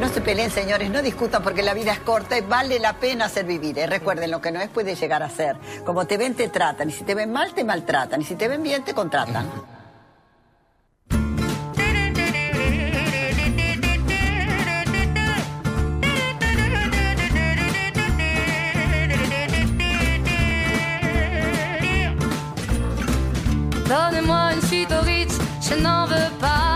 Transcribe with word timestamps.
No 0.00 0.08
se 0.10 0.20
peleen, 0.20 0.50
señores, 0.50 0.90
no 0.90 1.00
discutan 1.00 1.42
porque 1.42 1.62
la 1.62 1.72
vida 1.72 1.92
es 1.92 2.00
corta 2.00 2.36
y 2.36 2.42
vale 2.42 2.78
la 2.78 2.94
pena 2.94 3.24
hacer 3.24 3.46
vivir. 3.46 3.78
¿eh? 3.78 3.86
Recuerden, 3.86 4.30
lo 4.30 4.40
que 4.40 4.50
no 4.50 4.60
es 4.60 4.68
puede 4.68 4.94
llegar 4.94 5.22
a 5.22 5.30
ser. 5.30 5.56
Como 5.84 6.06
te 6.06 6.18
ven, 6.18 6.34
te 6.34 6.48
tratan. 6.48 6.90
Y 6.90 6.92
si 6.92 7.04
te 7.04 7.14
ven 7.14 7.32
mal, 7.32 7.54
te 7.54 7.64
maltratan. 7.64 8.20
Y 8.20 8.24
si 8.24 8.36
te 8.36 8.46
ven 8.46 8.62
bien, 8.62 8.84
te 8.84 8.92
contratan. 8.92 9.50
Au 23.88 25.02
Ritz, 25.04 25.38
je 25.60 25.74
n'en 25.74 26.06
veux 26.06 26.30
pas 26.40 26.75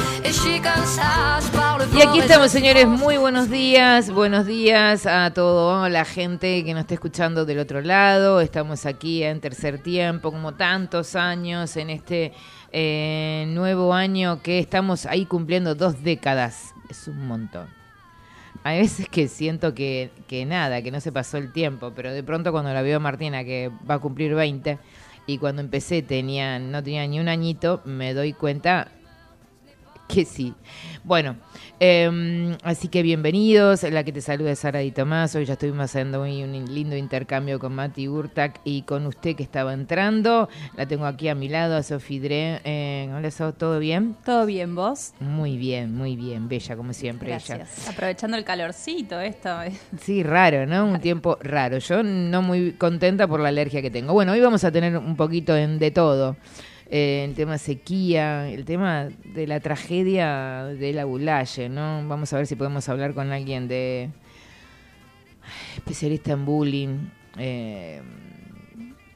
Y 1.93 2.01
aquí 2.01 2.19
estamos, 2.19 2.51
señores. 2.51 2.87
Muy 2.87 3.17
buenos 3.17 3.49
días. 3.49 4.09
Buenos 4.11 4.45
días 4.45 5.05
a 5.05 5.33
toda 5.33 5.89
la 5.89 6.05
gente 6.05 6.63
que 6.63 6.73
nos 6.73 6.81
está 6.81 6.93
escuchando 6.93 7.43
del 7.43 7.59
otro 7.59 7.81
lado. 7.81 8.39
Estamos 8.39 8.85
aquí 8.85 9.23
en 9.23 9.41
tercer 9.41 9.83
tiempo, 9.83 10.31
como 10.31 10.53
tantos 10.53 11.17
años, 11.17 11.75
en 11.75 11.89
este 11.89 12.31
eh, 12.71 13.43
nuevo 13.49 13.93
año 13.93 14.41
que 14.41 14.59
estamos 14.59 15.05
ahí 15.05 15.25
cumpliendo 15.25 15.75
dos 15.75 16.01
décadas. 16.01 16.75
Es 16.89 17.09
un 17.09 17.27
montón. 17.27 17.67
Hay 18.63 18.79
veces 18.79 19.09
que 19.09 19.27
siento 19.27 19.73
que, 19.73 20.11
que 20.27 20.45
nada, 20.45 20.81
que 20.81 20.91
no 20.91 21.01
se 21.01 21.11
pasó 21.11 21.39
el 21.39 21.51
tiempo, 21.51 21.91
pero 21.93 22.13
de 22.13 22.23
pronto 22.23 22.53
cuando 22.53 22.73
la 22.73 22.81
veo 22.81 22.97
a 22.97 22.99
Martina, 23.01 23.43
que 23.43 23.69
va 23.89 23.95
a 23.95 23.99
cumplir 23.99 24.33
20, 24.33 24.79
y 25.25 25.39
cuando 25.39 25.61
empecé 25.61 26.01
tenía, 26.03 26.57
no 26.57 26.81
tenía 26.81 27.05
ni 27.05 27.19
un 27.19 27.27
añito, 27.27 27.81
me 27.83 28.13
doy 28.13 28.31
cuenta 28.31 28.87
que 30.13 30.25
sí. 30.25 30.53
Bueno, 31.03 31.37
eh, 31.79 32.55
así 32.63 32.89
que 32.89 33.01
bienvenidos. 33.01 33.83
La 33.83 34.03
que 34.03 34.11
te 34.11 34.21
saluda 34.21 34.51
es 34.51 34.59
Sara 34.59 34.79
Di 34.79 34.91
Tomás. 34.91 35.33
Hoy 35.35 35.45
ya 35.45 35.53
estuvimos 35.53 35.85
haciendo 35.85 36.21
un 36.21 36.65
lindo 36.73 36.95
intercambio 36.95 37.59
con 37.59 37.73
Mati 37.73 38.07
Urtac 38.07 38.59
y 38.63 38.83
con 38.83 39.07
usted 39.07 39.35
que 39.35 39.43
estaba 39.43 39.73
entrando. 39.73 40.49
La 40.75 40.85
tengo 40.85 41.05
aquí 41.05 41.29
a 41.29 41.35
mi 41.35 41.47
lado, 41.47 41.77
a 41.77 41.83
Sofi 41.83 42.19
Dre. 42.19 42.61
Eh, 42.63 43.11
hola, 43.15 43.31
So, 43.31 43.53
¿todo 43.53 43.79
bien? 43.79 44.15
¿Todo 44.25 44.45
bien, 44.45 44.75
vos? 44.75 45.13
Muy 45.19 45.57
bien, 45.57 45.95
muy 45.95 46.15
bien. 46.15 46.49
Bella, 46.49 46.75
como 46.75 46.93
siempre 46.93 47.33
ella. 47.33 47.55
Gracias. 47.55 47.87
Aprovechando 47.87 48.37
el 48.37 48.43
calorcito, 48.43 49.19
esto. 49.19 49.49
Sí, 50.01 50.23
raro, 50.23 50.65
¿no? 50.65 50.85
Un 50.85 50.99
tiempo 50.99 51.37
raro. 51.41 51.77
Yo 51.77 52.03
no 52.03 52.41
muy 52.41 52.73
contenta 52.73 53.27
por 53.27 53.39
la 53.39 53.49
alergia 53.49 53.81
que 53.81 53.91
tengo. 53.91 54.13
Bueno, 54.13 54.33
hoy 54.33 54.41
vamos 54.41 54.63
a 54.63 54.71
tener 54.71 54.97
un 54.97 55.15
poquito 55.15 55.55
en, 55.55 55.79
de 55.79 55.91
todo. 55.91 56.35
Eh, 56.93 57.23
el 57.23 57.35
tema 57.35 57.57
sequía, 57.57 58.49
el 58.49 58.65
tema 58.65 59.07
de 59.33 59.47
la 59.47 59.61
tragedia 59.61 60.65
de 60.65 60.91
la 60.91 61.05
Bulaye, 61.05 61.69
¿no? 61.69 62.05
Vamos 62.07 62.33
a 62.33 62.37
ver 62.37 62.47
si 62.47 62.55
podemos 62.55 62.87
hablar 62.89 63.13
con 63.13 63.31
alguien 63.31 63.67
de 63.69 64.09
especialista 65.77 66.33
en 66.33 66.45
bullying. 66.45 66.97
Eh, 67.37 68.01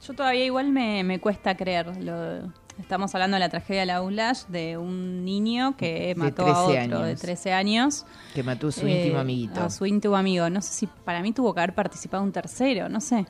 Yo 0.06 0.14
todavía 0.14 0.44
igual 0.46 0.70
me, 0.72 1.04
me 1.04 1.18
cuesta 1.20 1.54
creer. 1.56 1.94
Lo, 2.02 2.50
estamos 2.78 3.14
hablando 3.14 3.34
de 3.34 3.40
la 3.40 3.48
tragedia 3.50 3.80
de 3.80 3.86
la 3.86 4.02
Ulash, 4.02 4.44
de 4.48 4.78
un 4.78 5.24
niño 5.24 5.76
que 5.76 6.14
mató 6.16 6.42
a 6.46 6.46
13 6.46 6.60
otro 6.60 6.72
de 6.72 6.78
años. 7.10 7.20
13 7.20 7.52
años. 7.52 8.06
que 8.34 8.42
mató 8.42 8.68
a 8.68 8.72
su 8.72 8.86
Eh, 8.86 9.02
íntimo 9.04 9.18
amiguito. 9.20 9.60
A 9.62 9.70
su 9.70 9.84
íntimo 9.86 10.16
amigo. 10.16 10.48
No 10.48 10.62
sé 10.62 10.72
si 10.72 10.86
para 10.86 11.20
mí 11.20 11.32
tuvo 11.32 11.52
que 11.52 11.60
haber 11.60 11.74
participado 11.74 12.22
un 12.22 12.32
tercero, 12.32 12.88
no 12.88 13.00
sé. 13.00 13.26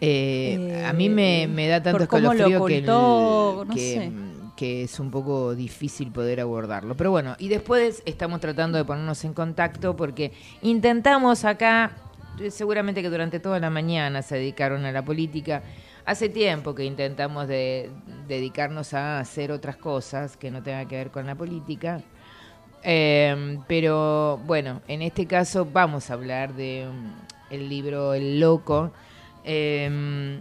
Eh, 0.00 0.84
a 0.86 0.92
mí 0.92 1.08
me, 1.08 1.48
me 1.48 1.66
da 1.68 1.82
tanto 1.82 2.04
escalofrío 2.04 2.64
que, 2.64 2.78
el- 2.78 2.86
no 2.86 3.66
que, 3.74 3.78
sé. 3.94 4.12
que 4.56 4.82
es 4.84 5.00
un 5.00 5.10
poco 5.10 5.54
difícil 5.54 6.12
poder 6.12 6.40
abordarlo. 6.40 6.96
Pero 6.96 7.10
bueno, 7.10 7.34
y 7.38 7.48
después 7.48 8.02
estamos 8.06 8.40
tratando 8.40 8.78
de 8.78 8.84
ponernos 8.84 9.24
en 9.24 9.34
contacto 9.34 9.96
porque 9.96 10.32
intentamos 10.62 11.44
acá, 11.44 11.92
eh, 12.40 12.50
seguramente 12.50 13.02
que 13.02 13.10
durante 13.10 13.40
toda 13.40 13.58
la 13.58 13.70
mañana 13.70 14.22
se 14.22 14.36
dedicaron 14.36 14.84
a 14.84 14.92
la 14.92 15.04
política. 15.04 15.62
Hace 16.04 16.28
tiempo 16.28 16.74
que 16.74 16.84
intentamos 16.84 17.48
de 17.48 17.90
dedicarnos 18.28 18.94
a 18.94 19.18
hacer 19.20 19.50
otras 19.52 19.76
cosas 19.76 20.36
que 20.36 20.50
no 20.50 20.62
tengan 20.62 20.86
que 20.88 20.96
ver 20.96 21.10
con 21.10 21.26
la 21.26 21.34
política. 21.34 22.00
Eh, 22.84 23.58
pero 23.66 24.38
bueno, 24.46 24.80
en 24.86 25.02
este 25.02 25.26
caso 25.26 25.66
vamos 25.70 26.10
a 26.10 26.14
hablar 26.14 26.54
de 26.54 26.86
mm, 26.90 27.52
el 27.54 27.68
libro 27.68 28.14
El 28.14 28.38
Loco 28.38 28.92
eh, 29.44 30.40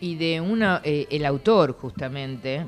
y 0.00 0.14
de 0.16 0.40
una, 0.40 0.80
eh, 0.84 1.06
el 1.10 1.24
autor 1.26 1.72
justamente 1.72 2.66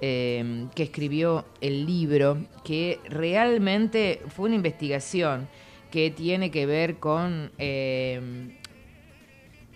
eh, 0.00 0.66
que 0.74 0.82
escribió 0.82 1.46
el 1.60 1.86
libro, 1.86 2.38
que 2.64 3.00
realmente 3.08 4.20
fue 4.28 4.46
una 4.46 4.56
investigación 4.56 5.48
que 5.90 6.10
tiene 6.10 6.50
que 6.50 6.66
ver 6.66 6.98
con 6.98 7.50
eh, 7.56 8.58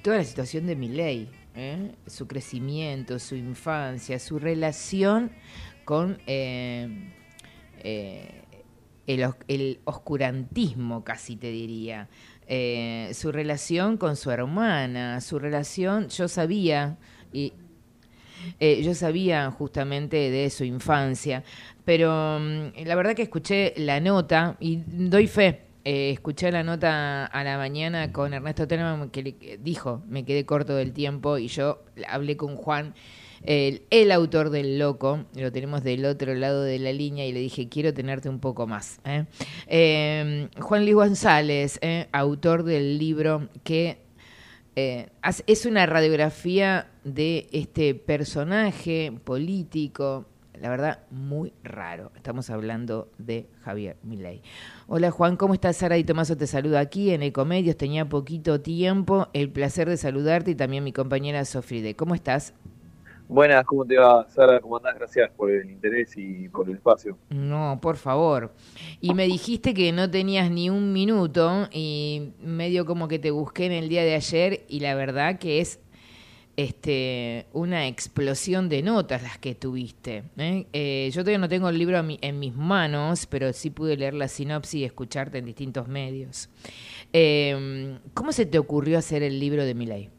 toda 0.02 0.18
la 0.18 0.24
situación 0.24 0.66
de 0.66 0.76
Milei, 0.76 1.30
¿eh? 1.54 1.92
su 2.06 2.26
crecimiento, 2.26 3.18
su 3.18 3.34
infancia, 3.34 4.18
su 4.18 4.38
relación 4.38 5.30
con 5.86 6.18
eh, 6.26 6.88
el, 9.06 9.26
el 9.48 9.80
oscurantismo, 9.84 11.02
casi 11.02 11.36
te 11.36 11.50
diría. 11.50 12.08
Eh, 12.52 13.12
su 13.14 13.30
relación 13.30 13.96
con 13.96 14.16
su 14.16 14.30
hermana, 14.32 15.20
su 15.20 15.38
relación, 15.38 16.08
yo 16.08 16.26
sabía, 16.26 16.98
y 17.32 17.52
eh, 18.58 18.82
yo 18.82 18.94
sabía 18.94 19.50
justamente 19.50 20.16
de 20.30 20.50
su 20.50 20.64
infancia, 20.64 21.44
pero 21.84 22.38
mm, 22.40 22.84
la 22.86 22.94
verdad 22.94 23.14
que 23.14 23.22
escuché 23.22 23.74
la 23.76 24.00
nota 24.00 24.56
y 24.60 24.76
doy 24.86 25.26
fe. 25.26 25.62
eh, 25.84 26.10
escuché 26.10 26.52
la 26.52 26.62
nota 26.62 27.24
a 27.24 27.42
la 27.42 27.56
mañana 27.56 28.12
con 28.12 28.34
Ernesto 28.34 28.68
Telman 28.68 29.08
que 29.10 29.22
le- 29.22 29.58
dijo, 29.62 30.02
me 30.08 30.24
quedé 30.26 30.44
corto 30.44 30.74
del 30.76 30.92
tiempo 30.92 31.38
y 31.38 31.48
yo 31.48 31.82
hablé 32.06 32.36
con 32.36 32.54
Juan, 32.56 32.94
el, 33.42 34.12
autor 34.12 34.50
del 34.50 34.78
Loco, 34.78 35.24
lo 35.34 35.50
tenemos 35.50 35.82
del 35.82 36.04
otro 36.04 36.34
lado 36.34 36.62
de 36.62 36.78
la 36.78 36.92
línea 36.92 37.26
y 37.26 37.32
le 37.32 37.40
dije, 37.40 37.68
quiero 37.68 37.94
tenerte 37.94 38.28
un 38.28 38.38
poco 38.38 38.66
más. 38.66 39.00
¿eh? 39.04 39.24
Eh, 39.66 40.48
Juan 40.58 40.82
Luis 40.82 40.94
González, 40.94 41.78
¿eh? 41.82 42.08
autor 42.12 42.64
del 42.64 42.98
libro 42.98 43.48
que 43.64 43.98
es 44.76 45.66
una 45.66 45.84
radiografía 45.84 46.88
de 47.04 47.46
este 47.52 47.94
personaje 47.94 49.12
político, 49.24 50.24
la 50.58 50.70
verdad, 50.70 51.00
muy 51.10 51.52
raro. 51.62 52.12
Estamos 52.16 52.50
hablando 52.50 53.10
de 53.18 53.46
Javier 53.62 53.96
Milei. 54.02 54.42
Hola 54.86 55.10
Juan, 55.10 55.36
¿cómo 55.36 55.54
estás? 55.54 55.76
Sara 55.76 55.98
y 55.98 56.04
Tomaso 56.04 56.36
te 56.36 56.46
saluda 56.46 56.80
aquí 56.80 57.10
en 57.10 57.22
Ecomedios. 57.22 57.76
Tenía 57.76 58.08
poquito 58.08 58.60
tiempo, 58.60 59.28
el 59.32 59.50
placer 59.50 59.88
de 59.88 59.96
saludarte 59.96 60.52
y 60.52 60.54
también 60.54 60.84
mi 60.84 60.92
compañera 60.92 61.44
Sofride. 61.44 61.94
¿Cómo 61.94 62.14
estás? 62.14 62.54
Buenas, 63.30 63.64
¿cómo 63.64 63.86
te 63.86 63.96
va, 63.96 64.26
Sara? 64.28 64.58
¿Cómo 64.58 64.78
andás? 64.78 64.96
Gracias 64.96 65.30
por 65.30 65.52
el 65.52 65.70
interés 65.70 66.16
y 66.16 66.48
por 66.48 66.68
el 66.68 66.74
espacio. 66.74 67.16
No, 67.28 67.78
por 67.80 67.96
favor. 67.96 68.52
Y 69.00 69.14
me 69.14 69.26
dijiste 69.26 69.72
que 69.72 69.92
no 69.92 70.10
tenías 70.10 70.50
ni 70.50 70.68
un 70.68 70.92
minuto 70.92 71.68
y 71.70 72.32
medio 72.42 72.84
como 72.84 73.06
que 73.06 73.20
te 73.20 73.30
busqué 73.30 73.66
en 73.66 73.72
el 73.72 73.88
día 73.88 74.02
de 74.02 74.16
ayer 74.16 74.64
y 74.66 74.80
la 74.80 74.96
verdad 74.96 75.38
que 75.38 75.60
es 75.60 75.78
este 76.56 77.46
una 77.52 77.86
explosión 77.86 78.68
de 78.68 78.82
notas 78.82 79.22
las 79.22 79.38
que 79.38 79.54
tuviste. 79.54 80.24
¿eh? 80.36 80.66
Eh, 80.72 81.10
yo 81.12 81.22
todavía 81.22 81.38
no 81.38 81.48
tengo 81.48 81.68
el 81.68 81.78
libro 81.78 82.04
en 82.04 82.38
mis 82.40 82.56
manos, 82.56 83.26
pero 83.26 83.52
sí 83.52 83.70
pude 83.70 83.96
leer 83.96 84.14
la 84.14 84.26
sinopsis 84.26 84.80
y 84.80 84.84
escucharte 84.84 85.38
en 85.38 85.44
distintos 85.44 85.86
medios. 85.86 86.48
Eh, 87.12 87.96
¿Cómo 88.12 88.32
se 88.32 88.44
te 88.44 88.58
ocurrió 88.58 88.98
hacer 88.98 89.22
el 89.22 89.38
libro 89.38 89.64
de 89.64 89.74
Milei? 89.74 90.10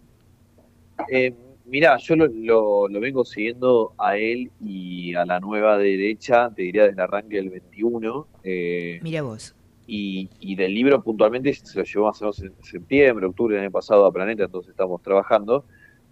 Mirá, 1.72 1.98
yo 1.98 2.16
lo, 2.18 2.28
lo, 2.28 2.88
lo 2.90 3.00
vengo 3.00 3.24
siguiendo 3.24 3.94
a 3.98 4.18
él 4.18 4.52
y 4.64 5.16
a 5.16 5.26
la 5.26 5.40
nueva 5.40 5.78
derecha, 5.78 6.52
te 6.54 6.64
diría 6.64 6.84
desde 6.84 6.96
el 6.96 7.00
arranque 7.00 7.38
del 7.38 7.50
21. 7.50 8.28
Eh, 8.44 9.00
Mira 9.02 9.22
vos. 9.22 9.56
y, 9.88 10.28
y 10.42 10.56
del 10.56 10.74
libro 10.74 11.02
puntualmente 11.02 11.54
se 11.54 11.80
lo 11.80 11.86
llevó 11.86 12.08
más 12.08 12.22
o 12.22 12.26
menos 12.26 12.40
en 12.42 12.54
septiembre, 12.62 13.26
octubre 13.26 13.56
del 13.56 13.64
año 13.64 13.72
pasado 13.72 14.06
a 14.06 14.12
Planeta, 14.12 14.44
entonces 14.44 14.72
estamos 14.72 15.02
trabajando. 15.02 15.64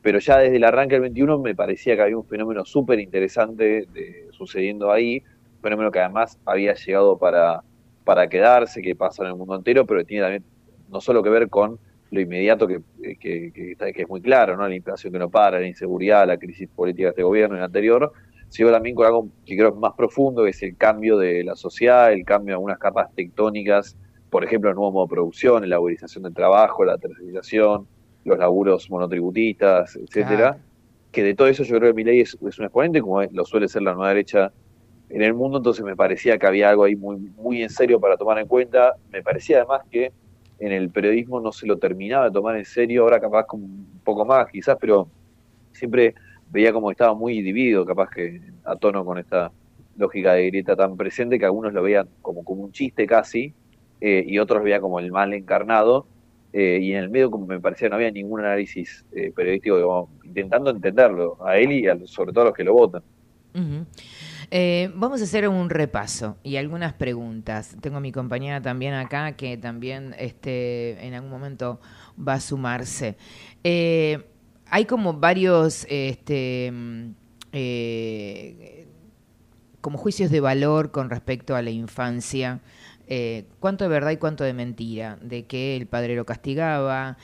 Pero 0.01 0.19
ya 0.19 0.37
desde 0.37 0.55
el 0.55 0.63
arranque 0.63 0.95
del 0.95 1.01
21 1.01 1.39
me 1.39 1.53
parecía 1.55 1.93
que 1.97 2.03
había 2.03 2.17
un 2.17 2.23
fenómeno 2.25 2.63
súper 2.63 3.01
interesante 3.01 3.85
sucediendo 4.31 4.93
ahí, 4.93 5.21
un 5.57 5.61
fenómeno 5.61 5.91
que 5.91 5.99
además 5.99 6.39
había 6.45 6.73
llegado 6.73 7.17
para, 7.17 7.63
para 8.05 8.29
quedarse, 8.29 8.81
que 8.81 8.95
pasa 8.95 9.23
en 9.23 9.31
el 9.31 9.35
mundo 9.35 9.55
entero, 9.55 9.85
pero 9.85 9.99
que 9.99 10.05
tiene 10.05 10.23
también 10.23 10.43
no 10.89 11.01
solo 11.01 11.21
que 11.21 11.29
ver 11.29 11.49
con 11.49 11.77
lo 12.11 12.21
inmediato 12.21 12.67
que, 12.67 12.81
que, 13.19 13.51
que 13.51 14.01
es 14.01 14.09
muy 14.09 14.21
claro, 14.21 14.57
¿no? 14.57 14.67
la 14.67 14.75
inflación 14.75 15.13
que 15.13 15.19
no 15.19 15.29
para, 15.29 15.59
la 15.59 15.67
inseguridad, 15.67 16.27
la 16.27 16.37
crisis 16.37 16.67
política 16.67 17.07
de 17.07 17.09
este 17.11 17.23
gobierno 17.23 17.55
y 17.55 17.59
el 17.59 17.65
anterior, 17.65 18.11
sino 18.49 18.71
también 18.71 18.95
con 18.95 19.05
algo 19.05 19.29
que 19.45 19.55
creo 19.55 19.71
que 19.71 19.75
es 19.75 19.81
más 19.81 19.93
profundo, 19.93 20.43
que 20.43 20.49
es 20.49 20.63
el 20.63 20.75
cambio 20.75 21.17
de 21.17 21.43
la 21.43 21.55
sociedad, 21.55 22.11
el 22.11 22.25
cambio 22.25 22.53
de 22.53 22.55
algunas 22.55 22.79
capas 22.79 23.13
tectónicas, 23.13 23.95
por 24.29 24.43
ejemplo, 24.43 24.69
el 24.69 24.75
nuevo 24.75 24.91
modo 24.91 25.05
de 25.05 25.09
producción, 25.11 25.61
la 25.61 25.69
laborización 25.69 26.23
del 26.23 26.33
trabajo, 26.33 26.83
la 26.83 26.97
tercerización, 26.97 27.87
los 28.25 28.37
laburos 28.37 28.89
monotributistas, 28.89 29.95
etcétera, 29.95 30.57
que 31.11 31.23
de 31.23 31.35
todo 31.35 31.47
eso 31.47 31.63
yo 31.63 31.77
creo 31.77 31.91
que 31.91 31.95
Milei 31.95 32.21
es, 32.21 32.37
es 32.47 32.59
un 32.59 32.65
exponente, 32.65 33.01
como 33.01 33.23
lo 33.23 33.45
suele 33.45 33.67
ser 33.67 33.83
la 33.83 33.93
nueva 33.93 34.09
derecha 34.09 34.51
en 35.09 35.23
el 35.23 35.33
mundo, 35.33 35.57
entonces 35.57 35.83
me 35.83 35.95
parecía 35.95 36.37
que 36.37 36.45
había 36.45 36.69
algo 36.69 36.83
ahí 36.83 36.95
muy, 36.95 37.17
muy 37.17 37.63
en 37.63 37.69
serio 37.69 37.99
para 37.99 38.15
tomar 38.17 38.37
en 38.37 38.47
cuenta. 38.47 38.93
Me 39.11 39.23
parecía 39.23 39.57
además 39.57 39.81
que 39.89 40.11
en 40.59 40.71
el 40.71 40.89
periodismo 40.89 41.39
no 41.39 41.51
se 41.51 41.65
lo 41.65 41.77
terminaba 41.77 42.25
de 42.25 42.31
tomar 42.31 42.57
en 42.57 42.65
serio, 42.65 43.03
ahora 43.03 43.19
capaz 43.19 43.45
como 43.45 43.65
un 43.65 44.01
poco 44.03 44.25
más 44.25 44.47
quizás, 44.51 44.77
pero 44.79 45.09
siempre 45.71 46.15
veía 46.49 46.73
como 46.73 46.91
estaba 46.91 47.13
muy 47.13 47.41
dividido, 47.41 47.85
capaz 47.85 48.09
que 48.09 48.41
a 48.65 48.75
tono 48.75 49.05
con 49.05 49.17
esta 49.17 49.51
lógica 49.95 50.33
de 50.33 50.47
grieta 50.47 50.75
tan 50.75 50.97
presente 50.97 51.39
que 51.39 51.45
algunos 51.45 51.73
lo 51.73 51.81
veían 51.83 52.09
como, 52.21 52.43
como 52.43 52.63
un 52.63 52.71
chiste 52.71 53.05
casi 53.05 53.53
eh, 54.01 54.23
y 54.25 54.39
otros 54.39 54.63
veían 54.63 54.81
como 54.81 54.99
el 54.99 55.11
mal 55.11 55.33
encarnado 55.33 56.07
eh, 56.51 56.79
y 56.81 56.93
en 56.93 56.99
el 56.99 57.09
medio 57.09 57.29
como 57.29 57.45
me 57.45 57.59
parecía 57.59 57.89
no 57.89 57.95
había 57.95 58.11
ningún 58.11 58.39
análisis 58.39 59.05
eh, 59.11 59.31
periodístico 59.31 59.75
digamos, 59.77 60.09
intentando 60.23 60.71
entenderlo 60.71 61.37
a 61.45 61.57
él 61.57 61.71
y 61.71 61.87
a, 61.87 61.97
sobre 62.05 62.31
todo 62.31 62.43
a 62.43 62.47
los 62.47 62.53
que 62.53 62.63
lo 62.63 62.73
votan. 62.73 63.03
Ujú. 63.53 63.85
Eh, 64.51 64.91
vamos 64.95 65.21
a 65.21 65.25
hacer 65.25 65.47
un 65.47 65.69
repaso 65.69 66.37
y 66.41 66.55
algunas 66.55 66.93
preguntas. 66.93 67.75
Tengo 67.81 67.97
a 67.97 67.99
mi 67.99 68.11
compañera 68.11 68.61
también 68.61 68.95
acá 68.95 69.33
que 69.33 69.57
también 69.57 70.15
este, 70.17 71.05
en 71.05 71.13
algún 71.13 71.29
momento 71.29 71.79
va 72.17 72.33
a 72.33 72.39
sumarse. 72.39 73.15
Eh, 73.63 74.25
hay 74.65 74.85
como 74.85 75.13
varios 75.13 75.85
este, 75.89 76.71
mm, 76.71 77.09
eh, 77.53 78.87
como 79.81 79.99
juicios 79.99 80.31
de 80.31 80.39
valor 80.39 80.91
con 80.91 81.09
respecto 81.09 81.55
a 81.55 81.61
la 81.61 81.69
infancia. 81.69 82.61
Cuánto 83.59 83.85
de 83.85 83.89
verdad 83.89 84.11
y 84.11 84.17
cuánto 84.17 84.43
de 84.43 84.53
mentira, 84.53 85.17
de 85.19 85.47
que 85.47 85.75
el 85.75 85.87
padre 85.87 86.15
lo 86.15 86.27
castigaba, 86.27 87.17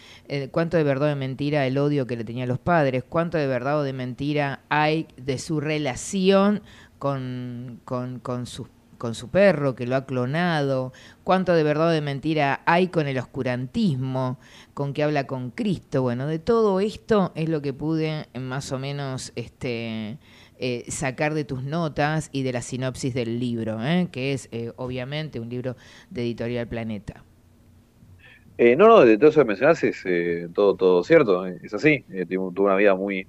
cuánto 0.50 0.78
de 0.78 0.84
verdad 0.84 1.04
o 1.04 1.10
de 1.10 1.16
mentira 1.16 1.68
el 1.68 1.78
odio 1.78 2.08
que 2.08 2.18
le 2.18 2.24
tenía 2.24 2.46
a 2.46 2.48
los 2.48 2.58
padres, 2.58 3.04
cuánto 3.08 3.38
de 3.38 3.46
verdad 3.46 3.78
o 3.78 3.84
de 3.84 3.94
mentira 3.94 4.62
hay 4.70 5.06
de 5.16 5.38
su 5.38 5.60
relación 5.60 6.64
con, 7.06 7.82
con, 7.86 8.18
con 8.18 8.48
su, 8.48 8.68
con 8.98 9.14
su 9.14 9.30
perro 9.30 9.76
que 9.76 9.86
lo 9.86 9.96
ha 9.96 10.08
clonado, 10.08 10.92
cuánto 11.24 11.54
de 11.54 11.62
verdad 11.62 11.90
o 11.90 11.92
de 11.92 12.02
mentira 12.02 12.62
hay 12.66 12.88
con 12.88 13.06
el 13.06 13.20
oscurantismo, 13.20 14.40
con 14.74 14.92
que 14.92 15.04
habla 15.04 15.28
con 15.28 15.52
Cristo. 15.52 16.02
Bueno, 16.02 16.26
de 16.26 16.40
todo 16.40 16.80
esto 16.80 17.32
es 17.36 17.48
lo 17.48 17.62
que 17.62 17.74
pude 17.74 18.26
eh, 18.34 18.40
más 18.40 18.72
o 18.72 18.80
menos 18.80 19.34
este, 19.36 20.18
eh, 20.58 20.84
sacar 20.88 21.36
de 21.36 21.44
tus 21.44 21.62
notas 21.62 22.30
y 22.32 22.42
de 22.42 22.54
la 22.54 22.64
sinopsis 22.64 23.14
del 23.14 23.40
libro, 23.40 23.86
¿eh? 23.86 24.08
que 24.12 24.34
es 24.34 24.50
obviamente 24.78 25.40
un 25.40 25.50
libro 25.50 25.76
de 26.10 26.24
Editorial 26.24 26.68
Planeta. 26.68 27.24
No, 28.58 28.88
no, 28.88 29.02
de 29.02 29.20
todo 29.20 29.30
eso 29.30 29.42
que 29.42 29.46
mencionás 29.46 29.84
es 29.84 30.04
todo, 30.56 30.76
todo 30.76 31.04
cierto, 31.04 31.46
es 31.46 31.72
así. 31.72 32.04
Tuvo 32.28 32.64
una 32.64 32.78
vida 32.78 32.96
muy 32.96 33.28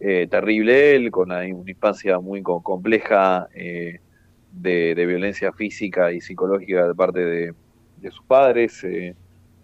eh, 0.00 0.26
terrible 0.30 0.94
él, 0.96 1.10
con 1.10 1.30
una, 1.30 1.46
infancia 1.46 2.18
muy 2.20 2.42
co- 2.42 2.62
compleja 2.62 3.48
eh, 3.54 3.98
de, 4.50 4.94
violencia 5.06 5.52
física 5.52 6.12
y 6.12 6.20
psicológica 6.20 6.86
de 6.88 6.94
parte 6.94 7.20
de, 7.24 7.54
sus 8.10 8.24
padres. 8.26 8.82
eh, 8.84 9.14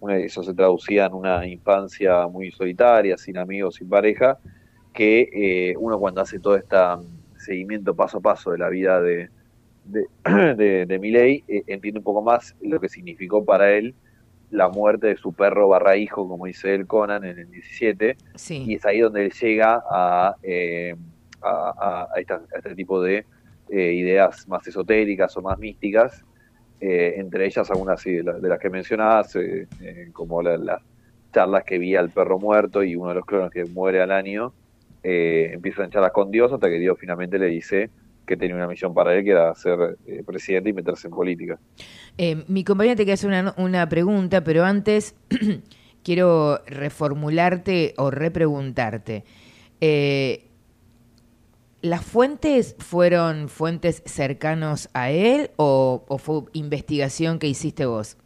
una- 0.01 0.19
eso 0.19 0.43
se 0.43 0.55
traducía 0.55 1.07
en 1.07 1.15
una 1.15 1.47
infancia 1.47 2.27
muy 2.29 2.51
solitaria, 2.53 3.17
sin 3.17 3.39
amigos, 3.39 3.77
sin 3.77 3.89
pareja, 3.89 4.39
que 4.93 5.29
eh, 5.33 5.75
uno 5.79 5.99
cuando 5.99 6.21
hace 6.23 6.41
todo 6.41 6.57
este 6.57 6.77
seguimiento 7.37 7.95
paso 7.97 8.19
a 8.19 8.21
paso 8.21 8.51
de 8.53 8.59
la 8.59 8.69
vida 8.69 9.01
de, 9.01 9.31
de, 9.83 10.07
de, 10.57 10.87
de 10.87 10.99
Milei, 10.99 11.45
eh, 11.49 11.65
entiende 11.67 12.01
un 12.01 12.05
poco 12.05 12.23
más 12.23 12.55
lo 12.61 12.81
que 12.81 12.89
significó 12.89 13.45
para 13.45 13.73
él 13.75 13.97
la 14.55 14.69
muerte 14.69 15.09
de 15.09 15.17
su 15.17 15.33
perro 15.33 15.69
barra 15.69 15.97
hijo, 15.97 16.29
como 16.29 16.47
dice 16.47 16.75
él 16.75 16.87
Conan 16.87 17.25
en 17.25 17.39
el 17.41 17.51
17, 17.51 18.17
Sí. 18.37 18.65
y 18.69 18.75
es 18.77 18.87
ahí 18.87 19.01
donde 19.01 19.25
él 19.27 19.33
llega 19.33 19.83
a, 19.91 20.37
eh, 20.43 20.95
a, 21.43 21.49
a- 21.77 22.09
a 22.15 22.21
esta- 22.21 22.43
a 22.55 22.59
este 22.59 22.75
tipo 22.75 23.03
de 23.03 23.27
eh, 23.71 23.93
ideas 23.95 24.47
más 24.47 24.67
esotéricas 24.67 25.37
o 25.37 25.43
más 25.43 25.59
místicas, 25.59 26.23
eh, 26.81 27.15
entre 27.17 27.47
ellas 27.47 27.69
algunas 27.71 28.01
sí, 28.01 28.13
de, 28.13 28.23
la- 28.23 28.35
de 28.39 28.49
las 28.49 28.59
que 28.61 28.71
mencionabas, 28.71 29.35
eh, 29.37 29.67
eh, 29.81 30.11
como 30.13 30.41
la- 30.43 30.57
las 30.59 30.83
charlas 31.33 31.65
que 31.65 31.79
vi 31.79 31.97
al 31.97 32.11
perro 32.11 32.39
muerto 32.39 32.83
y 32.85 32.95
uno 32.95 33.09
de 33.09 33.15
los 33.17 33.25
clones 33.27 33.51
que 33.51 33.65
muere 33.65 34.01
al 34.03 34.13
año, 34.13 34.53
empiezan 35.03 35.91
charlas 35.91 36.13
con 36.13 36.31
Dios 36.31 36.53
hasta 36.53 36.69
que 36.69 36.79
Dios 36.79 36.97
finalmente 36.99 37.39
le 37.39 37.47
dice 37.47 37.91
que 38.27 38.37
tenía 38.37 38.57
una 38.57 38.67
misión 38.67 38.95
para 38.95 39.15
él, 39.15 39.25
que 39.25 39.31
era 39.31 39.55
ser 39.55 39.99
eh, 40.07 40.23
presidente 40.25 40.71
y 40.71 40.73
meterse 40.73 41.09
en 41.09 41.15
política. 41.15 41.59
Eh, 42.19 42.45
mi 42.49 42.65
compañera 42.65 42.97
te 42.97 43.05
quiere 43.05 43.15
hacer 43.15 43.29
una, 43.29 43.55
una 43.57 43.89
pregunta, 43.89 44.43
pero 44.43 44.65
antes 44.65 45.15
quiero 46.03 46.61
reformularte 46.67 47.95
o 47.97 48.11
repreguntarte. 48.11 49.25
Eh, 49.81 50.51
¿Las 51.83 52.03
fuentes 52.03 52.77
fueron 52.79 53.49
fuentes 53.49 54.03
cercanos 54.07 54.89
a 54.95 55.11
él 55.11 55.51
o, 55.57 56.05
o 56.09 56.19
fue 56.19 56.45
investigación 56.55 57.39
que 57.39 57.47
hiciste 57.47 57.85
vos? 57.85 58.17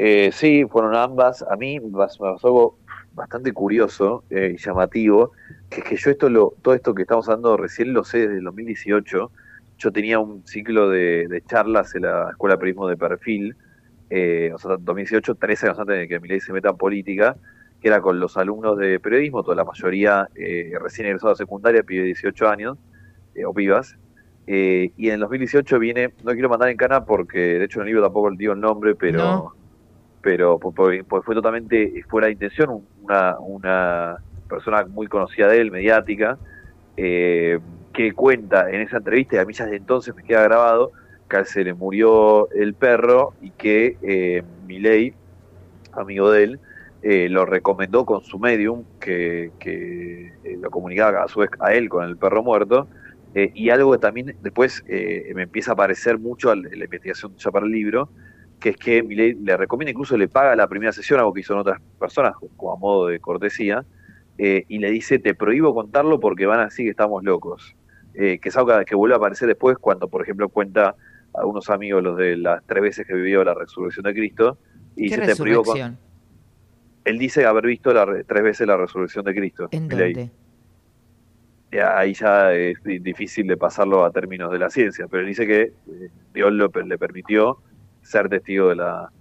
Eh, 0.00 0.30
sí, 0.32 0.64
fueron 0.64 0.94
ambas. 0.94 1.42
A 1.42 1.56
mí 1.56 1.80
me 1.80 1.90
pasó 1.90 2.77
bastante 3.18 3.52
curioso 3.52 4.24
eh, 4.30 4.54
y 4.54 4.56
llamativo, 4.56 5.32
que 5.68 5.80
es 5.80 5.86
que 5.86 5.96
yo 5.96 6.10
esto 6.10 6.30
lo, 6.30 6.54
todo 6.62 6.74
esto 6.74 6.94
que 6.94 7.02
estamos 7.02 7.28
hablando 7.28 7.56
recién 7.56 7.92
lo 7.92 8.04
sé 8.04 8.20
desde 8.20 8.38
el 8.38 8.44
2018 8.44 9.30
yo 9.78 9.92
tenía 9.92 10.18
un 10.18 10.44
ciclo 10.46 10.88
de, 10.88 11.28
de 11.28 11.40
charlas 11.42 11.94
en 11.94 12.02
la 12.02 12.30
Escuela 12.30 12.56
de 12.56 12.58
Periodismo 12.58 12.88
de 12.88 12.96
Perfil, 12.96 13.56
eh, 14.10 14.50
o 14.54 14.58
sea, 14.58 14.76
2018, 14.78 15.34
tres 15.36 15.62
años 15.64 15.78
antes 15.78 15.96
de 15.96 16.08
que 16.08 16.18
Milei 16.18 16.40
se 16.40 16.52
meta 16.52 16.70
en 16.70 16.76
política, 16.76 17.36
que 17.80 17.88
era 17.88 18.00
con 18.00 18.18
los 18.18 18.36
alumnos 18.36 18.76
de 18.76 18.98
periodismo, 18.98 19.42
toda 19.42 19.56
la 19.56 19.64
mayoría 19.64 20.28
eh, 20.34 20.72
recién 20.80 21.06
egresados 21.06 21.38
a 21.38 21.44
secundaria, 21.44 21.82
pibe 21.82 22.00
de 22.00 22.06
18 22.06 22.48
años, 22.48 22.78
eh, 23.34 23.44
o 23.44 23.54
pibas. 23.54 23.96
Eh, 24.46 24.92
y 24.96 25.08
en 25.08 25.14
el 25.14 25.20
2018 25.20 25.78
viene, 25.78 26.14
no 26.24 26.32
quiero 26.32 26.48
mandar 26.48 26.70
en 26.70 26.76
cana 26.76 27.04
porque 27.04 27.38
de 27.38 27.64
hecho 27.64 27.80
en 27.80 27.82
el 27.82 27.86
libro 27.88 28.02
tampoco 28.02 28.30
digo 28.32 28.52
el 28.52 28.60
nombre, 28.60 28.94
pero. 28.94 29.54
Pero 30.20 30.58
por- 30.58 30.74
por- 30.74 31.06
por- 31.06 31.24
fue 31.24 31.34
totalmente 31.34 32.02
fuera 32.08 32.26
de 32.28 32.32
intención, 32.34 32.88
una, 32.96 33.38
una 33.40 34.18
persona 34.48 34.84
muy 34.86 35.06
conocida 35.08 35.48
de 35.48 35.60
él, 35.60 35.70
mediática, 35.70 36.38
eh, 36.96 37.58
que 37.92 38.12
cuenta 38.12 38.70
en 38.70 38.82
esa 38.82 38.98
entrevista, 38.98 39.36
y 39.36 39.38
a 39.40 39.44
mí 39.46 39.52
ya 39.54 39.64
desde 39.64 39.76
entonces 39.78 40.14
me 40.14 40.24
queda 40.24 40.42
grabado, 40.44 40.92
que 41.28 41.36
a 41.38 41.44
se 41.44 41.64
le 41.64 41.74
murió 41.74 42.50
el 42.52 42.74
perro 42.76 43.34
y 43.40 43.52
que 43.52 43.98
eh, 44.02 44.42
Milei, 44.44 45.16
amigo 45.92 46.30
de 46.30 46.44
él, 46.44 46.60
eh, 47.02 47.28
lo 47.28 47.46
recomendó 47.46 48.04
con 48.04 48.22
su 48.22 48.38
medium, 48.38 48.86
que, 49.00 49.52
que 49.58 50.28
eh, 50.42 50.56
lo 50.60 50.70
comunicaba 50.70 51.22
a 51.24 51.28
su 51.28 51.40
vez 51.40 51.50
a 51.60 51.74
él 51.74 51.88
con 51.88 52.04
el 52.06 52.18
perro 52.18 52.42
muerto, 52.42 52.88
y 53.34 53.70
algo 53.70 53.92
que 53.92 53.98
también 53.98 54.34
después 54.40 54.82
me 54.88 55.42
empieza 55.42 55.72
a 55.72 55.76
parecer 55.76 56.18
mucho 56.18 56.52
en 56.52 56.62
la 56.62 56.84
investigación 56.84 57.36
ya 57.38 57.50
para 57.52 57.66
el 57.66 57.72
libro, 57.72 58.10
que 58.60 58.70
es 58.70 58.76
que 58.76 59.02
Milei 59.02 59.34
le 59.34 59.56
recomienda, 59.56 59.90
incluso 59.90 60.16
le 60.16 60.28
paga 60.28 60.56
la 60.56 60.66
primera 60.66 60.92
sesión, 60.92 61.18
algo 61.20 61.32
que 61.32 61.40
hizo 61.40 61.52
en 61.54 61.60
otras 61.60 61.78
personas, 61.98 62.32
como 62.56 62.72
a 62.72 62.76
modo 62.76 63.06
de 63.06 63.20
cortesía, 63.20 63.84
eh, 64.36 64.64
y 64.68 64.78
le 64.78 64.90
dice, 64.90 65.18
te 65.18 65.34
prohíbo 65.34 65.74
contarlo 65.74 66.20
porque 66.20 66.46
van 66.46 66.60
a 66.60 66.64
decir 66.64 66.86
que 66.86 66.90
estamos 66.90 67.22
locos. 67.24 67.74
Eh, 68.14 68.38
que 68.40 68.48
es 68.48 68.56
algo 68.56 68.72
que 68.84 68.94
vuelve 68.96 69.14
a 69.14 69.18
aparecer 69.18 69.46
después 69.46 69.76
cuando, 69.78 70.08
por 70.08 70.22
ejemplo, 70.22 70.48
cuenta 70.48 70.96
a 71.34 71.46
unos 71.46 71.70
amigos 71.70 72.02
los 72.02 72.16
de 72.16 72.36
las 72.36 72.64
tres 72.66 72.82
veces 72.82 73.06
que 73.06 73.14
vivió 73.14 73.44
la 73.44 73.54
resurrección 73.54 74.04
de 74.04 74.14
Cristo, 74.14 74.58
y 74.96 75.08
¿Qué 75.08 75.16
dice, 75.16 75.26
te 75.32 75.36
prohíbo 75.36 75.62
con-? 75.62 75.74
Él 77.04 77.18
dice 77.18 77.46
haber 77.46 77.66
visto 77.66 77.92
la 77.92 78.04
re- 78.04 78.24
tres 78.24 78.42
veces 78.42 78.66
la 78.66 78.76
resurrección 78.76 79.24
de 79.24 79.34
Cristo. 79.34 79.68
Ahí 81.94 82.14
ya 82.14 82.52
es 82.54 82.78
di- 82.82 82.98
difícil 82.98 83.46
de 83.46 83.56
pasarlo 83.56 84.04
a 84.04 84.10
términos 84.10 84.50
de 84.50 84.58
la 84.58 84.70
ciencia, 84.70 85.06
pero 85.06 85.20
él 85.22 85.28
dice 85.28 85.46
que 85.46 85.60
eh, 85.62 85.72
Dios 86.32 86.50
lo- 86.52 86.68
le 86.68 86.98
permitió 86.98 87.58
ser 88.08 88.28
testigo 88.28 88.68
de 88.70 88.76
la 88.76 89.12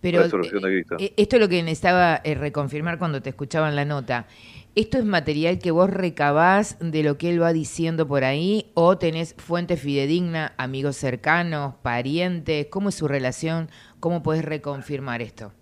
Pero 0.00 0.22
resurrección 0.22 0.62
de 0.62 0.70
Cristo. 0.70 1.04
eh, 1.04 1.14
esto 1.16 1.36
es 1.36 1.40
lo 1.42 1.48
que 1.48 1.62
necesitaba 1.62 2.20
eh, 2.24 2.34
reconfirmar 2.34 2.98
cuando 2.98 3.22
te 3.22 3.30
escuchaba 3.30 3.68
en 3.68 3.76
la 3.76 3.84
nota. 3.84 4.26
¿Esto 4.74 4.98
es 4.98 5.04
material 5.04 5.58
que 5.58 5.70
vos 5.70 5.90
recabás 5.90 6.76
de 6.80 7.02
lo 7.02 7.18
que 7.18 7.30
él 7.30 7.42
va 7.42 7.52
diciendo 7.52 8.06
por 8.08 8.24
ahí 8.24 8.70
o 8.74 8.96
tenés 8.98 9.34
fuente 9.38 9.76
fidedigna, 9.76 10.54
amigos 10.56 10.96
cercanos, 10.96 11.74
parientes? 11.82 12.66
¿Cómo 12.70 12.88
es 12.90 12.94
su 12.94 13.08
relación? 13.08 13.70
¿Cómo 14.00 14.22
podés 14.22 14.44
reconfirmar 14.44 15.22
esto? 15.22 15.52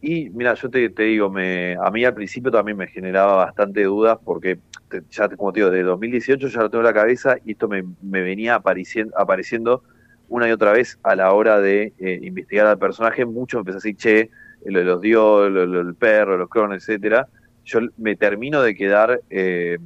Y 0.00 0.30
mira, 0.30 0.54
yo 0.54 0.70
te, 0.70 0.90
te 0.90 1.02
digo, 1.04 1.28
me, 1.30 1.74
a 1.76 1.90
mí 1.90 2.04
al 2.04 2.14
principio 2.14 2.52
también 2.52 2.76
me 2.76 2.86
generaba 2.86 3.34
bastante 3.36 3.82
dudas 3.84 4.16
porque 4.24 4.60
te- 4.88 5.02
ya, 5.10 5.28
como 5.30 5.52
te 5.52 5.60
digo, 5.60 5.70
desde 5.70 5.84
2018 5.88 6.46
ya 6.48 6.60
lo 6.60 6.70
tengo 6.70 6.82
en 6.82 6.86
la 6.86 6.94
cabeza 6.94 7.36
y 7.42 7.52
esto 7.52 7.66
me, 7.68 7.82
me 8.00 8.22
venía 8.22 8.54
apareciendo, 8.56 9.12
apareciendo 9.18 9.82
una 10.28 10.48
y 10.48 10.52
otra 10.52 10.72
vez 10.72 10.98
a 11.02 11.14
la 11.16 11.32
hora 11.32 11.60
de 11.60 11.92
eh, 11.98 12.20
investigar 12.22 12.66
al 12.66 12.78
personaje. 12.78 13.24
Mucho 13.24 13.58
empecé 13.58 13.76
a 13.76 13.80
decir, 13.80 13.96
che, 13.96 14.30
lo 14.64 14.78
de 14.80 14.84
los 14.84 15.00
dios, 15.00 15.50
lo, 15.50 15.80
el 15.80 15.94
perro, 15.94 16.36
los 16.36 16.48
crones, 16.48 16.82
etcétera. 16.82 17.28
Yo 17.64 17.80
me 17.96 18.16
termino 18.16 18.62
de 18.62 18.74
quedar, 18.74 19.20
eh, 19.30 19.78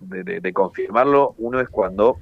de, 0.00 0.22
de- 0.24 0.40
de 0.40 0.52
confirmarlo. 0.52 1.34
Uno 1.38 1.60
es 1.60 1.68
cuando 1.68 2.18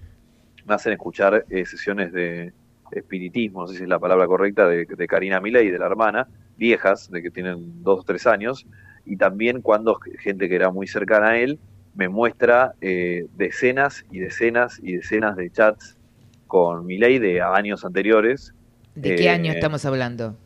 me 0.66 0.74
hacen 0.74 0.92
escuchar 0.92 1.44
eh, 1.50 1.66
sesiones 1.66 2.12
de 2.12 2.52
espiritismo, 2.90 3.62
no 3.62 3.66
sé 3.66 3.76
si 3.76 3.82
es 3.82 3.88
la 3.88 3.98
palabra 3.98 4.26
correcta, 4.26 4.68
de, 4.68 4.86
de 4.86 5.06
Karina 5.06 5.40
Milei, 5.40 5.70
de 5.70 5.78
la 5.78 5.86
hermana, 5.86 6.28
viejas, 6.56 7.10
de 7.10 7.22
que 7.22 7.30
tienen 7.30 7.82
dos 7.82 8.00
o 8.00 8.02
tres 8.04 8.26
años, 8.26 8.66
y 9.04 9.16
también 9.16 9.60
cuando 9.62 9.98
gente 10.18 10.48
que 10.48 10.54
era 10.54 10.70
muy 10.70 10.86
cercana 10.86 11.30
a 11.30 11.38
él 11.38 11.58
me 11.94 12.08
muestra 12.08 12.74
eh, 12.80 13.26
decenas 13.36 14.04
y 14.10 14.18
decenas 14.20 14.78
y 14.82 14.96
decenas 14.96 15.36
de 15.36 15.50
chats 15.50 15.96
con 16.46 16.86
Milei 16.86 17.18
de 17.18 17.40
años 17.42 17.84
anteriores. 17.84 18.52
¿De 18.94 19.14
qué 19.14 19.24
eh, 19.24 19.30
año 19.30 19.52
estamos 19.52 19.84
hablando? 19.84 20.36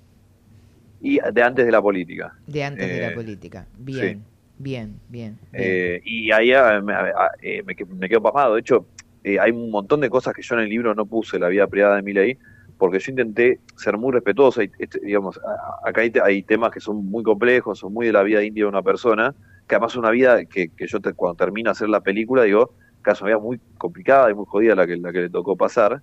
Y 1.01 1.19
de 1.33 1.43
antes 1.43 1.65
de 1.67 1.73
la 1.73 1.81
política. 1.81 2.35
De 2.47 2.65
antes 2.65 2.89
de 2.91 3.01
la 3.01 3.11
eh, 3.11 3.15
política. 3.15 3.67
Bien, 3.79 4.25
bien, 4.59 5.01
bien. 5.09 5.39
Eh, 5.53 6.01
y 6.05 6.31
ahí 6.33 6.53
ah, 6.53 6.81
me, 6.83 6.93
ah, 6.95 7.31
eh, 7.43 7.63
me 7.63 7.75
que- 7.75 7.85
me 7.85 8.09
quedo 8.09 8.23
pasmado. 8.23 8.55
De 8.55 8.61
hecho, 8.61 8.87
eh, 9.23 9.39
hay 9.39 9.51
un 9.51 9.71
montón 9.71 10.01
de 10.01 10.11
cosas 10.11 10.35
que 10.35 10.43
yo 10.43 10.55
en 10.55 10.63
el 10.63 10.69
libro 10.69 10.95
no 10.95 11.07
puse, 11.07 11.39
la 11.39 11.49
vida 11.49 11.67
privada 11.67 11.97
de 11.97 12.03
Milei, 12.03 12.39
porque 12.77 12.99
yo 12.99 13.11
intenté 13.13 13.61
ser 13.77 13.97
muy 13.97 14.13
respetuoso. 14.13 14.63
y, 14.63 14.71
este, 14.79 15.01
digamos, 15.01 15.39
acá 15.85 16.01
hay, 16.03 16.13
hay 16.23 16.43
temas 16.43 16.71
que 16.71 16.81
son 16.81 17.05
muy 17.05 17.23
complejos, 17.25 17.79
son 17.79 17.93
muy 17.93 18.07
de 18.07 18.13
la 18.13 18.23
vida 18.23 18.43
íntima 18.43 18.65
de 18.67 18.69
una 18.71 18.83
persona, 18.83 19.35
que 19.67 19.75
además 19.75 19.93
es 19.93 19.97
una 19.99 20.11
vida 20.11 20.45
que, 20.47 20.71
que 20.77 20.87
yo 20.87 21.01
te- 21.01 21.13
cuando 21.15 21.37
termino 21.37 21.69
de 21.71 21.73
hacer 21.73 21.89
la 21.89 22.01
película 22.01 22.43
digo, 22.45 22.75
una 23.21 23.29
vida 23.29 23.39
muy 23.39 23.61
complicada 23.77 24.31
y 24.31 24.35
muy 24.35 24.45
jodida 24.47 24.75
la 24.75 24.87
que, 24.87 24.97
la 24.97 25.13
que 25.13 25.21
le 25.23 25.31
tocó 25.31 25.57
pasar. 25.57 26.03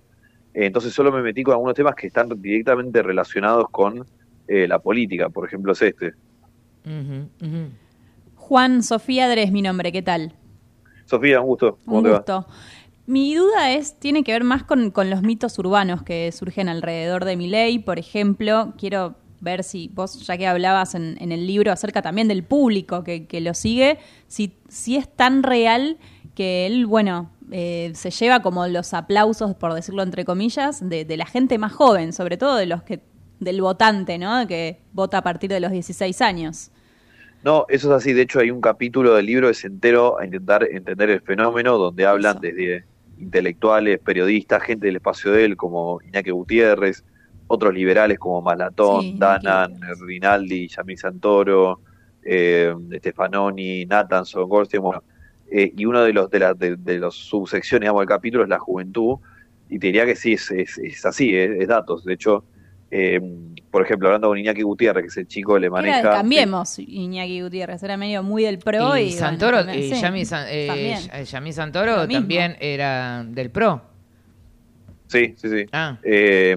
Eh, 0.54 0.66
entonces 0.66 0.92
solo 0.92 1.12
me 1.12 1.22
metí 1.22 1.42
con 1.42 1.52
algunos 1.52 1.74
temas 1.74 1.94
que 1.94 2.06
están 2.06 2.28
directamente 2.40 3.02
relacionados 3.02 3.66
con 3.70 4.06
eh, 4.48 4.66
la 4.68 4.78
política, 4.78 5.28
por 5.28 5.46
ejemplo 5.46 5.72
es 5.72 5.82
este. 5.82 6.14
Juan 8.36 8.82
Sofía 8.82 9.28
Dres, 9.28 9.50
mi 9.50 9.62
nombre, 9.62 9.90
¿qué 9.92 10.02
tal? 10.02 10.34
Sofía, 11.04 11.40
un 11.40 11.46
gusto. 11.46 11.78
¿Cómo 11.84 11.98
Un 11.98 12.04
te 12.04 12.10
va? 12.10 12.16
gusto. 12.18 12.46
Mi 13.06 13.34
duda 13.34 13.72
es, 13.72 13.98
tiene 13.98 14.24
que 14.24 14.32
ver 14.32 14.42
más 14.44 14.64
con, 14.64 14.90
con 14.90 15.10
los 15.10 15.22
mitos 15.22 15.58
urbanos 15.58 16.02
que 16.02 16.32
surgen 16.32 16.68
alrededor 16.68 17.24
de 17.24 17.36
mi 17.36 17.48
ley. 17.48 17.78
Por 17.78 17.98
ejemplo, 17.98 18.74
quiero 18.76 19.14
ver 19.40 19.62
si 19.62 19.90
vos, 19.94 20.26
ya 20.26 20.36
que 20.36 20.46
hablabas 20.46 20.94
en, 20.96 21.16
en 21.20 21.30
el 21.30 21.46
libro 21.46 21.70
acerca 21.70 22.02
también 22.02 22.26
del 22.26 22.42
público 22.42 23.04
que, 23.04 23.26
que 23.26 23.40
lo 23.40 23.54
sigue, 23.54 23.98
si, 24.26 24.54
si 24.68 24.96
es 24.96 25.08
tan 25.08 25.42
real 25.42 25.98
que 26.36 26.66
él, 26.66 26.86
bueno, 26.86 27.32
eh, 27.50 27.90
se 27.94 28.10
lleva 28.12 28.42
como 28.42 28.68
los 28.68 28.94
aplausos, 28.94 29.56
por 29.56 29.74
decirlo 29.74 30.04
entre 30.04 30.24
comillas, 30.24 30.88
de, 30.88 31.04
de 31.04 31.16
la 31.16 31.26
gente 31.26 31.58
más 31.58 31.72
joven, 31.72 32.12
sobre 32.12 32.36
todo 32.36 32.54
de 32.54 32.66
los 32.66 32.84
que 32.84 33.00
del 33.40 33.60
votante, 33.60 34.18
¿no? 34.18 34.46
Que 34.46 34.80
vota 34.92 35.18
a 35.18 35.22
partir 35.22 35.50
de 35.50 35.60
los 35.60 35.72
16 35.72 36.20
años. 36.22 36.70
No, 37.42 37.66
eso 37.68 37.88
es 37.90 38.02
así. 38.02 38.12
De 38.12 38.22
hecho, 38.22 38.40
hay 38.40 38.50
un 38.50 38.60
capítulo 38.60 39.14
del 39.14 39.26
libro 39.26 39.48
que 39.48 39.52
es 39.52 39.64
entero 39.64 40.18
a 40.18 40.24
intentar 40.24 40.64
entender 40.64 41.10
el 41.10 41.20
fenómeno, 41.20 41.78
donde 41.78 42.06
hablan 42.06 42.40
desde 42.40 42.84
intelectuales, 43.18 43.98
periodistas, 44.00 44.62
gente 44.62 44.86
del 44.86 44.96
espacio 44.96 45.32
de 45.32 45.44
él, 45.44 45.56
como 45.56 46.00
Iñaki 46.02 46.30
Gutiérrez, 46.30 47.04
otros 47.46 47.72
liberales 47.72 48.18
como 48.18 48.42
Malatón, 48.42 49.02
Sí, 49.02 49.14
Danan, 49.16 49.78
Rinaldi, 50.06 50.68
Yamil 50.68 50.98
Santoro, 50.98 51.80
eh, 52.22 52.74
Stefanoni, 52.98 53.86
Nathanson, 53.86 54.48
Goldstein, 54.48 54.82
bueno, 54.82 55.02
eh, 55.50 55.72
y 55.76 55.84
uno 55.84 56.02
de 56.02 56.12
los 56.12 56.30
de, 56.30 56.38
la, 56.38 56.54
de, 56.54 56.76
de 56.76 56.98
los 56.98 57.16
subsecciones 57.16 57.82
digamos, 57.86 58.00
del 58.02 58.08
capítulo 58.08 58.42
es 58.44 58.48
la 58.48 58.58
juventud, 58.58 59.16
y 59.68 59.78
te 59.78 59.88
diría 59.88 60.06
que 60.06 60.16
sí, 60.16 60.34
es, 60.34 60.50
es, 60.50 60.78
es 60.78 61.04
así, 61.04 61.36
es, 61.36 61.50
es 61.60 61.68
datos. 61.68 62.04
De 62.04 62.14
hecho, 62.14 62.44
eh, 62.90 63.20
por 63.70 63.82
ejemplo, 63.82 64.08
hablando 64.08 64.28
con 64.28 64.38
Iñaki 64.38 64.62
Gutiérrez, 64.62 65.02
que 65.02 65.08
es 65.08 65.16
el 65.16 65.26
chico 65.26 65.54
que 65.54 65.60
le 65.60 65.66
Era 65.66 65.72
maneja... 65.72 65.96
de 65.96 66.02
Cambiemos, 66.16 66.78
Iñaki 66.78 67.42
Gutiérrez, 67.42 67.82
era 67.82 67.96
medio 67.96 68.22
muy 68.22 68.44
del 68.44 68.58
pro 68.58 68.96
y, 68.96 69.10
Santoro, 69.10 69.58
también- 69.64 69.78
y 69.82 69.94
sí, 69.94 70.00
Yami, 70.00 70.24
San- 70.24 70.46
eh, 70.48 70.66
también. 70.68 71.24
Yami 71.24 71.52
Santoro 71.52 72.06
también 72.08 72.56
era 72.60 73.24
del 73.28 73.50
PRO. 73.50 73.82
Sí, 75.08 75.34
sí, 75.36 75.48
sí. 75.48 75.66
Ah. 75.72 75.98
Eh, 76.02 76.56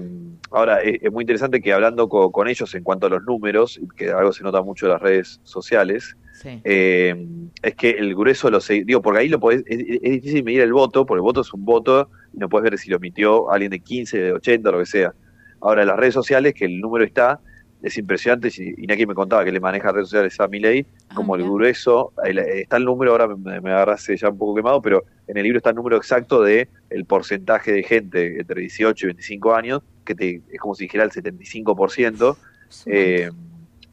ahora, 0.50 0.80
es, 0.82 0.98
es 1.02 1.12
muy 1.12 1.22
interesante 1.22 1.60
que 1.60 1.72
hablando 1.72 2.08
co- 2.08 2.32
con, 2.32 2.48
ellos 2.48 2.74
en 2.74 2.82
cuanto 2.82 3.06
a 3.06 3.10
los 3.10 3.22
números, 3.22 3.80
que 3.96 4.10
algo 4.10 4.32
se 4.32 4.42
nota 4.42 4.62
mucho 4.62 4.86
en 4.86 4.92
las 4.92 5.02
redes 5.02 5.40
sociales, 5.44 6.16
Sí. 6.42 6.60
eh, 6.64 7.26
es 7.62 7.74
que 7.74 7.90
el 7.90 8.14
grueso 8.14 8.48
lo 8.50 8.60
sé, 8.60 8.82
digo, 8.84 9.02
porque 9.02 9.20
ahí 9.20 9.28
lo 9.28 9.38
podés, 9.38 9.62
es, 9.66 9.78
es 10.02 10.12
difícil 10.12 10.42
medir 10.42 10.62
el 10.62 10.72
voto, 10.72 11.04
porque 11.04 11.18
el 11.18 11.22
voto 11.22 11.42
es 11.42 11.52
un 11.52 11.64
voto 11.66 12.08
y 12.32 12.38
no 12.38 12.48
puedes 12.48 12.70
ver 12.70 12.78
si 12.78 12.88
lo 12.88 12.96
emitió 12.96 13.50
alguien 13.50 13.70
de 13.70 13.80
15, 13.80 14.18
de 14.18 14.32
80, 14.32 14.70
lo 14.70 14.78
que 14.78 14.86
sea. 14.86 15.12
Ahora, 15.60 15.82
en 15.82 15.88
las 15.88 15.98
redes 15.98 16.14
sociales, 16.14 16.54
que 16.54 16.64
el 16.64 16.80
número 16.80 17.04
está, 17.04 17.40
es 17.82 17.96
impresionante, 17.98 18.50
si 18.50 18.74
Iñaki 18.78 19.04
me 19.06 19.14
contaba 19.14 19.44
que 19.44 19.52
le 19.52 19.60
maneja 19.60 19.92
redes 19.92 20.08
sociales 20.08 20.38
a 20.40 20.48
Milei, 20.48 20.86
como 21.14 21.34
el 21.36 21.42
grueso, 21.44 22.12
el- 22.24 22.38
está 22.38 22.78
el 22.78 22.84
número, 22.84 23.10
ahora 23.12 23.28
me, 23.28 23.60
me 23.60 23.70
agarraste 23.70 24.16
ya 24.16 24.30
un 24.30 24.38
poco 24.38 24.54
quemado, 24.54 24.80
pero 24.80 25.04
en 25.26 25.36
el 25.36 25.42
libro 25.42 25.58
está 25.58 25.70
el 25.70 25.76
número 25.76 25.96
exacto 25.98 26.42
de 26.42 26.68
el 26.88 27.04
porcentaje 27.04 27.72
de 27.72 27.82
gente 27.82 28.40
entre 28.40 28.62
18 28.62 29.06
y 29.06 29.08
25 29.08 29.54
años, 29.54 29.82
que 30.04 30.14
te, 30.14 30.40
es 30.50 30.58
como 30.58 30.74
si 30.74 30.84
dijera 30.84 31.04
el 31.04 31.10
75%, 31.10 32.36
eh, 32.86 33.30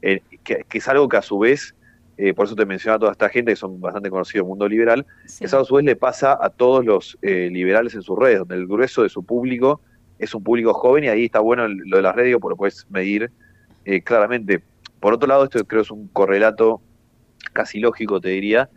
eh, 0.01 0.21
que, 0.43 0.63
que 0.69 0.77
es 0.77 0.87
algo 0.87 1.07
que 1.09 1.17
a 1.17 1.21
su 1.21 1.39
vez, 1.39 1.73
eh, 2.17 2.33
por 2.33 2.45
eso 2.45 2.55
te 2.55 2.65
mencionaba 2.65 2.97
a 2.97 2.99
toda 2.99 3.11
esta 3.11 3.29
gente 3.29 3.51
que 3.51 3.55
son 3.55 3.79
bastante 3.79 4.09
conocidos 4.09 4.35
en 4.35 4.41
el 4.41 4.47
mundo 4.47 4.67
liberal, 4.67 5.05
que 5.39 5.45
eso 5.45 5.59
a 5.59 5.65
su 5.65 5.75
vez 5.75 5.85
le 5.85 5.95
pasa 5.95 6.37
a 6.39 6.49
todos 6.49 6.83
los 6.83 7.17
eh, 7.21 7.49
liberales 7.51 7.93
en 7.95 8.01
sus 8.01 8.17
redes, 8.17 8.39
donde 8.39 8.55
el 8.55 8.67
grueso 8.67 9.03
de 9.03 9.09
su 9.09 9.23
público 9.23 9.81
es 10.19 10.33
un 10.33 10.43
público 10.43 10.73
joven 10.73 11.03
y 11.03 11.07
ahí 11.07 11.25
está 11.25 11.39
bueno 11.39 11.67
lo 11.67 11.97
de 11.97 12.03
las 12.03 12.15
redes, 12.15 12.35
porque 12.39 12.53
lo 12.53 12.57
puedes 12.57 12.87
medir 12.89 13.31
eh, 13.85 14.01
claramente. 14.01 14.61
Por 14.99 15.13
otro 15.13 15.27
lado, 15.27 15.43
esto 15.43 15.63
creo 15.65 15.81
es 15.81 15.91
un 15.91 16.07
correlato 16.07 16.81
casi 17.53 17.79
lógico, 17.79 18.19
te 18.19 18.29
diría, 18.29 18.69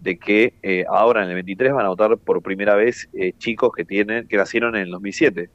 de 0.00 0.18
que 0.18 0.54
eh, 0.62 0.84
ahora 0.88 1.22
en 1.22 1.28
el 1.28 1.34
23 1.34 1.72
van 1.72 1.86
a 1.86 1.88
votar 1.88 2.16
por 2.18 2.42
primera 2.42 2.74
vez 2.74 3.08
eh, 3.14 3.32
chicos 3.38 3.70
que 3.74 3.84
tienen 3.84 4.28
que 4.28 4.36
nacieron 4.36 4.76
en 4.76 4.82
el 4.82 4.90
2007, 4.90 5.50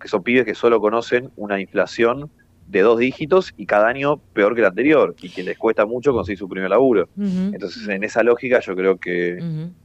que 0.00 0.08
son 0.08 0.22
pibes 0.22 0.44
que 0.44 0.54
solo 0.54 0.80
conocen 0.80 1.30
una 1.36 1.60
inflación 1.60 2.30
de 2.68 2.80
dos 2.80 2.98
dígitos 2.98 3.52
y 3.56 3.66
cada 3.66 3.88
año 3.88 4.18
peor 4.32 4.54
que 4.54 4.60
el 4.60 4.66
anterior 4.66 5.14
y 5.22 5.30
que 5.30 5.42
les 5.42 5.56
cuesta 5.56 5.86
mucho 5.86 6.12
conseguir 6.12 6.38
su 6.38 6.48
primer 6.48 6.70
laburo. 6.70 7.08
Entonces, 7.54 7.86
en 7.88 8.02
esa 8.04 8.22
lógica 8.22 8.60
yo 8.60 8.74
creo 8.74 8.98
que, 8.98 9.38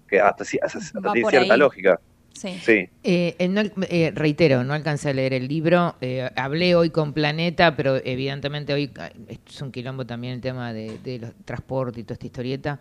que 0.07 0.19
hasta, 0.19 0.43
hasta- 0.43 0.77
hasta 0.79 1.00
tiene 1.13 1.29
cierta 1.29 1.53
ahí. 1.53 1.59
lógica. 1.59 2.00
Sí. 2.33 2.57
Sí. 2.63 2.89
Eh, 3.03 3.35
eh, 3.38 3.47
no- 3.47 3.61
eh, 3.89 4.11
reitero, 4.15 4.63
no 4.63 4.73
alcancé 4.73 5.09
a 5.09 5.13
leer 5.13 5.33
el 5.33 5.47
libro. 5.47 5.95
eh, 6.01 6.29
hablé 6.35 6.73
hoy 6.75 6.89
con 6.89 7.13
Planeta, 7.13 7.75
pero 7.75 7.97
evidentemente 8.03 8.73
hoy 8.73 8.89
ah, 8.97 9.11
es 9.27 9.61
un 9.61 9.71
quilombo 9.71 10.05
también 10.05 10.33
el 10.35 10.41
tema 10.41 10.73
de, 10.73 10.97
de 11.03 11.19
los 11.19 11.31
transportes 11.45 12.00
y 12.00 12.03
toda 12.03 12.13
esta 12.13 12.25
historieta. 12.25 12.79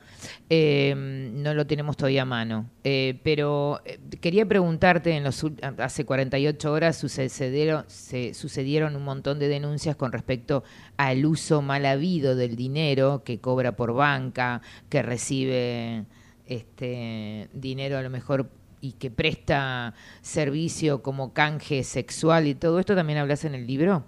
Eh, 0.48 0.94
no 0.96 1.52
lo 1.52 1.66
tenemos 1.66 1.96
todavía 1.96 2.22
a 2.22 2.26
mano. 2.26 2.70
Eh, 2.84 3.18
pero 3.22 3.80
quería 4.20 4.46
preguntarte, 4.46 5.10
en 5.16 5.24
los 5.24 5.44
ul- 5.44 5.58
hace 5.78 6.04
48 6.04 6.72
horas 6.72 6.96
sucedieron, 6.96 7.84
se 7.88 8.32
sucedieron 8.34 8.96
un 8.96 9.04
montón 9.04 9.38
de 9.38 9.48
denuncias 9.48 9.96
con 9.96 10.12
respecto 10.12 10.64
al 10.96 11.26
uso 11.26 11.60
mal 11.60 11.84
habido 11.86 12.34
del 12.36 12.56
dinero 12.56 13.22
que 13.24 13.40
cobra 13.40 13.72
por 13.72 13.92
banca, 13.94 14.62
que 14.88 15.02
recibe 15.02 16.04
este 16.46 17.48
dinero 17.52 17.98
a 17.98 18.02
lo 18.02 18.10
mejor 18.10 18.48
y 18.80 18.92
que 18.94 19.10
presta 19.10 19.94
servicio 20.22 21.02
como 21.02 21.32
canje 21.32 21.82
sexual 21.84 22.46
y 22.46 22.54
todo 22.54 22.78
esto 22.80 22.94
también 22.94 23.18
hablas 23.18 23.44
en 23.44 23.54
el 23.54 23.66
libro 23.66 24.04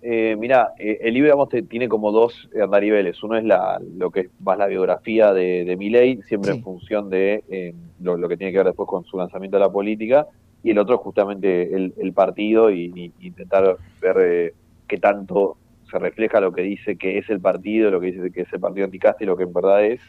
Eh, 0.00 0.36
mira, 0.38 0.72
eh, 0.78 0.98
el 1.00 1.14
libro 1.14 1.26
digamos, 1.28 1.48
te- 1.48 1.62
tiene 1.62 1.88
como 1.88 2.12
dos 2.12 2.48
andariveles. 2.62 3.22
Uno 3.22 3.36
es 3.38 3.44
la, 3.44 3.80
lo 3.96 4.10
que 4.10 4.20
es 4.20 4.30
más 4.38 4.58
la 4.58 4.66
biografía 4.66 5.32
de, 5.32 5.64
de 5.64 6.22
siempre 6.26 6.52
Sí. 6.52 6.52
en 6.52 6.60
función 6.60 7.08
de 7.10 7.42
eh, 7.48 7.74
lo, 7.98 8.16
lo 8.16 8.28
que 8.28 8.36
tiene 8.36 8.52
que 8.52 8.58
ver 8.58 8.66
después 8.68 8.86
con 8.88 9.04
su 9.04 9.16
lanzamiento 9.18 9.56
a 9.56 9.60
la 9.60 9.70
política, 9.72 10.26
y 10.62 10.70
el 10.70 10.78
otro 10.78 10.98
justamente 10.98 11.74
el, 11.74 11.94
el 11.96 12.12
partido 12.12 12.70
y, 12.70 12.92
y 13.18 13.26
intentar 13.26 13.78
ver 14.00 14.16
eh, 14.20 14.52
qué 14.86 14.98
tanto 14.98 15.58
se 15.90 15.98
refleja 15.98 16.40
lo 16.40 16.52
que 16.52 16.62
dice 16.62 16.96
que 16.98 17.18
es 17.18 17.28
el 17.30 17.40
partido, 17.40 17.90
lo 17.90 18.00
que 18.00 18.08
dice 18.12 18.30
que 18.32 18.42
es 18.42 18.52
el 18.52 18.60
partido 18.60 18.84
anticaste 18.86 19.24
y 19.24 19.26
lo 19.26 19.36
que 19.36 19.44
en 19.44 19.52
verdad 19.52 19.84
es. 19.84 20.00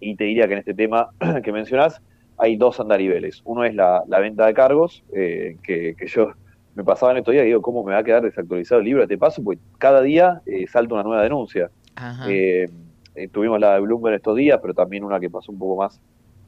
Y 0.00 0.16
te 0.16 0.24
diría 0.24 0.46
que 0.46 0.54
en 0.54 0.58
este 0.60 0.74
tema 0.74 1.10
que 1.44 1.52
mencionás 1.52 2.00
hay 2.36 2.56
dos 2.56 2.80
andariveles. 2.80 3.42
Uno 3.44 3.64
es 3.64 3.74
la, 3.74 4.02
la 4.08 4.18
venta 4.18 4.46
de 4.46 4.54
cargos, 4.54 5.04
eh, 5.14 5.56
que, 5.62 5.94
que 5.96 6.06
yo 6.06 6.32
me 6.74 6.82
pasaba 6.84 7.12
en 7.12 7.18
estos 7.18 7.32
días 7.32 7.44
y 7.44 7.48
digo, 7.48 7.62
¿cómo 7.62 7.84
me 7.84 7.92
va 7.92 7.98
a 7.98 8.04
quedar 8.04 8.22
desactualizado 8.22 8.80
el 8.80 8.86
libro? 8.86 9.06
Te 9.06 9.16
paso, 9.16 9.42
pues 9.42 9.58
cada 9.78 10.02
día 10.02 10.42
eh, 10.46 10.66
salta 10.66 10.94
una 10.94 11.04
nueva 11.04 11.22
denuncia. 11.22 11.70
Ajá. 11.94 12.26
Eh, 12.28 12.68
eh, 13.14 13.28
tuvimos 13.28 13.60
la 13.60 13.74
de 13.74 13.80
Bloomberg 13.80 14.16
estos 14.16 14.36
días, 14.36 14.58
pero 14.60 14.74
también 14.74 15.04
una 15.04 15.20
que 15.20 15.30
pasó 15.30 15.52
un 15.52 15.58
poco 15.58 15.82
más 15.82 16.00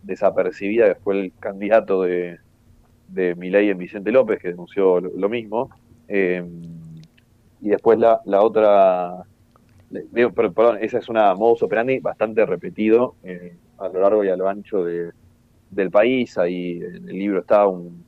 desapercibida, 0.02 0.88
que 0.88 1.00
fue 1.00 1.20
el 1.20 1.32
candidato 1.38 2.02
de, 2.02 2.38
de 3.08 3.34
Milei 3.36 3.70
en 3.70 3.78
Vicente 3.78 4.10
López, 4.10 4.40
que 4.40 4.48
denunció 4.48 5.00
lo, 5.00 5.10
lo 5.16 5.28
mismo. 5.28 5.70
Y 6.08 7.68
después 7.68 7.98
la, 7.98 8.20
la 8.24 8.42
otra, 8.42 9.24
digo, 9.88 10.32
per- 10.32 10.52
perdón, 10.52 10.78
esa 10.80 10.98
es 10.98 11.08
una 11.08 11.34
modus 11.34 11.62
operandi 11.62 11.98
bastante 12.00 12.44
repetido 12.46 13.16
eh, 13.22 13.58
a 13.78 13.88
lo 13.88 14.00
largo 14.00 14.24
y 14.24 14.28
a 14.28 14.36
lo 14.36 14.48
ancho 14.48 14.84
de, 14.84 15.12
del 15.70 15.90
país. 15.90 16.38
Ahí 16.38 16.78
en 16.82 17.08
el 17.08 17.18
libro 17.18 17.40
está 17.40 17.66
un 17.68 18.06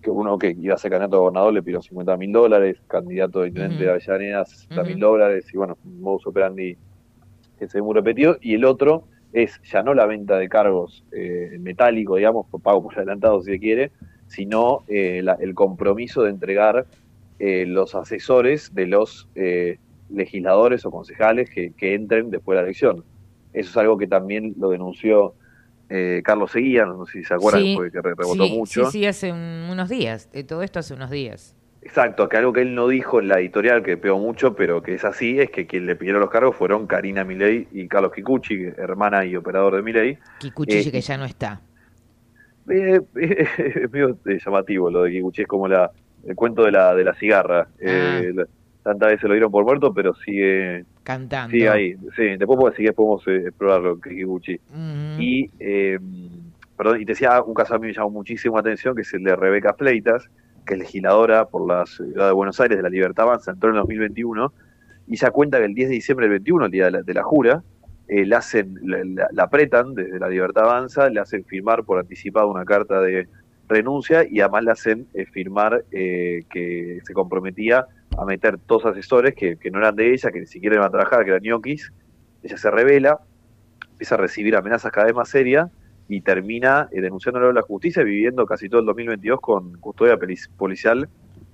que 0.00 0.10
uno 0.10 0.38
que 0.38 0.50
iba 0.58 0.74
a 0.74 0.78
ser 0.78 0.90
candidato 0.92 1.16
a 1.16 1.20
gobernador 1.20 1.52
le 1.54 1.62
pidió 1.62 1.82
50 1.82 2.16
mil 2.16 2.32
dólares, 2.32 2.78
candidato 2.88 3.40
de 3.42 3.48
intendente 3.48 3.84
de. 3.84 3.90
Avellaneda 3.90 4.44
60 4.46 4.84
mil 4.84 4.98
dólares, 5.00 5.46
y 5.52 5.56
bueno, 5.58 5.78
un 5.84 6.00
modus 6.00 6.26
operandi 6.26 6.78
que 7.56 7.68
se 7.68 7.78
ve 7.78 7.82
muy 7.82 7.94
repetido. 7.94 8.36
Y 8.40 8.54
el 8.54 8.64
otro 8.64 9.08
es 9.32 9.58
ya 9.70 9.82
no 9.82 9.94
la 9.94 10.06
venta 10.06 10.38
de 10.38 10.48
cargos 10.48 11.04
eh, 11.10 11.56
metálico, 11.60 12.16
digamos, 12.16 12.46
por 12.50 12.60
pago 12.62 12.82
por 12.82 12.94
adelantado 12.96 13.40
si 13.42 13.52
se 13.52 13.60
quiere, 13.60 13.92
sino 14.26 14.84
eh, 14.88 15.22
la- 15.22 15.36
el 15.40 15.54
compromiso 15.54 16.22
de 16.22 16.30
entregar 16.30 16.86
eh, 17.38 17.66
los 17.66 17.94
asesores 17.94 18.68
de 18.72 18.86
los 18.86 19.28
eh, 19.34 19.78
legisladores 20.08 20.84
o 20.86 20.90
concejales 20.90 21.50
que, 21.50 21.72
que 21.76 21.94
entren 21.94 22.30
después 22.30 22.56
de 22.56 22.62
la 22.62 22.66
elección. 22.68 23.04
Eso 23.52 23.70
es 23.70 23.76
algo 23.76 23.96
que 23.98 24.06
también 24.06 24.54
lo 24.58 24.70
denunció 24.70 25.34
eh, 25.88 26.20
Carlos 26.24 26.50
Seguía, 26.50 26.84
no 26.84 27.06
sé 27.06 27.18
si 27.20 27.24
se 27.24 27.34
acuerdan, 27.34 27.62
Sí, 27.62 27.74
porque 27.76 28.00
re- 28.02 28.14
rebotó 28.16 28.44
sí, 28.48 28.50
mucho. 28.56 28.84
Sí, 28.86 29.00
sí, 29.00 29.06
hace 29.06 29.32
un- 29.32 29.68
unos 29.70 29.88
días. 29.88 30.28
eh, 30.32 30.42
todo 30.44 30.62
esto 30.62 30.78
hace 30.80 30.94
unos 30.94 31.10
días. 31.10 31.54
Exacto, 31.82 32.28
que 32.28 32.36
algo 32.36 32.52
que 32.52 32.62
él 32.62 32.74
no 32.74 32.88
dijo 32.88 33.20
en 33.20 33.28
la 33.28 33.38
editorial, 33.38 33.84
que 33.84 33.96
pegó 33.96 34.18
mucho, 34.18 34.56
pero 34.56 34.82
que 34.82 34.94
es 34.94 35.04
así, 35.04 35.38
es 35.38 35.50
que 35.50 35.66
quien 35.68 35.86
le 35.86 35.94
pidieron 35.94 36.20
los 36.20 36.30
cargos 36.30 36.56
fueron 36.56 36.86
Karina 36.88 37.24
Milei 37.24 37.68
y 37.70 37.86
Carlos 37.86 38.12
Kikuchi, 38.12 38.64
hermana 38.76 39.24
y 39.24 39.36
operador 39.36 39.76
de 39.76 39.82
Milei. 39.82 40.18
Kikuchi 40.40 40.78
Eh, 40.78 40.90
que 40.90 41.00
ya 41.00 41.16
no 41.16 41.24
está. 41.24 41.60
Eh, 42.68 43.00
es 43.14 43.90
medio 43.92 44.18
eh, 44.26 44.38
llamativo 44.44 44.90
lo 44.90 45.04
de 45.04 45.12
Kikuchi, 45.12 45.42
es 45.42 45.48
como 45.48 45.68
la, 45.68 45.90
el 46.24 46.34
cuento 46.34 46.64
de 46.64 46.72
la, 46.72 46.94
de 46.94 47.04
la 47.04 47.14
cigarra. 47.14 47.68
Eh, 47.78 48.32
la- 48.34 48.46
tantas 48.86 49.08
veces 49.10 49.24
lo 49.24 49.34
dieron 49.34 49.50
por 49.50 49.64
muerto, 49.64 49.92
pero 49.92 50.14
sigue, 50.14 50.84
Cantando. 51.02 51.50
sigue 51.50 51.68
ahí. 51.68 51.94
Sí, 52.16 52.36
después, 52.38 52.74
si 52.76 52.86
podemos 52.92 53.26
eh, 53.26 53.48
explorarlo. 53.48 53.94
Ujú. 53.94 54.40
Y, 55.20 55.50
eh, 55.58 55.98
perdón, 56.76 57.00
y 57.00 57.04
te 57.04 57.12
decía, 57.12 57.42
un 57.42 57.52
caso 57.54 57.74
a 57.74 57.78
mí 57.78 57.88
me 57.88 57.92
llamó 57.92 58.10
muchísimo 58.10 58.54
la 58.56 58.60
atención, 58.60 58.94
que 58.94 59.02
es 59.02 59.12
el 59.12 59.24
de 59.24 59.34
Rebeca 59.34 59.74
Fleitas, 59.74 60.28
que 60.64 60.74
es 60.74 60.80
legisladora 60.80 61.46
por 61.46 61.66
la 61.66 61.84
ciudad 61.86 62.26
de 62.28 62.32
Buenos 62.32 62.60
Aires 62.60 62.76
de 62.76 62.82
la 62.82 62.88
Libertad 62.88 63.24
Avanza, 63.26 63.50
entró 63.52 63.70
en 63.70 63.76
el 63.76 63.80
2021, 63.82 64.52
y 65.08 65.16
ya 65.16 65.30
cuenta 65.30 65.58
que 65.58 65.64
el 65.66 65.74
10 65.74 65.88
de 65.88 65.94
diciembre 65.94 66.24
del 66.26 66.30
21, 66.38 66.64
el 66.66 66.70
día 66.70 66.84
de 66.86 66.90
la, 66.92 67.02
de 67.02 67.14
la 67.14 67.22
jura, 67.22 67.62
eh, 68.08 68.24
le 68.24 68.36
hacen, 68.36 68.74
la, 68.82 68.98
la- 69.04 69.28
la 69.32 69.42
apretan 69.44 69.94
desde 69.94 70.18
la 70.18 70.28
Libertad 70.28 70.64
Avanza, 70.64 71.08
le 71.10 71.18
hacen 71.20 71.44
firmar 71.44 71.82
por 71.84 71.98
anticipado 71.98 72.48
una 72.48 72.64
carta 72.64 73.00
de 73.00 73.26
renuncia 73.68 74.24
y 74.30 74.40
además 74.40 74.62
le 74.64 74.70
hacen 74.70 75.06
eh, 75.12 75.26
firmar 75.26 75.82
eh, 75.90 76.44
que 76.52 77.00
se 77.04 77.12
comprometía 77.12 77.84
a 78.18 78.24
meter 78.24 78.58
dos 78.66 78.84
asesores 78.84 79.34
que, 79.34 79.56
que 79.56 79.70
no 79.70 79.78
eran 79.78 79.96
de 79.96 80.12
ella, 80.12 80.30
que 80.30 80.40
ni 80.40 80.46
siquiera 80.46 80.76
iban 80.76 80.88
a 80.88 80.90
trabajar, 80.90 81.24
que 81.24 81.30
eran 81.30 81.42
ñoquis. 81.42 81.92
Ella 82.42 82.56
se 82.56 82.70
revela, 82.70 83.20
empieza 83.90 84.14
a 84.14 84.18
recibir 84.18 84.56
amenazas 84.56 84.92
cada 84.92 85.06
vez 85.06 85.14
más 85.14 85.28
serias 85.28 85.70
y 86.08 86.20
termina 86.20 86.88
eh, 86.92 87.00
denunciándolo 87.00 87.50
a 87.50 87.52
la 87.52 87.62
justicia, 87.62 88.02
viviendo 88.02 88.46
casi 88.46 88.68
todo 88.68 88.80
el 88.80 88.86
2022 88.86 89.40
con 89.40 89.72
custodia 89.80 90.18
policial 90.56 91.08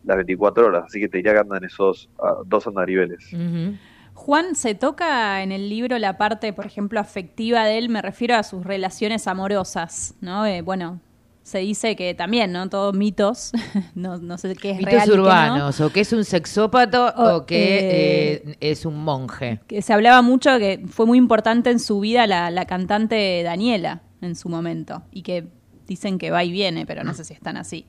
las 0.05 0.17
24 0.17 0.67
horas. 0.67 0.85
Así 0.87 1.01
que 1.01 1.09
te 1.09 1.19
diría 1.19 1.33
que 1.33 1.39
andan 1.41 1.65
esos 1.65 2.11
ah, 2.23 2.37
dos 2.45 2.67
andariveles. 2.67 3.33
Ujú. 3.33 3.77
Juan, 4.15 4.55
se 4.55 4.75
toca 4.75 5.43
en 5.43 5.53
el 5.53 5.69
libro 5.69 5.99
la 5.99 6.19
parte, 6.19 6.53
por 6.53 6.67
ejemplo, 6.67 7.01
afectiva 7.01 7.65
de 7.65 7.79
él, 7.79 7.89
me 7.89 8.03
refiero 8.03 8.37
a 8.37 8.43
sus 8.43 8.65
relaciones 8.65 9.27
amorosas, 9.27 10.15
¿no? 10.21 10.45
Eh, 10.45 10.61
bueno, 10.61 11.01
se 11.43 11.59
dice 11.59 11.97
que 11.97 12.15
también, 12.15 12.53
¿no? 12.53 12.69
Todos 12.69 12.95
mitos, 12.95 13.53
no, 13.95 14.19
no 14.19 14.39
sé 14.39 14.55
qué 14.57 14.71
es 14.71 14.77
Mitos 14.79 14.93
real 14.93 15.09
no. 15.09 15.15
urbanos, 15.23 15.81
o 15.81 15.91
que 15.93 16.01
es 16.01 16.13
un 16.13 16.25
sexópato 16.25 17.07
o, 17.17 17.37
O, 17.39 17.47
que 17.47 17.79
eh, 17.79 18.43
eh, 18.47 18.57
es 18.61 18.87
un 18.87 19.03
monje. 19.03 19.61
Que 19.67 19.83
se 19.83 19.93
hablaba 19.93 20.23
mucho 20.23 20.59
que 20.59 20.85
fue 20.89 21.07
muy 21.07 21.19
importante 21.19 21.71
en 21.71 21.79
su 21.81 22.01
vida 22.01 22.27
la, 22.27 22.51
la 22.51 22.67
cantante 22.67 23.43
Daniela 23.43 24.03
en 24.21 24.37
su 24.37 24.49
momento 24.49 25.03
y 25.11 25.23
que 25.23 25.47
dicen 25.87 26.19
que 26.19 26.31
va 26.31 26.45
y 26.45 26.53
viene, 26.53 26.87
pero 26.87 27.05
no 27.05 27.13
sé 27.15 27.25
si 27.25 27.35
están 27.35 27.57
así. 27.57 27.87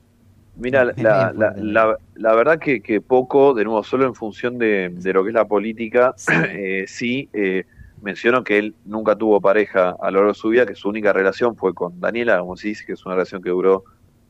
Mira, 0.56 0.84
la, 0.86 0.94
la, 0.98 1.34
la, 1.34 1.52
fuerte. 1.54 1.62
la- 1.62 1.98
la 2.16 2.36
verdad 2.36 2.60
que, 2.60 2.82
que 2.82 3.02
poco, 3.02 3.54
de 3.56 3.63
nuevo, 3.63 3.84
solo 3.84 4.06
en 4.06 4.13
función 4.16 4.58
de, 4.60 4.89
de 4.89 5.13
lo 5.13 5.24
que 5.24 5.30
es 5.30 5.34
la 5.36 5.48
política, 5.48 6.13
eh, 6.50 6.86
sí 6.88 7.30
menciono 8.04 8.44
que 8.44 8.60
él 8.60 8.78
nunca 8.84 9.18
tuvo 9.18 9.42
pareja 9.42 9.96
a 10.02 10.12
lo 10.12 10.20
largo 10.20 10.30
de 10.30 10.36
su 10.36 10.50
vida, 10.50 10.66
que 10.68 10.76
su 10.76 10.89
única 10.89 11.13
relación 11.13 11.58
fue 11.58 11.74
con 11.76 12.00
Daniela, 12.00 12.39
como 12.39 12.58
se 12.58 12.70
dice, 12.70 12.86
que 12.88 12.94
es 12.94 13.06
una 13.06 13.16
relación 13.16 13.42
que 13.44 13.52
duró 13.52 13.84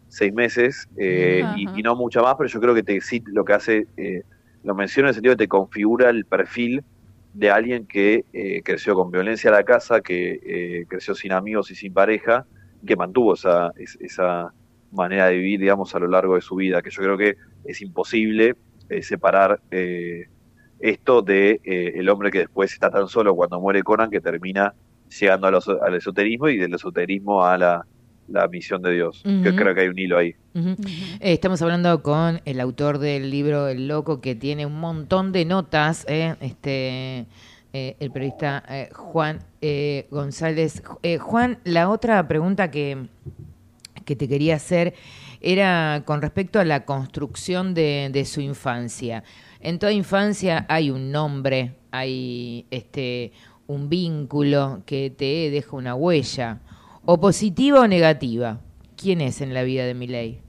seis 0.07 0.33
meses 0.33 0.87
eh, 0.95 1.45
y, 1.49 1.83
no 1.83 1.95
mucha 1.95 2.21
más, 2.21 2.35
pero 2.37 2.49
yo 2.49 2.59
creo 2.61 2.75
que 2.75 2.83
te, 2.83 3.01
sí 3.01 3.23
lo 3.27 3.45
que 3.45 3.53
hace, 3.53 3.87
eh, 3.97 4.23
lo 4.63 4.75
menciono 4.75 5.07
en 5.07 5.09
el 5.09 5.15
sentido 5.15 5.31
de 5.33 5.37
que 5.37 5.45
te 5.45 5.49
configura 5.49 6.09
el 6.09 6.25
perfil 6.25 6.83
de 7.31 7.49
alguien 7.51 7.87
que 7.87 8.25
eh, 8.33 8.61
creció 8.63 8.95
con 8.95 9.09
violencia 9.11 9.49
a 9.49 9.53
la 9.53 9.63
casa, 9.63 10.01
que 10.01 10.39
eh, 10.45 10.85
creció 10.87 11.15
sin 11.15 11.31
amigos 11.31 11.71
y 11.71 11.75
sin 11.75 11.93
pareja, 11.93 12.47
que 12.85 12.95
mantuvo 12.95 13.33
esa, 13.33 13.71
es- 13.75 13.97
esa 14.01 14.53
manera 14.91 15.27
de 15.27 15.37
vivir, 15.37 15.59
digamos, 15.61 15.95
a 15.95 15.99
lo 15.99 16.07
largo 16.07 16.35
de 16.35 16.41
su 16.41 16.55
vida, 16.55 16.81
que 16.81 16.91
yo 16.91 17.01
creo 17.03 17.17
que 17.17 17.35
es 17.63 17.81
imposible 17.81 18.55
eh, 18.89 19.01
separar 19.01 19.59
eh, 19.71 20.25
esto 20.83 21.21
de 21.21 21.61
eh, 21.63 21.93
el 21.95 22.09
hombre 22.09 22.29
que 22.29 22.39
después 22.39 22.73
está 22.73 22.89
tan 22.91 23.07
solo 23.07 23.33
cuando 23.35 23.59
muere 23.59 23.81
Conan, 23.83 24.09
que 24.09 24.19
termina 24.19 24.73
llegando 25.19 25.47
a 25.47 25.51
los- 25.51 25.67
al 25.69 25.95
esoterismo 25.95 26.49
y 26.49 26.57
del 26.57 26.73
esoterismo 26.73 27.45
a 27.45 27.57
la, 27.57 27.85
la 28.27 28.47
misión 28.47 28.81
de 28.81 28.91
Dios. 28.93 29.21
que 29.43 29.55
creo 29.55 29.73
que 29.73 29.81
hay 29.81 29.87
un 29.87 29.97
hilo 29.97 30.17
ahí. 30.17 30.35
Eh, 30.55 31.33
estamos 31.33 31.61
hablando 31.61 32.03
con 32.03 32.41
el 32.45 32.59
autor 32.59 32.97
del 32.99 33.29
libro 33.31 33.67
El 33.69 33.87
Loco, 33.87 34.19
que 34.21 34.35
tiene 34.35 34.65
un 34.65 34.79
montón 34.79 35.31
de 35.31 35.45
notas, 35.45 36.05
eh, 36.09 36.35
este, 36.41 37.25
eh, 37.73 37.95
el 37.99 38.11
periodista 38.11 38.63
Juan 38.93 39.39
eh, 39.61 40.07
González. 40.11 40.83
Juan, 41.19 41.59
la 41.63 41.89
otra 41.89 42.27
pregunta 42.27 42.69
que, 42.71 43.07
que 44.05 44.15
te 44.15 44.27
quería 44.27 44.55
hacer 44.55 44.93
era 45.41 46.03
con 46.05 46.21
respecto 46.21 46.59
a 46.59 46.65
la 46.65 46.85
construcción 46.85 47.73
de, 47.73 48.09
de 48.11 48.25
su 48.25 48.41
infancia. 48.41 49.23
En 49.63 49.79
toda 49.79 49.93
infancia 49.93 50.65
hay 50.67 50.89
un 50.89 51.09
nombre, 51.09 51.71
hay 51.89 52.65
este 52.69 53.31
un 53.65 53.87
vínculo 53.87 54.81
que 54.85 55.09
te 55.09 55.49
deja 55.51 55.77
una 55.77 55.95
huella, 55.95 56.59
o 57.05 57.17
positiva 57.21 57.79
o 57.79 57.87
negativa. 57.87 58.59
¿Quién 58.97 59.21
es 59.21 59.39
en 59.39 59.53
la 59.53 59.63
vida 59.63 59.85
de 59.85 59.93
Milei? 59.93 60.41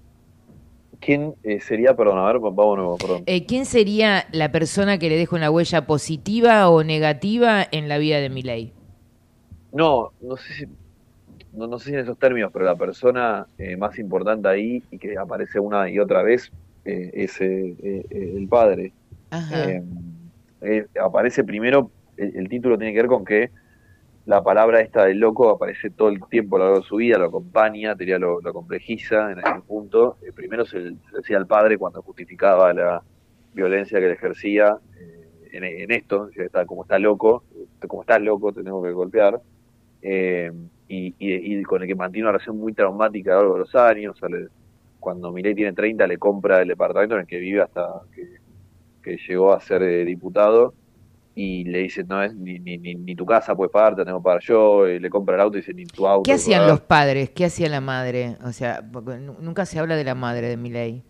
¿Quién 0.99 1.33
eh, 1.45 1.61
sería, 1.61 1.95
perdón, 1.95 2.19
a 2.19 2.25
ver, 2.25 2.41
vamos 2.41 2.77
nuevo, 2.77 2.99
perdón. 2.99 3.23
Eh, 3.27 3.47
¿Quién 3.47 3.67
sería 3.67 4.27
la 4.33 4.51
persona 4.51 4.99
que 4.99 5.09
le 5.09 5.17
deja 5.17 5.37
una 5.37 5.49
huella 5.49 5.87
positiva 5.87 6.69
o 6.69 6.83
negativa 6.83 7.65
en 7.71 7.89
la 7.89 7.99
vida 7.99 8.19
de 8.19 8.31
Milei? 8.31 8.73
No, 9.71 10.11
no 10.21 10.37
sé 10.37 10.55
si, 10.55 10.67
no, 11.53 11.69
no 11.69 11.79
sé 11.79 11.91
si 11.91 11.95
en 11.95 12.01
esos 12.01 12.19
términos, 12.19 12.51
pero 12.53 12.65
la 12.65 12.75
persona 12.75 13.47
eh, 13.59 13.77
más 13.77 13.97
importante 13.97 14.49
ahí 14.49 14.83
y 14.91 14.99
que 14.99 15.17
aparece 15.17 15.61
una 15.61 15.89
y 15.89 16.01
otra 16.01 16.25
vez 16.25 16.51
eh, 16.85 17.11
es 17.15 17.41
eh, 17.41 17.75
eh, 17.83 18.35
el 18.37 18.47
padre. 18.47 18.93
Eh, 19.51 19.83
eh, 20.63 20.87
aparece 21.03 21.45
primero, 21.45 21.91
el, 22.17 22.49
título 22.49 22.79
tiene 22.79 22.93
que 22.93 23.01
ver 23.01 23.09
con 23.09 23.25
que 23.25 23.51
la 24.27 24.43
palabra 24.43 24.81
esta 24.81 25.05
del 25.05 25.19
loco 25.19 25.51
aparece 25.51 25.91
todo 25.91 26.09
el 26.09 26.21
tiempo 26.31 26.57
a 26.57 26.59
lo 26.61 26.65
largo 26.67 26.81
de 26.81 26.87
su 26.87 26.97
vida, 26.97 27.19
lo 27.19 27.27
acompaña, 27.27 27.95
diría, 27.95 28.19
lo, 28.19 28.41
complejiza 28.53 29.33
en 29.33 29.45
algún 29.45 29.63
punto. 29.63 30.17
Eh, 30.23 30.33
primero 30.33 30.65
se, 30.65 30.81
se 30.93 31.17
decía 31.17 31.37
al 31.37 31.47
padre 31.47 31.77
cuando 31.77 32.01
justificaba 32.03 32.73
la 32.73 33.03
violencia 33.53 34.01
que 34.01 34.07
le 34.07 34.15
ejercía 34.15 34.79
eh, 34.99 35.49
en, 35.53 35.65
en 35.65 35.91
esto, 35.91 36.29
está, 36.37 36.65
como 36.65 36.83
está 36.83 36.99
loco, 36.99 37.45
como 37.87 38.03
estás 38.03 38.21
loco, 38.23 38.53
te 38.53 38.63
tengo 38.63 38.83
que 38.83 38.93
golpear. 38.93 39.41
Y, 40.87 41.15
y- 41.19 41.59
y 41.59 41.63
con 41.63 41.81
el 41.83 41.89
que 41.89 41.95
mantiene 41.95 42.27
una 42.29 42.33
relación 42.33 42.59
muy 42.59 42.73
traumática 42.75 43.33
a 43.33 43.37
lo 43.37 43.41
largo 43.41 43.55
de 43.55 43.61
los 43.61 43.75
años. 43.75 44.17
cuando 45.01 45.33
Milei 45.33 45.55
tiene 45.55 45.73
30 45.73 46.07
le 46.07 46.19
compra 46.19 46.61
el 46.63 46.69
departamento 46.69 47.15
en 47.15 47.23
el 47.23 47.27
que 47.27 47.39
vive 47.39 47.63
hasta 47.63 48.03
que, 48.15 48.44
que 49.05 49.19
llegó 49.29 49.53
a 49.53 49.61
ser 49.61 49.83
eh, 49.83 50.05
diputado 50.05 50.75
y 51.35 51.65
le 51.65 51.81
dice, 51.81 52.05
no 52.05 52.23
es 52.23 52.35
ni, 52.35 52.59
ni, 52.59 52.79
ni, 52.79 52.95
ni 52.95 53.15
tu 53.15 53.27
casa 53.27 53.55
puedes 53.55 53.73
pagar, 53.73 53.97
te 53.97 54.05
tengo 54.05 54.19
que 54.21 54.25
pagar 54.25 54.41
yo, 54.43 54.89
y 54.89 55.01
le 55.01 55.11
compra 55.11 55.35
el 55.35 55.41
auto 55.43 55.59
y 55.59 55.61
dice, 55.61 55.75
ni 55.75 55.85
tu 55.85 56.07
auto. 56.07 56.23
¿Qué 56.25 56.33
hacían 56.33 56.61
pagar". 56.61 56.71
los 56.71 56.81
padres? 56.81 57.31
¿Qué 57.31 57.45
hacía 57.45 57.69
la 57.69 57.81
madre? 57.81 58.37
O 58.45 58.53
sea, 58.53 58.83
nunca 59.41 59.67
se 59.67 59.79
habla 59.79 59.97
de 59.97 60.05
la 60.05 60.15
madre 60.15 60.49
de 60.49 60.57
Milei. 60.57 61.03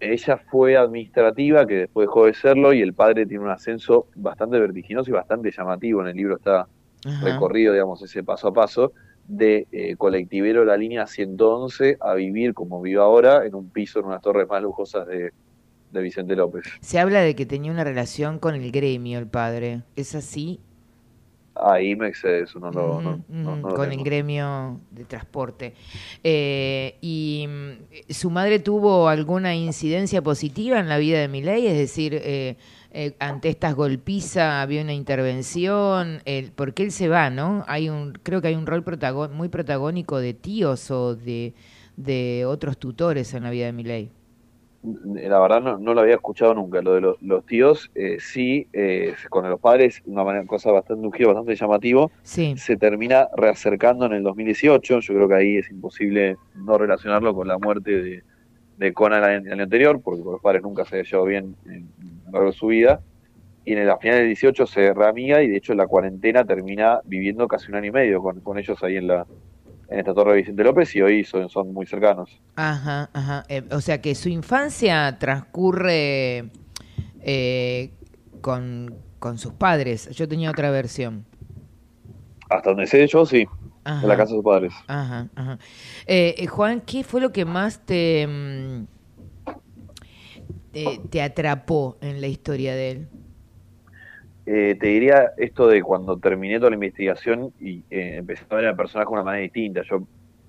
Ella 0.00 0.40
fue 0.50 0.78
administrativa, 0.78 1.66
que 1.66 1.74
después 1.74 2.06
dejó 2.06 2.24
de 2.24 2.32
serlo, 2.32 2.72
y 2.72 2.80
el 2.80 2.94
padre 2.94 3.26
tiene 3.26 3.44
un 3.44 3.50
ascenso 3.50 4.06
bastante 4.14 4.58
vertiginoso 4.58 5.10
y 5.10 5.12
bastante 5.12 5.50
llamativo. 5.50 6.00
En 6.00 6.08
el 6.08 6.16
libro 6.16 6.36
está 6.36 6.66
Ajá. 7.04 7.26
recorrido, 7.26 7.74
digamos, 7.74 8.02
ese 8.02 8.24
paso 8.24 8.48
a 8.48 8.54
paso, 8.54 8.92
de 9.24 9.68
eh, 9.70 9.94
colectivero 9.96 10.64
la 10.64 10.76
línea 10.78 11.06
111 11.06 11.98
a 12.00 12.14
vivir 12.14 12.54
como 12.54 12.80
vive 12.80 13.00
ahora 13.00 13.44
en 13.44 13.54
un 13.54 13.70
piso 13.70 14.00
en 14.00 14.06
unas 14.06 14.22
torres 14.22 14.48
más 14.48 14.62
lujosas 14.62 15.06
de, 15.06 15.32
de 15.92 16.00
Vicente 16.02 16.36
López. 16.36 16.64
Se 16.80 16.98
habla 16.98 17.20
de 17.20 17.34
que 17.34 17.46
tenía 17.46 17.72
una 17.72 17.84
relación 17.84 18.38
con 18.38 18.54
el 18.54 18.70
gremio 18.70 19.18
el 19.18 19.26
padre. 19.26 19.82
¿Es 19.96 20.14
así? 20.14 20.60
Ahí 21.62 21.94
me 21.94 22.08
excede 22.08 22.44
eso, 22.44 22.58
no 22.58 22.70
lo, 22.70 23.02
no, 23.28 23.56
lo 23.56 23.74
con 23.74 23.92
el 23.92 24.02
gremio 24.02 24.80
de 24.90 25.04
transporte. 25.04 25.74
Eh, 26.24 26.96
¿Y 27.00 27.46
mm, 27.48 28.12
su 28.12 28.30
madre 28.30 28.60
tuvo 28.60 29.08
alguna 29.08 29.54
incidencia 29.54 30.22
positiva 30.22 30.78
en 30.78 30.88
la 30.88 30.96
vida 30.96 31.18
de 31.18 31.28
Milei? 31.28 31.66
Es 31.66 31.76
decir, 31.76 32.14
eh, 32.14 32.56
eh, 32.92 33.14
ante 33.18 33.50
estas 33.50 33.74
golpizas 33.74 34.62
había 34.62 34.80
una 34.80 34.94
intervención, 34.94 36.22
el, 36.24 36.50
porque 36.52 36.82
él 36.82 36.92
se 36.92 37.08
va, 37.08 37.28
¿no? 37.30 37.64
Hay 37.66 37.88
un, 37.90 38.12
creo 38.22 38.40
que 38.40 38.48
hay 38.48 38.54
un 38.54 38.66
rol 38.66 38.82
muy 39.32 39.48
protagónico 39.48 40.18
de 40.18 40.34
tíos 40.34 40.90
o 40.90 41.14
de, 41.14 41.52
de 41.96 42.46
otros 42.46 42.78
tutores 42.78 43.34
en 43.34 43.42
la 43.42 43.50
vida 43.50 43.66
de 43.66 43.72
Milei. 43.72 44.10
La 44.82 45.38
verdad 45.40 45.60
no, 45.60 45.76
no 45.78 45.92
lo 45.92 46.00
había 46.00 46.14
escuchado 46.14 46.54
nunca. 46.54 46.80
Lo 46.80 46.94
de 46.94 47.02
los, 47.02 47.20
los 47.20 47.44
tíos, 47.44 47.90
eh, 47.94 48.16
sí, 48.18 48.66
eh, 48.72 49.12
con 49.28 49.48
los 49.48 49.60
padres, 49.60 50.00
una 50.06 50.24
manera, 50.24 50.46
cosa 50.46 50.70
bastante, 50.72 51.06
un 51.06 51.12
giro 51.12 51.28
bastante 51.34 51.54
llamativo, 51.54 52.10
Sí. 52.22 52.54
se 52.56 52.76
termina 52.78 53.28
reacercando 53.36 54.06
en 54.06 54.14
el 54.14 54.22
2018. 54.22 55.00
Yo 55.00 55.14
creo 55.14 55.28
que 55.28 55.34
ahí 55.34 55.56
es 55.58 55.70
imposible 55.70 56.36
no 56.54 56.78
relacionarlo 56.78 57.34
con 57.34 57.46
la 57.46 57.58
muerte 57.58 57.90
de, 58.02 58.22
de 58.78 58.92
Conan 58.94 59.22
el, 59.24 59.46
el 59.46 59.52
año 59.52 59.64
anterior, 59.64 60.00
porque 60.02 60.22
con 60.22 60.32
los 60.32 60.40
padres 60.40 60.62
nunca 60.62 60.86
se 60.86 60.96
había 60.96 61.04
llevado 61.10 61.26
bien 61.26 61.56
en, 61.66 61.88
a 62.22 62.26
lo 62.28 62.32
largo 62.32 62.46
de 62.50 62.56
su 62.56 62.66
vida. 62.68 63.00
Y 63.66 63.74
en 63.74 63.86
la 63.86 63.98
final 63.98 64.16
del 64.16 64.26
18 64.28 64.66
se 64.66 64.94
reamiga 64.94 65.42
y 65.42 65.48
de 65.48 65.58
hecho 65.58 65.72
en 65.72 65.78
la 65.78 65.86
cuarentena 65.86 66.44
termina 66.46 67.00
viviendo 67.04 67.46
casi 67.46 67.68
un 67.70 67.74
año 67.76 67.88
y 67.88 67.92
medio 67.92 68.22
con, 68.22 68.40
con 68.40 68.58
ellos 68.58 68.82
ahí 68.82 68.96
en 68.96 69.08
la 69.08 69.26
en 69.90 69.98
esta 69.98 70.14
torre 70.14 70.32
de 70.32 70.36
Vicente 70.38 70.62
López 70.64 70.94
y 70.94 71.02
hoy 71.02 71.24
son, 71.24 71.48
son 71.50 71.72
muy 71.74 71.86
cercanos. 71.86 72.40
Ajá, 72.56 73.10
ajá. 73.12 73.44
Eh, 73.48 73.64
o 73.72 73.80
sea 73.80 74.00
que 74.00 74.14
su 74.14 74.28
infancia 74.28 75.18
transcurre 75.18 76.50
eh, 77.20 77.90
con, 78.40 78.94
con 79.18 79.38
sus 79.38 79.52
padres. 79.54 80.08
Yo 80.10 80.28
tenía 80.28 80.50
otra 80.50 80.70
versión. 80.70 81.26
Hasta 82.48 82.70
donde 82.70 82.86
sé 82.86 83.06
yo, 83.06 83.26
sí, 83.26 83.46
Ajá. 83.84 84.02
en 84.02 84.08
la 84.08 84.16
casa 84.16 84.30
de 84.32 84.36
sus 84.38 84.44
padres. 84.44 84.74
Ajá, 84.86 85.28
ajá. 85.34 85.58
Eh, 86.06 86.34
eh, 86.38 86.46
Juan, 86.46 86.80
¿qué 86.82 87.04
fue 87.04 87.20
lo 87.20 87.32
que 87.32 87.44
más 87.44 87.84
te, 87.84 88.26
mm, 88.26 88.86
te, 90.72 91.00
te 91.10 91.22
atrapó 91.22 91.98
en 92.00 92.20
la 92.20 92.26
historia 92.28 92.74
de 92.74 92.90
él? 92.90 93.08
Eh, 94.46 94.76
te 94.80 94.86
diría 94.88 95.32
esto 95.36 95.68
de 95.68 95.82
cuando 95.82 96.18
terminé 96.18 96.58
toda 96.58 96.70
la 96.70 96.76
investigación 96.76 97.52
y 97.60 97.84
eh, 97.90 98.16
empecé 98.16 98.44
a 98.48 98.54
ver 98.56 98.66
al 98.66 98.76
personaje 98.76 99.08
de 99.08 99.12
una 99.12 99.22
manera 99.24 99.42
distinta. 99.42 99.82
Yo 99.88 100.02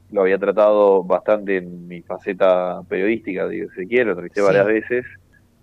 lo 0.10 0.21
había 0.21 0.38
tratado 0.38 1.04
bastante 1.04 1.58
en 1.58 1.88
mi 1.88 2.01
faceta 2.01 2.82
periodística, 2.88 3.47
de 3.47 3.67
si 3.75 3.88
quiere, 3.88 4.06
lo 4.06 4.12
entrevisté 4.12 4.41
Sí. 4.41 4.45
varias 4.45 4.65
veces, 4.65 5.06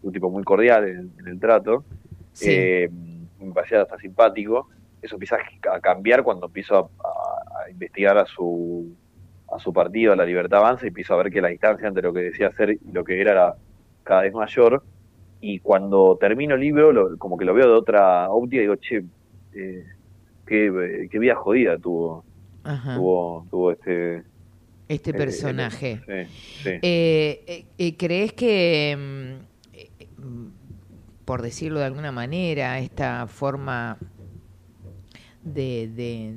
un 0.03 0.13
tipo 0.13 0.31
muy 0.31 0.45
cordial 0.45 0.87
en, 0.89 1.13
en 1.19 1.27
el 1.29 1.41
trato. 1.41 1.85
Sí. 2.33 2.51
Eh, 2.51 2.89
me 3.39 3.53
parecía 3.53 3.83
hasta 3.83 3.99
simpático. 3.99 4.69
Eso 5.01 5.17
empieza 5.17 5.39
a 5.73 5.81
cambiar 5.81 6.23
cuando 6.23 6.47
empiezo 6.47 6.77
a, 6.77 6.81
a- 6.81 7.65
a 7.67 7.71
investigar 7.71 8.17
a 8.19 8.27
su, 8.27 8.97
a 9.53 9.59
su 9.59 9.73
partido, 9.73 10.13
a 10.13 10.17
la 10.17 10.25
Libertad 10.25 10.61
Avanza, 10.61 10.85
y 10.85 10.89
empiezo 10.89 11.15
a 11.15 11.23
ver 11.23 11.33
que 11.33 11.41
la 11.41 11.49
distancia 11.49 11.89
entre 11.89 12.03
lo 12.03 12.13
que 12.13 12.21
decía 12.21 12.51
ser 12.53 12.71
y 12.71 12.93
lo 12.93 13.05
que 13.05 13.21
era 13.21 13.33
era 13.33 13.55
cada 14.03 14.23
vez 14.23 14.33
mayor. 14.33 14.83
Y 15.41 15.61
cuando 15.61 16.17
termino 16.21 16.55
el 16.57 16.61
libro, 16.61 16.93
lo- 16.93 17.17
como 17.19 17.37
que 17.37 17.45
lo 17.45 17.55
veo 17.55 17.67
de 17.67 17.73
otra 17.75 18.31
óptica 18.31 18.57
y 18.57 18.61
digo, 18.63 18.77
che, 18.77 19.05
eh, 19.53 19.85
qué, 20.47 21.09
qué 21.11 21.19
vida 21.19 21.35
jodida 21.37 21.79
tuvo, 21.79 22.25
Ajá. 22.65 22.95
tuvo, 22.97 23.47
tuvo 23.51 23.73
este... 23.73 24.25
Este 24.89 25.11
eh, 25.11 25.15
personaje. 25.15 26.01
Sí, 26.07 26.63
sí. 26.65 26.71
Eh, 26.83 27.95
¿Crees 27.99 28.33
que, 28.33 28.97
mm, 30.19 30.47
por 31.25 31.43
decirlo 31.43 31.79
de 31.81 31.87
alguna 31.87 32.11
manera, 32.13 32.79
esta 32.79 33.27
forma 33.27 33.99
de, 35.43 35.89
de- 35.95 36.35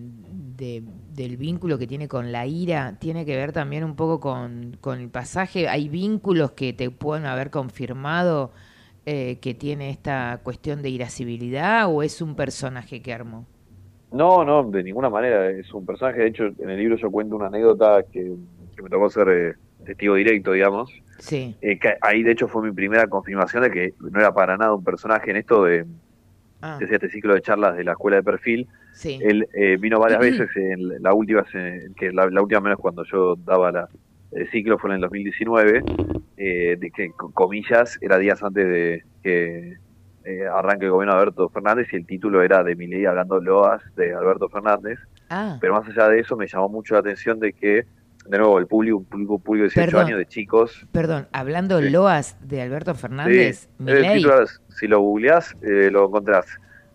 de- 0.58 0.84
del 1.16 1.38
vínculo 1.38 1.78
que 1.78 1.88
tiene 1.88 2.08
con 2.08 2.32
la 2.32 2.46
ira 2.46 2.98
tiene 3.00 3.26
que 3.26 3.36
ver 3.36 3.52
también 3.52 3.84
un 3.84 3.96
poco 3.96 4.20
con, 4.20 4.78
con 4.82 5.00
el 5.00 5.10
pasaje? 5.10 5.68
¿Hay 5.68 5.90
vínculos 5.90 6.52
que 6.52 6.74
te 6.74 6.90
pueden 6.90 7.26
haber 7.26 7.50
confirmado 7.50 8.52
eh, 9.06 9.38
que 9.42 9.54
tiene 9.54 9.90
esta 9.90 10.40
cuestión 10.44 10.82
de 10.82 10.90
irascibilidad 10.90 11.90
o 11.92 12.04
es 12.04 12.22
un 12.22 12.36
personaje 12.36 13.02
que 13.02 13.14
armó? 13.14 13.46
No, 14.12 14.44
no, 14.44 14.64
de 14.70 14.84
ninguna 14.84 15.10
manera. 15.10 15.50
Es 15.50 15.74
un 15.74 15.86
personaje. 15.86 16.20
De 16.22 16.28
hecho, 16.28 16.46
en 16.46 16.70
el 16.70 16.78
libro 16.78 16.98
yo 16.98 17.10
cuento 17.10 17.36
una 17.36 17.48
anécdota 17.48 18.04
que, 18.12 18.34
que 18.76 18.82
me 18.82 18.90
tocó 18.90 19.10
ser 19.10 19.28
eh, 19.30 19.54
testigo 19.86 20.16
directo, 20.16 20.52
digamos. 20.52 20.92
Sí. 21.20 21.56
Eh, 21.62 21.80
que 21.80 21.96
ahí, 22.02 22.24
de 22.24 22.32
hecho, 22.32 22.48
fue 22.48 22.64
mi 22.64 22.72
primera 22.72 23.08
confirmación 23.08 23.64
de 23.64 23.72
que 23.72 23.94
no 24.00 24.20
era 24.20 24.34
para 24.34 24.58
nada 24.58 24.74
un 24.74 24.84
personaje 24.84 25.32
en 25.32 25.38
esto 25.38 25.64
de, 25.64 25.86
Ah, 26.64 26.78
este 26.80 27.10
ciclo 27.10 27.34
de 27.34 27.42
charlas 27.42 27.76
de 27.76 27.84
la 27.84 27.94
escuela 27.94 28.18
de 28.18 28.24
perfil. 28.24 28.68
sí. 28.94 29.18
Él 29.22 29.48
eh, 29.54 29.78
vino 29.80 30.00
varias 30.00 30.20
veces. 30.22 30.50
En 30.56 31.02
la 31.02 31.14
última, 31.14 31.44
que 31.96 32.12
la, 32.12 32.28
la 32.30 32.42
última 32.42 32.62
menos 32.62 32.80
cuando 32.80 33.04
yo 33.04 33.36
daba 33.36 33.72
la, 33.72 33.90
el 34.32 34.50
ciclo 34.52 34.78
fue 34.78 34.89
en 34.91 34.96
el 34.96 35.02
2019. 35.02 35.84
eh, 36.38 36.76
de 36.80 36.89
que, 36.91 37.12
comillas, 37.34 37.98
era 38.02 38.17
días 38.17 38.41
antes 38.41 38.65
de 38.67 39.04
que 39.22 39.78
eh, 40.24 40.46
arranque 40.52 40.86
el 40.86 40.91
gobierno 40.91 41.13
de 41.15 41.22
Alberto 41.22 41.50
Fernández 41.50 41.88
y 41.94 41.98
el 41.98 42.06
título 42.06 42.41
era 42.41 42.63
de 42.63 42.76
Milei 42.76 43.06
hablando 43.06 43.39
loas 43.39 43.82
de 43.96 44.13
Alberto 44.13 44.50
Fernández. 44.50 44.98
Ah, 45.30 45.58
Pero 45.62 45.74
más 45.74 45.88
allá 45.88 46.10
de 46.10 46.20
eso, 46.20 46.36
me 46.36 46.48
llamó 46.48 46.67
mucho 46.70 46.94
la 46.96 47.00
atención 47.02 47.39
de 47.39 47.54
que, 47.54 47.86
de 48.26 48.38
nuevo, 48.38 48.58
el 48.60 48.67
público, 48.67 48.98
un 48.98 49.06
público, 49.06 49.39
público 49.39 49.63
de 49.63 49.70
18 49.70 49.86
Perdón. 49.91 50.06
años, 50.08 50.17
de 50.20 50.26
chicos. 50.26 50.88
perdón, 50.91 51.28
hablando 51.32 51.80
Sí. 51.80 51.89
loas 51.89 52.38
de 52.48 52.62
Alberto 52.62 52.96
Fernández, 52.96 53.70
Sí, 53.80 53.86
título 54.13 54.46
si 54.70 54.88
lo 54.88 55.00
googleás, 55.00 55.56
eh, 55.62 55.89
lo 55.91 56.08
encontrás. 56.08 56.46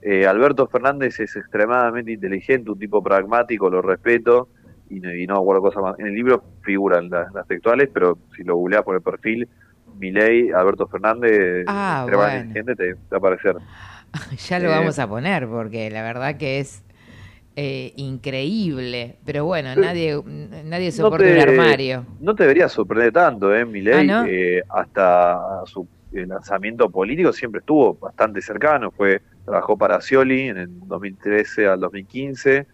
Eh, 0.03 0.27
Alberto 0.27 0.66
Fernández 0.68 1.18
es 1.20 1.35
extremadamente 1.37 2.12
inteligente, 2.12 2.70
un 2.70 2.79
tipo 2.79 3.03
pragmático, 3.03 3.68
lo 3.70 3.81
respeto, 3.83 4.49
y, 4.88 5.01
no- 5.01 5.14
y 5.14 5.27
no 5.27 5.35
me 5.35 5.40
acuerdo 5.40 5.62
cosas 5.62 5.83
más. 5.83 5.99
En 5.99 6.07
el 6.07 6.14
libro 6.14 6.44
figuran 6.62 7.09
las, 7.11 7.33
las 7.33 7.46
textuales, 7.46 7.90
pero 7.92 8.18
si 8.37 8.42
lo 8.44 8.57
googleás 8.57 8.83
por 8.83 8.96
el 8.96 9.03
perfil, 9.03 9.49
Milei, 9.99 10.51
Alberto 10.53 10.87
Fernández, 10.88 11.64
Ah, 11.68 12.07
bueno. 12.11 12.55
te, 12.55 12.64
te 12.75 12.92
va 12.94 12.96
a 13.12 13.16
aparecer. 13.18 13.57
Ya 14.49 14.59
lo 14.59 14.66
Eh, 14.66 14.70
vamos 14.70 14.99
a 14.99 15.09
poner 15.09 15.49
porque 15.49 15.90
la 15.90 16.03
verdad 16.03 16.37
que 16.37 16.61
es 16.61 16.83
eh, 17.57 17.92
increíble. 17.96 19.18
Pero 19.25 19.44
bueno, 19.44 19.75
nadie 19.77 20.20
nadie 20.64 20.92
soporta 20.92 21.25
te- 21.25 21.33
un 21.35 21.38
armario. 21.38 22.07
No 22.20 22.35
te 22.35 22.44
debería 22.44 22.68
sorprender 22.68 23.12
tanto, 23.12 23.55
¿eh? 23.55 23.64
Milei, 23.64 24.09
Ah, 24.09 24.22
¿no? 24.22 24.27
eh, 24.27 24.62
hasta 24.68 25.38
su 25.66 25.88
el 26.12 26.29
lanzamiento 26.29 26.90
político 26.90 27.33
siempre 27.33 27.59
estuvo 27.61 27.94
bastante 27.99 28.40
cercano. 28.40 28.90
Fue 28.90 29.20
trabajó 29.44 29.77
para 29.77 30.01
Scioli 30.01 30.49
en 30.49 30.57
el 30.57 30.68
2013 30.87 31.66
al 31.66 31.81
2015. 31.81 32.66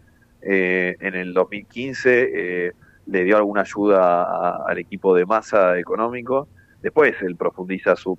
Eh, 0.43 0.97
en 1.01 1.15
el 1.15 1.33
2015 1.35 2.67
eh, 2.69 2.73
le 3.07 3.25
dio 3.25 3.37
alguna 3.37 3.63
ayuda 3.63 4.23
a- 4.25 4.65
al 4.67 4.79
equipo 4.79 5.15
de 5.15 5.27
masa 5.27 5.79
económico. 5.79 6.51
Después 6.83 7.15
él 7.23 7.37
profundiza 7.37 7.97
su... 7.97 8.19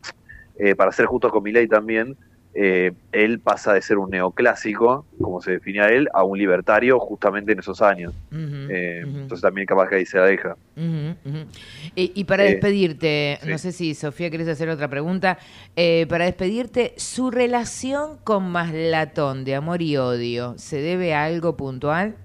eh, 0.55 0.75
para 0.75 0.91
ser 0.91 1.05
justo 1.07 1.29
con 1.29 1.43
Milei 1.43 1.67
también, 1.67 2.17
eh, 2.55 2.91
él 3.11 3.39
pasa 3.39 3.73
de 3.73 3.81
ser 3.81 3.97
un 3.97 4.09
neoclásico, 4.11 5.05
como 5.19 5.41
se 5.41 5.51
definía 5.51 5.87
él, 5.87 6.07
a 6.13 6.23
un 6.23 6.37
libertario 6.37 6.99
justamente 6.99 7.51
en 7.53 7.59
esos 7.59 7.81
años. 7.81 8.13
Eh. 8.31 9.01
Entonces 9.03 9.41
también 9.41 9.65
capaz 9.65 9.89
que 9.89 9.95
ahí 9.95 10.05
se 10.05 10.17
la 10.17 10.25
deja. 10.25 10.55
Y, 11.95 12.11
y 12.15 12.23
para 12.25 12.45
Eh, 12.45 12.51
despedirte, 12.51 13.39
sí. 13.41 13.49
no 13.49 13.57
sé 13.57 13.71
si 13.71 13.93
Sofía 13.95 14.29
querés 14.29 14.47
hacer 14.47 14.69
otra 14.69 14.87
pregunta, 14.87 15.37
para 16.09 16.25
despedirte, 16.25 16.93
¿su 16.97 17.31
relación 17.31 18.17
con 18.23 18.49
Maslatón 18.51 19.45
de 19.45 19.55
amor 19.55 19.81
y 19.81 19.97
odio 19.97 20.53
se 20.57 20.77
debe 20.81 21.13
a 21.13 21.23
algo 21.25 21.57
puntual? 21.57 22.15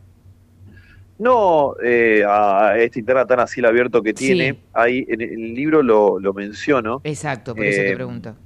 No 1.18 1.74
eh, 1.82 2.22
a 2.24 2.78
este 2.78 3.00
interna 3.00 3.26
tan 3.26 3.40
así 3.40 3.64
abierto 3.64 4.02
que 4.02 4.14
tiene, 4.14 4.52
Sí. 4.52 4.58
ahí 4.72 5.04
en 5.08 5.20
el 5.20 5.54
libro 5.54 5.82
lo, 5.82 6.20
lo 6.20 6.32
menciono. 6.32 7.00
Exacto, 7.02 7.56
por 7.56 7.64
eso 7.64 7.82
te 7.82 7.94
pregunto. 7.94 8.36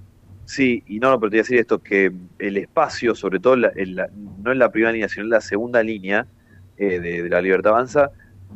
Sí, 0.55 0.83
y 0.87 0.99
no, 0.99 1.09
no, 1.11 1.19
pero 1.19 1.31
te 1.31 1.37
voy 1.37 1.39
a 1.41 1.45
decir 1.45 1.59
esto, 1.59 1.79
que 1.79 2.13
el 2.39 2.57
espacio, 2.59 3.15
sobre 3.15 3.41
todo 3.41 3.57
la- 3.57 3.73
en 3.75 3.97
la- 3.97 4.09
no 4.13 4.53
en 4.53 4.59
la 4.59 4.71
primera 4.71 4.93
línea, 4.93 5.09
sino 5.09 5.25
en 5.25 5.31
la 5.31 5.41
segunda 5.41 5.83
línea 5.83 6.27
eh, 6.77 7.01
de, 7.01 7.23
de 7.23 7.29
la 7.31 7.41
libertad 7.41 7.73
avanza, 7.73 8.11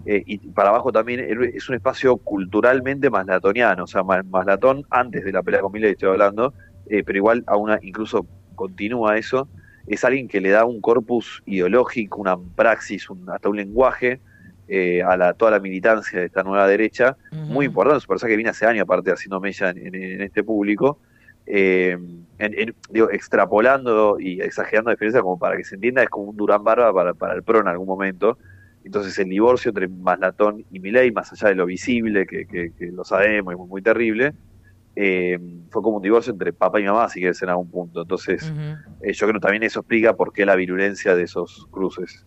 eh, 0.05 0.23
y 0.27 0.51
para 0.51 0.69
abajo 0.69 0.93
también 0.93 1.21
es 1.21 1.69
un 1.71 1.75
espacio 1.75 2.19
culturalmente 2.19 3.09
maslatoniano, 3.09 3.85
o 3.85 3.87
sea, 3.87 4.03
ma- 4.03 4.23
Maslatón 4.23 4.83
antes 4.91 5.25
de 5.25 5.33
la 5.33 5.43
pelea 5.43 5.61
con 5.63 5.73
Milei 5.73 5.93
estoy 5.93 6.11
hablando, 6.11 6.53
eh, 6.85 7.03
pero 7.03 7.17
igual 7.17 7.45
a- 7.47 7.79
incluso 7.81 8.27
continúa 8.55 9.17
eso, 9.17 9.49
es 9.87 10.05
alguien 10.05 10.29
que 10.29 10.41
le 10.43 10.51
da 10.51 10.67
un 10.67 10.83
corpus 10.83 11.41
ideológico, 11.47 12.21
una 12.21 12.37
praxis, 12.55 13.09
un- 13.09 13.31
hasta 13.31 13.49
un 13.49 13.57
lenguaje 13.57 14.21
eh, 14.69 15.03
a 15.03 15.17
la, 15.17 15.33
toda 15.33 15.53
la 15.53 15.61
militancia 15.61 16.19
de 16.21 16.27
esta 16.27 16.43
nueva 16.43 16.67
derecha, 16.69 17.17
muy 17.55 17.67
importante, 17.67 17.99
es 17.99 18.05
un 18.05 18.09
personaje 18.09 18.33
que 18.33 18.37
viene 18.37 18.51
hace 18.51 18.67
años 18.67 18.83
aparte 18.83 19.13
haciendo 19.13 19.41
mella 19.41 19.71
en, 19.71 19.79
en- 19.79 19.95
en 19.95 20.21
este 20.21 20.43
público, 20.45 21.01
eh, 21.47 21.93
en- 22.39 22.59
en- 22.59 22.75
digo, 22.91 23.11
extrapolando 23.11 24.19
y 24.21 24.41
exagerando 24.41 24.91
la 24.91 24.95
diferencia 24.95 25.23
como 25.23 25.39
para 25.39 25.57
que 25.57 25.65
se 25.65 25.77
entienda, 25.77 26.03
es 26.03 26.09
como 26.09 26.31
un 26.31 26.37
Durán 26.37 26.63
Barba 26.65 26.93
para, 26.93 27.15
para 27.15 27.35
el 27.35 27.43
PRO 27.43 27.61
en 27.61 27.69
algún 27.69 27.87
momento. 27.87 28.39
Entonces 28.83 29.19
el 29.19 29.29
divorcio 29.29 29.71
entre 29.71 29.89
Maslatón 29.89 30.65
y 30.71 30.79
Milei, 30.81 31.11
más 31.11 31.33
allá 31.33 31.49
de 31.49 31.55
lo 31.57 31.67
visible, 31.67 32.27
que, 32.27 32.47
que- 32.47 32.73
que 32.77 32.87
lo 32.93 33.05
sabemos, 33.05 33.53
es 33.55 33.59
muy, 33.59 33.69
muy 33.69 33.83
terrible, 33.83 34.33
eh, 34.95 35.39
fue 35.71 35.83
como 35.83 35.97
un 35.97 36.03
divorcio 36.03 36.33
entre 36.33 36.53
papá 36.53 36.81
y 36.81 36.85
mamá, 36.85 37.09
si 37.09 37.21
quieres, 37.21 37.41
en 37.43 37.49
algún 37.51 37.71
punto. 37.71 38.03
Entonces 38.03 38.53
eh, 39.03 39.13
yo 39.13 39.27
creo 39.27 39.35
que 39.41 39.41
también 39.41 39.63
eso 39.63 39.81
explica 39.81 40.15
por 40.15 40.33
qué 40.33 40.47
la 40.47 40.57
virulencia 40.57 41.15
de 41.15 41.25
esos 41.25 41.67
cruces. 41.71 42.25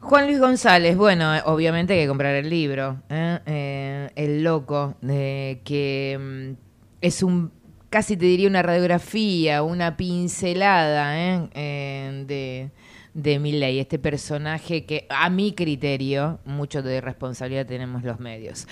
Juan 0.00 0.26
Luis 0.26 0.38
González, 0.38 0.96
bueno, 0.96 1.32
obviamente 1.46 1.94
hay 1.94 2.02
que 2.02 2.08
comprar 2.08 2.34
el 2.36 2.48
libro, 2.48 3.02
¿eh? 3.08 3.40
Eh, 3.46 4.10
El 4.14 4.44
Loco, 4.44 4.94
eh, 5.08 5.60
que 5.64 6.16
mm, 6.56 6.67
es 7.00 7.22
un, 7.22 7.52
casi 7.90 8.16
te 8.16 8.26
diría 8.26 8.48
una 8.48 8.62
radiografía, 8.62 9.62
una 9.62 9.96
pincelada 9.96 11.18
¿eh? 11.18 11.48
Eh, 11.54 12.24
de, 12.26 12.70
de 13.14 13.38
Milley, 13.38 13.78
este 13.80 13.98
personaje 13.98 14.84
que 14.84 15.06
a 15.08 15.30
mi 15.30 15.52
criterio, 15.52 16.38
mucho 16.44 16.82
de 16.82 17.00
responsabilidad 17.00 17.66
tenemos 17.66 18.04
los 18.04 18.20
medios. 18.20 18.66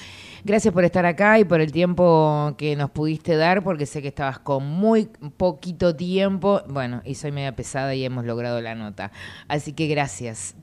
Gracias 0.44 0.72
por 0.72 0.84
estar 0.84 1.06
acá 1.06 1.38
y 1.38 1.44
por 1.44 1.60
el 1.60 1.72
tiempo 1.72 2.54
que 2.56 2.76
nos 2.76 2.90
pudiste 2.90 3.36
dar, 3.36 3.64
porque 3.64 3.86
sé 3.86 4.02
que 4.02 4.08
estabas 4.08 4.38
con 4.38 4.64
muy 4.64 5.08
poquito 5.36 5.96
tiempo, 5.96 6.62
bueno, 6.68 7.02
y 7.04 7.14
soy 7.14 7.32
media 7.32 7.56
pesada 7.56 7.94
y 7.94 8.04
hemos 8.04 8.24
logrado 8.24 8.60
la 8.60 8.74
nota. 8.74 9.10
Así 9.48 9.72
que 9.72 9.86
gracias. 9.88 10.54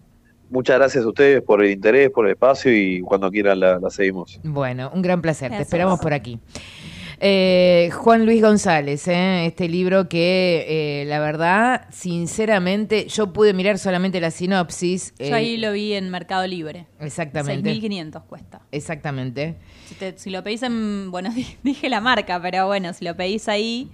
Muchas 0.49 0.77
gracias 0.77 1.03
a 1.03 1.07
ustedes 1.07 1.41
por 1.41 1.63
el 1.63 1.71
interés, 1.71 2.11
por 2.11 2.27
el 2.27 2.33
espacio 2.33 2.71
y 2.71 3.01
cuando 3.01 3.31
quieran 3.31 3.59
la, 3.59 3.79
la 3.79 3.89
seguimos. 3.89 4.39
Bueno, 4.43 4.91
un 4.93 5.01
gran 5.01 5.19
placer. 5.19 5.49
Gracias. 5.49 5.67
Te 5.67 5.75
esperamos 5.75 5.99
por 5.99 6.13
aquí. 6.13 6.39
Eh, 7.25 7.89
Juan 7.93 8.25
Luis 8.25 8.41
González, 8.41 9.07
¿eh? 9.07 9.45
este 9.45 9.69
libro 9.69 10.09
que 10.09 10.65
eh, 10.67 11.05
la 11.05 11.19
verdad, 11.21 11.87
sinceramente, 11.89 13.07
yo 13.07 13.31
pude 13.31 13.53
mirar 13.53 13.79
solamente 13.79 14.19
la 14.19 14.29
sinopsis. 14.29 15.13
Yo 15.19 15.27
eh, 15.27 15.33
ahí 15.33 15.55
lo 15.55 15.71
vi 15.71 15.93
en 15.93 16.09
Mercado 16.09 16.45
Libre. 16.45 16.87
Exactamente. 16.99 17.71
6.500 17.73 18.23
cuesta. 18.25 18.61
Exactamente. 18.73 19.55
Si, 19.87 19.95
te- 19.95 20.17
si 20.17 20.31
lo 20.31 20.43
pedís 20.43 20.63
en. 20.63 21.11
Bueno, 21.11 21.33
dije 21.63 21.87
la 21.87 22.01
marca, 22.01 22.41
pero 22.41 22.67
bueno, 22.67 22.91
si 22.91 23.05
lo 23.05 23.15
pedís 23.15 23.47
ahí, 23.47 23.89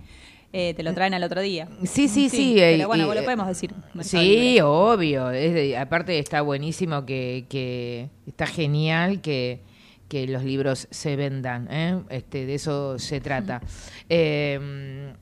eh, 0.52 0.74
te 0.74 0.82
lo 0.82 0.92
traen 0.96 1.14
al 1.14 1.22
otro 1.22 1.42
día. 1.42 1.68
Sí, 1.84 2.08
sí, 2.08 2.30
sí. 2.30 2.56
eh, 2.58 2.78
Pero 2.78 2.88
bueno, 2.88 3.06
vos 3.06 3.14
lo 3.14 3.22
eh, 3.22 3.26
podemos 3.26 3.46
decir. 3.48 3.72
Mercado 3.94 4.24
Sí, 4.24 4.28
Libre. 4.28 4.62
obvio. 4.64 5.30
Es 5.30 5.54
de- 5.54 5.78
aparte 5.78 6.18
está 6.18 6.42
buenísimo 6.42 7.06
que, 7.06 7.46
que 7.48 8.10
está 8.26 8.48
genial 8.48 9.22
que, 9.22 9.62
que 10.10 10.28
los 10.28 10.44
libros 10.44 10.88
se 10.92 11.16
vendan. 11.16 11.68
¿eh? 11.72 12.02
Este, 12.10 12.46
de 12.46 12.56
eso 12.56 13.00
se 13.00 13.22
trata. 13.22 13.62
Eh, 14.10 15.14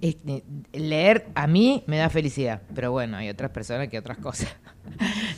este, 0.00 0.44
leer 0.72 1.26
a 1.34 1.46
mí 1.46 1.82
me 1.86 1.96
da 1.96 2.10
felicidad, 2.10 2.60
pero 2.74 2.92
bueno, 2.92 3.16
hay 3.16 3.30
otras 3.30 3.50
personas 3.50 3.88
que 3.88 3.98
otras 3.98 4.18
cosas. 4.18 4.54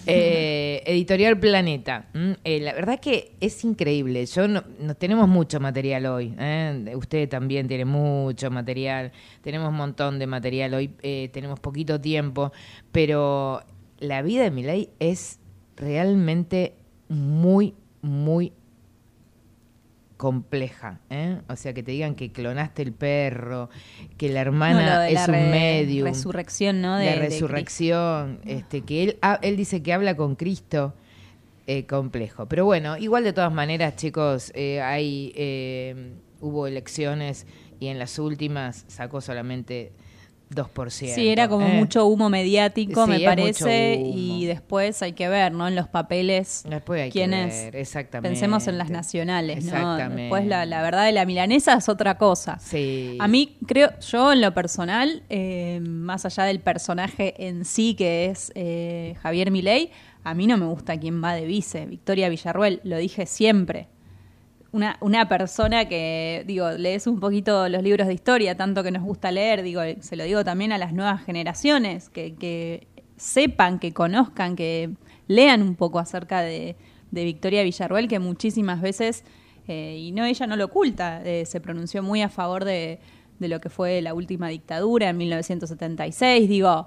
Eh, 0.09 0.83
Editorial 0.87 1.37
Planeta. 1.39 2.07
Eh, 2.45 2.61
la 2.61 2.73
verdad 2.75 3.01
que 3.01 3.33
es 3.41 3.65
increíble. 3.65 4.25
Yo 4.27 4.47
no, 4.47 4.63
no- 4.81 4.95
tenemos 4.95 5.27
mucho 5.29 5.59
material 5.59 6.07
hoy. 6.07 6.33
¿eh? 6.39 6.93
Usted 6.95 7.29
también 7.29 7.67
tiene 7.67 7.85
mucho 7.85 8.49
material. 8.53 9.11
Tenemos 9.43 9.69
un 9.71 9.75
montón 9.77 10.21
de 10.21 10.27
material 10.29 10.75
hoy. 10.75 10.91
eh, 11.03 11.29
tenemos 11.33 11.59
poquito 11.59 12.01
tiempo, 12.01 12.53
pero 12.93 13.63
la 13.99 14.23
vida 14.23 14.45
de 14.45 14.51
Milei 14.53 14.91
es 15.01 15.41
realmente 15.77 16.75
muy, 17.09 17.75
muy 18.03 18.53
compleja, 20.17 21.01
¿eh? 21.11 21.41
O 21.49 21.57
sea, 21.57 21.75
que 21.75 21.83
te 21.83 21.91
digan 21.93 22.15
que 22.15 22.33
clonaste 22.33 22.81
el 22.83 22.93
perro, 22.93 23.69
que 24.17 24.31
la 24.31 24.41
hermana 24.41 25.03
de 25.03 25.13
es 25.13 25.29
la 25.29 25.35
un 25.39 25.51
medium. 25.51 26.07
resurrección, 26.09 26.81
¿no? 26.81 26.97
De- 26.97 27.05
la 27.05 27.13
de 27.13 27.19
resurrección, 27.19 28.41
este, 28.47 28.81
que 28.81 29.03
él, 29.05 29.19
él 29.43 29.57
dice 29.59 29.83
que 29.83 29.93
habla 29.93 30.17
con 30.17 30.35
Cristo, 30.35 30.95
eh, 31.67 31.85
complejo. 31.85 32.47
Pero 32.47 32.65
bueno, 32.65 32.97
igual 32.97 33.25
de 33.25 33.35
todas 33.35 33.53
maneras, 33.53 33.97
chicos, 33.97 34.53
eh, 34.55 34.81
hay, 34.81 35.33
eh, 35.37 36.15
hubo 36.41 36.67
elecciones 36.67 37.47
y 37.79 37.89
en 37.89 37.99
las 37.99 38.19
últimas 38.19 38.85
sacó 38.89 39.21
solamente 39.21 39.93
2%. 40.51 41.15
Sí, 41.15 41.29
era 41.29 41.49
como 41.49 41.67
¿eh? 41.67 41.73
mucho 41.73 42.07
humo 42.07 42.31
mediático, 42.31 43.05
Sí, 43.05 43.11
me 43.11 43.21
parece, 43.21 44.01
y 44.01 44.47
después 44.47 45.03
hay 45.03 45.13
que 45.13 45.29
ver, 45.29 45.53
¿no? 45.53 45.67
En 45.67 45.75
los 45.75 45.89
papeles, 45.89 46.65
Después 46.69 47.03
hay 47.03 47.09
que 47.09 47.13
quiénes, 47.13 47.65
ver, 47.65 47.77
exactamente. 47.77 48.29
pensemos 48.31 48.67
en 48.69 48.79
las 48.79 48.91
nacionales, 48.91 49.65
¿no? 49.65 49.97
Después 49.97 50.47
la, 50.47 50.65
la 50.67 50.83
verdad 50.83 51.05
de 51.05 51.13
la 51.13 51.27
milanesa 51.27 51.75
es 51.75 51.89
otra 51.89 52.17
cosa. 52.17 52.59
Sí. 52.61 53.17
A 53.21 53.27
mí, 53.29 53.57
creo, 53.67 53.91
yo 54.01 54.33
en 54.33 54.41
lo 54.41 54.55
personal, 54.55 55.25
eh, 55.29 55.81
más 55.83 56.25
allá 56.27 56.45
del 56.45 56.61
personaje 56.61 57.35
en 57.47 57.65
sí 57.65 57.95
que 57.95 58.27
es 58.27 58.53
eh, 58.55 59.17
Javier 59.23 59.51
Milei, 59.51 59.91
a 60.23 60.35
mí 60.35 60.47
no 60.47 60.57
me 60.57 60.67
gusta 60.67 60.99
quién 60.99 61.23
va 61.23 61.35
de 61.35 61.45
vice, 61.47 61.87
Victoria 61.87 62.29
Villarruel, 62.29 62.81
lo 62.85 62.99
dije 62.99 63.27
siempre. 63.27 63.89
Una, 64.77 64.99
una 65.01 65.27
persona 65.27 65.89
que, 65.89 66.45
digo, 66.47 66.71
lees 66.73 67.07
un 67.07 67.19
poquito 67.19 67.67
los 67.71 67.83
libros 67.83 68.07
de 68.09 68.13
historia, 68.13 68.59
tanto 68.59 68.83
que 68.83 68.91
nos 68.91 69.03
gusta 69.03 69.33
leer, 69.33 69.63
digo, 69.63 69.81
se 70.01 70.17
lo 70.17 70.25
digo 70.25 70.45
también 70.45 70.71
a 70.71 70.77
las 70.77 70.93
nuevas 70.93 71.25
generaciones, 71.25 72.11
que, 72.11 72.87
sepan, 73.17 73.79
que 73.79 73.95
conozcan, 73.95 74.55
que 74.55 74.91
lean 75.29 75.63
un 75.63 75.77
poco 75.77 75.99
acerca 75.99 76.43
de, 76.43 76.77
de 77.11 77.25
Victoria 77.25 77.63
Villarruel, 77.63 78.07
que 78.07 78.19
muchísimas 78.19 78.83
veces, 78.83 79.25
eh, 79.67 79.97
y 79.99 80.13
no 80.13 80.27
ella 80.27 80.47
no 80.47 80.57
lo 80.57 80.67
oculta, 80.67 81.23
eh, 81.25 81.47
se 81.47 81.59
pronunció 81.63 82.03
muy 82.03 82.21
a 82.21 82.29
favor 82.29 82.67
de 82.67 83.01
lo 83.39 83.61
que 83.61 83.71
fue 83.71 84.03
la 84.03 84.13
última 84.13 84.49
dictadura 84.49 85.09
en 85.09 85.17
1976, 85.17 86.51
digo... 86.51 86.87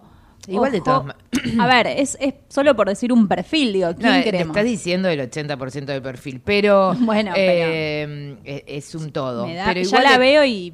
Igual 0.50 0.72
de 0.72 0.82
todas 0.82 1.16
A 1.60 1.68
ver, 1.68 1.88
es, 1.88 2.18
es 2.20 2.34
solo 2.48 2.76
por 2.76 2.88
decir 2.90 3.12
un 3.14 3.28
perfil, 3.28 3.74
digo, 3.74 3.94
¿quién 3.98 4.18
No, 4.18 4.24
queremos? 4.24 4.48
Estás 4.56 4.66
diciendo 4.70 5.08
el 5.10 5.20
80% 5.20 5.86
del 5.86 6.02
perfil, 6.02 6.42
pero, 6.44 6.94
Bueno, 7.00 7.34
eh, 7.36 8.38
eh, 8.44 8.64
es 8.68 8.94
un 8.96 9.12
todo. 9.12 9.48
Da- 9.48 9.66
pero 9.66 9.82
ya 9.82 10.02
la 10.02 10.12
de- 10.14 10.18
veo 10.18 10.46
y 10.46 10.74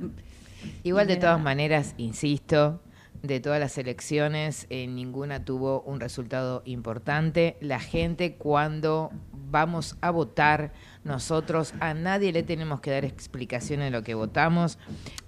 Igual 0.83 1.07
de 1.07 1.17
todas 1.17 1.37
da- 1.37 1.43
maneras, 1.43 1.93
insisto, 1.97 2.81
de 3.21 3.39
todas 3.39 3.59
las 3.59 3.77
elecciones, 3.79 4.67
eh, 4.69 4.85
ninguna 4.87 5.43
tuvo 5.43 5.81
un 5.81 5.99
resultado 5.99 6.61
importante. 6.65 7.57
La 7.59 7.79
gente 7.79 8.33
cuando 8.35 9.11
vamos 9.49 9.95
a 10.01 10.11
votar, 10.11 10.73
nosotros 11.03 11.73
a 11.79 11.93
nadie 11.95 12.31
le 12.31 12.43
tenemos 12.43 12.81
que 12.81 12.91
dar 12.91 13.03
explicaciones 13.05 13.85
de 13.85 13.91
lo 13.91 14.03
que 14.03 14.13
votamos. 14.13 14.77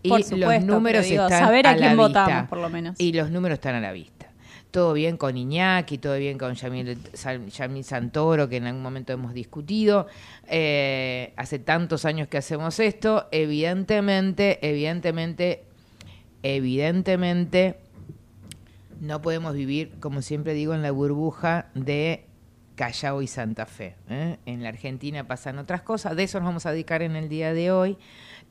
Y 0.04 0.10
Por 0.10 0.20
los 0.38 0.64
números 0.64 1.06
digo, 1.06 1.24
están 1.24 1.40
saber 1.46 1.66
a 1.68 1.72
la 1.72 1.78
quién 1.78 1.90
vista. 1.98 2.08
votamos, 2.24 2.50
por 2.50 2.58
lo 2.60 2.70
menos. 2.70 2.96
Y 3.00 3.14
los 3.14 3.32
números 3.32 3.56
están 3.56 3.76
a 3.76 3.80
la 3.82 3.92
vista. 3.92 4.17
Todo 4.78 4.94
bien 4.94 5.18
con 5.18 5.36
Iñaki, 5.36 5.98
todo 5.98 6.18
bien 6.20 6.38
con 6.38 6.54
Yamil, 6.54 7.00
Sa- 7.14 7.44
Yamil 7.44 7.84
Santoro, 7.84 8.48
que 8.48 8.58
en 8.58 8.66
algún 8.68 8.84
momento 8.84 9.12
hemos 9.12 9.34
discutido. 9.34 10.06
Eh, 10.48 11.34
hace 11.36 11.58
tantos 11.58 12.06
años 12.06 12.28
que 12.28 12.38
hacemos 12.38 12.80
esto, 12.80 13.26
evidentemente, 13.32 14.60
evidentemente, 14.62 15.64
evidentemente, 16.44 17.78
no 19.02 19.20
podemos 19.20 19.56
vivir, 19.56 19.94
como 20.00 20.22
siempre 20.22 20.54
digo, 20.54 20.76
en 20.76 20.84
la 20.84 20.92
burbuja 20.92 21.70
de 21.74 22.26
Callao 22.76 23.24
y 23.24 23.28
Santa 23.28 23.66
Fe. 23.66 23.96
¿eh? 24.12 24.38
En 24.46 24.62
la 24.62 24.70
Argentina 24.70 25.26
pasan 25.28 25.58
otras 25.58 25.82
cosas, 25.82 26.16
de 26.16 26.22
eso 26.22 26.40
nos 26.40 26.50
vamos 26.50 26.68
a 26.68 26.72
dedicar 26.72 27.02
en 27.02 27.16
el 27.16 27.30
día 27.30 27.52
de 27.52 27.72
hoy. 27.72 27.98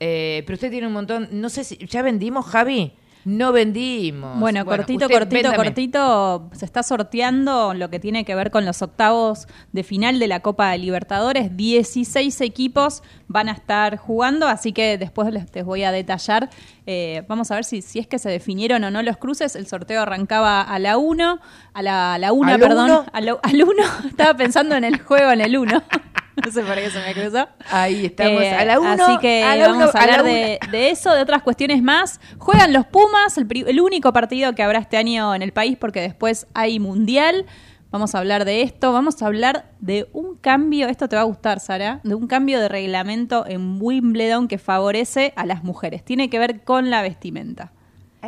Eh, 0.01 0.43
pero 0.45 0.55
usted 0.55 0.73
tiene 0.73 0.89
un 0.89 0.93
montón, 0.93 1.29
no 1.31 1.49
sé 1.51 1.63
si, 1.63 1.77
¿ya 1.87 2.03
vendimos, 2.03 2.47
Javi? 2.47 2.95
No 3.27 3.51
vendimos. 3.51 4.39
Bueno, 4.39 4.65
cortito, 4.65 5.09
cortito, 5.09 5.35
véndame. 5.35 5.57
cortito, 5.57 6.49
se 6.53 6.65
está 6.65 6.85
sorteando 6.85 7.75
lo 7.75 7.91
que 7.91 7.99
tiene 7.99 8.25
que 8.25 8.37
ver 8.37 8.53
con 8.53 8.65
los 8.65 8.83
octavos 8.83 9.49
de 9.73 9.83
final 9.83 10.21
de 10.21 10.29
la 10.29 10.39
Copa 10.41 10.71
de 10.71 10.79
Libertadores. 10.79 11.57
16 11.57 12.41
equipos 12.43 13.03
van 13.27 13.49
a 13.49 13.53
estar 13.53 13.97
jugando, 13.97 14.47
así 14.47 14.73
que 14.73 14.97
después 14.97 15.33
les, 15.33 15.53
les 15.53 15.65
voy 15.65 15.83
a 15.83 15.91
detallar. 15.91 16.51
Eh, 16.87 17.25
vamos 17.27 17.51
a 17.51 17.57
ver 17.57 17.65
si, 17.65 17.83
si 17.83 17.99
es 17.99 18.07
que 18.07 18.21
se 18.21 18.31
definieron 18.31 18.85
o 18.85 18.93
no 18.93 19.03
los 19.03 19.17
cruces. 19.17 19.57
El 19.57 19.67
sorteo 19.67 20.03
arrancaba 20.03 20.63
a 20.63 20.79
la 20.79 20.97
1, 20.97 21.41
a 21.75 21.83
la, 21.83 22.15
a 22.15 22.19
la 22.19 22.33
1, 22.33 22.53
¿Al 22.53 22.61
perdón, 22.61 22.91
uno? 22.91 23.07
a 23.13 23.21
la- 23.21 23.39
al 23.43 23.61
1. 23.63 23.75
Estaba 24.09 24.35
pensando 24.37 24.77
en 24.77 24.85
el 24.85 25.01
juego 25.01 25.33
en 25.33 25.41
el 25.41 25.59
1. 25.59 25.83
No 26.45 26.53
sé 26.53 26.63
por 26.63 26.75
qué 26.75 26.91
se 26.91 27.01
me 27.01 27.15
cruzó. 27.15 27.49
Ahí 27.71 28.07
estamos, 28.07 28.43
Eh, 28.43 28.51
a 28.51 28.65
la 28.65 28.79
uno, 28.79 28.91
Así 28.91 29.19
que 29.19 29.43
a 29.43 29.57
la 29.57 29.69
vamos 29.69 29.77
uno, 29.77 29.87
a 29.87 30.03
a 30.03 30.07
la 30.07 30.15
hablar 30.17 30.25
de, 30.25 30.59
de 30.71 30.91
eso, 30.91 31.13
de 31.15 31.23
otras 31.23 31.43
cuestiones 31.43 31.83
más. 31.83 32.21
Juegan 32.39 32.73
los 32.73 32.87
Pumas, 32.87 33.39
el, 33.39 33.47
el 33.67 33.81
único 33.81 34.13
partido 34.13 34.55
que 34.55 34.63
habrá 34.63 34.79
este 34.79 34.97
año 34.99 35.35
en 35.35 35.43
el 35.43 35.53
país 35.53 35.77
porque 35.79 36.01
después 36.01 36.47
hay 36.55 36.79
Mundial. 36.79 37.47
Vamos 37.91 38.15
a 38.15 38.19
hablar 38.19 38.45
de 38.45 38.63
esto, 38.63 38.93
vamos 38.93 39.23
a 39.23 39.27
hablar 39.27 39.71
de 39.81 40.09
un 40.13 40.37
cambio, 40.37 40.89
esto 40.89 41.09
te 41.09 41.17
va 41.17 41.23
a 41.23 41.25
gustar, 41.25 41.61
Sara, 41.61 42.01
de 42.03 42.15
un 42.15 42.27
cambio 42.27 42.61
de 42.61 42.69
reglamento 42.69 43.47
en 43.47 43.79
Wimbledon 43.81 44.49
que 44.49 44.59
favorece 44.59 45.33
a 45.37 45.47
las 45.47 45.63
mujeres. 45.65 46.05
Tiene 46.05 46.29
que 46.29 46.39
ver 46.39 46.65
con 46.65 46.91
la 46.91 47.01
vestimenta. 47.01 47.73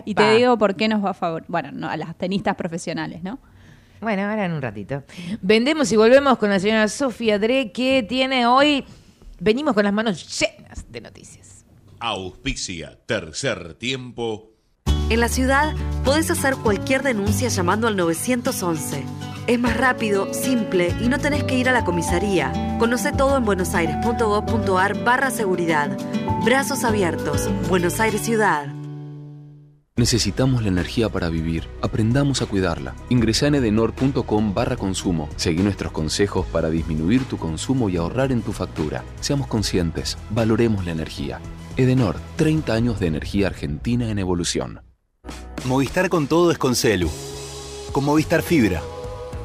Y 0.05 0.15
te 0.15 0.37
digo 0.37 0.57
por 0.59 0.77
qué 0.77 0.87
nos 0.89 1.05
va 1.05 1.11
a 1.11 1.15
favorecer, 1.15 1.51
bueno, 1.51 1.71
no, 1.73 1.89
a 1.91 1.97
las 1.97 2.17
tenistas 2.17 2.55
profesionales, 2.55 3.23
¿no? 3.25 3.41
Bueno, 4.01 4.23
ahora 4.23 4.47
en 4.47 4.53
un 4.53 4.63
ratito. 4.63 5.03
Vendemos 5.43 5.91
y 5.93 5.97
volvemos 5.97 6.39
con 6.39 6.51
la 6.51 6.61
señora 6.61 6.89
Sofía 6.89 7.39
Dre, 7.39 7.73
que 7.73 8.03
tiene 8.03 8.47
hoy. 8.47 8.85
Venimos 9.41 9.75
con 9.75 9.85
las 9.85 9.93
manos 9.93 10.39
llenas 10.39 10.91
de 10.91 11.01
noticias. 11.01 11.65
Auspicia 12.01 12.99
Tercer 13.07 13.75
Tiempo. 13.75 14.53
En 15.11 15.21
la 15.21 15.29
ciudad 15.29 15.75
podés 16.05 16.31
hacer 16.31 16.55
cualquier 16.57 17.03
denuncia 17.03 17.49
llamando 17.49 17.89
al 17.89 17.97
911. 17.97 19.05
Es 19.47 19.59
más 19.59 19.77
rápido, 19.77 20.33
simple 20.35 20.95
y 21.01 21.09
no 21.09 21.19
tenés 21.19 21.45
que 21.45 21.57
ir 21.57 21.71
a 21.71 21.73
la 21.73 21.85
comisaría. 21.85 22.77
Conoce 22.79 23.13
todo 23.13 23.39
en 23.39 23.45
buenosaires.gov.ar 23.47 25.05
barra 25.05 25.31
seguridad. 25.31 25.97
Brazos 26.45 26.85
abiertos. 26.85 27.49
Buenos 27.69 27.99
Aires 28.01 28.21
Ciudad. 28.21 28.78
Necesitamos 29.99 30.63
la 30.63 30.69
energía 30.69 31.09
para 31.09 31.29
vivir. 31.29 31.69
Aprendamos 31.83 32.41
a 32.41 32.47
cuidarla. 32.47 32.95
Ingresa 33.09 33.49
en 33.49 33.57
edenor.com 33.57 34.55
barra 34.55 34.77
consumo. 34.77 35.29
Seguí 35.35 35.61
nuestros 35.61 35.91
consejos 35.91 36.47
para 36.47 36.71
disminuir 36.71 37.25
tu 37.25 37.37
consumo 37.37 37.89
y 37.89 37.97
ahorrar 37.97 38.31
en 38.31 38.43
tu 38.43 38.53
factura. 38.53 39.03
Seamos 39.21 39.49
conscientes. 39.49 40.17
Valoremos 40.31 40.87
la 40.87 40.93
energía. 40.93 41.41
Edenor, 41.77 42.15
30 42.37 42.73
años 42.73 43.01
de 43.01 43.09
energía 43.09 43.49
argentina 43.49 44.09
en 44.09 44.21
evolución. 44.21 44.83
Movistar 45.65 46.09
con 46.09 46.29
todo 46.29 46.53
es 46.53 46.59
con 46.59 46.77
Celu. 46.77 47.11
Con 47.91 48.05
Movistar 48.05 48.43
Fibra. 48.43 48.81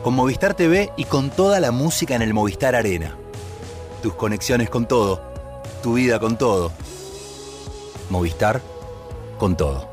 Con 0.03 0.13
Movistar 0.13 0.53
TV 0.53 0.91
y 0.97 1.05
con 1.05 1.31
toda 1.31 1.59
la 1.59 1.71
música 1.71 2.13
en 2.13 2.21
el 2.21 2.35
Movistar 2.35 2.75
Arena. 2.75 3.17
Tus 4.03 4.13
conexiones 4.13 4.69
con 4.69 4.87
todo. 4.87 5.19
Tu 5.81 5.95
vida 5.95 6.19
con 6.19 6.37
todo. 6.37 6.71
Movistar 8.11 8.61
con 9.39 9.57
todo. 9.57 9.92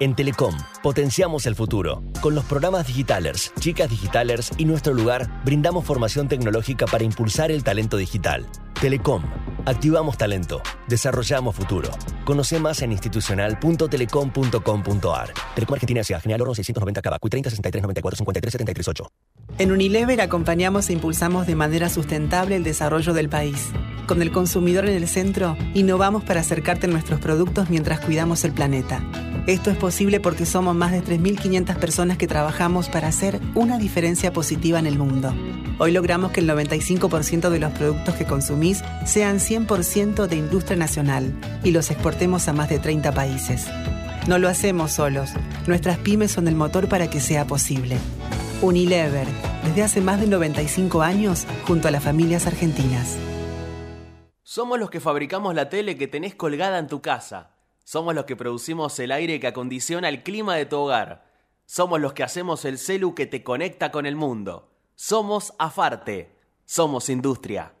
En 0.00 0.14
Telecom, 0.14 0.56
potenciamos 0.80 1.46
el 1.46 1.56
futuro. 1.56 2.04
Con 2.20 2.36
los 2.36 2.44
programas 2.44 2.86
Digitalers, 2.86 3.52
Chicas 3.58 3.90
Digitalers 3.90 4.52
y 4.56 4.64
Nuestro 4.64 4.94
Lugar, 4.94 5.42
brindamos 5.44 5.84
formación 5.84 6.28
tecnológica 6.28 6.86
para 6.86 7.02
impulsar 7.02 7.50
el 7.50 7.64
talento 7.64 7.96
digital. 7.96 8.46
Telecom, 8.80 9.24
activamos 9.66 10.16
talento, 10.16 10.62
desarrollamos 10.86 11.56
futuro. 11.56 11.90
Conoce 12.24 12.60
más 12.60 12.80
en 12.82 12.92
institucional.telecom.com.ar. 12.92 15.34
Telecom 15.56 15.74
Argentina 15.74 16.02
S.A. 16.02 16.20
General 16.20 16.42
Oro 16.42 16.54
690 16.54 17.02
Cabacuy 17.02 17.30
30 17.30 17.50
63 17.50 17.82
94 17.82 18.18
53 18.18 18.52
73 18.52 18.86
8. 18.86 19.10
En 19.58 19.72
Unilever 19.72 20.20
acompañamos 20.20 20.90
e 20.90 20.92
impulsamos 20.92 21.48
de 21.48 21.56
manera 21.56 21.88
sustentable 21.88 22.54
el 22.54 22.62
desarrollo 22.62 23.14
del 23.14 23.28
país. 23.28 23.70
Con 24.06 24.22
el 24.22 24.30
consumidor 24.30 24.88
en 24.88 24.94
el 24.94 25.08
centro, 25.08 25.56
innovamos 25.74 26.22
para 26.22 26.38
acercarte 26.38 26.86
a 26.86 26.90
nuestros 26.90 27.18
productos 27.18 27.68
mientras 27.68 27.98
cuidamos 27.98 28.44
el 28.44 28.52
planeta. 28.52 29.02
Esto 29.48 29.70
es 29.70 29.78
posible 29.78 30.20
porque 30.20 30.44
somos 30.44 30.74
más 30.74 30.92
de 30.92 31.02
3.500 31.02 31.76
personas 31.76 32.18
que 32.18 32.26
trabajamos 32.26 32.90
para 32.90 33.08
hacer 33.08 33.40
una 33.54 33.78
diferencia 33.78 34.30
positiva 34.30 34.78
en 34.78 34.86
el 34.86 34.98
mundo. 34.98 35.32
Hoy 35.78 35.90
logramos 35.90 36.32
que 36.32 36.40
el 36.40 36.50
95% 36.50 37.48
de 37.48 37.58
los 37.58 37.72
productos 37.72 38.14
que 38.14 38.26
consumís 38.26 38.84
sean 39.06 39.38
100% 39.38 40.26
de 40.26 40.36
industria 40.36 40.76
nacional 40.76 41.32
y 41.64 41.70
los 41.70 41.90
exportemos 41.90 42.46
a 42.46 42.52
más 42.52 42.68
de 42.68 42.78
30 42.78 43.12
países. 43.12 43.68
No 44.26 44.36
lo 44.36 44.50
hacemos 44.50 44.92
solos. 44.92 45.30
Nuestras 45.66 45.96
pymes 45.96 46.30
son 46.30 46.46
el 46.46 46.54
motor 46.54 46.86
para 46.86 47.08
que 47.08 47.18
sea 47.18 47.46
posible. 47.46 47.96
Unilever, 48.60 49.26
desde 49.64 49.82
hace 49.82 50.02
más 50.02 50.20
de 50.20 50.26
95 50.26 51.00
años, 51.00 51.46
junto 51.66 51.88
a 51.88 51.90
las 51.90 52.04
familias 52.04 52.46
argentinas. 52.46 53.16
Somos 54.42 54.78
los 54.78 54.90
que 54.90 55.00
fabricamos 55.00 55.54
la 55.54 55.70
tele 55.70 55.96
que 55.96 56.06
tenés 56.06 56.34
colgada 56.34 56.78
en 56.78 56.86
tu 56.86 57.00
casa. 57.00 57.57
Somos 57.90 58.14
los 58.14 58.26
que 58.26 58.36
producimos 58.36 58.98
el 58.98 59.10
aire 59.12 59.40
que 59.40 59.46
acondiciona 59.46 60.10
el 60.10 60.22
clima 60.22 60.54
de 60.56 60.66
tu 60.66 60.76
hogar. 60.76 61.24
Somos 61.64 61.98
los 61.98 62.12
que 62.12 62.22
hacemos 62.22 62.66
el 62.66 62.76
celu 62.76 63.14
que 63.14 63.24
te 63.24 63.42
conecta 63.42 63.90
con 63.90 64.04
el 64.04 64.14
mundo. 64.14 64.68
Somos 64.94 65.54
Afarte. 65.58 66.28
Somos 66.66 67.08
industria. 67.08 67.72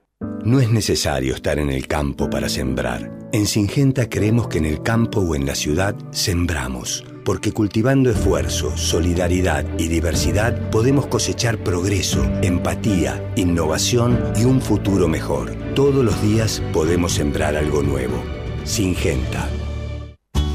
No 0.46 0.60
es 0.60 0.70
necesario 0.70 1.34
estar 1.34 1.58
en 1.58 1.68
el 1.68 1.86
campo 1.86 2.30
para 2.30 2.48
sembrar. 2.48 3.28
En 3.34 3.46
Singenta 3.46 4.08
creemos 4.08 4.48
que 4.48 4.56
en 4.56 4.64
el 4.64 4.82
campo 4.82 5.20
o 5.20 5.34
en 5.34 5.44
la 5.44 5.54
ciudad 5.54 5.94
sembramos, 6.10 7.04
porque 7.26 7.52
cultivando 7.52 8.08
esfuerzo, 8.08 8.78
solidaridad 8.78 9.66
y 9.78 9.88
diversidad 9.88 10.70
podemos 10.70 11.06
cosechar 11.06 11.58
progreso, 11.58 12.24
empatía, 12.40 13.30
innovación 13.36 14.32
y 14.36 14.46
un 14.46 14.62
futuro 14.62 15.06
mejor. 15.06 15.54
Todos 15.74 16.02
los 16.02 16.22
días 16.22 16.62
podemos 16.72 17.12
sembrar 17.12 17.56
algo 17.56 17.82
nuevo. 17.82 18.24
Singenta. 18.64 19.50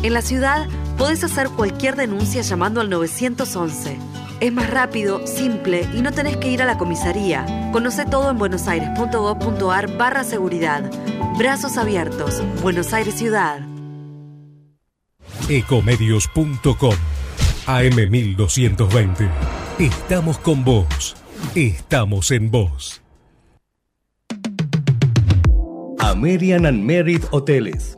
En 0.04 0.14
la 0.14 0.22
ciudad 0.22 0.68
podés 0.98 1.24
hacer 1.24 1.48
cualquier 1.48 1.96
denuncia 1.96 2.42
llamando 2.42 2.82
al 2.82 2.90
911. 2.90 3.98
Es 4.42 4.52
más 4.52 4.70
rápido, 4.70 5.26
simple 5.26 5.88
y 5.94 6.02
no 6.02 6.12
tenés 6.12 6.36
que 6.36 6.52
ir 6.52 6.62
a 6.62 6.66
la 6.66 6.78
comisaría. 6.78 7.46
Conoce 7.72 8.06
todo 8.06 8.30
en 8.30 8.38
buenosaires.gov.ar 8.38 9.98
barra 9.98 10.26
seguridad. 10.26 10.92
Brazos 11.38 11.78
abiertos. 11.78 12.44
Buenos 12.62 12.92
Aires 12.92 13.16
Ciudad. 13.16 13.62
Ecomedios.com 15.48 16.96
AM1220. 17.66 19.30
Estamos 19.80 20.38
con 20.38 20.66
vos. 20.66 21.16
Estamos 21.56 22.32
en 22.32 22.52
vos. 22.52 23.02
American 26.00 26.66
and 26.66 26.84
Merit 26.84 27.24
Hoteles. 27.32 27.98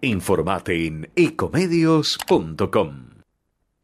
Informate 0.00 0.86
en 0.86 1.10
ecomedios.com. 1.16 3.08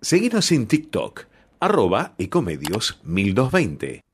Seguinos 0.00 0.52
en 0.52 0.68
TikTok, 0.68 1.26
arroba 1.58 2.14
ecomedios 2.18 3.00
1220. 3.02 4.04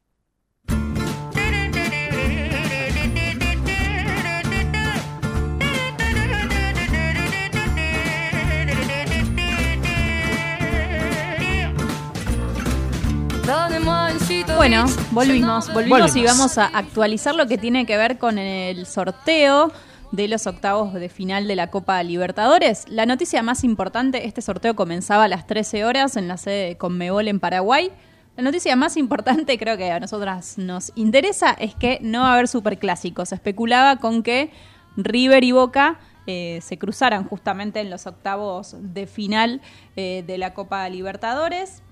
Bueno, 14.57 14.85
volvimos, 15.11 15.73
volvimos 15.73 16.15
y 16.17 16.23
vamos 16.23 16.59
a 16.59 16.67
actualizar 16.67 17.35
lo 17.35 17.47
que 17.47 17.57
tiene 17.57 17.87
que 17.87 17.97
ver 17.97 18.19
con 18.19 18.39
el 18.39 18.85
sorteo 18.87 19.73
de 20.13 20.29
los 20.29 20.47
octavos 20.47 20.93
de 20.93 21.09
final 21.09 21.47
de 21.47 21.57
la 21.57 21.71
Copa 21.71 22.03
Libertadores. 22.03 22.87
La 22.89 23.07
noticia 23.07 23.43
más 23.43 23.65
importante, 23.65 24.27
este 24.27 24.43
sorteo 24.43 24.75
comenzaba 24.75 25.25
a 25.25 25.29
las 25.29 25.47
13 25.47 25.85
horas 25.85 26.17
en 26.17 26.29
la 26.29 26.37
sede 26.37 26.69
de 26.69 26.77
Conmebol 26.77 27.29
en 27.29 27.41
Paraguay. 27.41 27.91
La 28.37 28.43
noticia 28.43 28.75
más 28.77 28.97
importante, 28.97 29.59
creo 29.59 29.77
que 29.77 29.91
a 29.91 30.01
nosotras 30.01 30.59
nos 30.59 30.93
interesa, 30.95 31.53
es 31.53 31.75
que 31.75 31.99
no 32.03 32.23
va 32.23 32.31
a 32.31 32.33
haber 32.35 32.49
superclásicos. 32.49 33.29
Se 33.29 33.35
especulaba 33.35 33.97
con 33.97 34.23
que 34.23 34.51
River 34.97 35.45
y 35.45 35.53
Boca 35.53 36.01
eh, 36.27 36.61
se 36.63 36.79
cruzaran 36.79 37.25
justamente 37.25 37.81
en 37.81 37.91
los 37.91 38.07
octavos 38.07 38.77
de 38.79 39.07
final 39.07 39.61
eh, 39.97 40.25
de 40.27 40.39
la 40.39 40.55
Copa 40.55 40.89
Libertadores. 40.89 41.83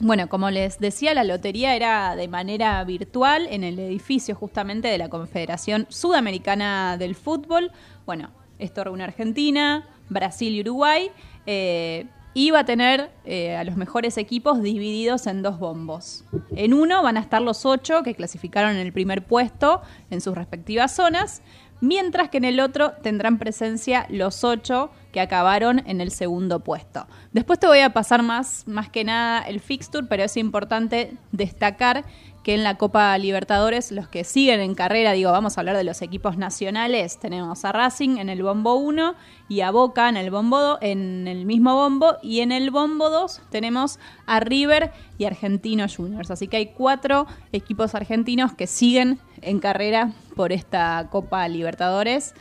Bueno, 0.00 0.28
como 0.28 0.48
les 0.50 0.78
decía, 0.78 1.12
la 1.12 1.24
lotería 1.24 1.74
era 1.74 2.14
de 2.14 2.28
manera 2.28 2.84
virtual 2.84 3.48
en 3.50 3.64
el 3.64 3.80
edificio 3.80 4.36
justamente 4.36 4.86
de 4.86 4.96
la 4.96 5.08
Confederación 5.08 5.86
Sudamericana 5.88 6.96
del 6.96 7.16
Fútbol. 7.16 7.72
Bueno, 8.06 8.30
esto 8.60 8.84
reúne 8.84 9.02
Argentina, 9.02 9.88
Brasil 10.08 10.54
y 10.54 10.60
Uruguay. 10.60 11.10
Eh, 11.46 12.06
iba 12.32 12.60
a 12.60 12.64
tener 12.64 13.10
eh, 13.24 13.56
a 13.56 13.64
los 13.64 13.74
mejores 13.74 14.18
equipos 14.18 14.62
divididos 14.62 15.26
en 15.26 15.42
dos 15.42 15.58
bombos. 15.58 16.24
En 16.54 16.74
uno 16.74 17.02
van 17.02 17.16
a 17.16 17.20
estar 17.20 17.42
los 17.42 17.66
ocho 17.66 18.04
que 18.04 18.14
clasificaron 18.14 18.76
en 18.76 18.86
el 18.86 18.92
primer 18.92 19.24
puesto 19.24 19.82
en 20.10 20.20
sus 20.20 20.36
respectivas 20.36 20.94
zonas 20.94 21.42
mientras 21.80 22.28
que 22.28 22.38
en 22.38 22.44
el 22.44 22.60
otro 22.60 22.92
tendrán 23.02 23.38
presencia 23.38 24.06
los 24.08 24.44
ocho 24.44 24.90
que 25.12 25.20
acabaron 25.20 25.82
en 25.86 26.00
el 26.00 26.10
segundo 26.10 26.60
puesto. 26.60 27.06
Después 27.32 27.58
te 27.58 27.66
voy 27.66 27.80
a 27.80 27.92
pasar 27.92 28.22
más, 28.22 28.64
más 28.66 28.88
que 28.88 29.04
nada 29.04 29.40
el 29.42 29.60
fixture, 29.60 30.06
pero 30.08 30.24
es 30.24 30.36
importante 30.36 31.12
destacar 31.32 32.04
que 32.42 32.54
en 32.54 32.64
la 32.64 32.76
Copa 32.76 33.16
Libertadores 33.18 33.92
los 33.92 34.08
que 34.08 34.24
siguen 34.24 34.60
en 34.60 34.74
carrera, 34.74 35.12
digo, 35.12 35.32
vamos 35.32 35.56
a 35.56 35.60
hablar 35.60 35.76
de 35.76 35.84
los 35.84 36.00
equipos 36.02 36.38
nacionales, 36.38 37.18
tenemos 37.18 37.64
a 37.64 37.72
Racing 37.72 38.16
en 38.16 38.28
el 38.28 38.42
bombo 38.42 38.76
1 38.76 39.14
y 39.48 39.60
a 39.60 39.70
Boca 39.70 40.08
en 40.08 40.16
el 40.16 40.30
bombo 40.30 40.58
2, 40.58 40.78
en 40.80 41.28
el 41.28 41.44
mismo 41.44 41.74
bombo 41.74 42.16
y 42.22 42.40
en 42.40 42.52
el 42.52 42.70
bombo 42.70 43.10
2 43.10 43.42
tenemos 43.50 43.98
a 44.24 44.40
River 44.40 44.92
y 45.18 45.24
Argentino 45.24 45.86
Juniors. 45.94 46.30
Así 46.30 46.48
que 46.48 46.56
hay 46.56 46.66
cuatro 46.66 47.26
equipos 47.52 47.94
argentinos 47.94 48.54
que 48.54 48.66
siguen 48.66 49.18
en 49.42 49.58
carrera 49.58 50.12
por 50.36 50.52
esta 50.52 51.08
Copa 51.10 51.46
Libertadores. 51.48 52.34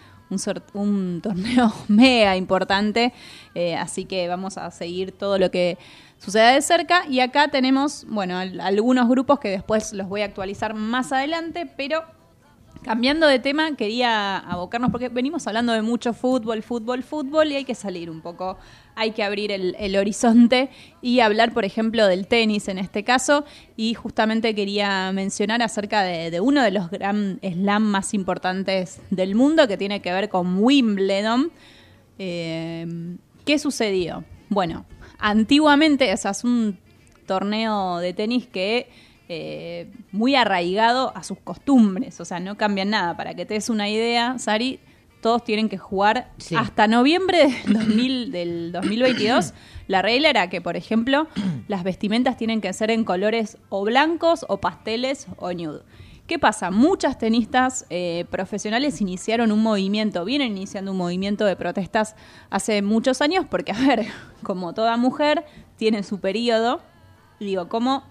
Un, 0.74 1.22
torneo 1.24 1.74
mega 1.88 2.36
importante, 2.36 3.14
eh, 3.56 3.76
así 3.76 4.04
que 4.06 4.28
vamos 4.28 4.58
a 4.58 4.70
seguir 4.72 5.14
todo 5.14 5.38
lo 5.38 5.52
que 5.52 5.78
sucede 6.18 6.56
de 6.56 6.62
cerca. 6.62 7.06
Y 7.08 7.22
acá 7.22 7.48
tenemos, 7.48 8.06
bueno, 8.10 8.38
algunos 8.38 9.08
grupos 9.08 9.40
que 9.40 9.50
después 9.50 9.94
los 9.94 10.08
voy 10.10 10.22
a 10.22 10.26
actualizar 10.26 10.74
más 10.74 11.14
adelante, 11.14 11.66
pero 11.78 12.04
cambiando 12.82 13.28
de 13.28 13.40
tema, 13.40 13.76
quería 13.76 14.38
abocarnos, 14.38 14.92
porque 14.92 15.10
venimos 15.10 15.48
hablando 15.48 15.74
de 15.74 15.82
mucho 15.82 16.14
fútbol, 16.14 16.64
fútbol, 16.64 17.04
fútbol, 17.04 17.52
y 17.52 17.56
hay 17.56 17.66
que 17.66 17.76
salir 17.76 18.10
un 18.10 18.22
poco, 18.22 18.58
hay 18.96 19.12
que 19.12 19.24
abrir 19.24 19.52
el, 19.52 19.96
horizonte 19.96 20.70
y 21.02 21.20
hablar, 21.20 21.54
por 21.54 21.66
ejemplo, 21.66 22.08
del 22.08 22.28
tenis 22.28 22.68
en 22.68 22.78
este 22.78 23.04
caso. 23.04 23.46
Y 23.76 23.94
justamente 23.94 24.56
quería 24.56 25.12
mencionar 25.12 25.62
acerca 25.62 26.04
de, 26.04 26.40
uno 26.40 26.64
de 26.64 26.72
los 26.72 26.90
gran 26.90 27.40
slam 27.42 27.84
más 27.84 28.14
importantes 28.14 29.02
del 29.10 29.36
mundo, 29.36 29.68
que 29.68 29.78
tiene 29.78 30.02
que 30.02 30.12
ver 30.12 30.30
con 30.30 30.64
Wimbledon. 30.64 31.52
Eh, 32.20 33.18
¿Qué 33.46 33.60
sucedió? 33.60 34.24
Bueno, 34.50 34.86
Antiguamente, 35.20 36.14
o 36.14 36.18
sea, 36.18 36.32
es 36.32 36.44
un 36.44 36.78
torneo 37.26 37.98
de 37.98 38.14
tenis 38.14 38.48
que 38.48 38.90
eh, 39.30 39.92
muy 40.12 40.36
arraigado 40.36 41.16
a 41.16 41.24
sus 41.24 41.40
costumbres, 41.40 42.20
o 42.20 42.26
sea, 42.26 42.40
no 42.40 42.58
cambian 42.58 42.90
nada. 42.90 43.18
Para 43.18 43.34
que 43.34 43.46
te 43.46 43.56
des 43.56 43.70
una 43.70 43.90
idea, 43.90 44.38
Sari, 44.40 44.80
todos 45.22 45.44
tienen 45.44 45.70
que 45.70 45.78
jugar 45.78 46.32
hasta 46.56 46.88
noviembre 46.88 47.50
del, 47.66 48.32
del 48.32 48.72
2022. 48.72 49.54
La 49.88 50.02
regla 50.02 50.30
era 50.30 50.50
que, 50.50 50.62
por 50.62 50.76
ejemplo, 50.76 51.28
las 51.68 51.84
vestimentas 51.84 52.38
tienen 52.38 52.62
que 52.62 52.72
ser 52.74 52.92
en 52.92 53.04
colores 53.04 53.58
o 53.70 53.84
blancos 53.84 54.46
o 54.50 54.58
pasteles 54.58 55.28
o 55.38 55.54
nude. 55.54 55.82
¿Qué 56.28 56.38
pasa? 56.40 56.72
Muchas 56.72 57.18
tenistas 57.18 57.86
eh, 57.90 58.26
profesionales 58.30 59.00
iniciaron 59.00 59.54
un 59.54 59.64
movimiento, 59.64 60.26
vienen 60.26 60.58
iniciando 60.58 60.92
un 60.92 60.98
movimiento 60.98 61.46
de 61.46 61.56
protestas 61.56 62.18
hace 62.50 62.82
muchos 62.82 63.22
años, 63.22 63.46
porque, 63.50 63.72
a 63.72 63.80
ver, 63.80 64.08
como 64.44 64.74
toda 64.74 64.98
mujer 64.98 65.46
tiene 65.78 66.04
su 66.04 66.20
periodo, 66.20 66.82
digo, 67.40 67.70
¿cómo, 67.70 68.04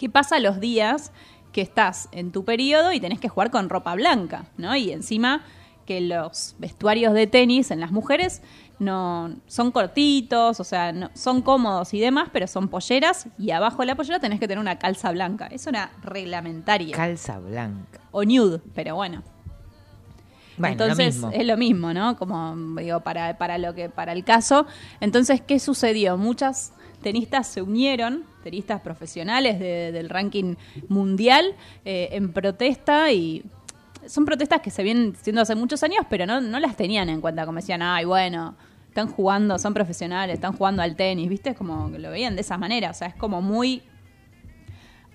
¿qué 0.00 0.08
pasa 0.08 0.40
los 0.40 0.60
días 0.60 1.12
que 1.52 1.60
estás 1.60 2.08
en 2.12 2.32
tu 2.32 2.42
periodo 2.42 2.90
y 2.90 3.00
tenés 3.00 3.20
que 3.20 3.28
jugar 3.28 3.50
con 3.50 3.68
ropa 3.68 3.94
blanca, 3.94 4.46
¿no? 4.56 4.74
Y 4.74 4.92
encima 4.92 5.44
que 5.84 6.00
los 6.00 6.56
vestuarios 6.58 7.12
de 7.12 7.26
tenis 7.26 7.70
en 7.70 7.80
las 7.80 7.92
mujeres 7.92 8.40
no 8.78 9.36
son 9.46 9.70
cortitos, 9.70 10.58
o 10.58 10.64
sea, 10.64 10.92
no, 10.92 11.10
son 11.12 11.42
cómodos 11.42 11.92
y 11.92 12.00
demás, 12.00 12.30
pero 12.32 12.46
son 12.46 12.68
polleras 12.68 13.28
y 13.36 13.50
abajo 13.50 13.82
de 13.82 13.86
la 13.86 13.94
pollera 13.94 14.18
tenés 14.20 14.40
que 14.40 14.48
tener 14.48 14.58
una 14.58 14.78
calza 14.78 15.12
blanca. 15.12 15.48
Es 15.48 15.66
una 15.66 15.90
reglamentaria. 16.02 16.96
Calza 16.96 17.38
blanca. 17.38 18.00
O 18.10 18.24
nude, 18.24 18.62
pero 18.74 18.94
bueno. 18.94 19.22
Entonces 20.62 21.20
es 21.30 21.46
lo 21.46 21.58
mismo, 21.58 21.92
¿no? 21.92 22.16
Como 22.16 22.56
digo, 22.80 23.00
para, 23.00 23.36
para 23.36 23.58
lo 23.58 23.74
que, 23.74 23.90
para 23.90 24.12
el 24.12 24.24
caso. 24.24 24.66
Entonces, 25.00 25.42
¿qué 25.42 25.58
sucedió? 25.58 26.16
Muchas 26.16 26.72
tenistas 27.00 27.46
se 27.46 27.62
unieron, 27.62 28.24
tenistas 28.42 28.80
profesionales 28.80 29.58
del 29.58 30.08
ranking 30.08 30.54
mundial, 30.88 31.54
eh, 31.84 32.08
en 32.12 32.32
protesta 32.32 33.12
y 33.12 33.44
son 34.06 34.24
protestas 34.24 34.60
que 34.60 34.70
se 34.70 34.82
vienen 34.82 35.14
haciendo 35.18 35.42
hace 35.42 35.54
muchos 35.54 35.82
años, 35.82 36.06
pero 36.08 36.26
no, 36.26 36.40
no 36.40 36.58
las 36.58 36.76
tenían 36.76 37.08
en 37.08 37.20
cuenta, 37.20 37.44
como 37.44 37.56
decían, 37.56 37.82
ay, 37.82 38.04
bueno, 38.04 38.54
están 38.88 39.08
jugando, 39.08 39.58
son 39.58 39.74
profesionales, 39.74 40.34
están 40.34 40.52
jugando 40.52 40.82
al 40.82 40.96
tenis, 40.96 41.28
¿viste? 41.28 41.50
Es 41.50 41.56
como 41.56 41.90
que 41.92 41.98
lo 41.98 42.10
veían 42.10 42.34
de 42.34 42.40
esa 42.40 42.58
manera, 42.58 42.90
o 42.90 42.94
sea, 42.94 43.08
es 43.08 43.14
como 43.14 43.40
muy 43.40 43.82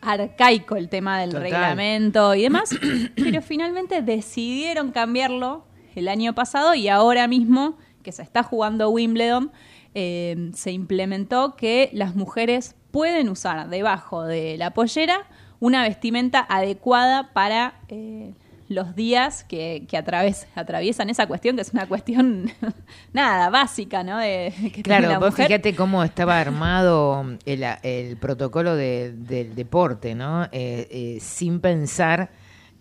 arcaico 0.01 0.75
el 0.75 0.87
tema 0.89 1.19
del 1.19 1.31
reglamento 1.31 2.35
y 2.35 2.43
demás, 2.43 2.69
pero 3.15 3.41
finalmente 3.41 4.01
decidieron 4.01 4.91
cambiarlo 4.91 5.65
el 5.95 6.07
año 6.07 6.33
pasado 6.33 6.75
y 6.75 6.87
ahora 6.87 7.27
mismo 7.27 7.77
que 8.03 8.11
se 8.11 8.21
está 8.21 8.43
jugando 8.43 8.89
Wimbledon, 8.89 9.51
eh, 9.95 10.51
se 10.53 10.71
implementó 10.71 11.55
que 11.55 11.89
las 11.93 12.15
mujeres 12.15 12.75
pueden 12.91 13.29
usar 13.29 13.69
debajo 13.69 14.23
de 14.23 14.57
la 14.57 14.71
pollera 14.71 15.23
una 15.59 15.81
vestimenta 15.83 16.45
adecuada 16.47 17.31
para 17.33 17.79
eh, 17.87 18.33
los 18.67 18.95
días 18.95 19.43
que, 19.43 19.85
que 19.87 19.97
atraves- 19.97 20.47
atraviesan 20.55 21.09
esa 21.09 21.27
cuestión, 21.27 21.55
que 21.55 21.61
es 21.61 21.71
una 21.73 21.87
cuestión, 21.87 22.51
nada, 23.13 23.49
básica, 23.49 24.03
¿no? 24.03 24.17
De, 24.17 24.53
que 24.73 24.81
Claro, 24.83 25.07
la 25.09 25.19
vos 25.19 25.31
mujer. 25.31 25.47
fíjate 25.47 25.75
cómo 25.75 26.03
estaba 26.03 26.39
armado 26.39 27.25
el, 27.45 27.63
el 27.83 28.17
protocolo 28.17 28.75
de- 28.75 29.13
del 29.13 29.55
deporte, 29.55 30.13
¿no? 30.15 30.45
Eh, 30.45 30.87
eh, 30.91 31.17
sin 31.21 31.59
pensar, 31.59 32.29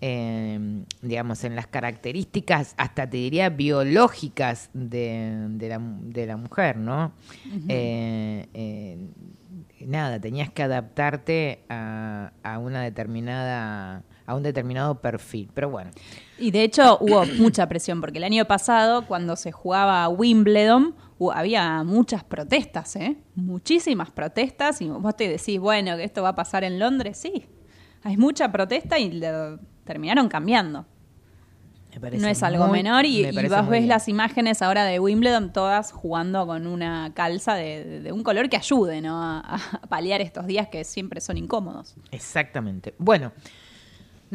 eh, 0.01 0.85
digamos, 1.03 1.45
en 1.45 1.57
las 1.57 1.67
características, 1.67 2.75
hasta 2.77 3.09
te 3.09 3.17
diría 3.17 3.49
biológicas 3.49 4.71
de, 4.75 5.47
de 5.51 5.69
la, 5.69 5.81
de 5.81 6.27
la 6.27 6.37
mujer, 6.37 6.77
¿no? 6.77 7.13
Eh, 7.69 8.47
eh, 8.55 8.99
nada, 9.87 10.21
tenías 10.21 10.51
que 10.51 10.63
adaptarte 10.63 11.65
a, 11.69 12.33
a 12.43 12.59
una 12.59 12.83
determinada, 12.83 14.03
a 14.27 14.35
un 14.35 14.43
determinado 14.43 15.01
perfil. 15.01 15.51
Pero 15.55 15.71
bueno, 15.71 15.91
Y 16.39 16.51
de 16.51 16.65
hecho 16.65 16.99
hubo 17.01 17.25
mucha 17.39 17.69
presión, 17.69 18.01
porque 18.01 18.19
el 18.19 18.25
año 18.25 18.45
pasado, 18.47 19.07
cuando 19.07 19.37
se 19.37 19.53
jugaba 19.53 20.09
Wimbledon, 20.09 20.95
había 21.33 21.83
muchas 21.85 22.25
protestas, 22.25 22.97
¿eh? 22.97 23.17
Muchísimas 23.35 24.11
protestas, 24.11 24.83
y 24.83 24.89
vos 24.89 25.17
te 25.17 25.29
decís, 25.29 25.59
bueno, 25.59 25.97
que 25.97 26.05
esto 26.05 26.23
va 26.23 26.31
a 26.31 26.35
pasar 26.35 26.65
en 26.65 26.79
Londres, 26.79 27.17
sí. 27.17 27.47
Hay 28.05 28.17
mucha 28.17 28.53
protesta 28.53 28.99
y 28.99 29.11
lo 29.13 29.59
terminaron 29.85 30.29
cambiando. 30.29 30.87
me 31.93 32.01
parece 32.01 32.23
No 32.23 32.29
es 32.29 32.43
algo 32.43 32.67
muy- 32.69 32.79
menor 32.83 33.05
y, 33.07 33.23
me 33.23 33.43
y 33.43 33.49
vos 33.49 33.69
ves 33.69 33.81
bien. 33.81 33.89
las 33.89 34.09
imágenes 34.09 34.63
ahora 34.63 34.85
de 34.85 34.99
Wimbledon 35.01 35.53
todas 35.53 35.91
jugando 35.93 36.47
con 36.47 36.67
una 36.67 37.13
calza 37.15 37.55
de, 37.55 38.01
de 38.01 38.13
un 38.13 38.23
color 38.23 38.49
que 38.49 38.57
ayude 38.57 39.01
¿no? 39.01 39.23
a, 39.23 39.41
a 39.41 39.81
paliar 39.89 40.21
estos 40.21 40.47
días 40.47 40.69
que 40.69 40.85
siempre 40.85 41.21
son 41.21 41.37
incómodos. 41.39 41.95
Exactamente. 42.11 42.95
Bueno, 42.99 43.33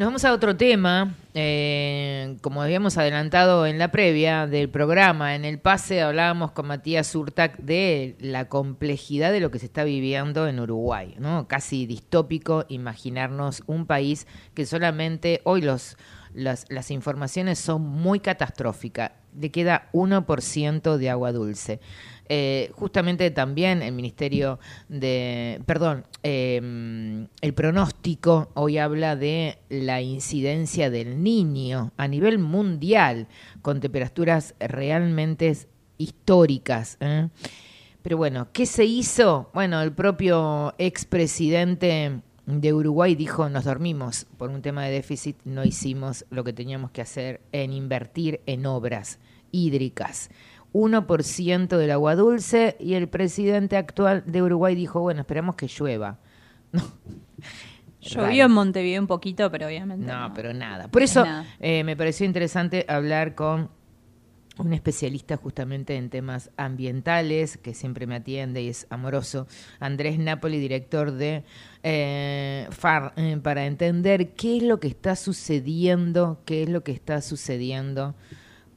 nos 0.00 0.06
vamos 0.06 0.24
a 0.24 0.32
otro 0.32 0.56
tema. 0.56 1.14
Eh, 1.34 2.38
como 2.40 2.62
habíamos 2.62 2.96
adelantado 2.96 3.66
en 3.66 3.78
la 3.78 3.90
previa 3.90 4.46
del 4.46 4.70
programa, 4.70 5.34
en 5.34 5.44
el 5.44 5.58
pase 5.58 6.00
hablábamos 6.00 6.52
con 6.52 6.68
Matías 6.68 7.14
Urtac 7.14 7.58
de 7.58 8.16
la 8.18 8.48
complejidad 8.48 9.30
de 9.30 9.40
lo 9.40 9.50
que 9.50 9.58
se 9.58 9.66
está 9.66 9.84
viviendo 9.84 10.48
en 10.48 10.58
Uruguay, 10.58 11.16
¿no? 11.18 11.46
Casi 11.48 11.84
distópico 11.84 12.64
imaginarnos 12.70 13.62
un 13.66 13.84
país 13.84 14.26
que 14.54 14.64
solamente 14.64 15.42
hoy 15.44 15.60
los 15.60 15.98
las, 16.32 16.64
las 16.70 16.90
informaciones 16.90 17.58
son 17.58 17.82
muy 17.82 18.20
catastróficas. 18.20 19.12
Le 19.38 19.50
queda 19.50 19.90
1% 19.92 20.96
de 20.96 21.10
agua 21.10 21.32
dulce. 21.32 21.78
Eh, 22.32 22.70
justamente 22.76 23.32
también 23.32 23.82
el 23.82 23.92
Ministerio 23.92 24.60
de, 24.88 25.60
perdón, 25.66 26.06
eh, 26.22 27.26
el 27.40 27.54
pronóstico 27.54 28.52
hoy 28.54 28.78
habla 28.78 29.16
de 29.16 29.58
la 29.68 30.00
incidencia 30.00 30.90
del 30.90 31.24
niño 31.24 31.90
a 31.96 32.06
nivel 32.06 32.38
mundial 32.38 33.26
con 33.62 33.80
temperaturas 33.80 34.54
realmente 34.60 35.56
históricas. 35.98 36.98
¿eh? 37.00 37.30
Pero 38.00 38.16
bueno, 38.16 38.46
¿qué 38.52 38.64
se 38.64 38.84
hizo? 38.84 39.50
Bueno, 39.52 39.82
el 39.82 39.90
propio 39.90 40.72
expresidente 40.78 42.20
de 42.46 42.72
Uruguay 42.72 43.16
dijo, 43.16 43.48
nos 43.48 43.64
dormimos 43.64 44.28
por 44.38 44.50
un 44.50 44.62
tema 44.62 44.84
de 44.84 44.92
déficit, 44.92 45.36
no 45.44 45.64
hicimos 45.64 46.24
lo 46.30 46.44
que 46.44 46.52
teníamos 46.52 46.92
que 46.92 47.02
hacer 47.02 47.40
en 47.50 47.72
invertir 47.72 48.40
en 48.46 48.66
obras 48.66 49.18
hídricas. 49.50 50.30
1% 50.72 51.76
del 51.76 51.90
agua 51.90 52.14
dulce 52.14 52.76
y 52.78 52.94
el 52.94 53.08
presidente 53.08 53.76
actual 53.76 54.22
de 54.26 54.42
Uruguay 54.42 54.74
dijo, 54.74 55.00
bueno, 55.00 55.20
esperamos 55.20 55.56
que 55.56 55.66
llueva. 55.66 56.18
Llovió 58.00 58.46
en 58.46 58.52
Montevideo 58.52 59.00
un 59.00 59.06
poquito, 59.06 59.50
pero 59.50 59.66
obviamente 59.66 60.06
no. 60.06 60.28
No, 60.28 60.34
pero 60.34 60.54
nada. 60.54 60.88
Por 60.88 61.02
eso 61.02 61.24
Nada. 61.24 61.44
eh, 61.60 61.84
me 61.84 61.96
pareció 61.96 62.24
interesante 62.24 62.86
hablar 62.88 63.34
con 63.34 63.68
un 64.58 64.72
especialista 64.72 65.36
justamente 65.36 65.96
en 65.96 66.10
temas 66.10 66.50
ambientales, 66.56 67.56
que 67.56 67.74
siempre 67.74 68.06
me 68.06 68.16
atiende 68.16 68.62
y 68.62 68.68
es 68.68 68.86
amoroso, 68.90 69.46
Andrés 69.80 70.18
Napoli, 70.18 70.58
director 70.58 71.12
de 71.12 71.44
eh, 71.82 72.66
FAR, 72.70 73.12
eh, 73.16 73.38
para 73.42 73.66
entender 73.66 74.32
qué 74.34 74.58
es 74.58 74.62
lo 74.62 74.80
que 74.80 74.88
está 74.88 75.16
sucediendo, 75.16 76.42
qué 76.44 76.62
es 76.62 76.68
lo 76.68 76.82
que 76.82 76.92
está 76.92 77.20
sucediendo. 77.22 78.14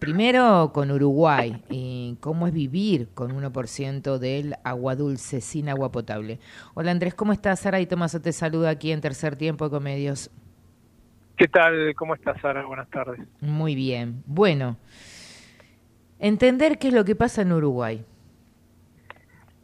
Primero 0.03 0.71
con 0.73 0.91
Uruguay, 0.91 1.63
y 1.69 2.17
cómo 2.19 2.45
es 2.47 2.53
vivir 2.53 3.07
con 3.13 3.31
1% 3.31 4.17
del 4.17 4.53
agua 4.65 4.97
dulce 4.97 5.39
sin 5.39 5.69
agua 5.69 5.93
potable. 5.93 6.41
Hola 6.73 6.91
Andrés, 6.91 7.13
¿cómo 7.13 7.31
estás? 7.31 7.61
Sara 7.61 7.79
y 7.79 7.85
Tomaso 7.85 8.21
te 8.21 8.33
saluda 8.33 8.69
aquí 8.69 8.91
en 8.91 8.99
Tercer 8.99 9.37
Tiempo 9.37 9.63
de 9.63 9.71
Comedios. 9.71 10.29
¿Qué 11.37 11.47
tal? 11.47 11.95
¿Cómo 11.95 12.15
estás, 12.15 12.35
Sara? 12.41 12.65
Buenas 12.65 12.89
tardes. 12.89 13.17
Muy 13.39 13.75
bien. 13.75 14.23
Bueno, 14.25 14.75
entender 16.19 16.79
qué 16.79 16.89
es 16.89 16.93
lo 16.93 17.05
que 17.05 17.15
pasa 17.15 17.43
en 17.43 17.53
Uruguay. 17.53 18.03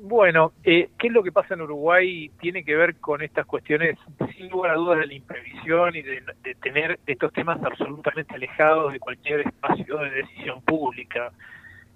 Bueno, 0.01 0.53
eh, 0.63 0.89
¿qué 0.97 1.07
es 1.07 1.13
lo 1.13 1.23
que 1.23 1.33
pasa 1.33 1.55
en 1.55 1.61
Uruguay? 1.61 2.31
Tiene 2.39 2.63
que 2.63 2.73
ver 2.73 2.95
con 2.95 3.21
estas 3.21 3.45
cuestiones, 3.45 3.97
sin 4.33 4.47
lugar 4.47 4.71
a 4.71 4.75
dudas, 4.75 4.99
de 4.99 5.07
la 5.07 5.13
imprevisión 5.13 5.93
y 5.93 6.01
de, 6.01 6.23
tener 6.61 6.99
estos 7.05 7.33
temas 7.33 7.61
absolutamente 7.61 8.33
alejados 8.33 8.93
de 8.93 8.99
cualquier 8.99 9.41
espacio 9.41 9.97
de 9.97 10.09
decisión 10.11 10.61
pública. 10.61 11.33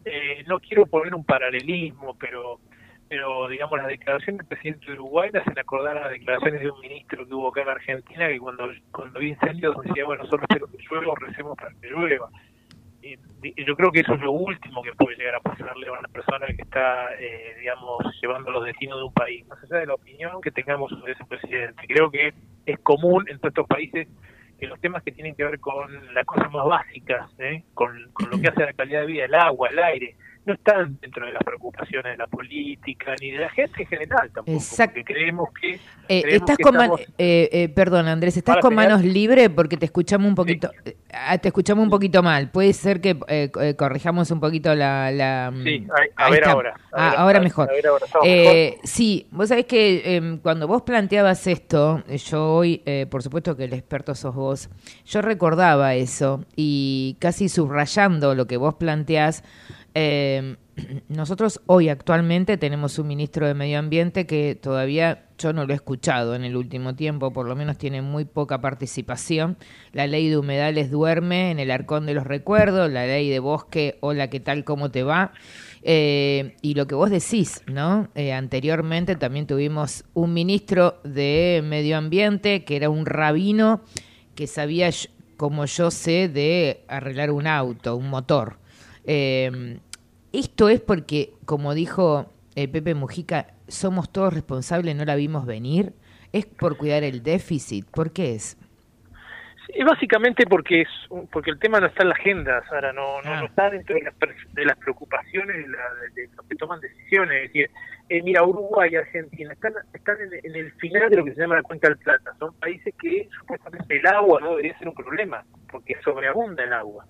Eh, 0.03 0.43
no 0.47 0.59
quiero 0.59 0.85
poner 0.85 1.15
un 1.15 1.23
paralelismo, 1.23 2.15
pero 2.19 2.59
pero 3.07 3.47
digamos 3.47 3.77
las 3.77 3.87
declaraciones 3.87 4.39
del 4.39 4.47
presidente 4.47 4.87
de 4.87 4.93
Uruguay 4.93 5.29
me 5.31 5.39
hacen 5.39 5.59
acordar 5.59 5.97
a 5.97 6.01
las 6.01 6.11
declaraciones 6.11 6.61
de 6.61 6.71
un 6.71 6.79
ministro 6.79 7.27
que 7.27 7.33
hubo 7.33 7.49
acá 7.49 7.61
en 7.61 7.69
Argentina 7.69 8.27
que 8.27 8.39
cuando 8.39 8.71
cuando 8.91 9.19
había 9.19 9.29
incendios 9.29 9.75
decía 9.83 10.05
bueno 10.05 10.25
solo 10.25 10.43
espero 10.43 10.65
que 10.67 10.77
llueva 10.89 11.13
recemos 11.19 11.55
para 11.55 11.71
que 11.79 11.89
llueva 11.89 12.29
yo 13.57 13.75
creo 13.75 13.91
que 13.91 13.99
eso 13.99 14.13
es 14.13 14.21
lo 14.21 14.31
último 14.31 14.81
que 14.81 14.93
puede 14.93 15.17
llegar 15.17 15.35
a 15.35 15.39
pasarle 15.39 15.87
a 15.87 15.91
una 15.91 16.07
persona 16.07 16.47
que 16.47 16.61
está, 16.61 17.13
eh, 17.19 17.55
digamos, 17.59 17.99
llevando 18.21 18.51
los 18.51 18.65
destinos 18.65 18.97
de 18.97 19.03
un 19.03 19.13
país, 19.13 19.45
más 19.47 19.61
allá 19.63 19.77
de 19.77 19.87
la 19.87 19.95
opinión 19.95 20.41
que 20.41 20.51
tengamos 20.51 20.89
sobre 20.91 21.13
ese 21.13 21.25
presidente. 21.25 21.85
Creo 21.87 22.09
que 22.09 22.33
es 22.65 22.79
común 22.79 23.25
en 23.29 23.39
todos 23.39 23.51
estos 23.51 23.67
países 23.67 24.07
que 24.59 24.67
los 24.67 24.79
temas 24.79 25.03
que 25.03 25.11
tienen 25.11 25.35
que 25.35 25.43
ver 25.43 25.59
con 25.59 26.13
las 26.13 26.25
cosas 26.25 26.49
más 26.51 26.65
básicas, 26.65 27.29
¿eh? 27.39 27.63
con, 27.73 28.11
con 28.13 28.29
lo 28.29 28.39
que 28.39 28.47
hace 28.47 28.63
a 28.63 28.67
la 28.67 28.73
calidad 28.73 29.01
de 29.01 29.07
vida, 29.07 29.25
el 29.25 29.35
agua, 29.35 29.69
el 29.69 29.79
aire, 29.79 30.15
no 30.45 30.53
están 30.53 30.97
dentro 31.01 31.25
de 31.25 31.31
las 31.33 31.43
preocupaciones 31.43 32.11
de 32.13 32.17
la 32.17 32.27
política 32.27 33.13
ni 33.21 33.31
de 33.31 33.37
la 33.39 33.49
gente 33.49 33.81
en 33.83 33.87
general 33.87 34.29
tampoco, 34.33 34.57
Exacto. 34.57 34.95
porque 34.99 35.13
creemos 35.13 35.49
que... 35.59 35.79
Eh, 36.09 36.21
creemos 36.21 36.33
estás 36.41 36.57
que 36.57 36.63
con 36.63 36.75
estamos- 36.75 37.01
eh, 37.17 37.49
eh, 37.51 37.69
perdón, 37.69 38.07
Andrés, 38.07 38.35
¿estás 38.37 38.57
con 38.57 38.75
manos 38.75 39.03
libres? 39.03 39.49
Porque 39.49 39.77
te 39.77 39.85
escuchamos 39.85 40.27
un 40.27 40.35
poquito, 40.35 40.69
ah, 41.13 41.37
te 41.37 41.47
escuchamos 41.47 41.83
un 41.83 41.89
poquito 41.89 42.21
mal. 42.21 42.49
Puede 42.51 42.73
ser 42.73 42.99
que 42.99 43.15
corrijamos 43.77 44.31
un 44.31 44.39
poquito 44.39 44.75
la... 44.75 45.11
la 45.11 45.53
Sí, 45.63 45.87
a- 46.17 46.29
ver 46.29 46.43
ahora, 46.45 46.73
a 46.91 47.07
Ah, 47.09 47.13
ahora 47.17 47.39
mejor. 47.39 47.69
a 47.69 47.73
ver 47.73 47.87
ahora, 47.87 48.05
¿estamos 48.05 48.27
Eh, 48.27 48.77
sí, 48.83 49.27
vos 49.31 49.47
sabés 49.49 49.65
que 49.65 50.15
em, 50.17 50.37
cuando 50.39 50.67
vos 50.67 50.81
planteabas 50.81 51.47
esto, 51.47 52.03
yo 52.07 52.53
hoy, 52.55 52.81
eh, 52.85 53.05
por 53.09 53.23
supuesto 53.23 53.55
que 53.55 53.63
el 53.63 53.73
experto 53.73 54.13
sos 54.15 54.35
vos, 54.35 54.69
yo 55.05 55.21
recordaba 55.21 55.95
eso 55.95 56.43
y 56.55 57.15
casi 57.19 57.47
subrayando 57.49 58.35
lo 58.35 58.45
que 58.45 58.57
vos 58.57 58.75
planteás, 58.75 59.43
eh, 59.95 60.55
nosotros 61.07 61.61
hoy 61.65 61.89
actualmente 61.89 62.57
tenemos 62.57 62.97
un 62.99 63.07
ministro 63.07 63.47
de 63.47 63.53
Medio 63.53 63.79
Ambiente 63.79 64.25
que 64.25 64.55
todavía 64.55 65.25
yo 65.37 65.53
no 65.53 65.65
lo 65.65 65.73
he 65.73 65.75
escuchado 65.75 66.35
en 66.35 66.43
el 66.43 66.55
último 66.55 66.95
tiempo, 66.95 67.33
por 67.33 67.47
lo 67.47 67.55
menos 67.55 67.77
tiene 67.77 68.01
muy 68.01 68.25
poca 68.25 68.61
participación. 68.61 69.57
La 69.91 70.07
ley 70.07 70.29
de 70.29 70.37
humedales 70.37 70.89
duerme 70.89 71.51
en 71.51 71.59
el 71.59 71.69
arcón 71.71 72.05
de 72.05 72.13
los 72.13 72.25
recuerdos, 72.25 72.91
la 72.91 73.05
ley 73.05 73.29
de 73.29 73.39
bosque, 73.39 73.97
hola, 73.99 74.29
¿qué 74.29 74.39
tal? 74.39 74.63
¿Cómo 74.63 74.89
te 74.89 75.03
va? 75.03 75.33
Eh, 75.81 76.55
y 76.61 76.75
lo 76.75 76.87
que 76.87 76.95
vos 76.95 77.09
decís, 77.09 77.61
¿no? 77.67 78.09
Eh, 78.15 78.31
anteriormente 78.31 79.15
también 79.15 79.47
tuvimos 79.47 80.05
un 80.13 80.33
ministro 80.33 81.01
de 81.03 81.61
Medio 81.63 81.97
Ambiente 81.97 82.63
que 82.63 82.77
era 82.77 82.89
un 82.89 83.05
rabino 83.05 83.81
que 84.35 84.47
sabía, 84.47 84.89
como 85.35 85.65
yo 85.65 85.91
sé, 85.91 86.29
de 86.29 86.85
arreglar 86.87 87.31
un 87.31 87.47
auto, 87.47 87.97
un 87.97 88.09
motor. 88.09 88.62
Eh, 89.05 89.79
esto 90.31 90.69
es 90.69 90.79
porque, 90.81 91.31
como 91.45 91.73
dijo 91.73 92.31
eh, 92.55 92.67
Pepe 92.67 92.95
Mujica, 92.95 93.47
somos 93.67 94.11
todos 94.11 94.33
responsables, 94.33 94.95
no 94.95 95.05
la 95.05 95.15
vimos 95.15 95.45
venir. 95.45 95.93
Es 96.31 96.45
por 96.45 96.77
cuidar 96.77 97.03
el 97.03 97.21
déficit. 97.21 97.85
¿Por 97.91 98.11
qué 98.11 98.35
es? 98.35 98.57
Sí, 99.67 99.81
básicamente 99.83 100.45
porque 100.45 100.81
es 100.81 100.87
porque 101.31 101.49
el 101.51 101.57
tema 101.59 101.79
no 101.79 101.87
está 101.87 102.03
en 102.03 102.09
la 102.09 102.15
agenda, 102.15 102.63
Sara, 102.67 102.91
no, 102.91 103.21
no, 103.21 103.39
no 103.39 103.45
está 103.45 103.69
dentro 103.69 103.95
de 103.95 104.01
las, 104.01 104.13
de 104.53 104.65
las 104.65 104.77
preocupaciones 104.77 105.55
de, 105.55 105.67
la- 105.69 105.93
de- 106.15 106.21
de 106.27 106.35
los 106.35 106.45
que 106.47 106.55
toman 106.55 106.81
decisiones. 106.81 107.37
Es 107.45 107.53
decir, 107.53 107.69
eh, 108.09 108.21
mira, 108.23 108.43
Uruguay 108.43 108.89
y 108.91 108.95
Argentina 108.97 109.53
están, 109.53 109.73
están 109.93 110.17
en, 110.21 110.33
en 110.43 110.55
el 110.55 110.71
final 110.73 111.09
de 111.09 111.15
lo 111.17 111.23
que 111.25 111.33
se 111.33 111.41
llama 111.41 111.55
la 111.55 111.63
cuenca 111.63 111.87
del 111.87 111.97
plata. 111.97 112.33
Son 112.39 112.53
países 112.55 112.93
que 113.01 113.29
supuestamente 113.39 113.97
el 113.97 114.05
agua 114.07 114.41
no 114.41 114.49
debería 114.51 114.77
ser 114.77 114.89
un 114.89 114.95
problema, 114.95 115.43
porque 115.71 115.95
sobreabunda 116.03 116.63
el 116.63 116.73
agua. 116.73 117.05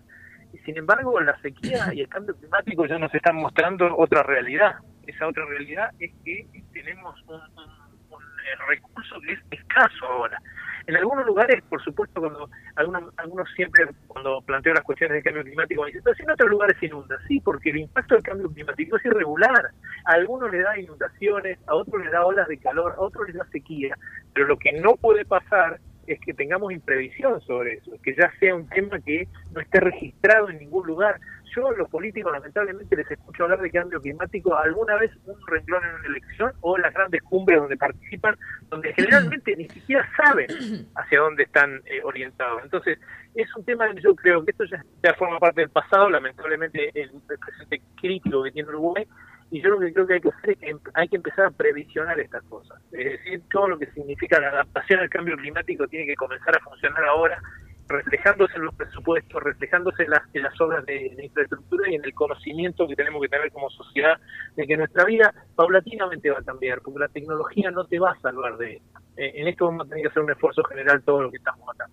Y 0.53 0.59
sin 0.59 0.77
embargo, 0.77 1.19
la 1.19 1.35
sequía 1.41 1.91
y 1.93 2.01
el 2.01 2.07
cambio 2.07 2.35
climático 2.35 2.85
ya 2.85 2.99
nos 2.99 3.13
están 3.13 3.35
mostrando 3.37 3.97
otra 3.97 4.21
realidad. 4.23 4.75
Esa 5.07 5.27
otra 5.27 5.45
realidad 5.45 5.89
es 5.99 6.11
que 6.23 6.47
tenemos 6.71 7.19
un, 7.27 7.35
eh, 7.35 8.55
recurso 8.67 9.19
que 9.21 9.33
es 9.33 9.39
escaso 9.51 10.05
ahora. 10.05 10.39
En 10.85 10.95
algunos 10.97 11.25
lugares, 11.25 11.63
por 11.69 11.81
supuesto, 11.81 12.19
cuando 12.19 12.49
algunos, 12.75 13.13
algunos 13.17 13.49
siempre, 13.55 13.87
cuando 14.07 14.41
planteo 14.41 14.73
las 14.73 14.83
cuestiones 14.83 15.15
de 15.15 15.23
cambio 15.23 15.43
climático, 15.43 15.81
me 15.81 15.87
dicen, 15.87 16.01
pero 16.03 16.15
si 16.15 16.23
en 16.23 16.31
otros 16.31 16.49
lugares 16.49 16.83
inunda. 16.83 17.17
Sí, 17.27 17.39
porque 17.39 17.69
el 17.71 17.77
impacto 17.77 18.15
del 18.15 18.23
cambio 18.23 18.51
climático 18.51 18.97
es 18.97 19.05
irregular. 19.05 19.71
A 20.05 20.11
algunos 20.11 20.51
le 20.51 20.59
da 20.59 20.77
inundaciones, 20.77 21.57
a 21.67 21.75
otros 21.75 22.03
le 22.03 22.11
da 22.11 22.25
olas 22.25 22.47
de 22.47 22.57
calor, 22.57 22.93
a 22.97 23.01
otros 23.01 23.27
les 23.27 23.37
da 23.37 23.45
sequía. 23.45 23.97
Pero 24.33 24.47
lo 24.47 24.57
que 24.57 24.73
no 24.73 24.95
puede 24.97 25.25
pasar 25.25 25.79
es 26.07 26.19
que 26.19 26.33
tengamos 26.33 26.71
imprevisión 26.71 27.41
sobre 27.41 27.75
eso, 27.75 27.91
que 28.01 28.15
ya 28.15 28.31
sea 28.39 28.55
un 28.55 28.67
tema 28.69 28.99
que 28.99 29.27
no 29.53 29.61
esté 29.61 29.79
registrado 29.79 30.49
en 30.49 30.59
ningún 30.59 30.85
lugar. 30.87 31.19
Yo 31.55 31.67
a 31.67 31.73
los 31.73 31.87
políticos 31.89 32.31
lamentablemente 32.31 32.95
les 32.95 33.09
escucho 33.11 33.43
hablar 33.43 33.61
de 33.61 33.69
cambio 33.69 34.01
climático 34.01 34.57
alguna 34.57 34.95
vez 34.95 35.11
un 35.25 35.35
renglón 35.45 35.83
en 35.83 35.95
una 35.95 36.07
elección 36.07 36.51
o 36.61 36.77
las 36.77 36.93
grandes 36.93 37.21
cumbres 37.21 37.59
donde 37.59 37.77
participan, 37.77 38.35
donde 38.69 38.91
generalmente 38.93 39.55
ni 39.55 39.69
siquiera 39.69 40.07
saben 40.17 40.47
hacia 40.95 41.19
dónde 41.19 41.43
están 41.43 41.81
eh, 41.85 42.01
orientados. 42.03 42.63
Entonces, 42.63 42.97
es 43.35 43.55
un 43.55 43.63
tema 43.65 43.93
que 43.93 44.01
yo 44.01 44.15
creo 44.15 44.43
que 44.43 44.51
esto 44.51 44.65
ya, 44.65 44.83
ya 45.03 45.13
forma 45.13 45.39
parte 45.39 45.61
del 45.61 45.69
pasado, 45.69 46.09
lamentablemente 46.09 46.89
el, 46.99 47.11
el 47.11 47.39
presente 47.39 47.81
crítico 48.01 48.43
que 48.43 48.51
tiene 48.51 48.69
Uruguay, 48.69 49.07
y 49.53 49.61
yo 49.61 49.69
lo 49.69 49.79
que 49.79 49.93
creo 49.93 50.07
que 50.07 50.15
hay 50.15 50.21
que 50.21 50.29
hacer 50.29 50.49
es 50.49 50.57
que 50.57 50.69
em- 50.71 50.79
hay 50.95 51.07
que 51.07 51.17
empezar 51.17 51.45
a 51.45 51.51
previsionar 51.51 52.19
estas 52.19 52.41
cosas. 52.45 52.81
Es 52.91 53.05
decir, 53.05 53.43
todo 53.51 53.67
lo 53.67 53.77
que 53.77 53.85
significa 53.91 54.39
la 54.39 54.49
adaptación 54.49 54.99
al 54.99 55.09
cambio 55.11 55.37
climático 55.37 55.87
tiene 55.87 56.07
que 56.07 56.15
comenzar 56.15 56.57
a 56.57 56.59
funcionar 56.61 57.03
ahora, 57.05 57.39
reflejándose 57.87 58.55
en 58.55 58.63
los 58.63 58.73
presupuestos, 58.73 59.43
reflejándose 59.43 60.05
en 60.05 60.41
las, 60.41 60.59
obras 60.59 60.83
de, 60.87 61.15
infraestructura 61.21 61.87
y 61.87 61.93
en 61.93 62.03
el 62.03 62.15
conocimiento 62.15 62.87
que 62.87 62.95
tenemos 62.95 63.21
que 63.21 63.29
tener 63.29 63.51
como 63.51 63.69
sociedad 63.69 64.19
de 64.55 64.65
que 64.65 64.75
nuestra 64.75 65.05
vida 65.05 65.31
paulatinamente 65.55 66.31
va 66.31 66.39
a 66.39 66.43
cambiar, 66.43 66.81
porque 66.81 67.01
la 67.01 67.09
tecnología 67.09 67.69
no 67.69 67.85
te 67.85 67.99
va 67.99 68.13
a 68.13 68.19
salvar 68.21 68.57
de 68.57 68.77
esto. 68.77 68.99
Eh, 69.17 69.33
en 69.35 69.47
esto 69.49 69.65
vamos 69.65 69.85
a 69.85 69.89
tener 69.89 70.01
que 70.01 70.09
hacer 70.09 70.23
un 70.23 70.31
esfuerzo 70.31 70.63
general 70.63 71.03
todo 71.03 71.21
lo 71.21 71.29
que 71.29 71.37
estamos 71.37 71.69
acá. 71.69 71.87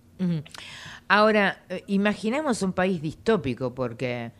Ahora, 1.07 1.59
eh, 1.69 1.83
imaginemos 1.85 2.63
un 2.63 2.73
país 2.73 2.99
distópico 3.03 3.75
porque 3.75 4.31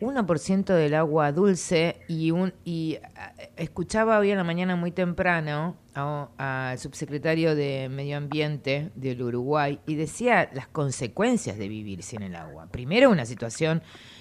1% 0.00 0.64
del 0.74 0.94
agua 0.94 1.32
dulce 1.32 2.00
y 2.08 2.30
un 2.30 2.52
y 2.64 2.98
ah, 3.16 3.32
escuchaba 3.56 4.18
hoy 4.18 4.30
en 4.30 4.38
la 4.38 4.44
mañana 4.44 4.76
muy 4.76 4.90
temprano 4.90 5.76
al 5.94 6.78
subsecretario 6.78 7.54
de 7.54 7.88
Medio 7.88 8.16
Ambiente 8.16 8.90
del 8.96 9.22
Uruguay 9.22 9.78
y 9.86 9.94
decía 9.94 10.50
las 10.52 10.66
consecuencias 10.66 11.56
de 11.56 11.68
vivir 11.68 12.02
sin 12.02 12.22
el 12.22 12.34
agua. 12.34 12.66
Primero, 12.66 13.10
una 13.10 13.24
situación 13.24 13.80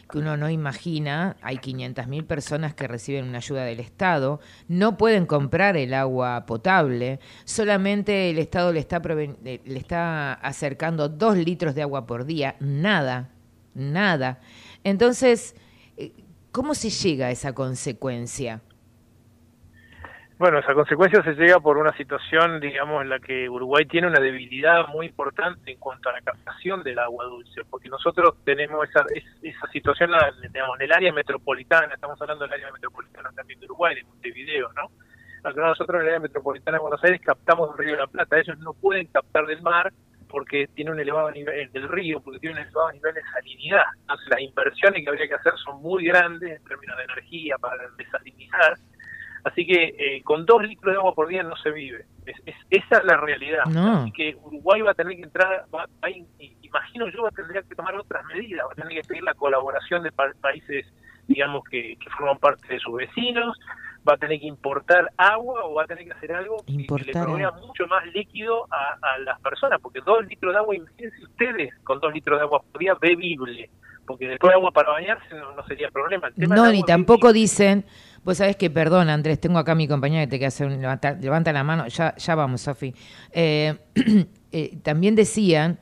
que 0.09 0.19
uno 0.19 0.37
no 0.37 0.49
imagina, 0.49 1.35
hay 1.41 1.57
500.000 1.57 2.27
personas 2.27 2.75
que 2.75 2.87
reciben 2.87 3.27
una 3.27 3.39
ayuda 3.39 3.63
del 3.63 3.79
Estado, 3.79 4.39
no 4.67 4.97
pueden 4.97 5.25
comprar 5.25 5.75
el 5.75 5.95
agua 5.95 6.45
potable, 6.45 7.19
solamente 7.45 8.29
el 8.29 8.37
Estado 8.37 8.71
le 8.71 8.79
está, 8.79 9.01
le 9.03 9.59
está 9.65 10.33
acercando 10.33 11.09
dos 11.09 11.37
litros 11.37 11.73
de 11.73 11.81
agua 11.81 12.05
por 12.05 12.25
día, 12.25 12.55
nada, 12.59 13.31
nada. 13.73 14.39
Entonces, 14.83 15.55
eh, 15.55 15.62
¿cómo 16.53 16.73
se 16.75 16.89
llega 16.89 17.27
a 17.27 17.31
esa 17.31 17.53
consecuencia? 17.53 18.61
Bueno, 20.39 20.59
esa 20.59 20.73
consecuencia 20.73 21.23
se 21.23 21.33
llega 21.35 21.59
por 21.59 21.77
una 21.77 21.95
situación, 21.95 22.59
digamos, 22.59 23.01
en 23.03 23.09
la 23.09 23.19
que 23.19 23.47
Uruguay 23.49 23.85
tiene 23.85 24.07
una 24.07 24.19
debilidad 24.19 24.87
muy 24.87 25.05
importante 25.07 25.71
en 25.71 25.77
cuanto 25.77 26.09
a 26.09 26.13
la 26.13 26.21
captación 26.21 26.83
del 26.83 26.99
agua 26.99 27.25
dulce, 27.25 27.61
porque 27.69 27.87
nosotros 27.87 28.35
tenemos 28.43 28.89
esa, 28.89 29.05
es- 29.13 29.23
esa 29.41 29.67
situación, 29.71 30.11
digamos, 30.51 30.75
en 30.79 30.85
el 30.85 30.91
área 30.91 31.13
metropolitana, 31.13 31.93
estamos 31.93 32.19
hablando 32.21 32.45
del 32.45 32.53
área 32.53 32.71
metropolitana 32.71 33.29
también 33.35 33.59
de 33.59 33.65
Uruguay, 33.67 33.95
de 33.95 34.03
Montevideo, 34.03 34.71
¿no? 34.73 34.89
Nosotros 35.55 35.95
en 35.95 36.01
el 36.01 36.07
área 36.07 36.19
metropolitana 36.19 36.77
de 36.77 36.81
Buenos 36.81 37.03
Aires 37.03 37.21
captamos 37.23 37.69
del 37.75 37.85
río 37.85 37.95
de 37.95 38.01
la 38.01 38.07
Plata, 38.07 38.39
ellos 38.39 38.57
no 38.59 38.73
pueden 38.73 39.07
captar 39.07 39.45
del 39.45 39.61
mar 39.61 39.93
porque 40.33 40.67
tiene 40.73 40.89
un 40.89 40.99
elevado 40.99 41.29
nivel 41.29 41.71
del 41.71 41.87
río, 41.87 42.19
porque 42.19 42.39
tiene 42.39 42.55
un 42.59 42.61
elevado 42.63 42.91
nivel 42.91 43.13
de 43.13 43.21
salinidad. 43.31 43.83
Entonces 44.01 44.27
las 44.29 44.41
inversiones 44.41 45.03
que 45.03 45.09
habría 45.09 45.27
que 45.27 45.35
hacer 45.35 45.53
son 45.63 45.79
muy 45.79 46.03
grandes 46.05 46.57
en 46.59 46.63
términos 46.65 46.97
de 46.97 47.03
energía 47.03 47.55
para 47.59 47.83
desalinizar. 47.95 48.73
Así 49.43 49.67
que 49.67 49.93
eh, 49.99 50.23
con 50.23 50.43
dos 50.47 50.63
litros 50.63 50.91
de 50.91 50.97
agua 50.97 51.13
por 51.13 51.27
día 51.27 51.43
no 51.43 51.55
se 51.57 51.69
vive. 51.69 52.05
Es, 52.25 52.35
es- 52.47 52.55
esa 52.71 52.97
es 52.97 53.03
la 53.05 53.17
realidad. 53.17 53.65
No. 53.65 54.01
Así 54.01 54.11
que 54.11 54.35
Uruguay 54.41 54.81
va 54.81 54.91
a 54.91 54.95
tener 54.95 55.15
que 55.17 55.23
entrar, 55.23 55.65
va, 55.73 55.85
va 56.03 56.09
imagino 56.61 57.07
yo, 57.09 57.21
va 57.23 57.29
a 57.29 57.31
tener 57.31 57.63
que 57.63 57.75
tomar 57.75 57.95
otras 57.95 58.25
medidas, 58.25 58.65
va 58.67 58.71
a 58.71 58.75
tener 58.75 59.01
que 59.01 59.07
pedir 59.07 59.21
la 59.23 59.35
colaboración 59.35 60.01
de 60.01 60.11
pa- 60.11 60.33
países, 60.41 60.85
digamos, 61.27 61.63
que, 61.69 61.95
que 61.97 62.09
forman 62.09 62.39
parte 62.39 62.67
de 62.73 62.79
sus 62.79 62.95
vecinos, 62.95 63.59
va 64.07 64.13
a 64.15 64.17
tener 64.17 64.39
que 64.39 64.47
importar 64.47 65.11
agua 65.17 65.63
o 65.65 65.75
va 65.75 65.83
a 65.83 65.87
tener 65.87 66.05
que 66.05 66.11
hacer 66.11 66.33
algo 66.33 66.57
que- 66.57 66.65
que, 66.65 66.71
le 66.73 66.81
Importar 66.81 67.23
provea 67.25 67.51
mucho 67.51 67.87
más 67.87 68.05
líquido 68.13 68.67
a, 68.71 68.97
a 69.01 69.17
las 69.19 69.39
personas, 69.41 69.79
porque 69.81 69.99
dos 70.05 70.25
litros 70.27 70.53
de 70.53 70.59
agua, 70.59 70.75
imagínense 70.75 71.23
ustedes, 71.23 71.73
con 71.83 71.99
dos 71.99 72.13
litros 72.13 72.37
de 72.39 72.43
agua 72.43 72.61
por 72.71 72.79
día 72.79 72.95
bebible, 72.99 73.69
porque 74.05 74.27
después 74.27 74.51
de 74.51 74.55
agua 74.55 74.71
para 74.71 74.91
bañarse 74.91 75.33
no, 75.35 75.53
no 75.55 75.65
sería 75.65 75.89
problema. 75.89 76.27
El 76.27 76.33
tema 76.33 76.55
No, 76.55 76.71
ni 76.71 76.83
tampoco 76.83 77.31
dicen, 77.31 77.85
vos 78.23 78.37
sabés 78.37 78.57
que, 78.57 78.69
perdón 78.69 79.09
Andrés, 79.09 79.39
tengo 79.39 79.57
acá 79.59 79.71
a 79.71 79.75
mi 79.75 79.87
compañera 79.87 80.23
que 80.25 80.31
te 80.31 80.37
quiere 80.37 80.47
hacer 80.47 80.67
un 80.67 80.81
levanta, 80.81 81.13
levanta 81.13 81.53
la 81.53 81.63
mano, 81.63 81.87
ya, 81.87 82.13
ya 82.17 82.35
vamos, 82.35 82.61
Sofi. 82.61 82.93
Eh, 83.31 83.77
eh, 84.51 84.77
también 84.83 85.15
decían 85.15 85.79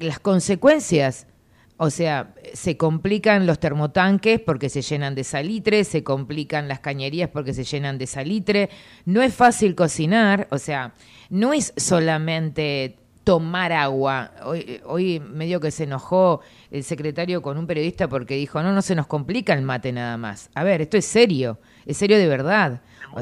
las 0.00 0.18
consecuencias, 0.18 1.28
o 1.76 1.90
sea, 1.90 2.34
se 2.54 2.76
complican 2.76 3.46
los 3.46 3.58
termotanques 3.58 4.40
porque 4.40 4.68
se 4.68 4.82
llenan 4.82 5.14
de 5.14 5.24
salitre, 5.24 5.84
se 5.84 6.04
complican 6.04 6.68
las 6.68 6.80
cañerías 6.80 7.30
porque 7.30 7.54
se 7.54 7.64
llenan 7.64 7.98
de 7.98 8.06
salitre, 8.06 8.70
no 9.04 9.22
es 9.22 9.34
fácil 9.34 9.74
cocinar, 9.74 10.46
o 10.50 10.58
sea, 10.58 10.94
no 11.30 11.52
es 11.52 11.72
solamente 11.76 12.96
tomar 13.24 13.72
agua. 13.72 14.32
Hoy, 14.84 15.20
medio 15.20 15.60
que 15.60 15.70
se 15.70 15.84
enojó 15.84 16.40
el 16.70 16.84
secretario 16.84 17.42
con 17.42 17.56
un 17.58 17.66
periodista 17.66 18.08
porque 18.08 18.36
dijo, 18.36 18.62
no, 18.62 18.72
no 18.72 18.82
se 18.82 18.94
nos 18.94 19.06
complica 19.06 19.54
el 19.54 19.62
mate 19.62 19.92
nada 19.92 20.16
más. 20.16 20.50
A 20.54 20.64
ver, 20.64 20.82
esto 20.82 20.96
es 20.96 21.04
serio, 21.04 21.58
es 21.86 21.96
serio 21.96 22.18
de 22.18 22.26
verdad. 22.26 22.80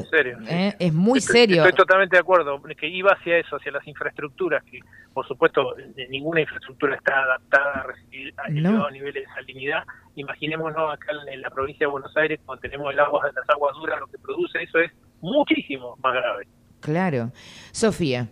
Serio. 0.09 0.37
sí. 0.41 0.47
¿Eh? 0.49 0.75
Es 0.79 0.93
muy 0.93 1.19
Estoy- 1.19 1.33
serio. 1.33 1.63
Estoy 1.63 1.77
totalmente 1.77 2.15
de 2.15 2.19
acuerdo, 2.21 2.61
que 2.77 2.87
iba 2.87 3.11
hacia 3.11 3.37
eso, 3.37 3.55
hacia 3.57 3.71
las 3.71 3.85
infraestructuras, 3.87 4.63
que 4.63 4.79
por 5.13 5.27
supuesto 5.27 5.77
eh, 5.77 6.07
ninguna 6.09 6.41
infraestructura 6.41 6.95
está 6.95 7.23
adaptada 7.23 7.81
a 7.81 7.83
recibir 7.83 8.33
a 8.37 8.49
No. 8.49 8.59
elevados 8.69 8.91
niveles 8.93 9.25
de 9.27 9.33
salinidad. 9.33 9.83
Imaginémonos 10.15 10.93
acá 10.93 11.11
en, 11.27 11.33
en 11.33 11.41
la 11.41 11.49
provincia 11.49 11.85
de 11.87 11.91
Buenos 11.91 12.15
Aires, 12.17 12.39
cuando 12.45 12.61
tenemos 12.61 12.91
el 12.93 12.99
agua, 12.99 13.29
las 13.35 13.49
aguas 13.49 13.75
duras, 13.75 13.99
lo 13.99 14.07
que 14.07 14.17
produce 14.17 14.61
eso 14.63 14.79
es 14.79 14.91
muchísimo 15.21 15.97
más 16.01 16.13
grave. 16.13 16.47
Claro. 16.79 17.31
Sofía. 17.71 18.27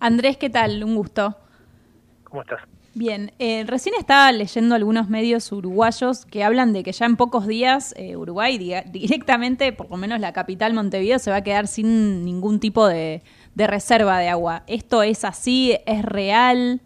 Andrés, 0.00 0.36
¿qué 0.36 0.50
tal? 0.50 0.82
Un 0.84 0.94
gusto. 0.96 1.36
¿Cómo 2.24 2.42
estás? 2.42 2.60
Bien, 2.96 3.32
eh, 3.40 3.64
recién 3.66 3.96
estaba 3.98 4.30
leyendo 4.30 4.76
algunos 4.76 5.08
medios 5.08 5.50
uruguayos 5.50 6.24
que 6.26 6.44
hablan 6.44 6.72
de 6.72 6.84
que 6.84 6.92
ya 6.92 7.06
en 7.06 7.16
pocos 7.16 7.48
días 7.48 7.92
eh, 7.96 8.16
Uruguay 8.16 8.56
directamente, 8.86 9.72
por 9.72 9.90
lo 9.90 9.96
menos 9.96 10.20
la 10.20 10.32
capital 10.32 10.74
Montevideo, 10.74 11.18
se 11.18 11.32
va 11.32 11.38
a 11.38 11.42
quedar 11.42 11.66
sin 11.66 12.24
ningún 12.24 12.60
tipo 12.60 12.86
de, 12.86 13.22
de 13.56 13.66
reserva 13.66 14.20
de 14.20 14.28
agua. 14.28 14.62
¿Esto 14.68 15.02
es 15.02 15.24
así? 15.24 15.76
¿Es 15.86 16.04
real? 16.04 16.82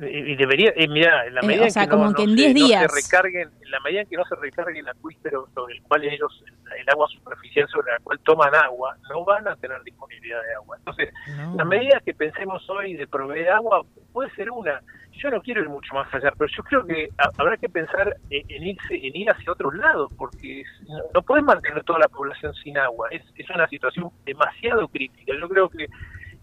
Y 0.00 0.34
debería, 0.36 0.72
eh, 0.76 0.88
mira, 0.88 1.26
en 1.26 1.34
la 1.34 1.40
Eh, 1.42 1.46
medida 1.46 1.66
o 1.66 1.70
sea, 1.70 1.82
en 1.84 1.88
que 1.88 1.94
no- 1.96 1.98
como 2.02 2.10
no 2.10 2.16
que 2.16 2.22
en 2.24 2.28
se- 2.30 2.34
10 2.36 2.54
no 2.54 2.58
se 2.60 2.64
días. 2.66 2.92
recarguen, 2.92 3.48
en 3.62 3.70
la 3.70 3.80
medida 3.80 4.00
en 4.02 4.08
que 4.08 4.16
no 4.16 4.24
se 4.24 4.34
recargue 4.36 4.80
el 4.80 4.88
acuífero 4.88 5.48
sobre 5.54 5.74
el 5.76 5.82
cual 5.82 6.04
ellos, 6.04 6.44
el 6.78 6.88
agua 6.90 7.06
superficial 7.08 7.68
sobre 7.68 7.92
la 7.92 7.98
cual 8.00 8.18
toman 8.20 8.54
agua, 8.54 8.96
no 9.10 9.24
van 9.24 9.46
a 9.48 9.56
tener 9.56 9.82
disponibilidad 9.82 10.42
de 10.42 10.54
agua. 10.54 10.76
Entonces, 10.78 11.10
la 11.56 11.64
medida 11.64 12.00
que 12.04 12.14
pensemos 12.14 12.68
hoy 12.70 12.94
de 12.94 13.06
proveer 13.06 13.50
agua 13.50 13.82
puede 14.12 14.30
ser 14.34 14.50
una. 14.50 14.80
Yo 15.16 15.30
no 15.30 15.40
quiero 15.40 15.60
ir 15.62 15.68
mucho 15.68 15.94
más 15.94 16.12
allá, 16.12 16.32
pero 16.36 16.50
yo 16.56 16.62
creo 16.64 16.84
que 16.84 17.08
ha- 17.18 17.30
habrá 17.38 17.56
que 17.56 17.68
pensar 17.68 18.16
en, 18.30 18.42
en 18.50 18.66
irse, 18.66 18.94
en 18.94 19.14
ir 19.16 19.30
hacia 19.30 19.52
otros 19.52 19.72
lados, 19.74 20.10
porque 20.18 20.64
no, 20.88 20.98
no 21.14 21.22
puedes 21.22 21.44
mantener 21.44 21.84
toda 21.84 22.00
la 22.00 22.08
población 22.08 22.52
sin 22.54 22.76
agua. 22.78 23.08
Es, 23.12 23.22
es 23.36 23.48
una 23.50 23.68
situación 23.68 24.10
demasiado 24.24 24.88
crítica. 24.88 25.32
Yo 25.40 25.48
creo 25.48 25.68
que 25.68 25.86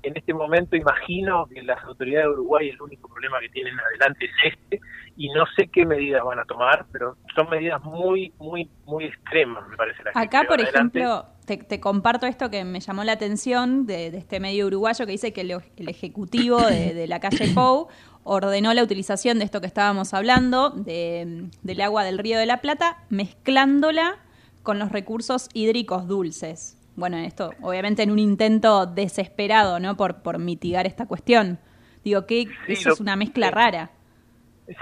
en 0.04 0.18
este 0.18 0.34
momento 0.34 0.76
imagino 0.76 1.45
que 1.47 1.62
las 1.62 1.84
autoridades 1.84 2.28
de 2.28 2.32
Uruguay 2.34 2.70
el 2.70 2.82
único 2.82 3.08
problema 3.08 3.39
que 3.39 3.49
tienen 3.49 3.80
adelante 3.80 4.26
es 4.26 4.54
este 4.54 4.80
y 5.18 5.30
no 5.30 5.43
sé 5.56 5.68
qué 5.68 5.86
medidas 5.86 6.24
van 6.24 6.39
a 6.39 6.45
tomar, 6.45 6.86
pero 6.91 7.18
son 7.36 7.49
medidas 7.49 7.84
muy, 7.84 8.34
muy, 8.39 8.70
muy 8.86 9.06
extremas, 9.06 9.68
me 9.68 9.76
parece. 9.78 10.04
las 10.04 10.14
que 10.14 10.20
Acá, 10.20 10.43
por 10.47 10.60
adelante. 10.60 10.99
ejemplo, 10.99 11.26
te, 11.45 11.58
te 11.58 11.80
comparto 11.80 12.26
esto 12.26 12.49
que 12.49 12.64
me 12.64 12.80
llamó 12.80 13.04
la 13.04 13.12
atención 13.12 13.86
de, 13.86 14.10
de 14.10 14.18
este 14.18 14.39
medio 14.39 14.68
uruguayo 14.68 15.06
que 15.06 15.12
dice 15.12 15.34
que 15.34 15.41
el, 15.41 15.52
el 15.78 15.89
ejecutivo 15.89 16.60
de, 16.62 16.93
de 16.93 17.08
la 17.08 17.20
calle 17.20 17.47
Pou 17.54 17.89
ordenó 18.24 18.74
la 18.74 18.84
utilización 18.84 19.38
de 19.39 19.45
esto 19.45 19.62
que 19.62 19.68
estábamos 19.68 20.14
hablando, 20.14 20.70
de- 20.72 21.49
del 21.62 21.82
agua 21.82 22.04
del 22.04 22.18
Río 22.18 22.39
de 22.39 22.45
la 22.45 22.62
Plata, 22.62 22.97
mezclándola 23.10 24.18
con 24.64 24.80
los 24.80 24.91
recursos 24.91 25.49
hídricos 25.54 26.08
dulces. 26.08 26.78
Bueno, 27.02 27.18
esto 27.18 27.54
obviamente 27.62 28.04
en 28.04 28.12
un 28.12 28.20
intento 28.20 28.86
desesperado, 28.86 29.80
¿no? 29.80 29.97
Por, 29.97 30.22
por 30.22 30.38
mitigar 30.39 30.86
esta 30.86 31.06
cuestión. 31.08 31.60
Digo 32.04 32.26
que 32.26 32.45
Sí, 32.68 32.74
eso 32.74 32.89
lo- 32.89 32.93
es 32.95 33.02
una 33.02 33.16
mezcla 33.18 33.52
rara. 33.52 33.89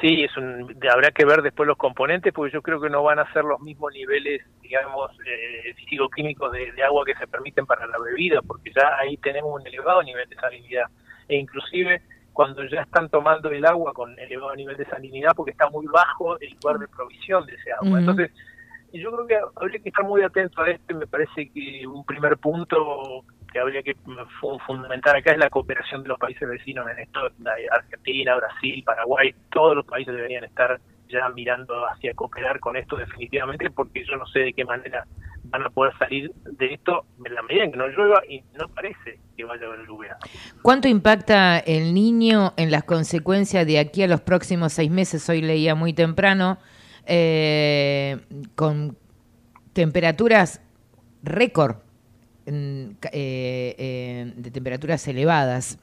Sí, 0.02 0.22
es 0.24 0.38
un, 0.38 0.78
habrá 0.94 1.10
que 1.12 1.26
ver 1.26 1.42
después 1.42 1.66
los 1.66 1.78
componentes, 1.78 2.32
porque 2.34 2.54
yo 2.54 2.62
creo 2.62 2.80
que 2.80 2.90
no 2.90 3.02
van 3.02 3.18
a 3.18 3.34
ser 3.34 3.44
los 3.44 3.60
mismos 3.62 3.92
niveles, 3.94 4.42
digamos, 4.62 5.10
eh, 5.26 5.74
físico-químicos 5.76 6.52
de, 6.52 6.72
de 6.74 6.84
agua 6.84 7.04
que 7.06 7.16
se 7.16 7.26
permiten 7.26 7.66
para 7.66 7.88
la 7.88 7.98
bebida, 7.98 8.42
porque 8.44 8.72
ya 8.76 8.98
ahí 9.00 9.18
tenemos 9.18 9.60
un 9.60 9.66
elevado 9.66 10.04
nivel 10.04 10.30
de 10.30 10.36
salinidad. 10.36 10.86
e 11.28 11.38
inclusive 11.38 12.02
cuando 12.34 12.64
ya 12.66 12.82
están 12.82 13.10
tomando 13.10 13.50
el 13.50 13.66
agua 13.66 13.92
con 13.94 14.18
elevado 14.20 14.54
nivel 14.56 14.78
de 14.78 14.86
salinidad 14.86 15.32
porque 15.36 15.52
está 15.52 15.70
muy 15.70 15.88
bajo 15.88 16.40
el 16.40 16.52
lugar 16.62 16.78
de 16.80 16.88
provisión 16.88 17.46
de 17.46 17.56
ese 17.56 17.72
agua. 17.72 18.00
Entonces, 18.00 18.32
yo 18.94 19.12
creo 19.12 19.28
que 19.28 19.38
habría 19.56 19.80
que 19.80 19.90
estar 19.90 20.06
muy 20.06 20.22
atento 20.24 20.62
a 20.62 20.70
esto 20.70 20.94
y 20.94 20.96
me 20.96 21.08
parece 21.08 21.50
que 21.50 21.86
un 21.88 22.04
primer 22.06 22.38
punto 22.38 23.24
que 23.52 23.60
habría 23.60 23.82
que 23.82 23.96
fu- 24.40 24.60
fundamentar 24.66 25.16
acá 25.18 25.32
es 25.32 25.38
la 25.38 25.50
cooperación 25.50 26.04
de 26.04 26.10
los 26.10 26.20
países 26.20 26.48
vecinos 26.48 26.88
en 26.90 27.00
esto, 27.00 27.20
Argentina, 27.72 28.36
Brasil, 28.36 28.84
Paraguay, 28.84 29.34
todos 29.52 29.76
los 29.76 29.86
países 29.86 30.14
deberían 30.16 30.44
estar 30.44 30.80
ya 31.08 31.28
mirando 31.30 31.88
hacia 31.88 32.14
cooperar 32.14 32.60
con 32.60 32.78
esto 32.78 32.96
definitivamente 32.96 33.72
porque 33.72 34.06
yo 34.06 34.16
no 34.18 34.28
sé 34.28 34.40
de 34.40 34.54
qué 34.54 34.64
manera 34.64 35.06
van 35.46 35.64
a 35.64 35.70
poder 35.72 35.98
salir 35.98 36.32
de 36.36 36.74
esto 36.76 37.06
en 37.26 37.34
la 37.34 37.42
medida 37.42 37.64
en 37.64 37.72
que 37.72 37.78
no 37.78 37.88
llueva 37.88 38.22
y 38.30 38.44
no 38.60 38.68
parece 38.70 39.20
que 39.36 39.44
vaya 39.44 39.66
a 39.66 39.70
haber 39.74 39.88
lluvia. 39.88 40.18
¿Cuánto 40.62 40.88
impacta 40.88 41.58
el 41.58 41.96
niño 41.96 42.54
en 42.58 42.70
las 42.70 42.84
consecuencias 42.84 43.66
de 43.66 43.80
aquí 43.80 44.04
a 44.04 44.08
los 44.08 44.22
próximos 44.22 44.74
seis 44.74 44.92
meses? 44.92 45.28
Hoy 45.28 45.42
leía 45.42 45.74
muy 45.74 45.94
temprano, 45.94 46.60
eh, 47.10 48.18
con 48.56 48.96
temperaturas 49.74 50.62
récord, 51.24 51.78
eh, 52.46 52.96
eh, 53.12 54.34
de 54.36 54.52
temperaturas 54.52 55.08
elevadas. 55.08 55.80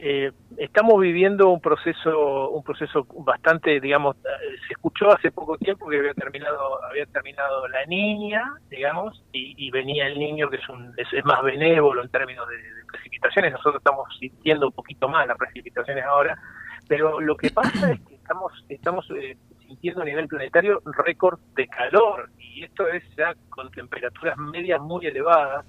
Eh, 0.00 0.30
estamos 0.58 1.00
viviendo 1.00 1.50
un 1.50 1.60
proceso 1.60 2.50
un 2.50 2.62
proceso 2.62 3.04
bastante 3.24 3.80
digamos 3.80 4.14
eh, 4.18 4.28
se 4.68 4.74
escuchó 4.74 5.10
hace 5.10 5.32
poco 5.32 5.58
tiempo 5.58 5.88
que 5.88 5.98
había 5.98 6.14
terminado 6.14 6.84
había 6.84 7.04
terminado 7.06 7.66
la 7.66 7.84
niña 7.86 8.44
digamos 8.70 9.24
y, 9.32 9.68
venía 9.72 10.06
el 10.06 10.16
niño 10.16 10.48
que 10.50 10.58
es 10.58 10.68
un 10.68 10.94
es 10.96 11.24
más 11.24 11.42
benévolo 11.42 12.00
en 12.04 12.10
términos 12.10 12.48
de, 12.48 12.56
de 12.58 12.84
precipitaciones 12.86 13.50
nosotros 13.50 13.76
estamos 13.78 14.06
sintiendo 14.20 14.68
un 14.68 14.72
poquito 14.72 15.08
más 15.08 15.26
las 15.26 15.36
precipitaciones 15.36 16.04
ahora 16.04 16.38
pero 16.86 17.20
lo 17.20 17.36
que 17.36 17.50
pasa 17.50 17.90
es 17.90 18.00
que 18.02 18.17
estamos 18.28 18.52
estamos 18.68 19.10
eh, 19.16 19.38
sintiendo 19.66 20.02
a 20.02 20.04
nivel 20.04 20.28
planetario 20.28 20.82
récord 20.84 21.38
de 21.56 21.66
calor 21.66 22.30
y 22.38 22.62
esto 22.62 22.86
es 22.86 23.02
ya 23.16 23.34
con 23.48 23.70
temperaturas 23.70 24.36
medias 24.36 24.80
muy 24.82 25.06
elevadas 25.06 25.64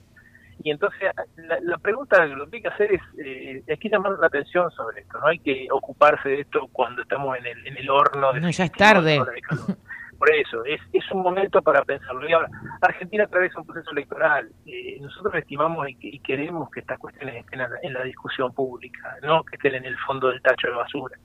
y 0.62 0.72
entonces 0.72 1.00
la, 1.38 1.58
la 1.62 1.78
pregunta 1.78 2.28
que 2.28 2.36
lo 2.36 2.50
que 2.50 2.58
hay 2.58 2.62
que 2.62 2.68
hacer 2.68 2.94
es, 2.94 3.02
eh, 3.18 3.64
hay 3.66 3.78
que 3.78 3.88
llamar 3.88 4.14
la 4.20 4.28
atención 4.28 4.70
sobre 4.72 5.02
esto, 5.02 5.18
no 5.20 5.28
hay 5.28 5.40
que 5.40 5.68
ocuparse 5.72 6.28
de 6.28 6.42
esto 6.42 6.68
cuando 6.74 7.02
estamos 7.02 7.38
en 7.38 7.46
el, 7.46 7.66
en 7.68 7.78
el 7.78 7.90
horno. 7.90 8.34
No, 8.34 8.50
ya 8.50 8.66
es 8.66 8.72
definitivo 8.72 8.78
tarde. 8.78 9.12
de 9.12 9.16
la 9.16 9.22
hora 9.22 9.32
de 9.32 9.42
calor. 9.42 9.66
Por 10.20 10.30
eso, 10.36 10.66
es, 10.66 10.82
es 10.92 11.10
un 11.12 11.24
momento 11.24 11.62
para 11.62 11.82
pensarlo. 11.86 12.28
Y 12.28 12.34
ahora, 12.34 12.50
Argentina 12.82 13.24
atraviesa 13.24 13.62
un 13.62 13.66
proceso 13.66 13.92
electoral. 13.92 14.50
Eh, 14.66 14.98
nosotros 15.00 15.34
estimamos 15.36 15.88
y, 15.90 16.20
queremos 16.20 16.70
que 16.72 16.82
estas 16.82 17.00
cuestiones 17.00 17.38
estén 17.38 17.62
en 17.62 17.70
la, 17.70 17.78
en 17.84 17.94
la 17.94 18.04
discusión 18.04 18.54
pública, 18.54 19.16
no 19.24 19.44
que 19.46 19.56
estén 19.56 19.76
en 19.76 19.86
el 19.86 19.98
fondo 20.00 20.28
del 20.28 20.42
tacho 20.42 20.68
de 20.68 20.74
basura. 20.74 21.16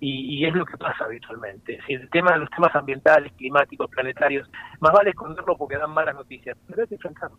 Y, 0.00 0.38
y 0.38 0.46
es 0.46 0.54
lo 0.54 0.64
que 0.64 0.78
pasa 0.78 1.04
habitualmente. 1.04 1.74
Es 1.74 1.80
decir, 1.80 2.00
el 2.00 2.10
tema, 2.10 2.36
los 2.38 2.48
temas 2.50 2.74
ambientales, 2.74 3.32
climáticos, 3.34 3.90
planetarios, 3.90 4.50
más 4.80 4.92
vale 4.92 5.10
esconderlo 5.10 5.56
porque 5.56 5.76
dan 5.76 5.90
malas 5.90 6.14
noticias, 6.14 6.56
pero 6.66 6.82
hay 6.82 6.88
que 6.88 6.94
enfrentarlo. 6.94 7.36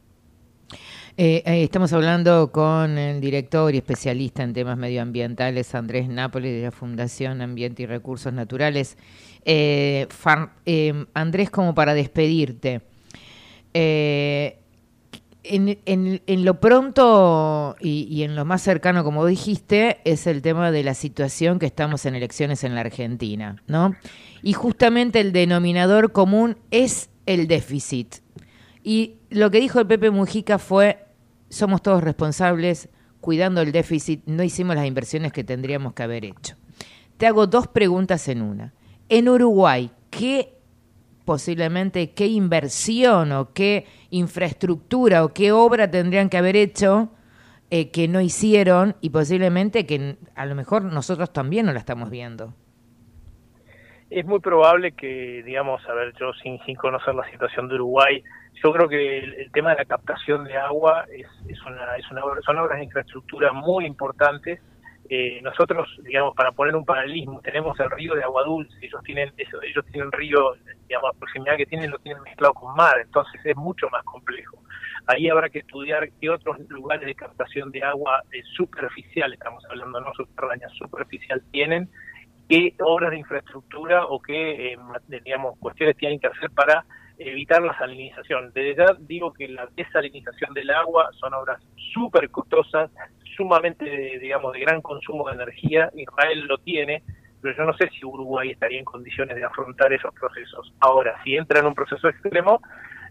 Eh, 1.22 1.44
eh, 1.46 1.64
estamos 1.64 1.92
hablando 1.92 2.50
con 2.50 2.98
el 2.98 3.20
director 3.20 3.76
y 3.76 3.80
especialista 3.80 4.42
en 4.42 4.54
temas 4.54 4.78
medioambientales, 4.78 5.76
Andrés 5.76 6.08
Nápoles, 6.08 6.54
de 6.54 6.62
la 6.62 6.72
Fundación 6.72 7.42
Ambiente 7.42 7.84
y 7.84 7.88
Recursos 7.88 8.32
Naturales. 8.32 8.98
Eh, 9.44 10.08
Andrés, 11.14 11.50
como 11.50 11.76
para 11.76 11.94
despedirte, 11.94 12.84
en 13.74 14.16
lo 16.46 16.60
pronto 16.62 17.76
y, 17.82 18.08
y 18.10 18.24
en 18.24 18.38
lo 18.38 18.46
más 18.46 18.62
cercano, 18.62 19.04
como 19.04 19.26
dijiste, 19.26 20.00
es 20.06 20.26
el 20.26 20.42
tema 20.42 20.72
de 20.72 20.84
la 20.84 20.94
situación 20.94 21.60
que 21.60 21.66
estamos 21.66 22.06
en 22.06 22.16
elecciones 22.16 22.64
en 22.64 22.76
la 22.76 22.80
Argentina, 22.80 23.62
¿no? 23.68 23.94
Y 24.42 24.54
justamente 24.54 25.20
el 25.20 25.34
denominador 25.34 26.14
común 26.14 26.56
es 26.72 27.10
el 27.26 27.50
déficit. 27.50 28.16
Y 28.86 29.18
lo 29.30 29.52
que 29.52 29.60
dijo 29.60 29.82
el 29.82 29.86
Pepe 29.86 30.12
Mujica 30.12 30.58
fue, 30.58 31.09
somos 31.50 31.82
todos 31.82 32.04
responsables, 32.04 32.90
cuidando 33.22 33.62
el 33.62 33.72
déficit, 33.72 34.24
no 34.26 34.44
hicimos 34.44 34.76
las 34.76 34.86
inversiones 34.86 35.34
que 35.34 35.44
tendríamos 35.44 35.94
que 35.94 36.04
haber 36.04 36.26
hecho. 36.26 36.56
Te 37.18 37.28
hago 37.28 37.48
dos 37.48 37.68
preguntas 37.68 38.28
en 38.30 38.42
una. 38.42 38.74
En 39.10 39.28
Uruguay, 39.28 39.92
¿qué 40.10 40.54
posiblemente 41.26 42.12
qué 42.14 42.26
inversión 42.26 43.32
o 43.34 43.54
qué 43.54 43.86
infraestructura 44.10 45.24
o 45.24 45.32
qué 45.32 45.52
obra 45.52 45.92
tendrían 45.92 46.28
que 46.28 46.38
haber 46.38 46.56
hecho 46.56 47.10
eh, 47.70 47.92
que 47.92 48.08
no 48.08 48.20
hicieron 48.20 48.96
y 49.00 49.12
posiblemente 49.12 49.86
que 49.86 50.18
a 50.34 50.46
lo 50.48 50.56
mejor 50.56 50.86
nosotros 50.86 51.32
también 51.32 51.68
no 51.68 51.74
la 51.74 51.78
estamos 51.78 52.10
viendo? 52.10 52.56
Es 54.10 54.26
muy 54.26 54.40
probable 54.40 54.94
que, 54.94 55.44
digamos, 55.46 55.88
a 55.88 55.94
ver, 55.94 56.14
yo 56.20 56.34
sin, 56.42 56.60
sin 56.66 56.76
conocer 56.76 57.14
la 57.14 57.30
situación 57.30 57.68
de 57.68 57.76
Uruguay, 57.76 58.24
yo 58.64 58.72
creo 58.74 58.90
que 58.90 59.20
el, 59.20 59.34
el 59.36 59.52
tema 59.52 59.72
de 59.72 59.78
la 59.78 59.86
captación 59.86 60.44
de 60.46 60.58
agua 60.58 61.06
es, 61.12 61.28
es 61.48 61.62
una, 61.66 61.96
es 61.98 62.10
una 62.12 62.22
son 62.46 62.58
obras 62.58 62.78
de 62.80 62.86
infraestructura 62.86 63.52
muy 63.54 63.86
importantes. 63.86 64.60
Eh, 65.12 65.42
nosotros, 65.42 65.88
digamos, 66.04 66.36
para 66.36 66.52
poner 66.52 66.76
un 66.76 66.86
paralelismo, 66.86 67.42
tenemos 67.42 67.80
el 67.80 67.90
río 67.90 68.14
de 68.14 68.24
agua 68.24 68.44
dulce, 68.44 68.76
ellos 68.82 69.02
tienen, 69.04 69.34
eso- 69.38 69.62
ellos 69.64 69.84
tienen 69.92 70.12
río, 70.12 70.54
digamos, 70.88 71.12
la 71.14 71.20
proximidad 71.20 71.58
que 71.58 71.66
tienen 71.66 71.90
lo 71.90 71.98
tienen 72.00 72.22
mezclado 72.22 72.54
con 72.54 72.76
mar, 72.76 72.96
entonces 73.02 73.42
es 73.44 73.56
mucho 73.56 73.90
más 73.90 74.04
complejo. 74.04 74.62
Ahí 75.08 75.28
habrá 75.30 75.50
que 75.50 75.60
estudiar 75.60 76.10
qué 76.22 76.30
otros 76.30 76.60
lugares 76.70 77.08
de 77.08 77.16
captación 77.16 77.72
de 77.72 77.82
agua 77.84 78.22
eh, 78.32 78.44
superficial, 78.56 79.34
estamos 79.34 79.64
hablando, 79.68 80.00
no 80.00 80.14
subterránea, 80.14 80.70
superficial 80.70 81.42
tienen, 81.52 81.90
qué 82.48 82.76
obras 82.80 83.12
de 83.12 83.18
infraestructura 83.20 84.06
o 84.06 84.20
qué, 84.22 84.74
eh, 84.74 84.78
digamos, 85.24 85.58
cuestiones 85.60 85.98
tienen 85.98 86.20
que 86.20 86.28
hacer 86.28 86.52
para 86.52 86.86
evitar 87.20 87.62
la 87.62 87.78
salinización. 87.78 88.52
Desde 88.54 88.76
ya 88.76 88.96
digo 89.00 89.34
que 89.34 89.48
la 89.48 89.68
desalinización 89.76 90.54
del 90.54 90.70
agua 90.72 91.10
son 91.20 91.34
obras 91.34 91.62
súper 91.94 92.30
costosas, 92.30 92.90
sumamente, 93.36 93.86
digamos, 94.20 94.54
de 94.54 94.62
gran 94.62 94.82
consumo 94.82 95.28
de 95.28 95.36
energía. 95.36 95.92
Israel 95.96 96.46
lo 96.48 96.58
tiene, 96.60 97.04
pero 97.42 97.56
yo 97.56 97.64
no 97.66 97.74
sé 97.74 97.90
si 97.90 98.06
Uruguay 98.06 98.52
estaría 98.52 98.80
en 98.80 98.86
condiciones 98.86 99.36
de 99.36 99.44
afrontar 99.44 99.92
esos 99.94 100.14
procesos. 100.14 100.74
Ahora, 100.80 101.22
si 101.24 101.36
entra 101.36 101.60
en 101.60 101.68
un 101.68 101.76
proceso 101.76 102.08
extremo, 102.08 102.62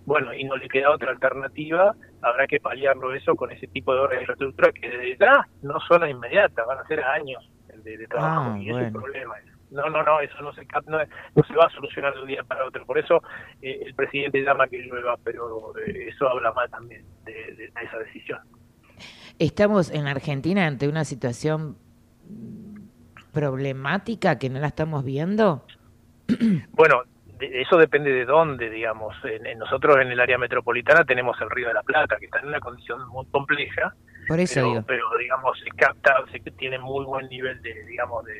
bueno, 0.07 0.33
y 0.33 0.45
no 0.45 0.57
le 0.57 0.69
queda 0.69 0.91
otra 0.91 1.11
alternativa, 1.11 1.95
habrá 2.23 2.47
que 2.47 2.61
paliarlo 2.61 3.15
eso 3.15 3.37
con 3.37 3.53
ese 3.53 3.67
tipo 3.67 3.93
de 3.93 4.01
obras 4.01 4.13
de 4.13 4.21
infraestructura 4.21 4.73
que 4.73 4.89
desde 4.89 5.19
ya 5.19 5.47
no 5.63 5.79
son 5.81 6.03
a 6.03 6.09
inmediata, 6.09 6.65
van 6.65 6.79
a 6.79 6.87
ser 6.87 7.01
a 7.01 7.13
años 7.13 7.47
de, 7.85 7.99
de 7.99 8.07
trabajo. 8.07 8.53
Ah, 8.55 8.59
y 8.59 8.71
ese 8.71 8.87
es 8.87 8.93
bueno. 8.93 9.01
problema. 9.01 9.35
No, 9.71 9.89
no, 9.91 10.03
no, 10.03 10.21
eso 10.21 10.41
no 10.41 10.53
se, 10.55 10.67
no, 10.87 10.99
no 10.99 11.43
se 11.45 11.55
va 11.55 11.67
a 11.67 11.71
solucionar 11.71 12.15
de 12.15 12.23
un 12.23 12.27
día 12.29 12.43
para 12.43 12.65
otro. 12.67 12.87
Por 12.87 12.99
eso 12.99 13.23
eh, 13.61 13.81
el 13.85 13.95
presidente 13.95 14.41
llama 14.43 14.67
que 14.69 14.79
llueva, 14.79 15.17
pero 15.23 15.73
eh, 15.79 16.09
eso 16.09 16.29
habla 16.29 16.53
mal 16.53 16.71
también 16.71 17.05
de, 17.25 17.71
esa 17.83 17.99
decisión. 17.99 18.41
Estamos 19.39 19.91
en 19.91 20.07
Argentina 20.07 20.67
ante 20.67 20.89
una 20.89 21.05
situación 21.05 21.77
problemática 23.33 24.39
que 24.39 24.49
no 24.51 24.59
la 24.59 24.69
estamos 24.69 25.05
viendo. 25.05 25.65
Bueno, 26.73 27.03
de- 27.39 27.61
eso 27.63 27.77
depende 27.77 28.13
de 28.13 28.25
dónde, 28.25 28.71
digamos. 28.71 29.15
En- 29.25 29.59
nosotros 29.59 29.97
en 30.01 30.09
el 30.11 30.21
área 30.21 30.39
metropolitana 30.39 31.05
tenemos 31.05 31.41
el 31.41 31.51
Río 31.51 31.69
de 31.69 31.75
la 31.75 31.83
Plata, 31.83 32.17
que 32.17 32.27
está 32.27 32.41
en 32.41 32.49
una 32.49 32.61
condición 32.61 33.07
muy 33.09 33.27
compleja, 33.27 33.95
Por 34.27 34.41
eso 34.41 34.55
pero, 34.57 34.69
digo. 34.71 34.83
pero 34.87 35.05
digamos 35.19 35.59
se 35.61 35.71
capta, 35.71 36.15
se 36.33 36.41
que 36.41 36.51
tiene 36.53 36.79
muy 36.79 37.05
buen 37.05 37.29
nivel 37.29 37.61
de, 37.63 37.85
digamos, 37.85 38.25
de, 38.25 38.35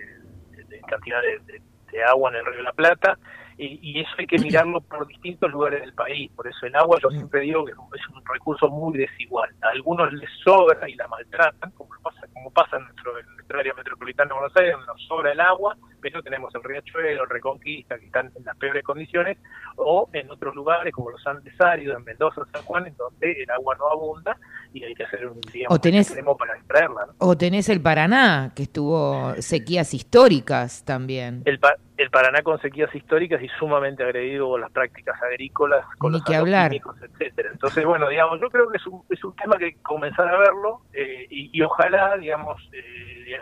de- 0.69 0.77
de 0.77 0.83
cantidad 0.83 1.21
de, 1.23 1.39
de- 1.53 1.63
agua 2.05 2.31
en 2.31 2.37
el 2.37 2.47
Río 2.47 2.59
de 2.59 2.63
la 2.63 2.73
Plata 2.73 3.19
y, 3.57 3.81
y 3.83 4.01
eso 4.01 4.11
hay 4.19 4.27
que 4.29 4.39
mirarlo 4.39 4.81
por 4.83 5.05
distintos 5.09 5.51
lugares 5.51 5.81
del 5.81 5.93
país. 5.95 6.31
Por 6.37 6.47
eso 6.47 6.65
el 6.67 6.77
agua 6.77 6.99
yo 7.03 7.09
siempre 7.11 7.41
digo 7.41 7.65
que 7.65 7.73
es 7.73 7.79
un- 7.79 8.23
recurso 8.33 8.69
muy 8.69 8.97
desigual. 8.99 9.51
A 9.63 9.71
algunos 9.71 10.13
les 10.13 10.31
sobra 10.45 10.89
y 10.89 10.95
la 10.95 11.09
maltratan, 11.09 11.71
como 11.73 11.91
pasa, 12.03 12.21
como 12.35 12.51
pasa 12.53 12.77
en 12.77 12.85
nuestro, 12.85 13.19
en 13.19 13.27
nuestro 13.35 13.59
área 13.59 13.75
metropolitana 13.75 14.29
de 14.29 14.35
Buenos 14.39 14.57
Aires, 14.59 14.73
donde 14.75 14.87
nos 14.87 15.03
sobra 15.09 15.33
el 15.33 15.41
agua, 15.41 15.77
pero 16.01 16.23
tenemos 16.23 16.55
el 16.55 16.63
Riachuelo, 16.63 17.25
el 17.25 17.29
Reconquista, 17.31 17.99
que 17.99 18.07
están 18.07 18.31
en 18.37 18.45
las 18.45 18.57
peores 18.57 18.83
condiciones, 18.85 19.39
o 19.77 20.09
en 20.13 20.31
otros 20.31 20.55
lugares 20.55 20.93
como 20.93 21.11
los 21.11 21.27
Andes 21.27 21.59
Áridos, 21.61 21.97
en 21.99 22.05
Mendoza, 22.05 22.43
San 22.53 22.63
Juan, 22.63 22.87
en 22.87 22.97
donde 22.97 23.33
el 23.43 23.51
agua 23.51 23.77
no 23.79 23.89
abunda 23.89 24.37
y 24.73 24.85
hay 24.85 24.95
que 24.95 25.05
hacer 25.05 25.27
un 25.27 25.41
digamos, 25.53 25.77
O 25.77 25.81
tenés- 25.81 26.01
extremo 26.07 26.37
para 26.37 26.57
extraerla. 26.57 27.07
¿no? 27.07 27.13
O 27.19 27.37
tenés 27.37 27.69
el 27.69 27.81
Paraná, 27.81 28.53
que 28.55 28.65
estuvo 28.65 29.35
sequías 29.39 29.95
históricas 29.95 30.85
también. 30.85 31.43
El, 31.47 31.59
Pa- 31.59 31.77
el 31.97 32.11
Paraná 32.11 32.43
con 32.43 32.61
sequías 32.61 32.95
históricas 32.95 33.43
y 33.43 33.49
sumamente 33.59 34.03
agredido 34.05 34.47
por 34.49 34.61
las 34.61 34.71
prácticas 34.71 35.21
agrícolas, 35.23 35.85
con 35.99 36.13
Ni 36.13 36.19
los 36.19 36.25
que 36.27 36.37
hablar. 36.37 36.73
etcétera. 36.75 37.51
Entonces, 37.53 37.85
bueno, 37.85 38.09
digamos, 38.09 38.41
yo 38.41 38.51
creo 38.51 38.69
que 38.71 38.77
es 38.77 38.87
un, 38.87 39.03
es 39.11 39.23
un 39.25 39.35
tema 39.37 39.57
que 39.59 39.75
comenzar 39.83 40.29
a 40.29 40.39
verlo 40.39 40.83
eh, 40.93 41.27
y, 41.31 41.51
y 41.59 41.63
ojalá, 41.63 42.17
digamos, 42.19 42.61
eh, 42.73 43.33
eh, 43.33 43.39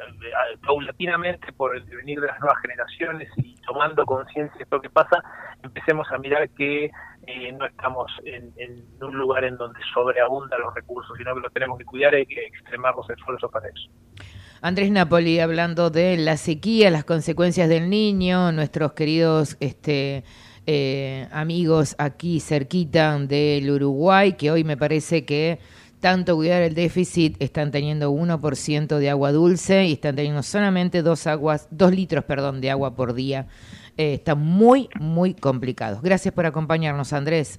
paulatinamente 0.67 1.53
por 1.53 1.77
el 1.77 1.85
devenir 1.87 2.21
de 2.21 2.27
las 2.29 2.41
nuevas 2.47 2.63
generaciones 2.63 3.29
y 3.37 3.55
tomando 3.67 4.05
conciencia 4.07 4.57
de 4.57 4.63
esto 4.63 4.81
que 4.81 4.91
pasa, 4.91 5.23
empecemos 5.63 6.07
a 6.13 6.19
mirar 6.19 6.49
qué 6.51 6.91
eh, 7.27 7.53
no 7.53 7.67
estamos 7.67 8.11
en, 8.25 8.53
en 8.57 8.85
un 9.01 9.17
lugar 9.17 9.45
en 9.45 9.57
donde 9.57 9.81
sobreabundan 9.93 10.61
los 10.61 10.75
recursos, 10.75 11.17
sino 11.19 11.35
que 11.35 11.41
los 11.41 11.53
tenemos 11.53 11.79
que 11.79 11.85
cuidar 11.85 12.15
y 12.15 12.27
que 12.27 12.47
extremar 12.47 12.95
los 12.95 13.09
esfuerzos 13.11 13.51
para 13.51 13.69
eso. 13.69 13.91
Andrés 14.63 14.91
Napoli 14.91 15.41
hablando 15.41 15.91
de 15.91 16.17
la 16.17 16.37
sequía, 16.37 16.91
las 16.91 17.05
consecuencias 17.05 17.69
del 17.69 17.91
niño, 17.91 18.53
nuestros 18.53 18.93
queridos 18.93 19.57
este, 19.61 20.25
eh, 20.67 21.29
amigos 21.33 21.97
aquí 21.99 22.41
cerquita 22.41 23.19
del 23.19 23.71
Uruguay, 23.71 24.35
que 24.35 24.51
hoy 24.51 24.65
me 24.65 24.77
parece 24.77 25.25
que 25.25 25.59
tanto 26.01 26.37
cuidar 26.37 26.63
el 26.63 26.75
déficit 26.75 27.37
están 27.41 27.71
teniendo 27.71 28.13
1% 28.13 28.99
de 28.99 29.11
agua 29.11 29.33
dulce 29.33 29.85
y 29.87 29.93
están 29.95 30.17
teniendo 30.17 30.43
solamente 30.43 31.03
dos 31.03 31.27
aguas, 31.27 31.69
dos 31.71 31.93
litros, 31.93 32.25
perdón, 32.25 32.61
de 32.61 32.71
agua 32.71 32.95
por 32.95 33.15
día. 33.15 33.47
Eh, 33.97 34.15
están 34.15 34.39
muy, 34.41 34.89
muy 34.99 35.35
complicados. 35.35 36.03
Gracias 36.03 36.35
por 36.35 36.47
acompañarnos, 36.47 37.13
Andrés. 37.13 37.59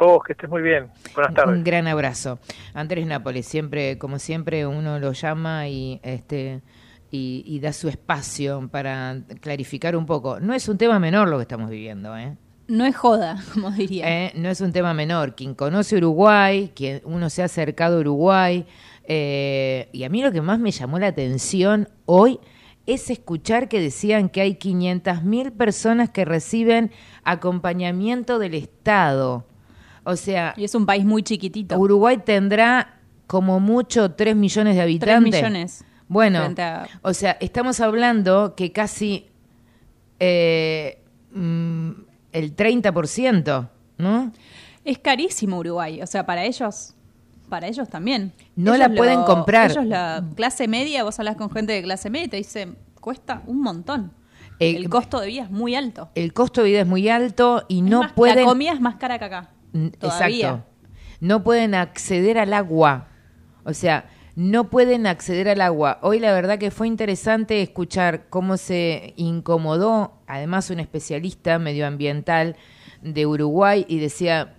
Oh, 0.00 0.20
que 0.20 0.32
estés 0.32 0.48
muy 0.48 0.62
bien. 0.62 0.88
Buenas 1.14 1.34
tardes. 1.34 1.56
Un 1.56 1.64
gran 1.64 1.86
abrazo. 1.88 2.38
Andrés 2.74 3.06
Nápoles, 3.06 3.46
siempre, 3.46 3.98
como 3.98 4.18
siempre, 4.18 4.66
uno 4.66 4.98
lo 4.98 5.12
llama 5.12 5.68
y 5.68 6.00
este 6.02 6.62
y, 7.10 7.42
y, 7.46 7.58
da 7.60 7.72
su 7.72 7.88
espacio 7.88 8.68
para 8.70 9.16
clarificar 9.40 9.96
un 9.96 10.04
poco. 10.04 10.40
No 10.40 10.52
es 10.52 10.68
un 10.68 10.76
tema 10.76 10.98
menor 10.98 11.28
lo 11.28 11.38
que 11.38 11.42
estamos 11.42 11.70
viviendo, 11.70 12.16
¿eh? 12.16 12.36
No 12.68 12.84
es 12.84 12.94
joda, 12.94 13.42
como 13.54 13.70
diría. 13.70 14.26
Eh, 14.26 14.32
no 14.36 14.48
es 14.48 14.60
un 14.60 14.72
tema 14.72 14.94
menor. 14.94 15.34
Quien 15.34 15.54
conoce 15.54 15.96
Uruguay, 15.96 16.70
quien 16.74 17.00
uno 17.04 17.30
se 17.30 17.42
ha 17.42 17.46
acercado 17.46 17.96
a 17.96 18.00
Uruguay, 18.00 18.66
eh, 19.04 19.88
y 19.92 20.04
a 20.04 20.10
mí 20.10 20.22
lo 20.22 20.30
que 20.30 20.42
más 20.42 20.58
me 20.60 20.70
llamó 20.70 20.98
la 20.98 21.08
atención 21.08 21.88
hoy 22.04 22.38
es 22.86 23.10
escuchar 23.10 23.68
que 23.68 23.80
decían 23.80 24.28
que 24.28 24.42
hay 24.42 24.54
500.000 24.54 25.52
personas 25.52 26.10
que 26.10 26.24
reciben 26.24 26.90
acompañamiento 27.24 28.38
del 28.38 28.54
Estado. 28.54 29.46
O 30.04 30.16
sea... 30.16 30.54
Y 30.56 30.64
es 30.64 30.74
un 30.74 30.86
país 30.86 31.04
muy 31.04 31.22
chiquitito. 31.22 31.78
Uruguay 31.78 32.18
tendrá 32.24 33.00
como 33.26 33.60
mucho 33.60 34.12
3 34.12 34.36
millones 34.36 34.74
de 34.74 34.82
habitantes. 34.82 35.30
3 35.30 35.42
millones. 35.42 35.84
Bueno, 36.08 36.54
o 37.02 37.12
sea, 37.12 37.36
estamos 37.40 37.80
hablando 37.80 38.54
que 38.56 38.72
casi 38.72 39.26
eh, 40.18 41.02
mm, 41.32 41.90
el 42.32 42.54
30%, 42.54 43.68
¿no? 43.98 44.32
Es 44.84 44.98
carísimo 44.98 45.58
Uruguay, 45.58 46.02
o 46.02 46.06
sea, 46.06 46.24
para 46.24 46.44
ellos, 46.44 46.94
para 47.48 47.66
ellos 47.66 47.88
también. 47.88 48.32
No 48.56 48.74
ellos 48.74 48.88
la 48.88 48.94
pueden 48.94 49.22
comprar. 49.24 49.70
Ellos 49.70 49.84
la 49.84 50.24
clase 50.34 50.68
media, 50.68 51.04
vos 51.04 51.18
hablas 51.18 51.36
con 51.36 51.50
gente 51.50 51.72
de 51.72 51.82
clase 51.82 52.10
media 52.10 52.26
y 52.26 52.28
te 52.28 52.36
dicen, 52.36 52.78
cuesta 53.00 53.42
un 53.46 53.60
montón. 53.60 54.12
El, 54.58 54.76
el, 54.76 54.88
costo 54.88 55.20
de 55.20 55.28
vida 55.28 55.42
es 55.44 55.50
muy 55.50 55.74
alto. 55.74 56.10
El 56.14 56.32
costo 56.32 56.62
de 56.62 56.70
vida 56.70 56.80
es 56.80 56.86
muy 56.86 57.08
alto 57.08 57.64
y 57.68 57.82
no 57.82 58.00
más, 58.00 58.12
pueden... 58.12 58.38
La 58.38 58.44
comida 58.44 58.72
es 58.72 58.80
más 58.80 58.96
cara 58.96 59.18
que 59.18 59.24
acá. 59.24 59.50
Todavía. 59.98 60.48
Exacto. 60.48 60.64
No 61.20 61.44
pueden 61.44 61.74
acceder 61.74 62.38
al 62.38 62.52
agua. 62.52 63.08
O 63.64 63.74
sea, 63.74 64.08
no 64.38 64.70
pueden 64.70 65.08
acceder 65.08 65.48
al 65.48 65.60
agua. 65.60 65.98
Hoy 66.00 66.20
la 66.20 66.32
verdad 66.32 66.60
que 66.60 66.70
fue 66.70 66.86
interesante 66.86 67.60
escuchar 67.60 68.28
cómo 68.28 68.56
se 68.56 69.12
incomodó, 69.16 70.22
además 70.28 70.70
un 70.70 70.78
especialista 70.78 71.58
medioambiental 71.58 72.54
de 73.02 73.26
Uruguay, 73.26 73.84
y 73.88 73.98
decía, 73.98 74.54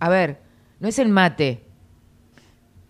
a 0.00 0.10
ver, 0.10 0.42
no 0.80 0.88
es 0.88 0.98
el 0.98 1.08
mate, 1.08 1.64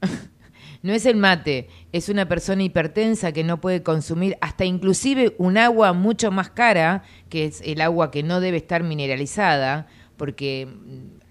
no 0.83 0.93
es 0.93 1.07
el 1.07 1.15
mate, 1.15 1.69
es 1.93 2.09
una 2.09 2.27
persona 2.27 2.65
hipertensa 2.65 3.31
que 3.31 3.45
no 3.45 3.61
puede 3.61 3.85
consumir 3.85 4.37
hasta 4.41 4.65
inclusive 4.65 5.37
un 5.39 5.59
agua 5.59 5.93
mucho 5.93 6.33
más 6.33 6.51
cara, 6.51 7.05
que 7.29 7.45
es 7.45 7.61
el 7.61 7.83
agua 7.83 8.11
que 8.11 8.25
no 8.25 8.41
debe 8.41 8.57
estar 8.57 8.83
mineralizada, 8.83 9.87
porque 10.17 10.67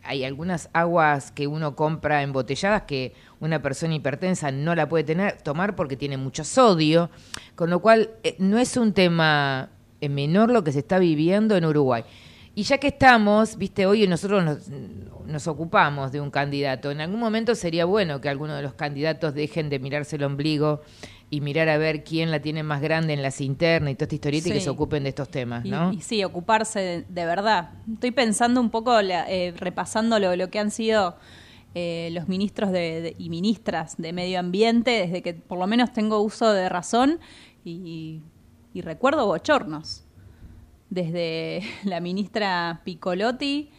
hay 0.08 0.24
algunas 0.24 0.70
aguas 0.74 1.32
que 1.32 1.48
uno 1.48 1.76
compra 1.76 2.24
embotelladas 2.24 2.84
que 2.84 3.14
una 3.40 3.62
persona 3.62 3.96
hipertensa 3.96 4.52
no 4.52 4.74
la 4.74 4.90
puede 4.90 5.04
tener, 5.04 5.42
tomar 5.42 5.76
porque 5.76 5.98
tiene 5.98 6.18
mucho 6.18 6.44
sodio, 6.44 7.10
con 7.56 7.70
lo 7.70 7.80
cual 7.80 8.12
eh, 8.24 8.36
no 8.40 8.58
es 8.58 8.78
un 8.78 8.94
tema 8.94 9.70
menor 10.02 10.52
lo 10.52 10.64
que 10.64 10.72
se 10.72 10.80
está 10.80 11.00
viviendo 11.00 11.56
en 11.56 11.66
Uruguay. 11.66 12.04
Y 12.58 12.64
ya 12.64 12.80
que 12.80 12.88
estamos, 12.88 13.56
viste, 13.56 13.86
hoy 13.86 14.08
nosotros 14.08 14.44
nos, 15.28 15.48
ocupamos 15.48 16.12
de 16.12 16.20
un 16.20 16.32
candidato, 16.32 16.90
en 16.90 17.02
algún 17.02 17.20
momento 17.20 17.54
sería 17.54 17.86
bueno 17.86 18.20
que 18.20 18.30
algunos 18.30 18.56
de 18.56 18.64
los 18.64 18.74
candidatos 18.74 19.36
dejen 19.36 19.70
de 19.70 19.78
mirarse 19.78 20.16
el 20.16 20.24
ombligo 20.24 20.82
y 21.30 21.42
mirar 21.42 21.68
a 21.68 21.78
ver 21.78 22.04
quién 22.04 22.32
la 22.32 22.42
tiene 22.42 22.64
más 22.64 22.82
grande 22.82 23.14
en 23.14 23.22
las 23.22 23.42
internas 23.42 23.92
y 23.92 23.96
toda 23.96 24.06
esta 24.06 24.16
historieta 24.16 24.44
sí. 24.46 24.50
y 24.52 24.54
que 24.54 24.62
se 24.62 24.70
ocupen 24.70 25.04
de 25.04 25.10
estos 25.10 25.30
temas, 25.30 25.66
¿no? 25.66 25.92
Y, 25.92 25.98
y 25.98 26.02
sí, 26.02 26.24
ocuparse 26.24 26.80
de, 26.80 27.02
de, 27.02 27.26
verdad. 27.26 27.72
Estoy 27.92 28.12
pensando 28.12 28.62
un 28.62 28.70
poco, 28.70 29.02
la, 29.02 29.30
eh, 29.30 29.54
repasando 29.58 30.20
lo, 30.20 30.36
lo, 30.36 30.50
que 30.50 30.60
han 30.60 30.72
sido 30.72 31.18
eh, 31.76 32.10
los 32.14 32.30
ministros 32.30 32.72
de, 32.72 33.02
de, 33.02 33.16
y 33.18 33.30
ministras 33.30 33.98
de 33.98 34.14
medio 34.14 34.40
ambiente, 34.40 34.92
desde 34.92 35.22
que 35.22 35.34
por 35.34 35.60
lo 35.60 35.68
menos 35.68 35.92
tengo 35.92 36.22
uso 36.22 36.54
de 36.54 36.70
razón 36.70 37.20
y, 37.66 38.22
y 38.74 38.82
recuerdo 38.82 39.26
bochornos. 39.26 40.06
Desde 40.90 41.62
la 41.84 42.00
ministra 42.00 42.82
Piccolotti, 42.86 43.70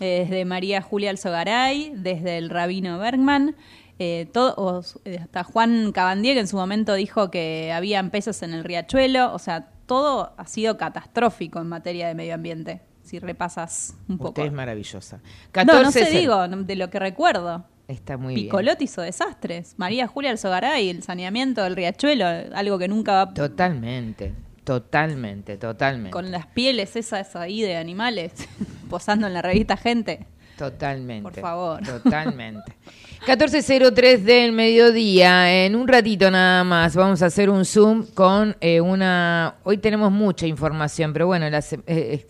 eh, 0.00 0.26
desde 0.28 0.44
María 0.44 0.82
Julia 0.82 1.10
Alzogaray, 1.10 1.92
desde 1.96 2.38
el 2.38 2.50
rabino 2.50 2.98
Bergman, 2.98 3.56
eh, 3.98 4.28
todo, 4.32 4.82
hasta 5.20 5.44
Juan 5.44 5.92
Cabandier, 5.92 6.34
que 6.34 6.40
en 6.40 6.48
su 6.48 6.56
momento 6.56 6.94
dijo 6.94 7.30
que 7.30 7.72
habían 7.72 8.10
peces 8.10 8.42
en 8.42 8.54
el 8.54 8.62
riachuelo, 8.62 9.32
o 9.34 9.38
sea, 9.38 9.70
todo 9.86 10.34
ha 10.36 10.46
sido 10.46 10.76
catastrófico 10.76 11.60
en 11.60 11.68
materia 11.68 12.06
de 12.06 12.14
medio 12.14 12.34
ambiente, 12.34 12.80
si 13.02 13.18
repasas 13.18 13.96
un 14.08 14.18
poco. 14.18 14.30
Usted 14.30 14.44
es 14.44 14.52
maravillosa. 14.52 15.20
14 15.50 15.78
no, 15.78 15.82
no 15.82 15.90
sé, 15.90 16.10
digo, 16.10 16.46
de 16.46 16.76
lo 16.76 16.90
que 16.90 16.98
recuerdo. 17.00 17.64
Está 17.88 18.18
muy 18.18 18.34
Piccolotti 18.34 18.84
hizo 18.84 19.00
desastres. 19.00 19.74
María 19.78 20.06
Julia 20.06 20.30
Alzogaray, 20.30 20.90
el 20.90 21.02
saneamiento 21.02 21.64
del 21.64 21.74
riachuelo, 21.74 22.26
algo 22.54 22.78
que 22.78 22.86
nunca 22.86 23.24
va... 23.24 23.34
Totalmente, 23.34 24.34
totalmente, 24.62 25.56
totalmente. 25.56 26.10
Con 26.10 26.30
las 26.30 26.46
pieles 26.46 26.94
esas 26.96 27.34
ahí 27.34 27.62
de 27.62 27.76
animales, 27.76 28.32
posando 28.90 29.26
en 29.26 29.34
la 29.34 29.42
revista 29.42 29.76
Gente. 29.76 30.26
Totalmente. 30.58 31.22
Por 31.22 31.40
favor. 31.40 31.82
Totalmente. 31.82 32.76
14.03 33.26 34.18
del 34.18 34.52
mediodía. 34.52 35.64
En 35.64 35.76
un 35.76 35.88
ratito 35.88 36.30
nada 36.30 36.64
más 36.64 36.94
vamos 36.94 37.22
a 37.22 37.26
hacer 37.26 37.50
un 37.50 37.64
Zoom 37.64 38.06
con 38.14 38.56
eh, 38.60 38.80
una... 38.80 39.56
Hoy 39.64 39.78
tenemos 39.78 40.10
mucha 40.10 40.46
información, 40.46 41.12
pero 41.12 41.26
bueno, 41.26 41.48
las, 41.50 41.76
eh, 41.86 42.26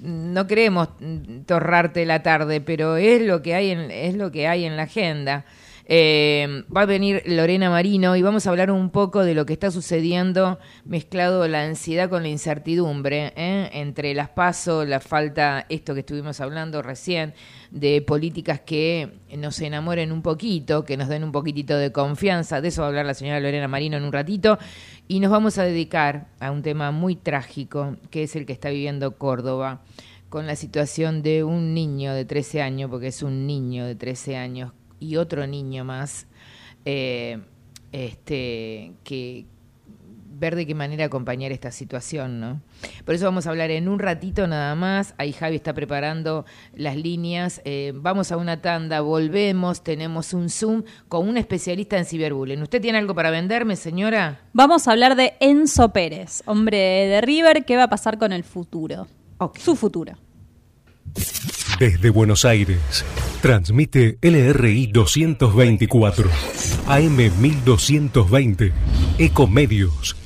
no 0.00 0.46
queremos 0.46 0.88
torrarte 1.46 2.06
la 2.06 2.22
tarde, 2.22 2.60
pero 2.60 2.96
es 2.96 3.22
lo 3.22 3.42
que 3.42 3.54
hay 3.54 3.70
en, 3.70 3.90
es 3.90 4.14
lo 4.14 4.30
que 4.30 4.48
hay 4.48 4.64
en 4.64 4.76
la 4.76 4.84
agenda. 4.84 5.44
Eh, 5.86 6.64
va 6.74 6.82
a 6.82 6.86
venir 6.86 7.22
Lorena 7.26 7.68
Marino 7.68 8.16
y 8.16 8.22
vamos 8.22 8.46
a 8.46 8.50
hablar 8.50 8.70
un 8.70 8.88
poco 8.88 9.22
de 9.22 9.34
lo 9.34 9.44
que 9.44 9.52
está 9.52 9.70
sucediendo 9.70 10.58
mezclado 10.86 11.46
la 11.46 11.62
ansiedad 11.62 12.08
con 12.08 12.22
la 12.22 12.30
incertidumbre 12.30 13.34
¿eh? 13.36 13.68
entre 13.74 14.14
las 14.14 14.30
pasos, 14.30 14.88
la 14.88 15.00
falta, 15.00 15.66
esto 15.68 15.92
que 15.92 16.00
estuvimos 16.00 16.40
hablando 16.40 16.80
recién, 16.80 17.34
de 17.70 18.00
políticas 18.00 18.60
que 18.60 19.18
nos 19.36 19.60
enamoren 19.60 20.10
un 20.10 20.22
poquito, 20.22 20.86
que 20.86 20.96
nos 20.96 21.08
den 21.08 21.22
un 21.22 21.32
poquitito 21.32 21.76
de 21.76 21.92
confianza. 21.92 22.62
De 22.62 22.68
eso 22.68 22.80
va 22.80 22.86
a 22.86 22.88
hablar 22.88 23.04
la 23.04 23.14
señora 23.14 23.40
Lorena 23.40 23.68
Marino 23.68 23.98
en 23.98 24.04
un 24.04 24.12
ratito. 24.12 24.58
Y 25.06 25.20
nos 25.20 25.30
vamos 25.30 25.58
a 25.58 25.64
dedicar 25.64 26.28
a 26.40 26.50
un 26.50 26.62
tema 26.62 26.92
muy 26.92 27.14
trágico, 27.14 27.96
que 28.10 28.22
es 28.22 28.36
el 28.36 28.46
que 28.46 28.54
está 28.54 28.70
viviendo 28.70 29.18
Córdoba, 29.18 29.82
con 30.30 30.46
la 30.46 30.56
situación 30.56 31.22
de 31.22 31.44
un 31.44 31.74
niño 31.74 32.14
de 32.14 32.24
13 32.24 32.62
años, 32.62 32.90
porque 32.90 33.08
es 33.08 33.22
un 33.22 33.46
niño 33.46 33.84
de 33.84 33.96
13 33.96 34.36
años 34.36 34.72
y 35.04 35.16
otro 35.16 35.46
niño 35.46 35.84
más, 35.84 36.26
eh, 36.84 37.38
este, 37.92 38.92
que 39.04 39.46
ver 40.36 40.56
de 40.56 40.66
qué 40.66 40.74
manera 40.74 41.04
acompañar 41.04 41.52
esta 41.52 41.70
situación, 41.70 42.40
¿no? 42.40 42.60
Por 43.04 43.14
eso 43.14 43.24
vamos 43.24 43.46
a 43.46 43.50
hablar 43.50 43.70
en 43.70 43.88
un 43.88 43.98
ratito 43.98 44.46
nada 44.46 44.74
más. 44.74 45.14
Ahí 45.16 45.32
Javi 45.32 45.56
está 45.56 45.72
preparando 45.74 46.44
las 46.74 46.96
líneas. 46.96 47.60
Eh, 47.64 47.92
vamos 47.94 48.32
a 48.32 48.36
una 48.36 48.60
tanda, 48.60 49.00
volvemos, 49.00 49.84
tenemos 49.84 50.34
un 50.34 50.50
Zoom 50.50 50.82
con 51.08 51.28
un 51.28 51.36
especialista 51.36 51.96
en 51.98 52.04
ciberbullying. 52.04 52.62
¿Usted 52.62 52.82
tiene 52.82 52.98
algo 52.98 53.14
para 53.14 53.30
venderme, 53.30 53.76
señora? 53.76 54.40
Vamos 54.52 54.88
a 54.88 54.92
hablar 54.92 55.14
de 55.16 55.34
Enzo 55.40 55.92
Pérez, 55.92 56.42
hombre 56.46 56.78
de 56.78 57.20
River. 57.20 57.64
¿Qué 57.64 57.76
va 57.76 57.84
a 57.84 57.88
pasar 57.88 58.18
con 58.18 58.32
el 58.32 58.44
futuro? 58.44 59.06
Okay. 59.38 59.62
Su 59.62 59.76
futuro. 59.76 60.14
Desde 61.78 62.10
Buenos 62.10 62.44
Aires, 62.44 63.04
transmite 63.42 64.18
LRI 64.22 64.86
224, 64.86 66.30
AM 66.86 67.16
1220, 67.16 68.72
Ecomedios. 69.18 70.16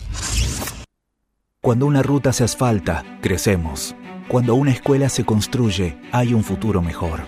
Cuando 1.62 1.86
una 1.86 2.02
ruta 2.02 2.34
se 2.34 2.44
asfalta, 2.44 3.02
crecemos. 3.22 3.96
Cuando 4.28 4.56
una 4.56 4.72
escuela 4.72 5.08
se 5.08 5.24
construye, 5.24 5.96
hay 6.12 6.34
un 6.34 6.44
futuro 6.44 6.82
mejor. 6.82 7.22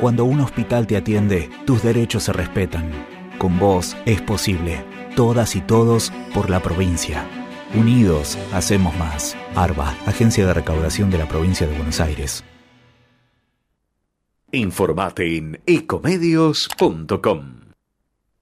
Cuando 0.00 0.24
un 0.24 0.40
hospital 0.40 0.86
te 0.86 0.96
atiende, 0.96 1.50
tus 1.66 1.82
derechos 1.82 2.24
se 2.24 2.32
respetan. 2.32 2.90
Con 3.36 3.58
vos 3.58 3.94
es 4.06 4.22
posible. 4.22 4.84
Todas 5.14 5.54
y 5.54 5.60
todos 5.60 6.12
por 6.32 6.48
la 6.48 6.60
provincia. 6.60 7.26
Unidos, 7.74 8.38
hacemos 8.54 8.96
más. 8.96 9.36
ARBA, 9.54 9.94
Agencia 10.06 10.46
de 10.46 10.54
Recaudación 10.54 11.10
de 11.10 11.18
la 11.18 11.28
Provincia 11.28 11.66
de 11.66 11.76
Buenos 11.76 12.00
Aires. 12.00 12.42
Informate 14.56 15.36
en 15.36 15.60
ecomedios.com. 15.66 17.60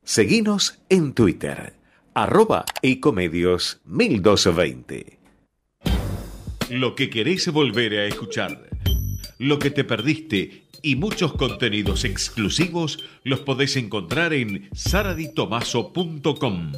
Seguinos 0.05 0.79
en 0.89 1.13
Twitter, 1.13 1.75
arroba 2.15 2.65
ecomedios 2.83 3.81
1220. 3.85 5.19
Lo 6.71 6.95
que 6.95 7.11
querés 7.11 7.51
volver 7.51 7.95
a 7.95 8.05
escuchar, 8.05 8.71
lo 9.41 9.59
que 9.59 9.73
te 9.73 9.83
perdiste 9.83 10.69
y 10.83 10.95
muchos 10.95 11.33
contenidos 11.33 12.05
exclusivos 12.05 13.05
los 13.25 13.41
podés 13.41 13.77
encontrar 13.77 14.35
en 14.35 14.69
saraditomaso.com. 14.73 16.73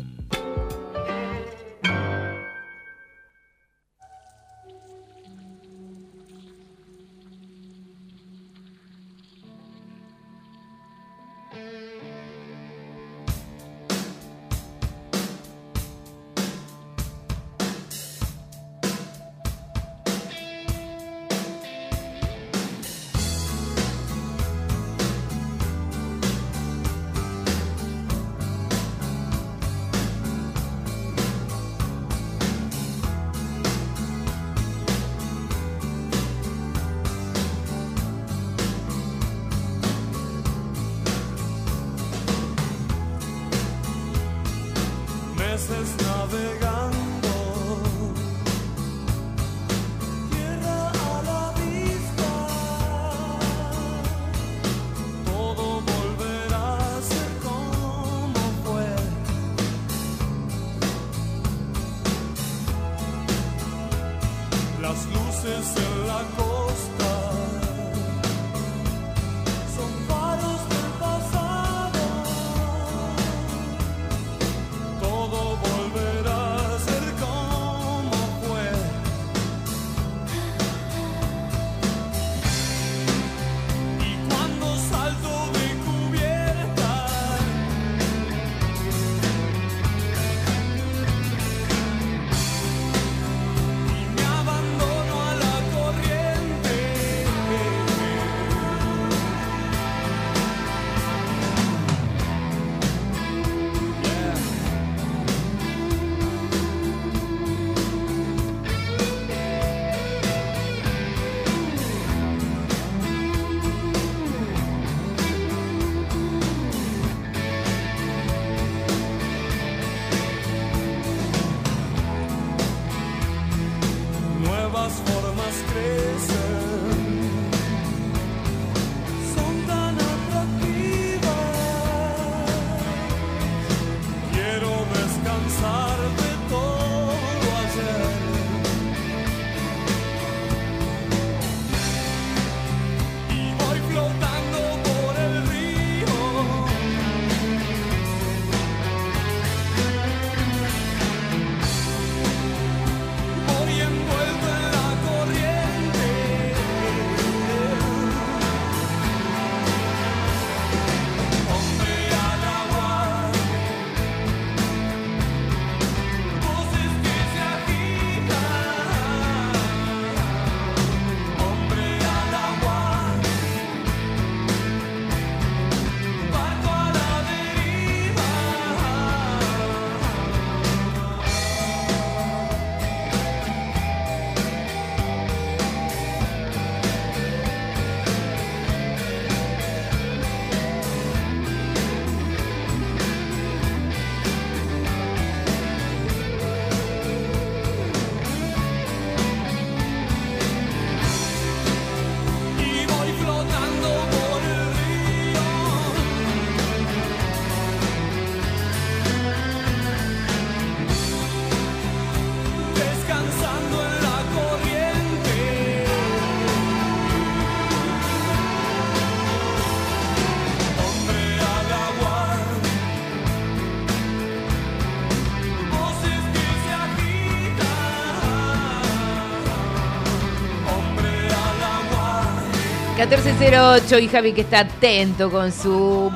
1408 233.08 233.98
y 234.00 234.08
Javi 234.08 234.32
que 234.32 234.40
está 234.40 234.60
atento 234.60 235.30
con 235.30 235.52
su 235.52 236.10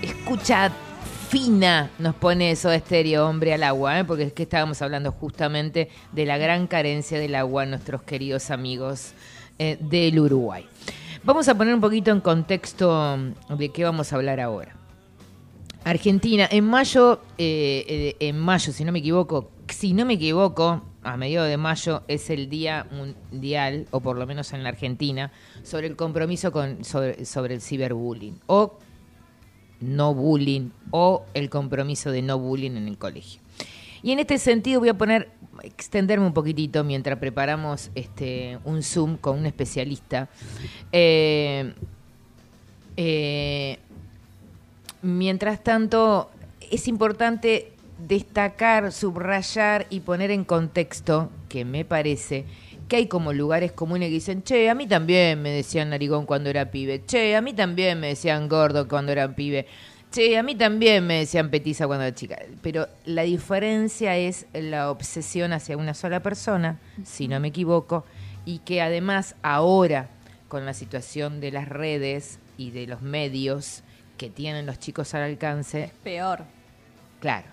escucha 0.00 0.70
fina, 1.28 1.90
nos 1.98 2.14
pone 2.14 2.52
eso 2.52 2.68
de 2.68 2.76
estéreo, 2.76 3.26
hombre 3.28 3.52
al 3.52 3.64
agua, 3.64 3.98
¿eh? 3.98 4.04
porque 4.04 4.22
es 4.22 4.32
que 4.32 4.44
estábamos 4.44 4.80
hablando 4.80 5.10
justamente 5.10 5.88
de 6.12 6.24
la 6.24 6.38
gran 6.38 6.68
carencia 6.68 7.18
del 7.18 7.34
agua 7.34 7.66
nuestros 7.66 8.02
queridos 8.02 8.52
amigos 8.52 9.12
eh, 9.58 9.76
del 9.80 10.20
Uruguay. 10.20 10.68
Vamos 11.24 11.48
a 11.48 11.56
poner 11.56 11.74
un 11.74 11.80
poquito 11.80 12.12
en 12.12 12.20
contexto 12.20 13.18
de 13.48 13.68
qué 13.70 13.82
vamos 13.82 14.12
a 14.12 14.16
hablar 14.16 14.38
ahora. 14.38 14.76
Argentina, 15.82 16.46
en 16.48 16.64
mayo, 16.64 17.22
eh, 17.38 18.14
en 18.20 18.38
mayo, 18.38 18.72
si 18.72 18.84
no 18.84 18.92
me 18.92 19.00
equivoco, 19.00 19.50
si 19.68 19.94
no 19.94 20.04
me 20.04 20.14
equivoco, 20.14 20.80
a 21.02 21.16
mediados 21.16 21.48
de 21.48 21.56
mayo 21.56 22.02
es 22.08 22.30
el 22.30 22.48
Día 22.48 22.86
Mundial, 22.90 23.86
o 23.90 24.00
por 24.00 24.16
lo 24.16 24.26
menos 24.26 24.52
en 24.52 24.62
la 24.62 24.70
Argentina, 24.70 25.32
sobre 25.68 25.86
el 25.86 25.94
compromiso 25.94 26.50
con, 26.50 26.84
sobre, 26.84 27.24
sobre 27.24 27.54
el 27.54 27.60
ciberbullying, 27.60 28.40
o 28.46 28.78
no 29.80 30.14
bullying, 30.14 30.70
o 30.90 31.24
el 31.34 31.48
compromiso 31.48 32.10
de 32.10 32.22
no 32.22 32.38
bullying 32.38 32.72
en 32.72 32.88
el 32.88 32.98
colegio. 32.98 33.40
Y 34.02 34.12
en 34.12 34.18
este 34.18 34.38
sentido 34.38 34.80
voy 34.80 34.88
a 34.88 34.98
poner, 34.98 35.30
extenderme 35.62 36.26
un 36.26 36.32
poquitito 36.32 36.82
mientras 36.82 37.18
preparamos 37.18 37.90
este, 37.94 38.58
un 38.64 38.82
Zoom 38.82 39.16
con 39.16 39.38
un 39.38 39.46
especialista. 39.46 40.28
Eh, 40.90 41.74
Eh, 43.00 43.78
mientras 45.02 45.62
tanto, 45.62 46.32
es 46.68 46.88
importante 46.88 47.70
destacar, 48.08 48.90
subrayar 48.90 49.86
y 49.88 50.00
poner 50.00 50.32
en 50.32 50.42
contexto 50.42 51.30
que 51.48 51.64
me 51.64 51.84
parece 51.84 52.44
que 52.88 52.96
hay 52.96 53.06
como 53.06 53.32
lugares 53.32 53.72
comunes 53.72 54.08
que 54.08 54.14
dicen, 54.14 54.42
che, 54.42 54.70
a 54.70 54.74
mí 54.74 54.86
también 54.86 55.42
me 55.42 55.50
decían 55.50 55.90
narigón 55.90 56.24
cuando 56.26 56.48
era 56.48 56.70
pibe, 56.70 57.04
che, 57.06 57.36
a 57.36 57.42
mí 57.42 57.52
también 57.52 58.00
me 58.00 58.08
decían 58.08 58.48
gordo 58.48 58.88
cuando 58.88 59.12
era 59.12 59.34
pibe, 59.34 59.66
che, 60.10 60.38
a 60.38 60.42
mí 60.42 60.54
también 60.54 61.06
me 61.06 61.18
decían 61.18 61.50
petiza 61.50 61.86
cuando 61.86 62.06
era 62.06 62.14
chica. 62.14 62.38
Pero 62.62 62.88
la 63.04 63.22
diferencia 63.22 64.16
es 64.16 64.46
la 64.54 64.90
obsesión 64.90 65.52
hacia 65.52 65.76
una 65.76 65.92
sola 65.92 66.20
persona, 66.20 66.78
si 67.04 67.28
no 67.28 67.38
me 67.40 67.48
equivoco, 67.48 68.04
y 68.46 68.60
que 68.60 68.80
además 68.80 69.36
ahora, 69.42 70.08
con 70.48 70.64
la 70.64 70.72
situación 70.72 71.40
de 71.40 71.52
las 71.52 71.68
redes 71.68 72.38
y 72.56 72.70
de 72.70 72.86
los 72.86 73.02
medios 73.02 73.82
que 74.16 74.30
tienen 74.30 74.64
los 74.64 74.78
chicos 74.78 75.14
al 75.14 75.22
alcance, 75.22 75.92
Peor. 76.02 76.44
claro. 77.20 77.46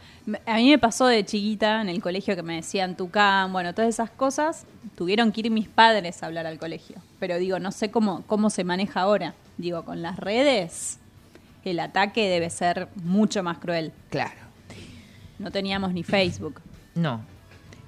A 0.47 0.55
mí 0.55 0.69
me 0.71 0.79
pasó 0.79 1.05
de 1.05 1.23
chiquita 1.23 1.81
en 1.81 1.89
el 1.89 2.01
colegio 2.01 2.35
que 2.35 2.41
me 2.41 2.55
decían 2.55 2.97
Tucán, 2.97 3.53
bueno, 3.53 3.73
todas 3.75 3.89
esas 3.89 4.09
cosas. 4.09 4.65
Tuvieron 4.95 5.31
que 5.31 5.41
ir 5.41 5.51
mis 5.51 5.67
padres 5.67 6.23
a 6.23 6.25
hablar 6.25 6.47
al 6.47 6.57
colegio. 6.57 6.95
Pero 7.19 7.37
digo, 7.37 7.59
no 7.59 7.71
sé 7.71 7.91
cómo, 7.91 8.23
cómo 8.25 8.49
se 8.49 8.63
maneja 8.63 9.01
ahora. 9.01 9.35
Digo, 9.57 9.85
con 9.85 10.01
las 10.01 10.17
redes, 10.17 10.97
el 11.63 11.79
ataque 11.79 12.27
debe 12.27 12.49
ser 12.49 12.87
mucho 13.03 13.43
más 13.43 13.59
cruel. 13.59 13.91
Claro. 14.09 14.41
No 15.37 15.51
teníamos 15.51 15.93
ni 15.93 16.03
Facebook. 16.03 16.59
No. 16.95 17.21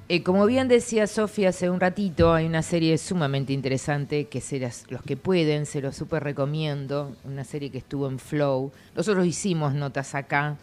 Eh, 0.10 0.22
como 0.24 0.46
bien 0.46 0.68
decía 0.68 1.06
Sofía 1.08 1.50
hace 1.50 1.70
un 1.70 1.80
ratito, 1.80 2.34
hay 2.34 2.46
una 2.46 2.62
serie 2.62 2.98
sumamente 2.98 3.52
interesante 3.52 4.26
que 4.28 4.42
se 4.42 4.60
las- 4.60 4.86
los 4.90 5.02
que 5.02 5.18
pueden, 5.18 5.66
se 5.66 5.82
los 5.82 5.96
súper 5.98 6.24
recomiendo. 6.24 7.16
Una 7.26 7.44
serie 7.44 7.72
que 7.72 7.80
estuvo 7.80 8.08
en 8.08 8.20
Flow. 8.20 8.72
Nosotros 8.96 9.26
hicimos 9.26 9.74
notas 9.74 10.14
acá 10.16 10.56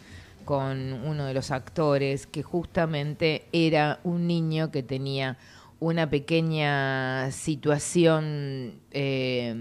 con 0.44 0.92
uno 0.92 1.26
de 1.26 1.34
los 1.34 1.50
actores 1.50 2.26
que 2.26 2.42
justamente 2.42 3.46
era 3.52 4.00
un 4.04 4.26
niño 4.26 4.70
que 4.70 4.82
tenía 4.82 5.36
una 5.80 6.08
pequeña 6.08 7.30
situación 7.30 8.80
eh, 8.90 9.54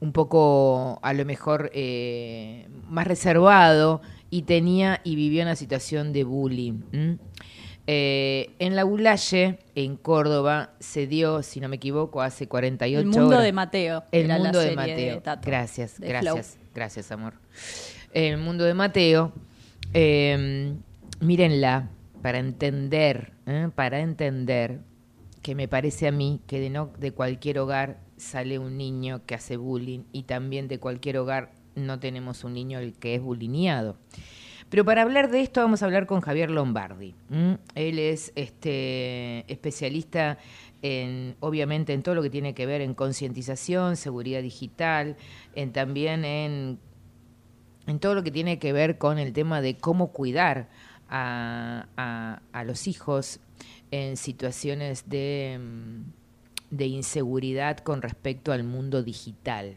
un 0.00 0.12
poco 0.12 0.98
a 1.02 1.12
lo 1.14 1.24
mejor 1.24 1.70
eh, 1.72 2.66
más 2.88 3.06
reservado 3.06 4.02
y 4.30 4.42
tenía 4.42 5.00
y 5.04 5.14
vivió 5.14 5.42
una 5.42 5.56
situación 5.56 6.12
de 6.12 6.24
bullying. 6.24 7.18
Eh, 7.86 8.50
en 8.58 8.76
la 8.76 8.84
Bulaye, 8.84 9.58
en 9.74 9.96
Córdoba, 9.96 10.70
se 10.78 11.06
dio, 11.06 11.42
si 11.42 11.60
no 11.60 11.68
me 11.68 11.76
equivoco, 11.76 12.22
hace 12.22 12.46
48 12.46 13.00
El 13.00 13.06
mundo 13.06 13.26
horas. 13.28 13.42
de 13.42 13.52
Mateo. 13.52 14.04
El 14.12 14.28
la 14.28 14.38
mundo 14.38 14.60
de 14.60 14.76
Mateo. 14.76 15.20
Tato, 15.20 15.42
gracias, 15.44 16.00
de 16.00 16.08
gracias, 16.08 16.52
Flow. 16.54 16.66
gracias, 16.74 17.12
amor. 17.12 17.34
El 18.12 18.38
mundo 18.38 18.64
de 18.64 18.74
Mateo. 18.74 19.32
Eh, 19.94 20.74
mírenla 21.20 21.90
para 22.22 22.38
entender, 22.38 23.32
¿eh? 23.46 23.68
para 23.74 24.00
entender 24.00 24.80
que 25.42 25.54
me 25.54 25.68
parece 25.68 26.08
a 26.08 26.12
mí 26.12 26.40
que 26.46 26.60
de, 26.60 26.70
no, 26.70 26.92
de 26.98 27.12
cualquier 27.12 27.58
hogar 27.58 28.00
sale 28.16 28.58
un 28.58 28.76
niño 28.76 29.22
que 29.26 29.34
hace 29.34 29.56
bullying 29.56 30.04
y 30.12 30.22
también 30.22 30.68
de 30.68 30.78
cualquier 30.78 31.18
hogar 31.18 31.52
no 31.74 31.98
tenemos 31.98 32.44
un 32.44 32.54
niño 32.54 32.78
el 32.78 32.94
que 32.94 33.16
es 33.16 33.22
bulineado. 33.22 33.96
Pero 34.70 34.84
para 34.84 35.02
hablar 35.02 35.30
de 35.30 35.40
esto 35.42 35.60
vamos 35.60 35.82
a 35.82 35.84
hablar 35.84 36.06
con 36.06 36.22
Javier 36.22 36.50
Lombardi. 36.50 37.14
Él 37.74 37.98
es 37.98 38.32
este 38.36 39.44
especialista 39.52 40.38
en, 40.80 41.36
obviamente, 41.40 41.92
en 41.92 42.02
todo 42.02 42.14
lo 42.14 42.22
que 42.22 42.30
tiene 42.30 42.54
que 42.54 42.64
ver 42.64 42.80
en 42.80 42.94
concientización, 42.94 43.96
seguridad 43.96 44.40
digital, 44.40 45.16
en 45.54 45.72
también 45.72 46.24
en, 46.24 46.78
en 47.86 47.98
todo 47.98 48.14
lo 48.14 48.22
que 48.22 48.30
tiene 48.30 48.58
que 48.58 48.72
ver 48.72 48.98
con 48.98 49.18
el 49.18 49.32
tema 49.32 49.60
de 49.60 49.76
cómo 49.76 50.12
cuidar 50.12 50.68
a, 51.08 52.40
los 52.64 52.86
hijos 52.86 53.40
en 53.90 54.16
situaciones 54.16 55.08
de, 55.08 55.60
mm, 55.60 56.22
de 56.72 56.86
inseguridad 56.86 57.76
con 57.78 58.00
respecto 58.00 58.50
al 58.50 58.64
mundo 58.64 59.02
digital, 59.02 59.74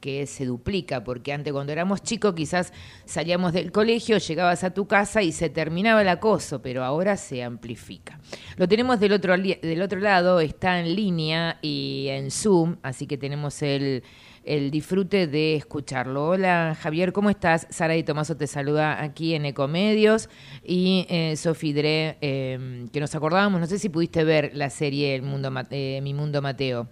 que 0.00 0.26
se 0.26 0.44
duplica, 0.44 1.04
porque 1.04 1.32
antes 1.32 1.52
cuando 1.52 1.70
éramos 1.70 2.02
chicos 2.02 2.34
quizás 2.34 2.72
salíamos 3.04 3.52
del 3.52 3.70
colegio, 3.70 4.18
llegabas 4.18 4.64
a 4.64 4.74
tu 4.74 4.88
casa 4.88 5.22
y 5.22 5.30
se 5.30 5.48
terminaba 5.48 6.02
el 6.02 6.08
acoso, 6.08 6.60
pero 6.60 6.82
ahora 6.82 7.16
se 7.16 7.44
amplifica. 7.44 8.18
Lo 8.56 8.66
tenemos 8.66 8.98
del 8.98 9.12
otro, 9.12 9.38
del 9.38 9.80
otro 9.80 10.00
lado, 10.00 10.40
está 10.40 10.80
en 10.80 10.96
línea 10.96 11.60
y 11.62 12.08
en 12.08 12.32
Zoom, 12.32 12.78
así 12.82 13.06
que 13.06 13.16
tenemos 13.16 13.62
el, 13.62 14.02
el 14.44 14.70
disfrute 14.70 15.26
de 15.26 15.54
escucharlo. 15.56 16.28
Hola 16.28 16.76
Javier, 16.80 17.12
¿cómo 17.12 17.30
estás? 17.30 17.66
Sara 17.70 17.96
y 17.96 18.02
Tomaso 18.02 18.36
te 18.36 18.46
saluda 18.46 19.02
aquí 19.02 19.34
en 19.34 19.44
Ecomedios 19.44 20.28
y 20.64 21.06
eh, 21.08 21.36
Sofi 21.36 21.72
Dre, 21.72 22.16
eh, 22.20 22.86
que 22.92 23.00
nos 23.00 23.14
acordábamos, 23.14 23.60
no 23.60 23.66
sé 23.66 23.78
si 23.78 23.88
pudiste 23.88 24.24
ver 24.24 24.52
la 24.54 24.70
serie 24.70 25.14
El 25.14 25.22
Mundo 25.22 25.52
eh, 25.70 26.00
Mi 26.02 26.14
Mundo 26.14 26.42
Mateo. 26.42 26.88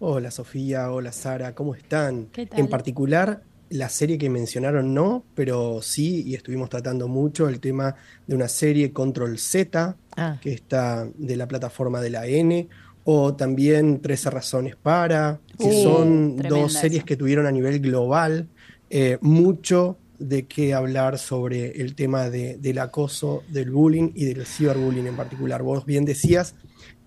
Hola 0.00 0.30
Sofía, 0.30 0.90
hola 0.90 1.12
Sara, 1.12 1.54
¿cómo 1.54 1.74
están? 1.74 2.26
¿Qué 2.32 2.46
tal? 2.46 2.58
En 2.58 2.68
particular, 2.68 3.42
la 3.70 3.88
serie 3.88 4.18
que 4.18 4.28
mencionaron 4.28 4.92
no, 4.92 5.24
pero 5.34 5.80
sí, 5.80 6.24
y 6.26 6.34
estuvimos 6.34 6.68
tratando 6.68 7.06
mucho 7.06 7.48
el 7.48 7.60
tema 7.60 7.94
de 8.26 8.34
una 8.34 8.48
serie 8.48 8.92
Control 8.92 9.38
Z, 9.38 9.96
Ah. 10.16 10.38
que 10.42 10.52
está 10.52 11.08
de 11.14 11.36
la 11.36 11.48
plataforma 11.48 12.00
de 12.02 12.10
la 12.10 12.26
N, 12.26 12.68
o 13.04 13.34
también 13.34 14.00
13 14.00 14.30
razones 14.30 14.76
para, 14.76 15.40
que 15.58 15.68
Uh, 15.68 15.82
son 15.82 16.36
dos 16.36 16.72
series 16.74 17.04
que 17.04 17.16
tuvieron 17.16 17.46
a 17.46 17.50
nivel 17.52 17.80
global 17.80 18.48
eh, 18.90 19.18
mucho 19.20 19.96
de 20.18 20.44
qué 20.46 20.72
hablar 20.74 21.18
sobre 21.18 21.80
el 21.82 21.94
tema 21.94 22.30
de- 22.30 22.56
del 22.58 22.78
acoso, 22.78 23.42
del 23.48 23.70
bullying 23.70 24.10
y 24.14 24.24
del 24.26 24.46
ciberbullying 24.46 25.06
en 25.08 25.16
particular. 25.16 25.62
Vos 25.62 25.84
bien 25.84 26.04
decías, 26.04 26.54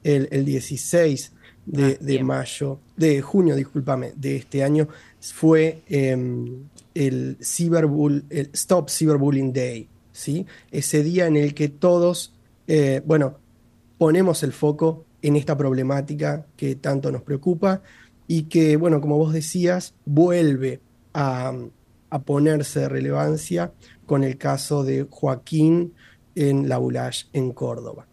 el, 0.04 0.28
el 0.32 0.44
16 0.46 1.32
de, 1.66 1.96
de 1.96 2.24
mayo, 2.24 2.80
de 2.98 3.22
junio, 3.22 3.56
discúlpame, 3.56 4.12
de 4.16 4.36
este 4.36 4.64
año 4.64 4.88
fue 5.22 5.82
em, 5.88 6.66
el, 6.94 7.38
el 7.40 8.50
Stop 8.54 8.90
Cyberbullying 8.90 9.54
Day, 9.54 9.88
¿sí? 10.12 10.46
Ese 10.72 11.02
día 11.04 11.28
en 11.28 11.38
el 11.38 11.54
que 11.54 11.70
todos, 11.70 12.34
eh, 12.68 13.02
bueno, 13.06 13.38
ponemos 13.98 14.44
el 14.44 14.52
foco 14.52 15.06
en 15.26 15.36
esta 15.36 15.58
problemática 15.58 16.46
que 16.56 16.76
tanto 16.76 17.12
nos 17.12 17.24
preocupa 17.24 17.82
y 18.28 18.44
que, 18.44 18.78
bueno, 18.78 19.02
como 19.02 19.18
vos 19.18 19.34
decías, 19.34 19.96
vuelve 20.06 20.82
a, 21.16 21.52
a 22.12 22.22
ponerse 22.22 22.82
de 22.82 22.90
relevancia 22.90 23.74
con 24.06 24.24
el 24.24 24.38
caso 24.38 24.84
de 24.84 25.08
Joaquín 25.10 25.96
en 26.36 26.70
la 26.70 26.78
Bulash 26.78 27.24
en 27.34 27.54
Córdoba. 27.54 28.06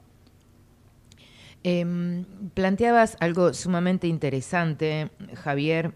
Em, 1.65 2.25
planteabas 2.55 3.19
algo 3.21 3.53
sumamente 3.53 4.07
interesante, 4.07 5.11
Javier. 5.35 5.93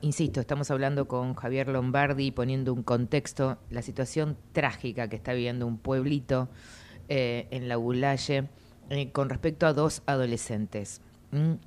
Insisto, 0.00 0.40
estamos 0.40 0.72
hablando 0.72 1.06
con 1.06 1.34
Javier 1.34 1.68
Lombardi, 1.68 2.32
poniendo 2.32 2.72
un 2.72 2.82
contexto, 2.82 3.58
la 3.70 3.82
situación 3.82 4.36
trágica 4.50 5.08
que 5.08 5.14
está 5.14 5.32
viviendo 5.32 5.64
un 5.64 5.78
pueblito 5.78 6.48
eh, 7.08 7.46
en 7.52 7.68
la 7.68 7.76
Bulaye 7.76 8.48
eh, 8.90 9.10
con 9.10 9.28
respecto 9.28 9.66
a 9.66 9.72
dos 9.72 10.02
adolescentes. 10.06 11.00
¿m? 11.32 11.58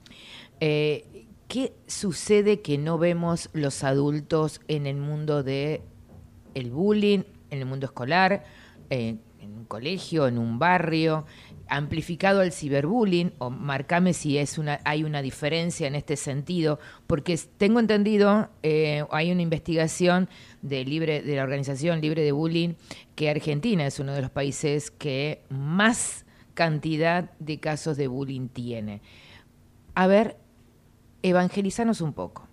Eh, 0.59 1.25
¿Qué 1.47 1.73
sucede 1.87 2.61
que 2.61 2.77
no 2.77 2.97
vemos 2.97 3.49
los 3.53 3.83
adultos 3.83 4.61
en 4.67 4.85
el 4.85 4.97
mundo 4.97 5.41
de 5.41 5.81
el 6.53 6.71
bullying, 6.71 7.23
en 7.49 7.59
el 7.59 7.65
mundo 7.65 7.87
escolar, 7.87 8.43
en 8.89 9.19
un 9.41 9.65
colegio, 9.65 10.27
en 10.27 10.37
un 10.37 10.59
barrio, 10.59 11.25
amplificado 11.67 12.41
al 12.41 12.51
ciberbullying, 12.51 13.33
o 13.37 13.49
marcame 13.49 14.13
si 14.13 14.37
es 14.37 14.57
una, 14.57 14.79
hay 14.83 15.03
una 15.03 15.21
diferencia 15.21 15.87
en 15.87 15.95
este 15.95 16.15
sentido, 16.17 16.79
porque 17.07 17.39
tengo 17.57 17.79
entendido, 17.79 18.49
eh, 18.63 19.05
hay 19.11 19.31
una 19.31 19.41
investigación 19.41 20.29
de, 20.61 20.83
libre, 20.83 21.21
de 21.21 21.35
la 21.35 21.43
organización 21.43 22.01
Libre 22.01 22.23
de 22.23 22.31
Bullying, 22.31 22.73
que 23.15 23.29
Argentina 23.29 23.85
es 23.85 23.99
uno 23.99 24.13
de 24.13 24.21
los 24.21 24.31
países 24.31 24.91
que 24.91 25.43
más 25.49 26.25
cantidad 26.59 27.31
de 27.39 27.61
casos 27.61 27.95
de 27.95 28.09
bullying 28.09 28.49
tiene. 28.49 29.01
A 29.95 30.07
ver, 30.07 30.35
evangelizanos 31.23 32.01
un 32.01 32.11
poco. 32.11 32.49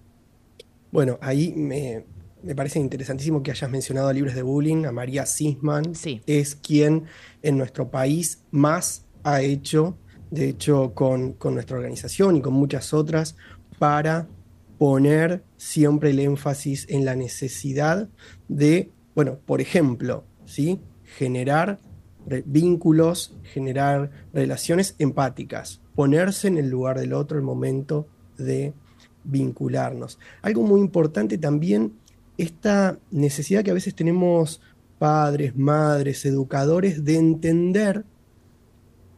Bueno, 0.92 1.18
ahí 1.20 1.52
me, 1.56 2.04
me 2.40 2.54
parece 2.54 2.78
interesantísimo 2.78 3.42
que 3.42 3.50
hayas 3.50 3.68
mencionado 3.68 4.06
a 4.06 4.12
Libres 4.12 4.36
de 4.36 4.42
Bullying, 4.42 4.84
a 4.84 4.92
María 4.92 5.26
Sisman. 5.26 5.92
Es 6.24 6.54
quien 6.54 7.06
en 7.42 7.58
nuestro 7.58 7.90
país 7.90 8.44
más 8.52 9.04
ha 9.24 9.42
hecho, 9.42 9.98
de 10.30 10.50
hecho, 10.50 10.94
con, 10.94 11.32
con 11.32 11.54
nuestra 11.54 11.76
organización 11.76 12.36
y 12.36 12.40
con 12.42 12.54
muchas 12.54 12.94
otras, 12.94 13.34
para 13.80 14.28
poner 14.78 15.42
siempre 15.56 16.10
el 16.10 16.20
énfasis 16.20 16.86
en 16.88 17.04
la 17.04 17.16
necesidad 17.16 18.08
de, 18.46 18.92
bueno, 19.16 19.40
por 19.44 19.60
ejemplo, 19.60 20.22
¿sí? 20.44 20.78
generar 21.18 21.80
vínculos, 22.44 23.34
generar 23.42 24.10
relaciones 24.32 24.94
empáticas, 24.98 25.80
ponerse 25.94 26.48
en 26.48 26.58
el 26.58 26.68
lugar 26.68 26.98
del 26.98 27.12
otro 27.12 27.38
el 27.38 27.44
momento 27.44 28.06
de 28.36 28.74
vincularnos. 29.24 30.18
Algo 30.42 30.62
muy 30.62 30.80
importante 30.80 31.38
también, 31.38 31.94
esta 32.38 32.98
necesidad 33.10 33.64
que 33.64 33.70
a 33.70 33.74
veces 33.74 33.94
tenemos 33.94 34.60
padres, 34.98 35.56
madres, 35.56 36.24
educadores, 36.24 37.04
de 37.04 37.16
entender 37.16 38.04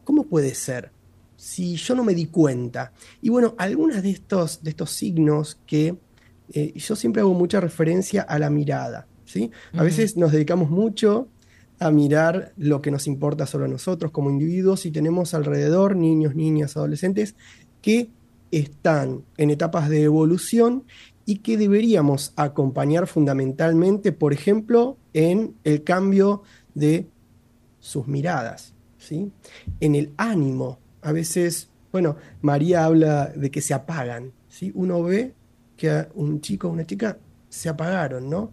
cómo 0.03 0.25
puede 0.25 0.53
ser 0.55 0.91
si 1.35 1.77
yo 1.77 1.95
no 1.95 2.03
me 2.03 2.13
di 2.13 2.25
cuenta. 2.25 2.91
Y 3.21 3.29
bueno, 3.29 3.55
algunos 3.57 4.03
de 4.03 4.09
estos, 4.09 4.61
de 4.61 4.71
estos 4.71 4.91
signos 4.91 5.57
que 5.65 5.95
eh, 6.51 6.73
yo 6.75 6.95
siempre 6.95 7.21
hago 7.21 7.33
mucha 7.33 7.61
referencia 7.61 8.23
a 8.23 8.37
la 8.39 8.49
mirada. 8.49 9.07
¿sí? 9.23 9.49
A 9.73 9.83
veces 9.83 10.17
nos 10.17 10.33
dedicamos 10.33 10.69
mucho 10.69 11.29
a 11.79 11.91
mirar 11.91 12.53
lo 12.57 12.81
que 12.81 12.91
nos 12.91 13.07
importa 13.07 13.45
solo 13.45 13.65
a 13.65 13.69
nosotros 13.69 14.11
como 14.11 14.29
individuos 14.29 14.85
y 14.85 14.91
tenemos 14.91 15.33
alrededor 15.33 15.95
niños, 15.95 16.35
niñas, 16.35 16.75
adolescentes 16.75 17.35
que 17.81 18.09
están 18.51 19.23
en 19.37 19.49
etapas 19.49 19.89
de 19.89 20.03
evolución 20.03 20.83
y 21.25 21.37
que 21.37 21.57
deberíamos 21.57 22.33
acompañar 22.35 23.07
fundamentalmente, 23.07 24.11
por 24.11 24.33
ejemplo, 24.33 24.97
en 25.13 25.55
el 25.63 25.83
cambio 25.83 26.43
de 26.73 27.07
sus 27.79 28.07
miradas, 28.07 28.73
¿sí? 28.97 29.31
en 29.79 29.95
el 29.95 30.11
ánimo. 30.17 30.79
A 31.01 31.11
veces, 31.11 31.69
bueno, 31.91 32.17
María 32.41 32.85
habla 32.85 33.27
de 33.27 33.51
que 33.51 33.61
se 33.61 33.73
apagan. 33.73 34.33
¿sí? 34.47 34.71
Uno 34.73 35.03
ve 35.03 35.33
que 35.77 36.07
un 36.15 36.41
chico 36.41 36.67
o 36.67 36.71
una 36.71 36.85
chica 36.85 37.17
se 37.47 37.69
apagaron, 37.69 38.29
¿no? 38.29 38.51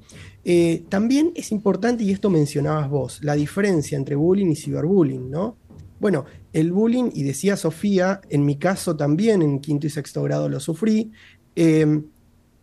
Eh, 0.48 0.84
también 0.88 1.32
es 1.34 1.50
importante, 1.50 2.04
y 2.04 2.12
esto 2.12 2.30
mencionabas 2.30 2.88
vos, 2.88 3.18
la 3.20 3.34
diferencia 3.34 3.98
entre 3.98 4.14
bullying 4.14 4.46
y 4.46 4.54
ciberbullying, 4.54 5.28
¿no? 5.28 5.56
Bueno, 5.98 6.24
el 6.52 6.70
bullying, 6.70 7.10
y 7.12 7.24
decía 7.24 7.56
Sofía, 7.56 8.20
en 8.28 8.44
mi 8.46 8.56
caso 8.56 8.94
también 8.94 9.42
en 9.42 9.58
quinto 9.58 9.88
y 9.88 9.90
sexto 9.90 10.22
grado 10.22 10.48
lo 10.48 10.60
sufrí, 10.60 11.10
eh, 11.56 12.00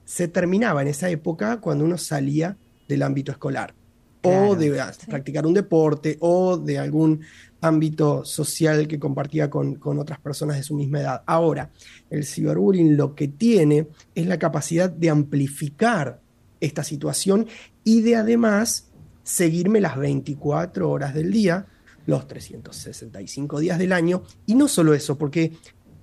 se 0.06 0.30
terminaba 0.30 0.82
en 0.82 0.88
esa 0.88 1.10
época 1.10 1.60
cuando 1.60 1.84
uno 1.84 1.98
salía 1.98 2.58
del 2.88 3.04
ámbito 3.04 3.34
escolar 3.34 3.76
o 4.22 4.56
de 4.56 4.82
practicar 5.10 5.46
un 5.46 5.54
deporte 5.54 6.16
o 6.22 6.56
de 6.56 6.80
algún 6.80 7.20
ámbito 7.60 8.24
social 8.24 8.88
que 8.88 8.98
compartía 8.98 9.50
con, 9.50 9.76
con 9.76 10.00
otras 10.00 10.22
personas 10.22 10.56
de 10.56 10.64
su 10.64 10.74
misma 10.74 11.02
edad. 11.02 11.24
Ahora, 11.26 11.70
el 12.10 12.24
ciberbullying 12.24 12.96
lo 12.96 13.14
que 13.14 13.28
tiene 13.28 13.90
es 14.16 14.26
la 14.26 14.40
capacidad 14.40 14.90
de 14.90 15.10
amplificar 15.10 16.23
esta 16.64 16.84
situación 16.84 17.48
y 17.84 18.02
de 18.02 18.16
además 18.16 18.90
seguirme 19.24 19.82
las 19.82 19.98
24 19.98 20.90
horas 20.90 21.14
del 21.14 21.32
día, 21.32 21.68
los 22.06 22.28
365 22.28 23.60
días 23.60 23.78
del 23.78 23.92
año, 23.92 24.24
y 24.46 24.56
no 24.56 24.68
solo 24.68 24.94
eso, 24.94 25.18
porque 25.18 25.54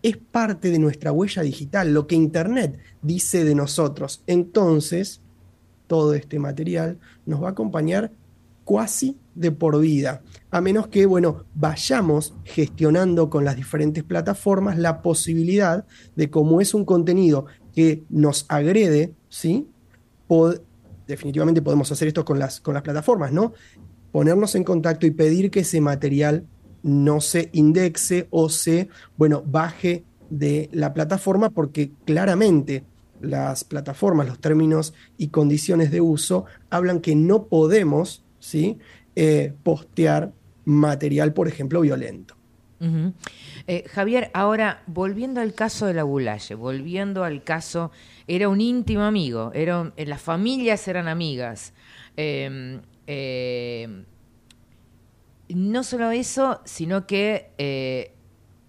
es 0.02 0.16
parte 0.16 0.70
de 0.70 0.78
nuestra 0.78 1.12
huella 1.12 1.42
digital, 1.42 1.92
lo 1.92 2.06
que 2.06 2.14
Internet 2.14 2.78
dice 3.02 3.44
de 3.44 3.54
nosotros. 3.54 4.22
Entonces, 4.26 5.20
todo 5.86 6.14
este 6.14 6.38
material 6.38 6.98
nos 7.26 7.42
va 7.42 7.48
a 7.48 7.52
acompañar 7.52 8.12
cuasi 8.64 9.18
de 9.34 9.50
por 9.50 9.80
vida, 9.80 10.22
a 10.50 10.60
menos 10.60 10.88
que, 10.88 11.06
bueno, 11.06 11.44
vayamos 11.54 12.34
gestionando 12.44 13.30
con 13.30 13.44
las 13.44 13.56
diferentes 13.56 14.04
plataformas 14.04 14.78
la 14.78 15.02
posibilidad 15.02 15.86
de, 16.16 16.30
como 16.30 16.60
es 16.60 16.74
un 16.74 16.84
contenido 16.84 17.46
que 17.74 18.04
nos 18.10 18.46
agrede, 18.48 19.14
¿sí? 19.28 19.66
Definitivamente 21.06 21.60
podemos 21.60 21.90
hacer 21.90 22.06
esto 22.06 22.24
con 22.24 22.38
las, 22.38 22.60
con 22.60 22.74
las 22.74 22.84
plataformas, 22.84 23.32
¿no? 23.32 23.52
Ponernos 24.12 24.54
en 24.54 24.62
contacto 24.62 25.06
y 25.06 25.10
pedir 25.10 25.50
que 25.50 25.60
ese 25.60 25.80
material 25.80 26.46
no 26.84 27.20
se 27.20 27.50
indexe 27.52 28.28
o 28.30 28.48
se, 28.48 28.88
bueno, 29.16 29.42
baje 29.44 30.04
de 30.30 30.68
la 30.72 30.94
plataforma 30.94 31.50
porque 31.50 31.90
claramente 32.04 32.84
las 33.20 33.64
plataformas, 33.64 34.28
los 34.28 34.40
términos 34.40 34.94
y 35.18 35.28
condiciones 35.28 35.90
de 35.90 36.00
uso 36.00 36.44
hablan 36.70 37.00
que 37.00 37.16
no 37.16 37.46
podemos, 37.46 38.24
¿sí? 38.38 38.78
Eh, 39.16 39.52
postear 39.64 40.32
material, 40.64 41.32
por 41.32 41.48
ejemplo, 41.48 41.80
violento. 41.80 42.36
Eh, 43.66 43.84
Javier, 43.88 44.30
ahora 44.34 44.82
volviendo 44.86 45.40
al 45.40 45.54
caso 45.54 45.86
de 45.86 45.94
la 45.94 46.04
Bulaye, 46.04 46.54
volviendo 46.54 47.24
al 47.24 47.44
caso, 47.44 47.90
era 48.26 48.48
un 48.48 48.60
íntimo 48.60 49.02
amigo, 49.02 49.52
era, 49.54 49.92
eh, 49.96 50.06
las 50.06 50.20
familias 50.20 50.86
eran 50.88 51.08
amigas. 51.08 51.72
Eh, 52.16 52.80
eh, 53.06 54.04
no 55.48 55.82
solo 55.82 56.10
eso, 56.10 56.60
sino 56.64 57.06
que 57.06 57.50
eh, 57.58 58.12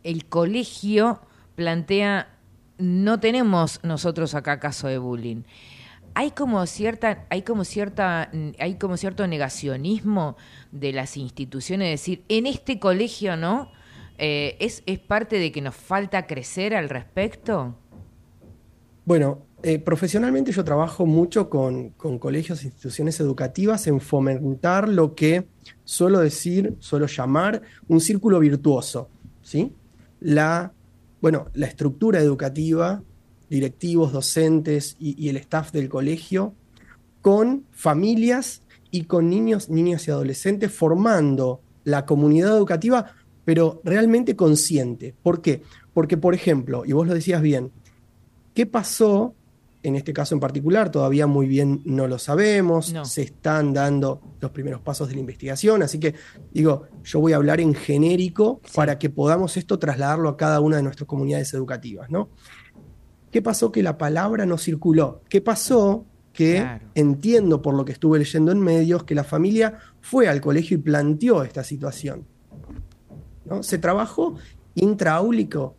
el 0.04 0.26
colegio 0.26 1.22
plantea, 1.56 2.40
no 2.78 3.20
tenemos 3.20 3.80
nosotros 3.84 4.34
acá 4.34 4.60
caso 4.60 4.88
de 4.88 4.98
bullying. 4.98 5.44
Hay 6.16 6.32
como 6.32 6.66
cierta, 6.66 7.26
hay 7.30 7.44
como 7.44 7.64
cierta, 7.64 8.32
hay 8.60 8.76
como 8.76 8.98
cierto 8.98 9.28
negacionismo 9.28 10.36
de 10.72 10.92
las 10.92 11.18
instituciones, 11.18 11.94
es 11.94 12.02
decir, 12.02 12.24
en 12.28 12.48
este 12.48 12.80
colegio 12.80 13.38
no, 13.38 13.72
Eh, 14.24 14.56
¿es, 14.60 14.84
¿es 14.86 15.00
parte 15.00 15.40
de 15.40 15.52
que 15.52 15.62
nos 15.62 15.74
falta 15.74 16.28
crecer 16.28 16.76
al 16.76 16.90
respecto? 16.90 17.76
Bueno, 19.04 19.40
eh, 19.64 19.80
profesionalmente 19.80 20.52
yo 20.52 20.64
trabajo 20.64 21.08
mucho 21.08 21.50
con, 21.50 21.90
con 21.90 22.20
colegios 22.20 22.62
e 22.62 22.68
instituciones 22.68 23.20
educativas 23.20 23.88
en 23.88 24.00
fomentar 24.00 24.88
lo 24.88 25.16
que 25.16 25.48
suelo 25.86 26.20
decir, 26.20 26.76
suelo 26.78 27.08
llamar 27.08 27.64
un 27.88 28.00
círculo 28.00 28.40
virtuoso, 28.40 29.10
¿sí? 29.42 29.74
La, 30.20 30.72
bueno, 31.20 31.48
la 31.56 31.66
estructura 31.66 32.20
educativa, 32.20 33.02
directivos, 33.50 34.14
docentes 34.14 34.98
y, 35.00 35.20
y 35.20 35.30
el 35.30 35.38
staff 35.38 35.72
del 35.72 35.90
colegio, 35.90 36.54
con 37.24 37.66
familias 37.72 38.62
y 38.92 39.06
con 39.06 39.32
niños, 39.32 39.68
niñas 39.70 40.08
y 40.08 40.12
adolescentes, 40.12 40.72
formando 40.72 41.62
la 41.84 42.06
comunidad 42.06 42.56
educativa, 42.56 43.16
pero 43.46 43.82
realmente 43.84 44.36
consciente. 44.36 45.16
¿Por 45.24 45.42
qué? 45.42 45.62
Porque, 45.94 46.18
por 46.18 46.34
ejemplo, 46.34 46.84
y 46.86 46.94
vos 46.94 47.08
lo 47.08 47.14
decías 47.14 47.42
bien, 47.42 47.72
¿Qué 48.54 48.66
pasó? 48.66 49.34
En 49.82 49.96
este 49.96 50.12
caso 50.14 50.36
en 50.36 50.42
particular, 50.42 50.92
todavía 50.92 51.26
muy 51.26 51.48
bien 51.48 51.82
no 51.86 52.06
lo 52.08 52.20
sabemos, 52.20 52.92
No. 52.94 53.06
se 53.06 53.22
están 53.24 53.74
dando 53.74 54.22
los 54.42 54.52
primeros 54.52 54.82
pasos 54.82 55.08
de 55.08 55.14
la 55.16 55.22
investigación, 55.22 55.82
así 55.82 56.00
que 56.00 56.14
digo, 56.54 56.84
yo 57.04 57.20
voy 57.22 57.32
a 57.32 57.38
hablar 57.38 57.62
en 57.62 57.74
genérico 57.74 58.60
para 58.76 59.00
que 59.00 59.10
podamos 59.10 59.56
esto 59.58 59.80
trasladarlo 59.80 60.28
a 60.28 60.36
cada 60.38 60.60
una 60.60 60.76
de 60.78 60.84
nuestras 60.84 61.08
comunidades 61.08 61.54
educativas, 61.54 62.12
¿no? 62.12 62.30
¿Qué 63.32 63.42
pasó 63.42 63.72
que 63.72 63.82
la 63.82 63.98
palabra 63.98 64.46
no 64.46 64.58
circuló? 64.58 65.22
¿Qué 65.30 65.40
pasó 65.42 66.06
que 66.34 66.58
Claro. 66.58 66.88
entiendo 66.96 67.62
por 67.62 67.74
lo 67.74 67.86
que 67.86 67.94
estuve 67.94 68.20
leyendo 68.20 68.52
en 68.52 68.60
medios 68.60 69.06
que 69.06 69.16
la 69.16 69.24
familia 69.24 69.78
fue 70.02 70.28
al 70.28 70.42
colegio 70.42 70.76
y 70.78 70.82
planteó 70.82 71.42
esta 71.44 71.64
situación? 71.64 72.26
¿No? 73.52 73.64
Se 73.64 73.78
trabajó 73.78 74.36
intraáulico, 74.76 75.76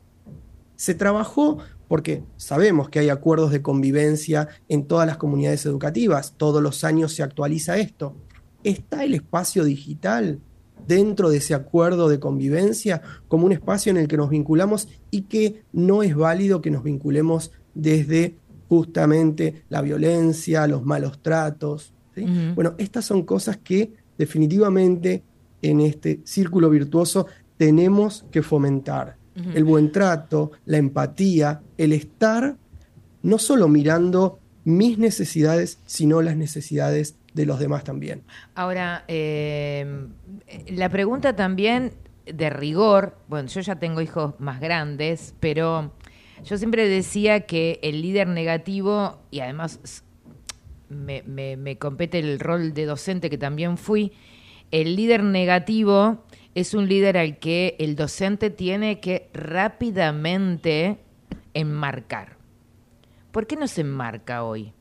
se 0.76 0.94
trabajó 0.94 1.58
porque 1.88 2.22
sabemos 2.36 2.88
que 2.88 3.00
hay 3.00 3.08
acuerdos 3.08 3.50
de 3.50 3.60
convivencia 3.62 4.48
en 4.68 4.86
todas 4.86 5.06
las 5.06 5.16
comunidades 5.18 5.66
educativas, 5.66 6.34
todos 6.36 6.62
los 6.62 6.84
años 6.84 7.12
se 7.12 7.22
actualiza 7.22 7.76
esto. 7.76 8.16
¿Está 8.64 9.04
el 9.04 9.14
espacio 9.14 9.64
digital 9.64 10.40
dentro 10.86 11.30
de 11.30 11.38
ese 11.38 11.54
acuerdo 11.54 12.08
de 12.08 12.18
convivencia 12.18 13.02
como 13.28 13.46
un 13.46 13.52
espacio 13.52 13.90
en 13.90 13.98
el 13.98 14.08
que 14.08 14.16
nos 14.16 14.30
vinculamos 14.30 14.88
y 15.10 15.22
que 15.22 15.64
no 15.72 16.02
es 16.02 16.16
válido 16.16 16.62
que 16.62 16.70
nos 16.70 16.82
vinculemos 16.82 17.52
desde 17.74 18.36
justamente 18.68 19.64
la 19.68 19.82
violencia, 19.82 20.66
los 20.66 20.84
malos 20.84 21.20
tratos? 21.22 21.92
Bueno, 22.54 22.74
estas 22.78 23.04
son 23.04 23.22
cosas 23.22 23.58
que 23.58 23.92
definitivamente 24.18 25.24
en 25.62 25.80
este 25.80 26.20
círculo 26.24 26.68
virtuoso 26.68 27.26
tenemos 27.66 28.24
que 28.32 28.42
fomentar. 28.42 29.14
El 29.54 29.62
buen 29.62 29.92
trato, 29.92 30.50
la 30.66 30.78
empatía, 30.78 31.60
el 31.78 31.92
estar 31.92 32.56
no 33.22 33.38
solo 33.38 33.68
mirando 33.68 34.40
mis 34.64 34.98
necesidades, 34.98 35.78
sino 35.86 36.20
las 36.22 36.36
necesidades 36.36 37.14
de 37.34 37.46
los 37.46 37.60
demás 37.60 37.84
también. 37.84 38.24
Ahora, 38.56 39.04
eh, 39.06 39.86
la 40.70 40.88
pregunta 40.88 41.36
también 41.36 41.92
de 42.26 42.50
rigor, 42.50 43.16
bueno, 43.28 43.48
yo 43.48 43.60
ya 43.60 43.76
tengo 43.76 44.00
hijos 44.00 44.34
más 44.40 44.60
grandes, 44.60 45.34
pero 45.38 45.92
yo 46.44 46.58
siempre 46.58 46.88
decía 46.88 47.46
que 47.46 47.78
el 47.84 48.02
líder 48.02 48.26
negativo, 48.26 49.20
y 49.30 49.38
además 49.38 49.78
s- 49.84 50.02
me, 50.90 51.22
me- 51.22 51.56
me 51.56 51.78
compete 51.78 52.18
el 52.18 52.40
rol 52.40 52.74
de 52.74 52.86
docente 52.86 53.30
que 53.30 53.38
también 53.38 53.78
fui, 53.78 54.12
el 54.72 54.96
líder 54.96 55.22
negativo 55.22 56.24
es 56.54 56.74
un 56.74 56.88
líder 56.88 57.16
al 57.16 57.38
que 57.38 57.76
el 57.78 57.96
docente 57.96 58.50
tiene 58.50 59.00
que 59.00 59.30
rápidamente 59.32 60.98
enmarcar. 61.54 62.36
¿Por 63.30 63.46
qué 63.46 63.56
no 63.56 63.66
se 63.66 63.80
enmarca 63.80 64.44
hoy? 64.44 64.72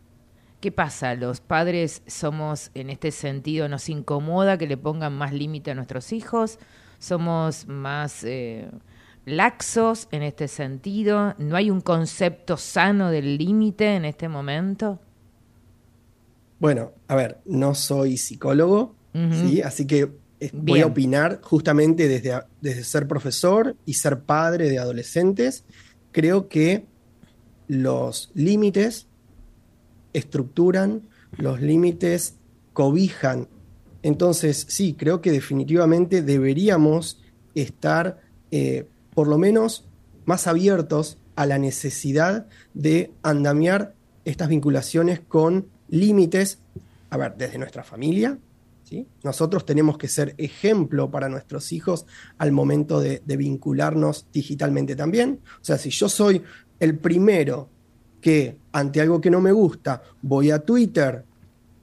¿Qué 0.60 0.72
pasa? 0.72 1.16
¿Los 1.16 1.42
padres 1.42 2.04
somos, 2.06 2.70
en 2.74 2.90
este 2.90 3.12
sentido, 3.12 3.68
nos 3.68 3.90
incomoda 3.90 4.58
que 4.58 4.68
le 4.68 4.78
pongan 4.78 5.18
más 5.18 5.34
límite 5.34 5.72
a 5.72 5.76
nuestros 5.76 6.12
hijos? 6.12 6.60
¿Somos 7.00 7.68
más 7.68 8.24
eh, 8.26 8.70
laxos 9.26 10.08
en 10.12 10.22
este 10.22 10.48
sentido? 10.48 11.34
¿No 11.40 11.56
hay 11.56 11.72
un 11.72 11.82
concepto 11.82 12.58
sano 12.58 13.10
del 13.10 13.38
límite 13.38 13.96
en 13.96 14.06
este 14.06 14.28
momento? 14.28 15.00
Bueno, 16.60 16.92
a 17.08 17.16
ver, 17.16 17.40
no 17.46 17.74
soy 17.74 18.18
psicólogo. 18.18 18.96
¿sí? 19.14 19.62
así 19.62 19.88
que 19.88 20.21
voy 20.54 20.82
a 20.82 20.88
opinar 20.88 21.40
justamente 21.44 22.08
desde, 22.08 22.42
desde 22.62 22.84
ser 22.84 23.08
profesor 23.08 23.76
y 23.86 23.94
ser 23.96 24.22
padre 24.22 24.70
de 24.70 24.80
adolescentes. 24.80 25.64
Creo 26.12 26.48
que 26.48 26.86
los 27.68 28.32
límites 28.34 29.08
estructuran, 30.14 31.08
los 31.38 31.62
límites 31.62 32.36
cobijan. 32.74 33.48
Entonces, 34.04 34.66
sí, 34.68 34.94
creo 34.94 35.22
que 35.22 35.32
definitivamente 35.32 36.22
deberíamos 36.22 37.22
estar 37.56 38.22
eh, 38.52 38.88
por 39.14 39.28
lo 39.28 39.38
menos 39.38 39.86
más 40.26 40.48
abiertos 40.48 41.18
a 41.36 41.46
la 41.46 41.58
necesidad 41.58 42.48
de 42.74 43.12
andamiar 43.22 43.94
estas 44.26 44.50
vinculaciones 44.50 45.20
con 45.20 45.68
límites, 45.90 46.60
a 47.10 47.18
ver, 47.18 47.36
desde 47.38 47.58
nuestra 47.58 47.84
familia, 47.84 48.38
Nosotros 49.24 49.66
tenemos 49.66 49.98
que 49.98 50.08
ser 50.08 50.36
ejemplo 50.38 51.10
para 51.10 51.30
nuestros 51.30 51.72
hijos 51.72 52.06
al 52.38 52.52
momento 52.52 53.00
de, 53.00 53.22
vincularnos 53.26 54.28
digitalmente 54.32 54.96
también. 54.96 55.40
O 55.62 55.64
sea, 55.64 55.78
si 55.78 55.90
yo 55.90 56.10
soy 56.10 56.44
el 56.80 56.98
primero 56.98 57.70
que 58.22 58.58
ante 58.72 59.02
algo 59.02 59.20
que 59.20 59.32
no 59.32 59.42
me 59.42 59.52
gusta 59.52 60.04
voy 60.22 60.52
a 60.52 60.60
Twitter 60.60 61.26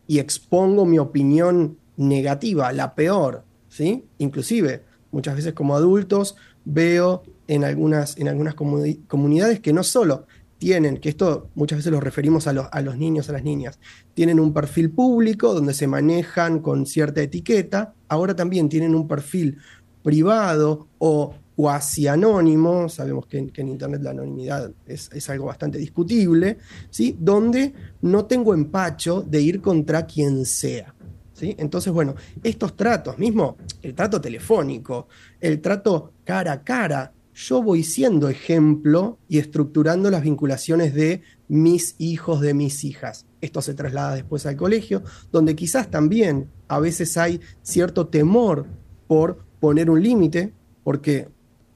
y 0.07 0.19
expongo 0.19 0.87
mi 0.87 0.99
opinión 0.99 1.79
negativa, 1.97 2.73
la 2.73 2.95
peor, 2.95 3.43
¿sí? 3.69 4.05
Inclusive, 4.19 4.85
muchas 5.11 5.35
veces 5.35 5.53
como 5.53 5.75
adultos 5.75 6.37
veo 6.65 7.25
en 7.49 7.65
algunas, 7.65 8.17
en 8.19 8.29
algunas 8.29 8.55
comuni- 8.55 9.05
comunidades 9.09 9.59
que 9.61 9.73
no 9.73 9.83
solo 9.83 10.27
tienen, 10.59 10.99
que 10.99 11.09
esto 11.09 11.49
muchas 11.55 11.79
veces 11.79 11.93
lo 11.93 12.01
referimos 12.01 12.47
a 12.47 12.53
los, 12.53 12.67
a 12.71 12.81
los 12.83 12.97
niños, 12.97 13.29
a 13.29 13.33
las 13.33 13.45
niñas, 13.45 13.79
tienen 14.15 14.41
un 14.41 14.53
perfil 14.53 14.91
público 14.91 15.55
donde 15.55 15.73
se 15.75 15.87
manejan 15.87 16.59
con 16.61 16.85
cierta 16.85 17.23
etiqueta, 17.23 17.95
ahora 18.09 18.35
también 18.35 18.69
tienen 18.69 18.95
un 18.95 19.07
perfil 19.07 19.59
privado 20.03 20.89
o 20.99 21.35
cuasi 21.55 22.07
anónimo, 22.07 22.89
sabemos 22.89 23.27
que, 23.27 23.39
en- 23.39 23.51
que 23.51 23.63
en 23.63 23.69
Internet 23.69 24.01
la 24.03 24.11
anonimidad 24.11 24.71
es, 24.87 25.11
es 25.13 25.29
algo 25.31 25.47
bastante 25.47 25.79
discutible, 25.79 26.59
¿sí? 26.91 27.17
donde 27.19 27.73
no 28.03 28.27
tengo 28.27 28.55
empacho 28.55 29.23
de 29.23 29.41
ir 29.41 29.61
contra 29.61 30.07
quien 30.07 30.45
sea. 30.47 30.95
¿sí? 31.33 31.57
Entonces, 31.59 31.93
bueno, 31.93 32.15
estos 32.43 32.77
tratos, 32.77 33.19
mismo 33.19 33.57
el 33.83 33.95
trato 33.95 34.21
telefónico, 34.21 35.09
el 35.41 35.61
trato 35.61 36.13
cara 36.25 36.53
a 36.53 36.63
cara, 36.63 37.13
yo 37.39 37.63
voy 37.63 37.85
siendo 37.85 38.29
ejemplo 38.29 39.17
y 39.29 39.39
estructurando 39.39 40.11
las 40.11 40.23
vinculaciones 40.23 40.93
de 40.93 41.23
mis 41.47 41.95
hijos, 41.99 42.41
de 42.41 42.53
mis 42.53 42.83
hijas. 42.83 43.27
Esto 43.41 43.63
se 43.63 43.75
traslada 43.75 44.17
después 44.17 44.45
al 44.45 44.57
colegio, 44.57 45.05
donde 45.31 45.55
quizás 45.55 45.89
también 45.89 46.51
a 46.67 46.81
veces 46.81 47.17
hay 47.17 47.41
cierto 47.63 48.09
temor 48.09 48.67
por 49.07 49.45
poner 49.61 49.89
un 49.89 50.03
límite, 50.03 50.53
porque 50.83 51.29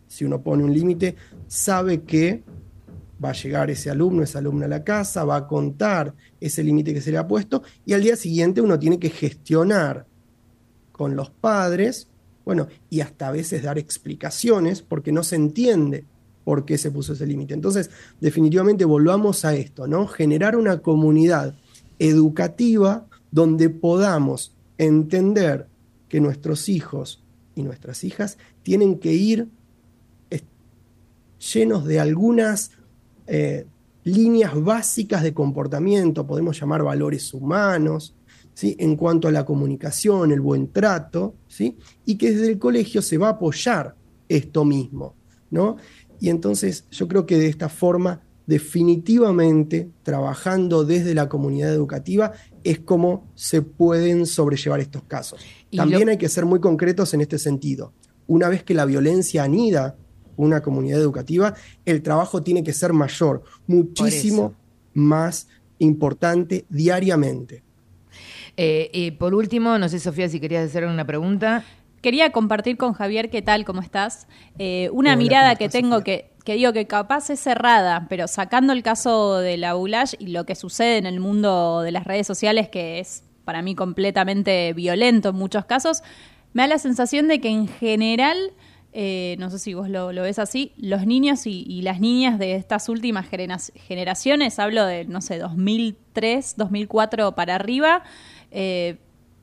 si 0.08 0.24
uno 0.24 0.42
pone 0.42 0.64
un 0.64 0.74
límite, 0.74 1.14
sabe 1.46 2.02
que 2.02 2.42
va 3.24 3.30
a 3.30 3.34
llegar 3.34 3.70
ese 3.70 3.88
alumno, 3.88 4.24
esa 4.24 4.40
alumna 4.40 4.66
a 4.66 4.68
la 4.68 4.82
casa, 4.82 5.24
va 5.24 5.36
a 5.36 5.46
contar 5.46 6.12
ese 6.40 6.64
límite 6.64 6.92
que 6.92 7.00
se 7.00 7.12
le 7.12 7.18
ha 7.18 7.28
puesto 7.28 7.62
y 7.86 7.92
al 7.92 8.02
día 8.02 8.16
siguiente 8.16 8.60
uno 8.60 8.80
tiene 8.80 8.98
que 8.98 9.10
gestionar 9.10 10.06
con 10.90 11.14
los 11.14 11.30
padres, 11.30 12.08
bueno, 12.44 12.68
y 12.90 13.00
hasta 13.00 13.28
a 13.28 13.32
veces 13.32 13.62
dar 13.62 13.78
explicaciones 13.78 14.82
porque 14.82 15.12
no 15.12 15.22
se 15.22 15.36
entiende 15.36 16.04
por 16.44 16.64
qué 16.64 16.76
se 16.76 16.90
puso 16.90 17.12
ese 17.12 17.26
límite. 17.26 17.54
Entonces, 17.54 17.90
definitivamente 18.20 18.84
volvamos 18.84 19.44
a 19.44 19.54
esto, 19.54 19.86
¿no? 19.86 20.06
Generar 20.08 20.56
una 20.56 20.78
comunidad 20.82 21.54
educativa 21.98 23.06
donde 23.30 23.70
podamos 23.70 24.52
entender 24.76 25.68
que 26.08 26.20
nuestros 26.20 26.68
hijos 26.68 27.22
y 27.54 27.62
nuestras 27.62 28.02
hijas 28.04 28.38
tienen 28.62 28.98
que 28.98 29.12
ir 29.12 29.48
es- 30.30 30.42
llenos 31.54 31.84
de 31.84 32.00
algunas 32.00 32.72
eh, 33.28 33.66
líneas 34.04 34.60
básicas 34.60 35.22
de 35.22 35.32
comportamiento, 35.32 36.26
podemos 36.26 36.58
llamar 36.60 36.82
valores 36.82 37.32
humanos, 37.32 38.14
¿sí? 38.54 38.76
en 38.78 38.96
cuanto 38.96 39.28
a 39.28 39.32
la 39.32 39.44
comunicación, 39.44 40.32
el 40.32 40.40
buen 40.40 40.70
trato, 40.72 41.34
¿sí? 41.48 41.76
y 42.04 42.16
que 42.16 42.32
desde 42.32 42.48
el 42.48 42.58
colegio 42.58 43.02
se 43.02 43.18
va 43.18 43.28
a 43.28 43.32
apoyar 43.32 43.94
esto 44.28 44.64
mismo. 44.64 45.14
¿no? 45.50 45.76
Y 46.20 46.28
entonces 46.30 46.86
yo 46.90 47.08
creo 47.08 47.26
que 47.26 47.38
de 47.38 47.48
esta 47.48 47.68
forma, 47.68 48.22
definitivamente, 48.46 49.90
trabajando 50.02 50.84
desde 50.84 51.14
la 51.14 51.28
comunidad 51.28 51.72
educativa, 51.72 52.32
es 52.64 52.80
como 52.80 53.30
se 53.34 53.62
pueden 53.62 54.26
sobrellevar 54.26 54.80
estos 54.80 55.02
casos. 55.04 55.40
Y 55.70 55.76
También 55.76 56.06
lo- 56.06 56.10
hay 56.12 56.18
que 56.18 56.28
ser 56.28 56.44
muy 56.46 56.60
concretos 56.60 57.14
en 57.14 57.20
este 57.20 57.38
sentido. 57.38 57.92
Una 58.26 58.48
vez 58.48 58.62
que 58.62 58.74
la 58.74 58.84
violencia 58.84 59.44
anida 59.44 59.96
una 60.36 60.62
comunidad 60.62 60.98
educativa, 61.00 61.54
el 61.84 62.02
trabajo 62.02 62.42
tiene 62.42 62.64
que 62.64 62.72
ser 62.72 62.92
mayor, 62.92 63.42
muchísimo 63.66 64.54
más 64.94 65.46
importante 65.78 66.64
diariamente. 66.70 67.62
Eh, 68.56 68.90
eh, 68.92 69.12
por 69.12 69.34
último, 69.34 69.78
no 69.78 69.88
sé, 69.88 69.98
Sofía, 69.98 70.28
si 70.28 70.40
querías 70.40 70.64
hacer 70.68 70.84
una 70.84 71.06
pregunta. 71.06 71.64
Quería 72.02 72.30
compartir 72.32 72.76
con 72.76 72.92
Javier, 72.94 73.30
¿qué 73.30 73.42
tal? 73.42 73.64
¿Cómo 73.64 73.80
estás? 73.80 74.26
Eh, 74.58 74.90
una 74.92 75.10
Hola, 75.10 75.16
mirada 75.16 75.48
¿cómo 75.50 75.58
que 75.58 75.68
tengo 75.68 76.02
que, 76.02 76.30
que 76.44 76.54
digo 76.54 76.72
que 76.72 76.86
capaz 76.86 77.30
es 77.30 77.38
cerrada, 77.40 78.06
pero 78.08 78.26
sacando 78.28 78.72
el 78.72 78.82
caso 78.82 79.38
de 79.38 79.56
la 79.56 79.74
Bulash 79.74 80.14
y 80.18 80.28
lo 80.28 80.44
que 80.44 80.54
sucede 80.56 80.98
en 80.98 81.06
el 81.06 81.20
mundo 81.20 81.80
de 81.82 81.92
las 81.92 82.04
redes 82.04 82.26
sociales, 82.26 82.68
que 82.68 82.98
es 82.98 83.24
para 83.44 83.62
mí 83.62 83.74
completamente 83.74 84.72
violento 84.72 85.30
en 85.30 85.36
muchos 85.36 85.64
casos, 85.64 86.02
me 86.52 86.62
da 86.62 86.66
la 86.68 86.78
sensación 86.78 87.28
de 87.28 87.40
que 87.40 87.48
en 87.48 87.68
general, 87.68 88.36
eh, 88.92 89.36
no 89.38 89.48
sé 89.50 89.58
si 89.60 89.72
vos 89.74 89.88
lo, 89.88 90.12
lo 90.12 90.22
ves 90.22 90.38
así, 90.40 90.72
los 90.76 91.06
niños 91.06 91.46
y, 91.46 91.64
y 91.66 91.82
las 91.82 92.00
niñas 92.00 92.38
de 92.38 92.56
estas 92.56 92.88
últimas 92.88 93.28
genera- 93.28 93.58
generaciones, 93.86 94.58
hablo 94.58 94.84
de, 94.86 95.04
no 95.04 95.20
sé, 95.20 95.38
2003, 95.38 96.54
2004 96.56 97.34
para 97.34 97.54
arriba, 97.54 98.02
eh, 98.52 98.98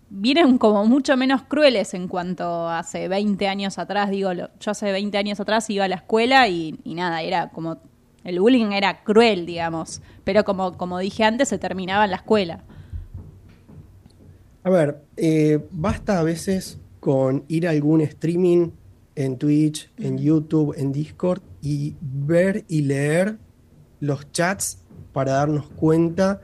vienen 0.10 0.58
como 0.58 0.86
mucho 0.86 1.18
menos 1.18 1.44
crueles 1.44 1.94
en 1.94 2.08
cuanto 2.08 2.68
hace 2.70 3.08
20 3.08 3.48
años 3.48 3.78
atrás, 3.78 4.10
digo, 4.10 4.34
lo- 4.34 4.50
yo 4.60 4.72
hace 4.72 4.92
20 4.92 5.18
años 5.18 5.40
atrás 5.40 5.70
iba 5.70 5.86
a 5.86 5.88
la 5.88 5.96
escuela 5.96 6.48
y, 6.48 6.80
y 6.84 6.96
nada, 6.96 7.22
era 7.22 7.50
como, 7.50 7.78
el 8.24 8.40
bullying 8.40 8.72
era 8.72 9.04
cruel, 9.04 9.46
digamos, 9.46 10.02
pero 10.24 10.44
como, 10.44 10.78
como 10.78 11.00
dije 11.00 11.24
antes, 11.24 11.50
se 11.50 11.58
terminaba 11.60 12.06
en 12.06 12.12
la 12.12 12.18
escuela. 12.18 12.64
A 14.64 14.70
ver, 14.70 15.02
eh, 15.18 15.60
basta 15.72 16.20
a 16.20 16.24
veces 16.24 16.80
con 17.00 17.46
ir 17.48 17.68
a 17.68 17.72
algún 17.72 18.02
streaming 18.02 18.72
en 19.16 19.38
Twitch, 19.38 19.90
en 19.98 20.18
YouTube, 20.18 20.74
en 20.78 20.92
Discord 20.92 21.42
y 21.62 21.96
ver 22.02 22.66
y 22.68 22.82
leer 22.82 23.38
los 24.00 24.32
chats 24.32 24.86
para 25.14 25.34
darnos 25.34 25.68
cuenta 25.70 26.42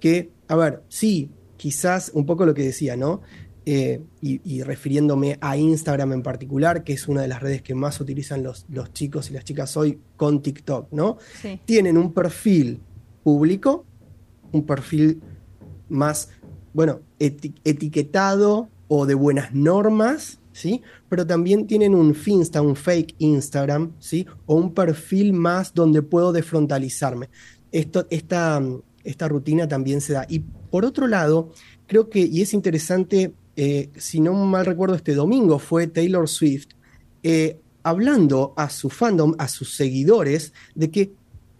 que, 0.00 0.30
a 0.48 0.56
ver, 0.56 0.82
sí, 0.88 1.30
quizás 1.58 2.10
un 2.14 2.24
poco 2.24 2.46
lo 2.46 2.54
que 2.54 2.62
decía, 2.62 2.96
¿no? 2.96 3.20
Eh, 3.66 4.00
y, 4.22 4.40
y 4.50 4.62
refiriéndome 4.62 5.36
a 5.42 5.58
Instagram 5.58 6.14
en 6.14 6.22
particular, 6.22 6.84
que 6.84 6.94
es 6.94 7.06
una 7.06 7.20
de 7.20 7.28
las 7.28 7.42
redes 7.42 7.60
que 7.60 7.74
más 7.74 8.00
utilizan 8.00 8.42
los, 8.42 8.64
los 8.70 8.94
chicos 8.94 9.28
y 9.30 9.34
las 9.34 9.44
chicas 9.44 9.76
hoy 9.76 10.00
con 10.16 10.40
TikTok, 10.40 10.90
¿no? 10.90 11.18
Sí. 11.42 11.60
Tienen 11.66 11.98
un 11.98 12.14
perfil 12.14 12.80
público, 13.22 13.84
un 14.52 14.64
perfil 14.64 15.20
más, 15.90 16.30
bueno, 16.72 17.00
eti- 17.20 17.60
etiquetado 17.62 18.70
o 18.88 19.04
de 19.04 19.14
buenas 19.14 19.52
normas, 19.52 20.38
¿sí? 20.52 20.80
Pero 21.10 21.26
también 21.26 21.66
tienen 21.66 21.94
un 21.94 22.14
Finsta, 22.14 22.62
un 22.62 22.74
fake 22.74 23.16
Instagram, 23.18 23.92
¿sí? 23.98 24.26
O 24.46 24.54
un 24.54 24.72
perfil 24.72 25.34
más 25.34 25.74
donde 25.74 26.00
puedo 26.00 26.32
desfrontalizarme. 26.32 27.28
Esto, 27.70 28.06
esta, 28.08 28.62
esta 29.04 29.28
rutina 29.28 29.68
también 29.68 30.00
se 30.00 30.14
da. 30.14 30.24
Y 30.26 30.42
por 30.70 30.84
otro 30.84 31.06
lado, 31.06 31.52
creo 31.86 32.08
que, 32.08 32.20
y 32.20 32.42
es 32.42 32.52
interesante, 32.54 33.32
eh, 33.56 33.90
si 33.96 34.20
no 34.20 34.32
mal 34.34 34.66
recuerdo, 34.66 34.94
este 34.94 35.14
domingo 35.14 35.58
fue 35.58 35.86
Taylor 35.86 36.28
Swift, 36.28 36.68
eh, 37.22 37.58
hablando 37.82 38.52
a 38.56 38.70
su 38.70 38.90
fandom, 38.90 39.34
a 39.38 39.48
sus 39.48 39.74
seguidores, 39.74 40.52
de 40.74 40.90
que 40.90 41.12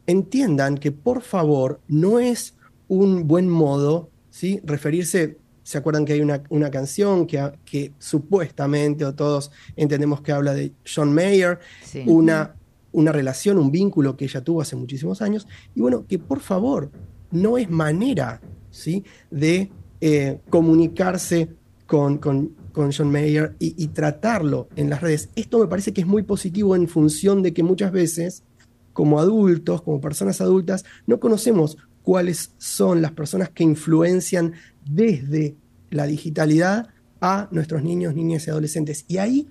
entiendan 0.06 0.76
que 0.78 0.93
por 0.93 1.22
favor 1.22 1.80
no 1.89 2.18
es 2.18 2.55
un 2.89 3.26
buen 3.26 3.48
modo, 3.48 4.10
¿sí? 4.30 4.60
Referirse, 4.64 5.36
¿se 5.62 5.78
acuerdan 5.78 6.05
que 6.05 6.14
hay 6.14 6.20
una, 6.20 6.43
una 6.48 6.70
canción 6.70 7.26
que, 7.26 7.52
que 7.64 7.93
supuestamente, 7.98 9.05
o 9.05 9.14
todos 9.14 9.51
entendemos 9.76 10.20
que 10.22 10.32
habla 10.32 10.55
de 10.55 10.72
John 10.86 11.12
Mayer, 11.12 11.59
Sí. 11.85 12.05
una, 12.06 12.55
una 12.93 13.12
relación, 13.12 13.59
un 13.59 13.70
vínculo 13.70 14.16
que 14.16 14.24
ella 14.24 14.43
tuvo 14.43 14.62
hace 14.62 14.76
muchísimos 14.76 15.20
años, 15.20 15.47
y 15.74 15.80
bueno, 15.80 16.06
que 16.09 16.18
por 16.18 16.40
favor 16.40 16.90
no 17.30 17.59
es 17.59 17.68
manera, 17.68 18.40
¿sí? 18.78 19.05
De 19.30 19.70
eh, 20.00 20.40
comunicarse 20.48 21.48
con, 21.86 22.18
con 22.18 22.56
con 22.78 22.92
John 22.92 23.10
Mayer 23.10 23.56
y, 23.59 23.74
y 23.76 23.88
tratarlo 23.88 24.68
en 24.76 24.88
las 24.88 25.00
redes. 25.00 25.30
Esto 25.34 25.59
me 25.59 25.66
parece 25.66 25.92
que 25.92 26.02
es 26.02 26.06
muy 26.06 26.22
positivo 26.22 26.76
en 26.76 26.86
función 26.86 27.42
de 27.42 27.52
que 27.52 27.64
muchas 27.64 27.90
veces, 27.90 28.44
como 28.92 29.18
adultos, 29.18 29.82
como 29.82 30.00
personas 30.00 30.40
adultas, 30.40 30.84
no 31.05 31.18
conocemos 31.18 31.76
cuáles 32.05 32.52
son 32.59 33.02
las 33.02 33.10
personas 33.10 33.50
que 33.50 33.64
influencian 33.64 34.52
desde 34.88 35.56
la 35.90 36.06
digitalidad 36.06 36.86
a 37.20 37.48
nuestros 37.50 37.82
niños, 37.82 38.14
niñas 38.14 38.46
y 38.46 38.50
adolescentes. 38.50 39.05
Y 39.09 39.16
ahí 39.18 39.48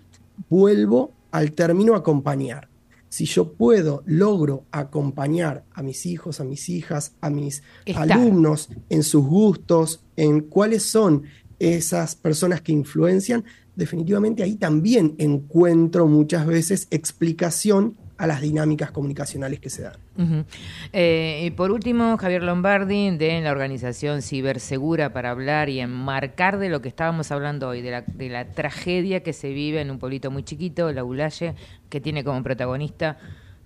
vuelvo 0.48 1.12
al 1.32 1.52
término 1.52 1.96
acompañar. 1.96 2.70
Si 3.18 3.26
yo 3.26 3.54
puedo, 3.54 4.04
logro 4.06 4.66
acompañar 4.72 5.66
a 5.74 5.82
mis 5.82 6.06
hijos, 6.06 6.40
a 6.40 6.44
mis 6.44 6.70
hijas, 6.70 7.14
a 7.20 7.32
mis 7.32 7.64
Está. 7.84 8.04
alumnos 8.04 8.70
en 8.90 9.02
sus 9.02 9.26
gustos, 9.26 10.04
en 10.18 10.42
cuáles 10.42 10.84
son 10.84 11.24
esas 11.58 12.16
personas 12.16 12.62
que 12.62 12.74
influencian, 12.74 13.44
definitivamente 13.76 14.44
ahí 14.44 14.54
también 14.54 15.16
encuentro 15.18 16.06
muchas 16.06 16.46
veces 16.46 16.88
explicación 16.92 17.98
a 18.18 18.26
las 18.26 18.42
dinámicas 18.42 18.92
comunicacionales 18.92 19.60
que 19.60 19.70
se 19.70 19.84
dan. 19.84 20.46
Eh, 20.92 21.44
y 21.46 21.52
por 21.52 21.72
último, 21.72 22.18
Javier 22.18 22.44
Lombardi, 22.44 23.16
de 23.16 23.42
la 23.42 23.52
organización 23.52 24.22
Cibersegura, 24.22 25.14
para 25.14 25.30
hablar 25.30 25.70
y 25.70 25.80
enmarcar 25.80 26.58
de 26.58 26.70
lo 26.70 26.82
que 26.82 26.90
estábamos 26.90 27.32
hablando 27.32 27.70
hoy, 27.70 27.82
de 27.82 27.92
la, 27.92 28.02
de 28.02 28.30
la 28.30 28.46
tragedia 28.52 29.22
que 29.22 29.34
se 29.34 29.50
vive 29.50 29.82
en 29.82 29.92
un 29.92 30.00
pueblito 30.00 30.32
muy 30.32 30.44
chiquito, 30.44 30.92
La 30.92 31.04
Ulaye, 31.04 31.54
que 31.90 32.02
tiene 32.02 32.24
como 32.24 32.42
protagonista 32.42 33.18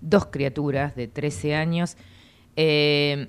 dos 0.02 0.26
criaturas 0.26 0.94
de 0.94 1.08
13 1.08 1.54
años. 1.54 1.96
Eh, 2.56 3.28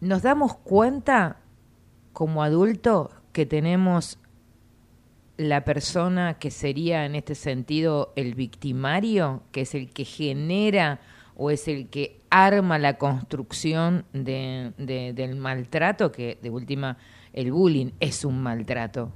nos 0.00 0.22
damos 0.22 0.56
cuenta 0.56 1.36
como 2.14 2.42
adultos 2.42 3.10
que 3.32 3.44
tenemos 3.44 4.18
la 5.40 5.64
persona 5.64 6.38
que 6.38 6.50
sería 6.50 7.06
en 7.06 7.14
este 7.14 7.34
sentido 7.34 8.12
el 8.14 8.34
victimario, 8.34 9.42
que 9.52 9.62
es 9.62 9.74
el 9.74 9.88
que 9.90 10.04
genera 10.04 11.00
o 11.34 11.50
es 11.50 11.66
el 11.66 11.88
que 11.88 12.20
arma 12.28 12.78
la 12.78 12.98
construcción 12.98 14.04
de- 14.12 14.72
de- 14.76 15.14
del 15.14 15.36
maltrato, 15.36 16.12
que 16.12 16.38
de 16.42 16.50
última 16.50 16.98
el 17.32 17.52
bullying 17.52 17.92
es 18.00 18.24
un 18.26 18.42
maltrato. 18.42 19.12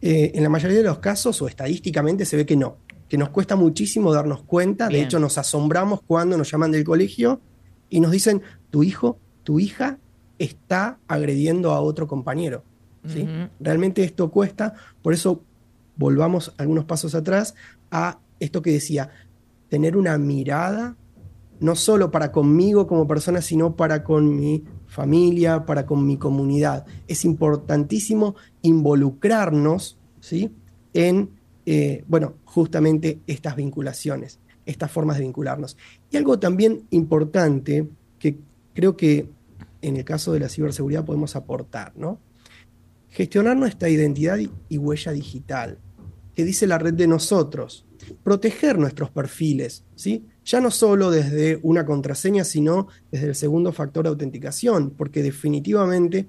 Eh, 0.00 0.32
en 0.34 0.42
la 0.42 0.48
mayoría 0.48 0.78
de 0.78 0.84
los 0.84 0.98
casos, 0.98 1.40
o 1.42 1.48
estadísticamente, 1.48 2.24
se 2.24 2.36
ve 2.36 2.46
que 2.46 2.56
no, 2.56 2.78
que 3.08 3.18
nos 3.18 3.28
cuesta 3.28 3.56
muchísimo 3.56 4.14
darnos 4.14 4.42
cuenta. 4.44 4.88
De 4.88 5.02
hecho, 5.02 5.18
nos 5.18 5.36
asombramos 5.36 6.00
cuando 6.06 6.38
nos 6.38 6.50
llaman 6.50 6.70
del 6.72 6.84
colegio 6.84 7.40
y 7.90 8.00
nos 8.00 8.10
dicen, 8.12 8.40
tu 8.70 8.82
hijo, 8.82 9.18
tu 9.42 9.60
hija 9.60 9.98
está 10.38 10.98
agrediendo 11.06 11.72
a 11.72 11.80
otro 11.80 12.06
compañero. 12.08 12.64
Realmente 13.60 14.02
esto 14.02 14.30
cuesta, 14.30 14.74
por 15.02 15.12
eso 15.12 15.42
volvamos 15.96 16.54
algunos 16.56 16.84
pasos 16.84 17.14
atrás 17.14 17.54
a 17.90 18.18
esto 18.40 18.62
que 18.62 18.72
decía, 18.72 19.10
tener 19.68 19.96
una 19.96 20.16
mirada 20.18 20.96
no 21.60 21.76
solo 21.76 22.10
para 22.10 22.32
conmigo 22.32 22.86
como 22.86 23.06
persona, 23.06 23.40
sino 23.40 23.76
para 23.76 24.02
con 24.02 24.36
mi 24.36 24.64
familia, 24.86 25.64
para 25.64 25.86
con 25.86 26.06
mi 26.06 26.16
comunidad. 26.16 26.84
Es 27.06 27.24
importantísimo 27.24 28.34
involucrarnos 28.62 29.98
¿sí? 30.20 30.50
en, 30.92 31.30
eh, 31.64 32.04
bueno, 32.08 32.34
justamente 32.44 33.20
estas 33.26 33.56
vinculaciones, 33.56 34.40
estas 34.66 34.90
formas 34.90 35.18
de 35.18 35.24
vincularnos. 35.24 35.76
Y 36.10 36.16
algo 36.16 36.38
también 36.38 36.86
importante 36.90 37.88
que 38.18 38.38
creo 38.74 38.96
que 38.96 39.28
en 39.80 39.96
el 39.96 40.04
caso 40.04 40.32
de 40.32 40.40
la 40.40 40.48
ciberseguridad 40.48 41.04
podemos 41.04 41.36
aportar, 41.36 41.92
¿no? 41.96 42.18
Gestionar 43.14 43.56
nuestra 43.56 43.88
identidad 43.88 44.38
y- 44.68 44.76
huella 44.76 45.12
digital, 45.12 45.78
que 46.34 46.44
dice 46.44 46.66
la 46.66 46.78
red 46.78 46.94
de 46.94 47.06
nosotros, 47.06 47.86
proteger 48.24 48.76
nuestros 48.76 49.08
perfiles, 49.12 49.84
¿sí? 49.94 50.26
Ya 50.44 50.60
no 50.60 50.72
solo 50.72 51.12
desde 51.12 51.60
una 51.62 51.86
contraseña, 51.86 52.42
sino 52.42 52.88
desde 53.12 53.28
el 53.28 53.34
segundo 53.36 53.72
factor 53.72 54.02
de 54.02 54.08
autenticación, 54.08 54.90
porque 54.90 55.22
definitivamente 55.22 56.26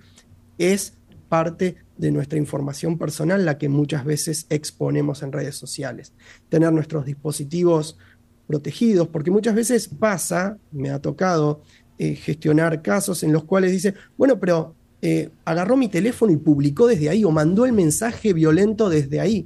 es 0.59 0.93
parte 1.27 1.77
de 1.97 2.11
nuestra 2.11 2.37
información 2.37 2.99
personal 2.99 3.43
la 3.45 3.57
que 3.57 3.67
muchas 3.67 4.05
veces 4.05 4.45
exponemos 4.51 5.23
en 5.23 5.31
redes 5.31 5.55
sociales. 5.55 6.13
Tener 6.49 6.71
nuestros 6.71 7.03
dispositivos 7.07 7.97
protegidos, 8.45 9.07
porque 9.07 9.31
muchas 9.31 9.55
veces 9.55 9.87
pasa, 9.87 10.59
me 10.71 10.91
ha 10.91 11.01
tocado 11.01 11.63
eh, 11.97 12.13
gestionar 12.13 12.83
casos 12.83 13.23
en 13.23 13.33
los 13.33 13.45
cuales 13.45 13.71
dice, 13.71 13.95
bueno, 14.17 14.39
pero 14.39 14.74
eh, 15.07 15.29
agarró 15.45 15.77
mi 15.77 15.87
teléfono 15.87 16.33
y 16.33 16.37
publicó 16.37 16.87
desde 16.87 17.09
ahí 17.09 17.23
o 17.23 17.29
mandó 17.29 17.67
el 17.67 17.73
mensaje 17.73 18.33
violento 18.33 18.89
desde 18.89 19.19
ahí. 19.19 19.45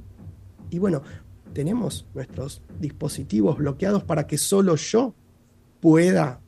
Y 0.70 0.78
bueno, 0.78 1.02
tenemos 1.52 2.06
nuestros 2.14 2.62
dispositivos 2.80 3.58
bloqueados 3.58 4.02
para 4.02 4.26
que 4.26 4.38
solo 4.38 4.76
yo 4.76 5.14
pueda 5.80 6.40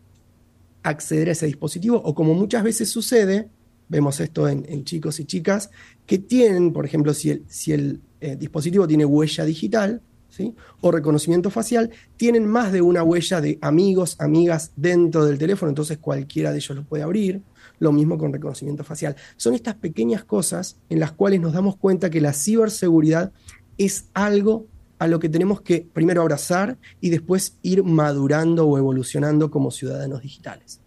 acceder 0.82 1.28
a 1.28 1.32
ese 1.32 1.44
dispositivo 1.44 2.00
o 2.02 2.14
como 2.14 2.32
muchas 2.32 2.64
veces 2.64 2.88
sucede, 2.88 3.50
vemos 3.86 4.18
esto 4.18 4.48
en, 4.48 4.82
chicos 4.84 5.20
y 5.20 5.26
chicas, 5.26 5.68
que 6.06 6.16
tienen, 6.16 6.72
por 6.72 6.86
ejemplo, 6.86 7.12
si 7.12 7.32
el, 7.32 7.44
si 7.48 7.72
el 7.72 8.00
eh, 8.22 8.36
dispositivo 8.36 8.88
tiene 8.88 9.04
huella 9.04 9.44
digital 9.44 10.00
¿sí? 10.30 10.54
o 10.80 10.90
reconocimiento 10.90 11.50
facial, 11.50 11.90
tienen 12.16 12.46
más 12.46 12.72
de 12.72 12.80
una 12.80 13.02
huella 13.02 13.42
de 13.42 13.58
amigos, 13.60 14.16
amigas 14.18 14.72
dentro 14.74 15.26
del 15.26 15.36
teléfono, 15.36 15.68
entonces 15.68 15.98
cualquiera 15.98 16.50
de 16.50 16.56
ellos 16.56 16.78
lo 16.78 16.84
puede 16.84 17.02
abrir. 17.02 17.42
Lo 17.82 17.90
mismo 17.90 18.16
con 18.16 18.32
reconocimiento 18.32 18.84
facial. 18.84 19.16
Son 19.36 19.54
estas 19.54 19.74
pequeñas 19.74 20.22
cosas 20.22 20.78
en 20.88 21.00
las 21.00 21.10
cuales 21.10 21.40
nos 21.40 21.52
damos 21.52 21.76
cuenta 21.76 22.10
que 22.10 22.20
la 22.20 22.32
ciberseguridad 22.32 23.32
es 23.76 24.08
algo 24.14 24.68
a 25.00 25.08
lo 25.08 25.18
que 25.18 25.28
tenemos 25.28 25.62
que 25.62 25.84
primero 25.92 26.22
abrazar 26.22 26.78
y 27.00 27.10
después 27.10 27.58
ir 27.62 27.82
madurando 27.82 28.68
o 28.68 28.78
evolucionando 28.78 29.50
como 29.50 29.72
ciudadanos 29.72 30.22
digitales. 30.22 30.80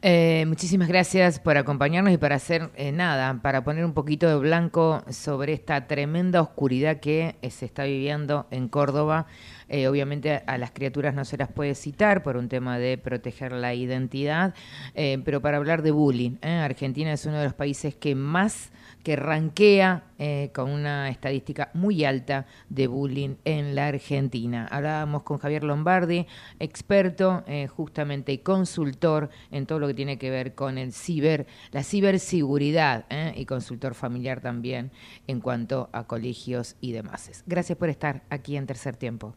Eh, 0.00 0.46
muchísimas 0.48 0.88
gracias 0.88 1.38
por 1.38 1.58
acompañarnos 1.58 2.14
y 2.14 2.16
para 2.16 2.36
hacer 2.36 2.70
eh, 2.76 2.92
nada, 2.92 3.40
para 3.42 3.62
poner 3.62 3.84
un 3.84 3.92
poquito 3.92 4.26
de 4.26 4.36
blanco 4.36 5.04
sobre 5.10 5.52
esta 5.52 5.86
tremenda 5.86 6.40
oscuridad 6.40 6.98
que 6.98 7.36
se 7.50 7.66
está 7.66 7.84
viviendo 7.84 8.46
en 8.50 8.68
Córdoba. 8.68 9.26
Eh, 9.72 9.88
obviamente 9.88 10.42
a 10.46 10.58
las 10.58 10.70
criaturas 10.70 11.14
no 11.14 11.24
se 11.24 11.38
las 11.38 11.50
puede 11.50 11.74
citar 11.74 12.22
por 12.22 12.36
un 12.36 12.50
tema 12.50 12.78
de 12.78 12.98
proteger 12.98 13.52
la 13.52 13.72
identidad, 13.72 14.54
eh, 14.94 15.18
pero 15.24 15.40
para 15.40 15.56
hablar 15.56 15.80
de 15.80 15.90
bullying, 15.90 16.36
¿eh? 16.42 16.56
Argentina 16.56 17.10
es 17.10 17.24
uno 17.24 17.38
de 17.38 17.44
los 17.44 17.54
países 17.54 17.94
que 17.94 18.14
más 18.14 18.70
que 19.02 19.16
ranquea 19.16 20.04
con 20.52 20.70
una 20.70 21.08
estadística 21.08 21.70
muy 21.74 22.04
alta 22.04 22.46
de 22.68 22.86
bullying 22.86 23.34
en 23.44 23.74
la 23.74 23.88
Argentina. 23.88 24.68
Hablábamos 24.70 25.24
con 25.24 25.38
Javier 25.38 25.64
Lombardi, 25.64 26.26
experto 26.60 27.42
justamente 27.74 28.30
y 28.30 28.38
consultor 28.38 29.30
en 29.50 29.66
todo 29.66 29.80
lo 29.80 29.88
que 29.88 29.94
tiene 29.94 30.18
que 30.18 30.30
ver 30.30 30.54
con 30.54 30.78
el 30.78 30.92
ciber, 30.92 31.48
la 31.72 31.82
ciberseguridad 31.82 33.06
y 33.34 33.44
consultor 33.46 33.94
familiar 33.94 34.40
también 34.40 34.92
en 35.26 35.40
cuanto 35.40 35.90
a 35.92 36.04
colegios 36.06 36.76
y 36.80 36.92
demás. 36.92 37.42
Gracias 37.46 37.76
por 37.76 37.88
estar 37.88 38.22
aquí 38.30 38.56
en 38.56 38.66
Tercer 38.66 38.94
Tiempo. 38.94 39.34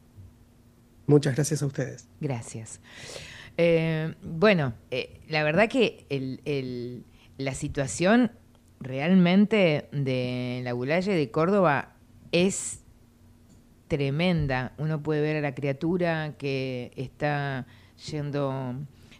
Muchas 1.08 1.36
gracias 1.36 1.62
a 1.62 1.66
ustedes. 1.66 2.08
Gracias. 2.20 2.80
Eh, 3.58 4.14
bueno, 4.24 4.74
eh, 4.92 5.22
la 5.30 5.44
verdad 5.44 5.70
que 5.70 6.06
el- 6.10 6.42
el- 6.46 7.04
la 7.38 7.54
situación 7.54 8.32
realmente 8.80 9.88
de 9.92 10.62
la 10.64 10.72
Gulaye 10.74 11.14
de 11.14 11.32
Córdoba 11.32 11.94
es 12.32 12.80
tremenda. 13.88 14.74
Uno 14.78 15.02
puede 15.02 15.22
ver 15.22 15.38
a 15.38 15.42
la 15.42 15.54
criatura 15.56 16.34
que 16.38 16.92
está 16.96 17.66
yendo 18.12 18.76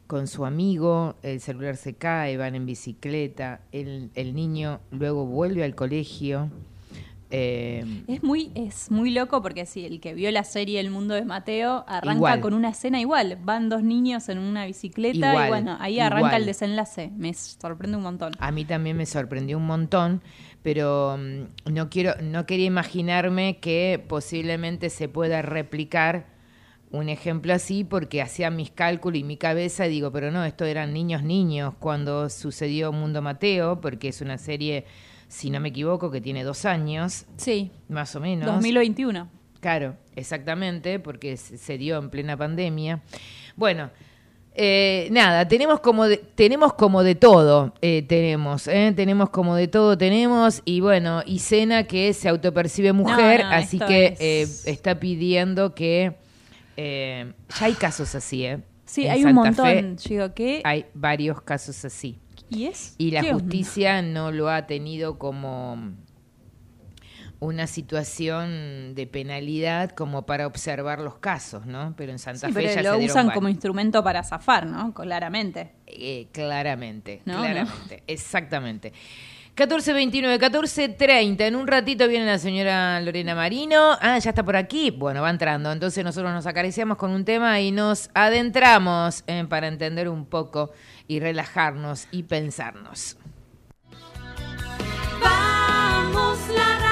con 0.08 0.28
su 0.28 0.46
amigo, 0.46 1.16
el 1.24 1.40
celular 1.40 1.78
se 1.78 1.94
cae, 1.96 2.38
van 2.38 2.56
en 2.56 2.66
bicicleta, 2.66 3.62
el, 3.72 4.12
el 4.16 4.36
niño 4.36 4.80
luego 4.92 5.26
vuelve 5.26 5.64
al 5.64 5.76
colegio. 5.76 6.50
Eh, 7.36 8.04
Es 8.08 8.24
muy, 8.24 8.52
es 8.56 8.90
muy 8.92 9.12
loco 9.12 9.42
porque 9.42 9.66
si 9.66 9.86
el 9.86 10.00
que 10.00 10.14
vio 10.14 10.32
la 10.32 10.44
serie 10.44 10.80
El 10.80 10.90
mundo 10.90 11.14
de 11.14 11.26
Mateo 11.26 11.84
arranca 11.88 12.16
Igual. 12.18 12.42
con 12.42 12.54
una 12.54 12.70
escena 12.70 13.00
igual. 13.00 13.38
Van 13.44 13.70
dos 13.70 13.84
niños 13.84 14.30
en 14.30 14.38
una 14.40 14.66
bicicleta 14.66 15.30
Igual, 15.30 15.46
y 15.46 15.50
bueno, 15.50 15.78
ahí 15.80 16.00
arranca 16.00 16.28
igual. 16.28 16.42
el 16.42 16.46
desenlace. 16.46 17.12
Me 17.18 17.34
sorprende 17.34 17.98
un 17.98 18.04
montón. 18.04 18.34
A 18.40 18.52
mí 18.52 18.66
también 18.66 18.98
me 18.98 19.06
sorprendió 19.06 19.58
un 19.58 19.66
montón, 19.66 20.22
pero 20.62 21.18
mm, 21.18 21.74
no 21.74 21.90
quiero, 21.90 22.14
no 22.22 22.46
quería 22.46 22.66
imaginarme 22.66 23.58
que 23.60 24.04
posiblemente 24.08 24.90
se 24.90 25.08
pueda 25.10 25.42
replicar 25.42 26.34
un 26.92 27.10
ejemplo 27.10 27.54
así, 27.54 27.84
porque 27.84 28.22
hacía 28.22 28.50
mis 28.50 28.72
cálculos 28.72 29.20
y 29.20 29.24
mi 29.24 29.36
cabeza 29.38 29.86
y 29.86 29.90
digo, 29.90 30.12
pero 30.12 30.32
no, 30.32 30.46
esto 30.46 30.64
eran 30.66 30.94
niños 30.94 31.24
niños 31.24 31.74
cuando 31.80 32.30
sucedió 32.30 32.92
Mundo 32.94 33.22
Mateo, 33.22 33.82
porque 33.82 34.08
es 34.10 34.22
una 34.22 34.38
serie, 34.38 34.86
si 35.36 35.50
no 35.50 35.60
me 35.60 35.70
equivoco, 35.70 36.10
que 36.12 36.22
tiene 36.22 36.44
dos 36.46 36.64
años. 36.66 37.26
Sí. 37.36 37.72
Más 37.90 38.16
o 38.16 38.20
menos. 38.22 38.46
2021. 38.48 39.30
Claro, 39.60 39.98
exactamente, 40.16 41.00
porque 41.00 41.36
se 41.38 41.78
dio 41.78 41.98
en 41.98 42.10
plena 42.10 42.38
pandemia. 42.38 43.02
Bueno, 43.56 43.90
Eh, 44.58 45.10
nada, 45.12 45.46
tenemos 45.50 45.82
como 45.82 46.06
de, 46.08 46.16
tenemos 46.16 46.74
como 46.76 47.04
de 47.04 47.16
todo, 47.16 47.74
eh, 47.82 48.04
tenemos, 48.08 48.70
eh, 48.70 48.94
tenemos 48.96 49.30
como 49.30 49.54
de 49.54 49.68
todo, 49.68 49.98
tenemos, 49.98 50.62
y 50.64 50.80
bueno, 50.80 51.24
y 51.26 51.40
Sena 51.40 51.84
que 51.84 52.14
se 52.14 52.30
autopercibe 52.30 52.94
mujer, 52.94 53.42
no, 53.44 53.50
así 53.50 53.80
que 53.80 54.16
es- 54.18 54.66
eh, 54.66 54.72
está 54.72 54.98
pidiendo 54.98 55.76
que 55.76 56.16
eh, 56.78 57.34
ya 57.60 57.66
hay 57.66 57.74
casos 57.74 58.16
así, 58.16 58.46
¿eh? 58.46 58.60
Sí, 58.86 59.04
En 59.06 59.12
hay 59.12 59.26
un 59.26 59.36
Santa 59.44 59.64
Fe 59.66 59.82
montón. 59.82 59.98
Yo 59.98 60.10
digo, 60.10 60.34
¿qué? 60.34 60.62
hay 60.64 60.86
varios 60.94 61.42
casos 61.42 61.84
así. 61.84 62.18
¿Y 62.50 62.66
es? 62.66 62.96
Y 62.98 63.12
la 63.12 63.24
justicia 63.24 64.02
no 64.02 64.32
lo 64.32 64.50
ha 64.50 64.68
tenido 64.68 65.18
como 65.18 65.94
una 67.40 67.68
situación 67.68 68.96
de 68.96 69.08
penalidad 69.08 69.92
como 69.92 70.26
para 70.26 70.48
observar 70.48 71.00
los 71.00 71.18
casos, 71.18 71.66
¿no? 71.66 71.94
Pero 71.98 72.12
en 72.12 72.20
Santa 72.20 72.48
Sí, 72.48 72.54
Fe 72.54 72.62
pero 72.62 72.82
ya 72.82 72.92
lo 72.92 73.00
se 73.00 73.06
usan 73.06 73.32
como 73.32 73.50
instrumento 73.50 74.04
para 74.04 74.24
zafar, 74.24 74.66
¿no? 74.66 74.94
Claramente. 74.94 75.74
Eh, 75.88 76.28
claramente, 76.32 77.22
No, 77.26 77.40
claramente, 77.40 78.04
exactamente. 78.08 78.94
14.29, 79.56 80.38
14.30. 80.38 81.42
En 81.42 81.56
un 81.56 81.66
ratito 81.66 82.10
viene 82.10 82.26
la 82.26 82.38
señora 82.38 83.00
Lorena 83.00 83.36
Marino. 83.36 83.98
Ah, 84.02 84.20
ya 84.20 84.32
está 84.32 84.44
por 84.44 84.58
aquí. 84.58 84.92
Bueno, 84.92 85.22
va 85.22 85.30
entrando. 85.30 85.72
Entonces 85.72 86.04
nosotros 86.04 86.34
nos 86.34 86.46
acariciamos 86.46 86.98
con 86.98 87.12
un 87.12 87.24
tema 87.24 87.62
y 87.62 87.72
nos 87.72 88.10
adentramos 88.14 89.24
para 89.48 89.68
entender 89.68 90.10
un 90.10 90.26
poco 90.26 90.72
y 91.08 91.22
relajarnos 91.22 92.08
y 92.12 92.24
pensarnos. 92.24 93.16
Vamos 95.22 96.38
la 96.50 96.85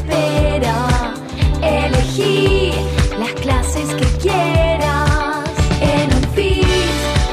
espera. 0.00 1.14
Elegí 1.62 2.72
las 3.18 3.32
clases 3.34 3.94
que 3.94 4.06
quieras. 4.18 5.50
En 5.80 6.14
un 6.14 6.22
FIS 6.34 6.66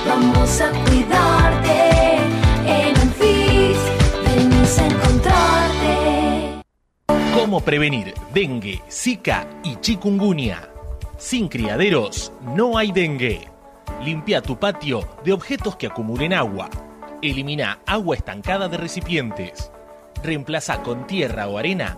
vamos 0.08 0.62
a 0.62 0.72
cuidarte. 0.86 2.18
En 2.66 3.00
un 3.02 3.12
FIS 3.14 3.78
venimos 4.26 4.80
a 4.80 4.86
encontrarte. 4.86 6.62
¿Cómo 7.34 7.62
prevenir 7.62 8.14
dengue, 8.34 8.82
zika 8.90 9.48
y 9.64 9.78
chikungunya? 9.78 10.70
Sin 11.18 11.48
criaderos 11.48 12.32
no 12.56 12.78
hay 12.78 12.92
dengue. 12.92 13.48
Limpia 14.04 14.42
tu 14.42 14.60
patio 14.60 15.08
de 15.24 15.34
objetos 15.34 15.76
que 15.76 15.88
acumulen 15.88 16.34
agua. 16.34 16.70
Elimina 17.22 17.80
agua 17.88 18.16
estancada 18.16 18.68
de 18.68 18.78
recipientes. 18.78 19.72
Reemplaza 20.24 20.84
con 20.84 21.08
tierra 21.08 21.48
o 21.48 21.58
arena 21.58 21.98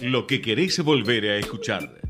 Lo 0.00 0.28
que 0.28 0.40
querés 0.40 0.78
volver 0.84 1.26
a 1.26 1.38
escuchar, 1.38 2.00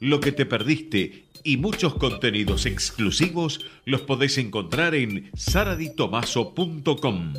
lo 0.00 0.18
que 0.20 0.32
te 0.32 0.46
perdiste 0.46 1.26
y 1.44 1.58
muchos 1.58 1.94
contenidos 1.94 2.64
exclusivos 2.64 3.66
los 3.84 4.00
podés 4.00 4.38
encontrar 4.38 4.94
en 4.94 5.30
saraditomaso.com. 5.34 7.34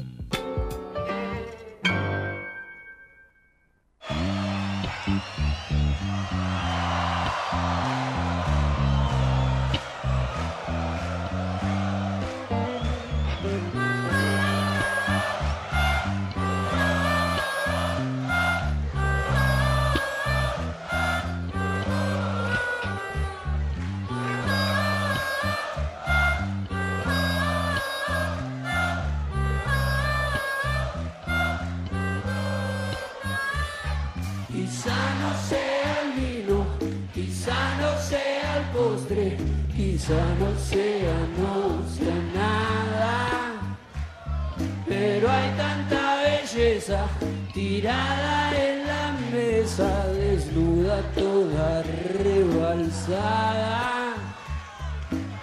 tirada 47.54 48.52
en 48.56 48.88
la 48.88 49.12
mesa, 49.32 50.08
desnuda 50.14 51.02
toda 51.14 51.84
rebalsada. 52.24 54.14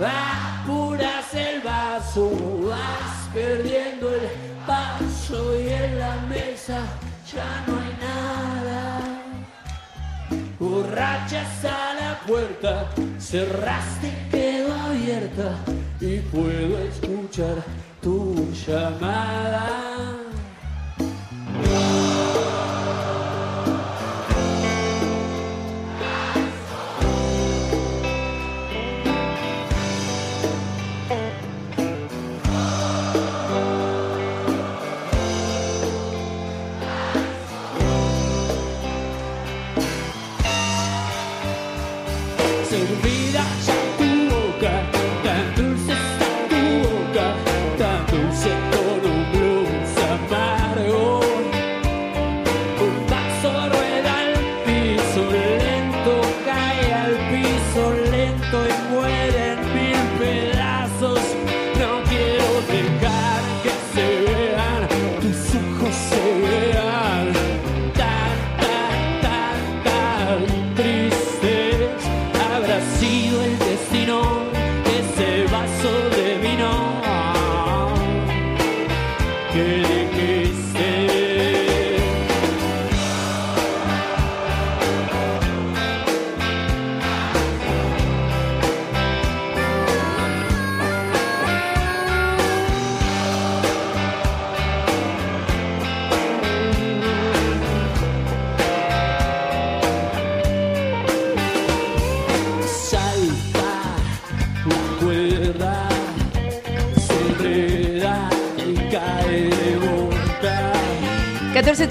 Apuras 0.00 1.34
el 1.34 1.60
vaso, 1.60 2.30
vas 2.66 3.28
perdiendo 3.34 4.14
el 4.14 4.28
paso 4.66 5.60
y 5.60 5.68
en 5.68 5.98
la 5.98 6.16
mesa 6.28 6.80
ya 7.30 7.64
no 7.66 7.74
hay 7.80 7.96
nada. 8.00 9.22
Borrachas 10.58 11.64
a 11.64 11.94
la 12.00 12.20
puerta, 12.26 12.90
cerraste 13.18 14.08
y 14.08 14.30
quedó 14.30 14.74
abierta 14.74 15.58
y 16.00 16.18
puedo 16.18 16.78
escuchar 16.78 17.62
tu 18.00 18.50
llamada. 18.66 20.15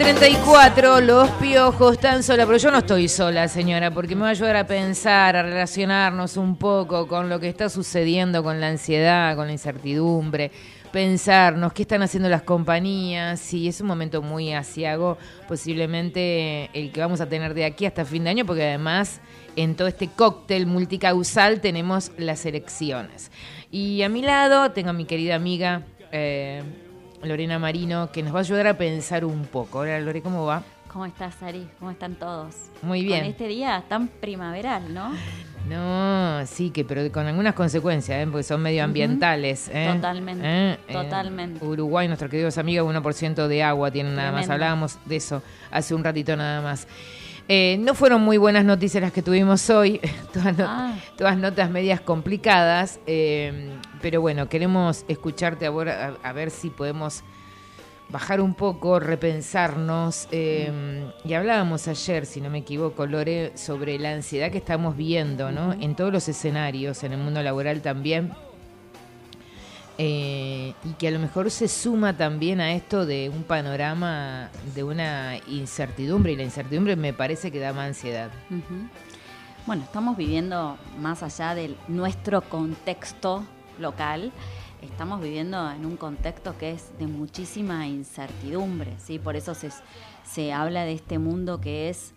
11.34, 0.06 1.02
los 1.02 1.32
piojos 1.32 1.94
están 1.94 2.22
sola, 2.22 2.46
pero 2.46 2.60
yo 2.60 2.70
no 2.70 2.78
estoy 2.78 3.08
sola, 3.08 3.48
señora, 3.48 3.90
porque 3.90 4.14
me 4.14 4.22
va 4.22 4.28
a 4.28 4.32
ayudar 4.32 4.56
a 4.56 4.68
pensar, 4.68 5.36
a 5.36 5.42
relacionarnos 5.42 6.38
un 6.38 6.58
poco 6.58 7.08
con 7.08 7.28
lo 7.28 7.40
que 7.40 7.50
está 7.50 7.70
sucediendo 7.70 8.44
con 8.44 8.62
la 8.62 8.68
ansiedad, 8.68 9.36
con 9.36 9.48
la 9.48 9.54
incertidumbre, 9.54 10.52
pensarnos 10.92 11.74
qué 11.74 11.82
están 11.82 12.04
haciendo 12.04 12.30
las 12.30 12.44
compañías, 12.44 13.40
si 13.40 13.68
es 13.68 13.82
un 13.82 13.88
momento 13.88 14.22
muy 14.22 14.54
asiago, 14.54 15.18
posiblemente 15.48 16.70
el 16.76 16.92
que 16.92 17.00
vamos 17.00 17.20
a 17.20 17.28
tener 17.28 17.56
de 17.56 17.66
aquí 17.66 17.88
hasta 17.88 18.06
fin 18.06 18.26
de 18.26 18.30
año, 18.30 18.46
porque 18.46 18.64
además 18.64 19.22
en 19.56 19.74
todo 19.74 19.88
este 19.88 20.08
cóctel 20.08 20.68
multicausal 20.68 21.62
tenemos 21.62 22.12
las 22.20 22.46
elecciones. 22.46 23.32
Y 23.72 24.04
a 24.04 24.10
mi 24.10 24.22
lado 24.22 24.72
tengo 24.72 24.92
a 24.92 24.94
mi 24.94 25.06
querida 25.06 25.34
amiga 25.34 25.82
eh, 26.12 26.62
Lorena 27.24 27.60
Marino, 27.60 28.12
que 28.12 28.22
nos 28.24 28.34
va 28.34 28.40
a 28.40 28.42
ayudar 28.42 28.68
a 28.68 28.78
pensar 28.78 29.26
un 29.26 29.46
poco. 29.46 29.80
Hola 29.80 30.00
Lore, 30.00 30.22
¿cómo 30.22 30.46
va? 30.46 30.64
¿Cómo 30.92 31.06
estás, 31.06 31.42
Ari? 31.44 31.68
¿Cómo 31.80 31.92
están 31.92 32.16
todos? 32.16 32.56
Muy 32.82 33.04
bien. 33.04 33.20
Con 33.22 33.30
este 33.30 33.48
día 33.48 33.84
tan 33.90 34.08
primaveral, 34.08 34.94
¿no? 34.94 35.12
No, 35.68 36.46
sí, 36.46 36.70
que 36.70 36.86
pero 36.86 37.12
con 37.12 37.26
algunas 37.26 37.54
consecuencias, 37.56 38.20
¿eh? 38.24 38.28
porque 38.30 38.44
son 38.44 38.62
medioambientales. 38.62 39.70
¿eh? 39.74 39.92
Totalmente, 39.94 40.44
¿Eh? 40.46 40.78
Totalmente. 40.92 41.66
Uruguay, 41.66 42.08
nuestros 42.08 42.30
queridos 42.30 42.58
amigos, 42.60 42.94
1% 42.94 43.48
de 43.48 43.64
agua 43.64 43.90
tienen 43.92 44.16
nada 44.16 44.32
más. 44.32 44.50
Hablábamos 44.50 45.00
de 45.06 45.16
eso 45.16 45.42
hace 45.72 45.96
un 45.96 46.04
ratito 46.04 46.36
nada 46.36 46.62
más. 46.62 46.88
No 47.50 47.94
fueron 47.96 48.22
muy 48.22 48.38
buenas 48.38 48.64
noticias 48.64 49.02
las 49.02 49.12
que 49.12 49.22
tuvimos 49.24 49.70
hoy, 49.70 50.00
todas, 50.34 50.56
Ah. 50.60 50.94
todas 51.18 51.38
notas 51.38 51.70
medias 51.72 52.00
complicadas, 52.00 53.00
pero 54.06 54.22
bueno, 54.22 54.48
queremos 54.48 55.04
escucharte 55.08 55.66
ahora 55.66 56.16
a, 56.24 56.30
a 56.30 56.32
ver 56.32 56.52
si 56.52 56.70
podemos 56.70 57.24
bajar 58.10 58.40
un 58.40 58.54
poco, 58.54 59.00
repensarnos. 59.00 60.28
eh, 60.30 61.12
y 61.24 61.34
hablábamos 61.34 61.88
ayer, 61.88 62.28
si 62.28 62.40
no 62.40 62.52
me 62.52 62.60
equivoco, 62.60 63.08
Lore, 63.08 63.58
sobre 63.58 63.98
la 63.98 64.12
ansiedad 64.12 64.52
que 64.52 64.60
estamos 64.60 64.96
viendo, 64.96 65.52
¿no? 65.52 65.74
En 65.74 65.96
todos 65.96 66.14
los 66.14 66.30
escenarios, 66.30 67.04
en 67.04 67.14
el 67.14 67.18
mundo 67.18 67.42
laboral 67.42 67.82
también. 67.82 68.32
Eh, 69.98 70.76
y 70.84 70.90
que 71.00 71.08
a 71.08 71.12
lo 71.12 71.18
mejor 71.18 71.50
se 71.50 71.68
suma 71.68 72.16
también 72.16 72.62
a 72.62 72.74
esto 72.74 73.08
de 73.08 73.30
un 73.30 73.42
panorama 73.42 74.52
de 74.76 74.84
una 74.84 75.40
incertidumbre, 75.48 76.34
y 76.34 76.36
la 76.36 76.44
incertidumbre 76.44 76.96
me 76.96 77.12
parece 77.12 77.50
que 77.50 77.60
da 77.60 77.74
más 77.74 77.88
ansiedad. 77.88 78.30
Bueno, 79.66 79.82
estamos 79.82 80.16
viviendo 80.16 80.78
más 81.00 81.24
allá 81.24 81.56
de 81.56 81.74
nuestro 81.88 82.42
contexto 82.44 83.44
local, 83.80 84.32
estamos 84.82 85.22
viviendo 85.22 85.70
en 85.72 85.86
un 85.86 85.98
contexto 85.98 86.58
que 86.58 86.72
es 86.72 86.98
de 87.00 87.08
muchísima 87.08 87.88
incertidumbre, 87.88 88.94
¿sí? 89.00 89.20
Por 89.20 89.36
eso 89.36 89.54
se, 89.56 89.70
se 90.24 90.54
habla 90.54 90.84
de 90.86 90.94
este 90.94 91.20
mundo 91.20 91.60
que 91.62 91.90
es 91.90 92.14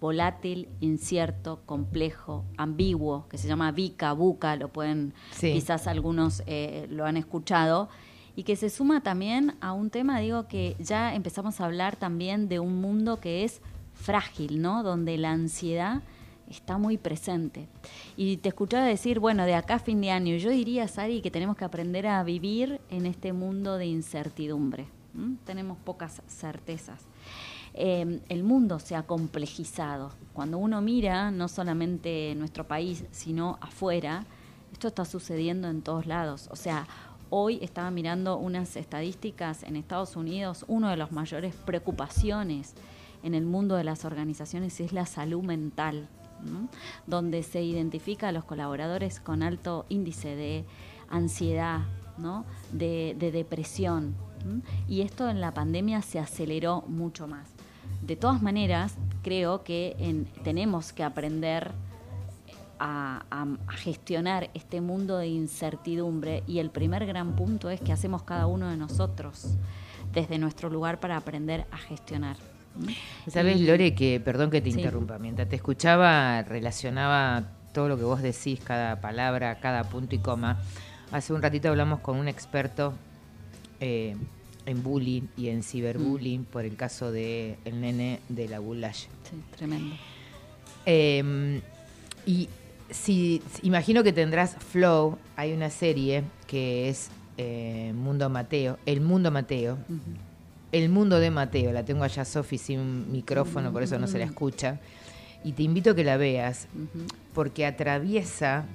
volátil, 0.00 0.68
incierto, 0.80 1.60
complejo, 1.66 2.44
ambiguo, 2.56 3.26
que 3.28 3.36
se 3.36 3.48
llama 3.48 3.72
VICA, 3.72 4.12
BUCA, 4.12 4.56
lo 4.56 4.68
pueden, 4.68 5.12
Sí. 5.32 5.52
quizás 5.52 5.86
algunos 5.88 6.42
eh, 6.46 6.86
lo 6.90 7.04
han 7.04 7.16
escuchado, 7.16 7.88
y 8.36 8.44
que 8.44 8.54
se 8.54 8.70
suma 8.70 9.00
también 9.02 9.56
a 9.60 9.72
un 9.72 9.90
tema, 9.90 10.20
digo, 10.20 10.46
que 10.46 10.76
ya 10.78 11.14
empezamos 11.16 11.60
a 11.60 11.64
hablar 11.64 11.96
también 11.96 12.48
de 12.48 12.60
un 12.60 12.80
mundo 12.80 13.18
que 13.18 13.42
es 13.42 13.60
frágil, 13.94 14.62
¿no? 14.62 14.84
Donde 14.84 15.18
la 15.18 15.32
ansiedad 15.32 16.02
está 16.50 16.78
muy 16.78 16.98
presente. 16.98 17.68
Y 18.16 18.38
te 18.38 18.50
escuchaba 18.50 18.84
decir, 18.84 19.20
bueno, 19.20 19.44
de 19.44 19.54
acá 19.54 19.78
fin 19.78 20.00
de 20.00 20.10
año, 20.10 20.36
yo 20.36 20.50
diría, 20.50 20.88
Sari, 20.88 21.20
que 21.20 21.30
tenemos 21.30 21.56
que 21.56 21.64
aprender 21.64 22.06
a 22.06 22.22
vivir 22.22 22.80
en 22.90 23.06
este 23.06 23.32
mundo 23.32 23.78
de 23.78 23.86
incertidumbre. 23.86 24.86
Tenemos 25.44 25.78
pocas 25.78 26.22
certezas. 26.28 27.02
Eh, 27.74 28.20
el 28.28 28.44
mundo 28.44 28.78
se 28.78 28.94
ha 28.94 29.02
complejizado. 29.02 30.12
Cuando 30.32 30.58
uno 30.58 30.80
mira, 30.80 31.30
no 31.30 31.48
solamente 31.48 32.34
nuestro 32.36 32.66
país, 32.66 33.04
sino 33.10 33.58
afuera, 33.60 34.24
esto 34.72 34.88
está 34.88 35.04
sucediendo 35.04 35.68
en 35.68 35.82
todos 35.82 36.06
lados. 36.06 36.48
O 36.50 36.56
sea, 36.56 36.86
hoy 37.30 37.58
estaba 37.62 37.90
mirando 37.90 38.36
unas 38.36 38.76
estadísticas 38.76 39.62
en 39.62 39.76
Estados 39.76 40.16
Unidos, 40.16 40.64
una 40.68 40.90
de 40.90 40.96
las 40.96 41.12
mayores 41.12 41.54
preocupaciones 41.54 42.74
en 43.22 43.34
el 43.34 43.44
mundo 43.44 43.76
de 43.76 43.84
las 43.84 44.04
organizaciones 44.04 44.80
es 44.80 44.92
la 44.92 45.06
salud 45.06 45.42
mental, 45.42 46.08
donde 47.06 47.42
se 47.42 47.62
identifica 47.62 48.28
a 48.28 48.32
los 48.32 48.44
colaboradores 48.44 49.20
con 49.20 49.42
alto 49.42 49.86
índice 49.88 50.36
de 50.36 50.64
ansiedad, 51.08 51.80
¿no? 52.18 52.44
de, 52.72 53.14
de 53.18 53.30
depresión. 53.32 54.14
Y 54.88 55.00
esto 55.02 55.28
en 55.28 55.40
la 55.40 55.52
pandemia 55.52 56.00
se 56.02 56.18
aceleró 56.18 56.82
mucho 56.86 57.26
más. 57.26 57.48
De 58.02 58.14
todas 58.16 58.40
maneras, 58.42 58.94
creo 59.22 59.64
que 59.64 59.96
en- 59.98 60.26
tenemos 60.44 60.92
que 60.92 61.02
aprender 61.02 61.72
a- 62.78 63.24
a 63.30 63.72
gestionar 63.72 64.50
este 64.54 64.80
mundo 64.80 65.18
de 65.18 65.26
incertidumbre 65.26 66.44
y 66.46 66.60
el 66.60 66.70
primer 66.70 67.04
gran 67.06 67.34
punto 67.34 67.70
es 67.70 67.80
que 67.80 67.92
hacemos 67.92 68.22
cada 68.22 68.46
uno 68.46 68.68
de 68.68 68.76
nosotros 68.76 69.56
desde 70.12 70.38
nuestro 70.38 70.70
lugar 70.70 71.00
para 71.00 71.16
aprender 71.16 71.66
a 71.72 71.76
gestionar. 71.76 72.36
¿Sabes, 73.28 73.60
Lore, 73.60 73.94
que, 73.94 74.20
perdón 74.20 74.50
que 74.50 74.60
te 74.60 74.70
Sí. 74.70 74.78
interrumpa, 74.78 75.18
mientras 75.18 75.48
te 75.48 75.56
escuchaba, 75.56 76.42
relacionaba 76.42 77.44
todo 77.72 77.88
lo 77.88 77.96
que 77.98 78.04
vos 78.04 78.22
decís, 78.22 78.60
cada 78.60 79.00
palabra, 79.00 79.58
cada 79.60 79.84
punto 79.84 80.14
y 80.14 80.18
coma. 80.18 80.58
Hace 81.12 81.32
un 81.32 81.42
ratito 81.42 81.68
hablamos 81.68 82.00
con 82.00 82.16
un 82.16 82.28
experto 82.28 82.94
eh, 83.80 84.16
en 84.66 84.82
bullying 84.82 85.22
y 85.36 85.48
en 85.48 85.62
ciberbullying 85.62 86.44
por 86.44 86.64
el 86.64 86.76
caso 86.76 87.10
de 87.12 87.58
el 87.64 87.80
nene 87.80 88.20
de 88.28 88.48
la 88.48 88.58
Bulash. 88.58 89.06
Sí, 89.28 89.42
tremendo. 89.56 89.94
Eh, 90.86 91.60
y 92.26 92.48
si, 92.90 93.42
si- 93.52 93.66
imagino 93.66 94.02
que 94.02 94.12
tendrás 94.12 94.56
Flow, 94.56 95.18
hay 95.36 95.52
una 95.52 95.70
serie 95.70 96.24
que 96.46 96.88
es 96.88 97.10
eh, 97.36 97.92
Mundo 97.94 98.28
Mateo, 98.30 98.78
El 98.86 99.00
Mundo 99.00 99.30
Mateo. 99.30 99.78
El 100.70 100.90
mundo 100.90 101.18
de 101.18 101.30
Mateo, 101.30 101.72
la 101.72 101.84
tengo 101.84 102.04
allá 102.04 102.24
Sofi 102.24 102.58
sin 102.58 103.10
micrófono, 103.10 103.72
por 103.72 103.82
eso 103.82 103.98
no 103.98 104.06
se 104.06 104.18
la 104.18 104.24
escucha. 104.24 104.80
Y 105.44 105.52
te 105.52 105.62
invito 105.62 105.90
a 105.90 105.94
que 105.94 106.04
la 106.04 106.16
veas, 106.16 106.68
porque 107.32 107.64
atraviesa 107.64 108.66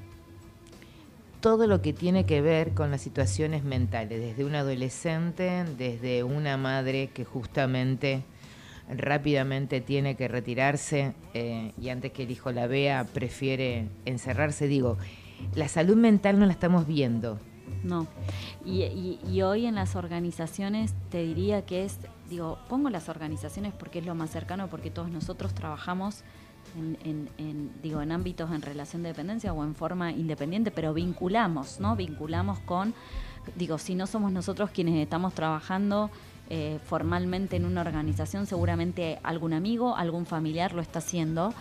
todo 1.39 1.67
lo 1.67 1.81
que 1.81 1.93
tiene 1.93 2.25
que 2.25 2.41
ver 2.41 2.73
con 2.73 2.89
las 2.89 3.01
situaciones 3.01 3.63
mentales, 3.63 4.19
desde 4.21 4.45
un 4.45 4.55
adolescente, 4.55 5.65
desde 5.77 6.23
una 6.23 6.57
madre 6.57 7.09
que 7.13 7.25
justamente 7.25 8.23
rápidamente 8.89 9.81
tiene 9.81 10.15
que 10.15 10.27
retirarse 10.27 11.13
eh, 11.33 11.73
y 11.79 11.89
antes 11.89 12.11
que 12.11 12.23
el 12.23 12.31
hijo 12.31 12.51
la 12.51 12.67
vea 12.67 13.05
prefiere 13.13 13.87
encerrarse. 14.05 14.67
Digo, 14.67 14.97
la 15.55 15.67
salud 15.67 15.95
mental 15.95 16.39
no 16.39 16.45
la 16.45 16.53
estamos 16.53 16.87
viendo. 16.87 17.39
No. 17.83 18.07
Y, 18.65 18.83
y- 18.83 19.19
y 19.29 19.41
hoy 19.41 19.65
en 19.65 19.75
las 19.75 19.95
organizaciones 19.95 20.93
te 21.09 21.23
diría 21.23 21.65
que 21.65 21.83
es, 21.85 21.97
digo, 22.29 22.57
pongo 22.69 22.89
las 22.89 23.09
organizaciones 23.09 23.73
porque 23.73 23.99
es 23.99 24.05
lo 24.05 24.15
más 24.15 24.29
cercano, 24.31 24.67
porque 24.67 24.89
todos 24.89 25.09
nosotros 25.09 25.53
trabajamos 25.53 26.23
en, 26.77 26.97
en- 27.03 27.29
en, 27.37 27.71
digo, 27.81 28.01
en 28.01 28.11
ámbitos 28.11 28.51
en 28.51 28.61
relación 28.61 29.03
de 29.03 29.09
dependencia 29.09 29.51
o 29.53 29.63
en 29.63 29.75
forma 29.75 30.11
independiente, 30.11 30.71
pero 30.71 30.93
vinculamos, 30.93 31.79
¿no? 31.79 31.95
Vinculamos 31.95 32.59
con, 32.59 32.93
digo, 33.55 33.77
si 33.77 33.95
no 33.95 34.07
somos 34.07 34.31
nosotros 34.31 34.69
quienes 34.69 34.95
estamos 34.95 35.33
trabajando 35.33 36.09
eh, 36.49 36.79
formalmente 36.85 37.55
en 37.55 37.65
una 37.65 37.81
organización, 37.81 38.45
seguramente 38.45 39.19
algún 39.23 39.53
amigo, 39.53 39.95
algún 39.95 40.25
familiar 40.25 40.73
lo 40.73 40.81
está 40.81 40.99
haciendo. 40.99 41.53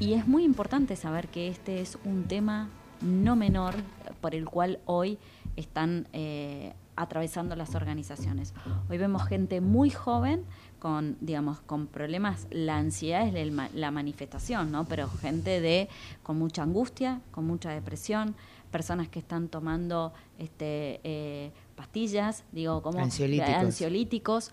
Y 0.00 0.14
es 0.14 0.26
muy 0.26 0.44
importante 0.44 0.96
saber 0.96 1.28
que 1.28 1.48
este 1.48 1.80
es 1.80 1.98
un 2.04 2.24
tema 2.24 2.68
no 3.04 3.36
menor 3.36 3.74
por 4.20 4.34
el 4.34 4.46
cual 4.46 4.80
hoy 4.86 5.18
están 5.56 6.08
eh, 6.12 6.72
atravesando 6.96 7.54
las 7.56 7.74
organizaciones. 7.74 8.54
Hoy 8.88 8.98
vemos 8.98 9.24
gente 9.26 9.60
muy 9.60 9.90
joven 9.90 10.44
con, 10.78 11.16
digamos, 11.20 11.60
con 11.60 11.86
problemas, 11.86 12.46
la 12.50 12.76
ansiedad 12.76 13.26
es 13.26 13.52
la 13.74 13.90
manifestación, 13.90 14.70
¿no? 14.70 14.84
Pero 14.84 15.08
gente 15.08 15.60
de 15.60 15.88
con 16.22 16.38
mucha 16.38 16.62
angustia, 16.62 17.20
con 17.30 17.46
mucha 17.46 17.70
depresión, 17.70 18.34
personas 18.70 19.08
que 19.08 19.18
están 19.18 19.48
tomando 19.48 20.12
este, 20.38 21.00
eh, 21.04 21.52
pastillas, 21.76 22.44
digo, 22.52 22.82
como 22.82 22.98
Ansiolíticos. 22.98 23.54
ansiolíticos. 23.54 24.50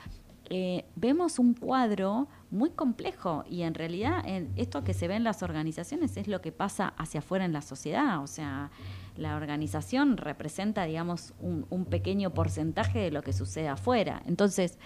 Eh, 0.50 0.86
vemos 0.96 1.40
un 1.40 1.54
cuadro 1.54 2.28
muy 2.52 2.70
complejo 2.70 3.46
y 3.50 3.64
en 3.64 3.74
realidad 3.74 4.22
en 4.28 4.52
esto 4.58 4.84
que 4.84 4.94
se 4.94 5.08
ve 5.08 5.16
en 5.16 5.24
las 5.24 5.42
organizaciones 5.42 6.18
es 6.18 6.28
lo 6.28 6.42
que 6.42 6.52
pasa 6.52 6.94
hacia 6.98 7.20
afuera 7.20 7.46
en 7.46 7.54
la 7.54 7.62
sociedad. 7.62 8.22
O 8.22 8.28
sea, 8.28 8.70
la 9.18 9.36
organización 9.36 10.18
representa, 10.18 10.86
digamos, 10.86 11.34
un, 11.40 11.66
un 11.70 11.86
pequeño 11.86 12.34
porcentaje 12.34 13.00
de 13.00 13.12
lo 13.12 13.24
que 13.24 13.34
sucede 13.34 13.70
afuera. 13.70 14.22
Entonces, 14.26 14.78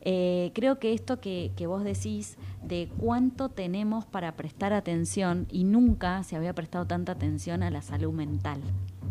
eh, 0.00 0.52
creo 0.54 0.78
que 0.78 0.92
esto 0.92 1.20
que, 1.20 1.52
que 1.56 1.66
vos 1.66 1.82
decís 1.82 2.36
de 2.62 2.88
cuánto 2.98 3.48
tenemos 3.48 4.06
para 4.06 4.36
prestar 4.36 4.72
atención 4.72 5.46
y 5.50 5.64
nunca 5.64 6.22
se 6.22 6.36
había 6.36 6.54
prestado 6.54 6.86
tanta 6.86 7.12
atención 7.12 7.62
a 7.62 7.70
la 7.70 7.82
salud 7.82 8.12
mental, 8.12 8.60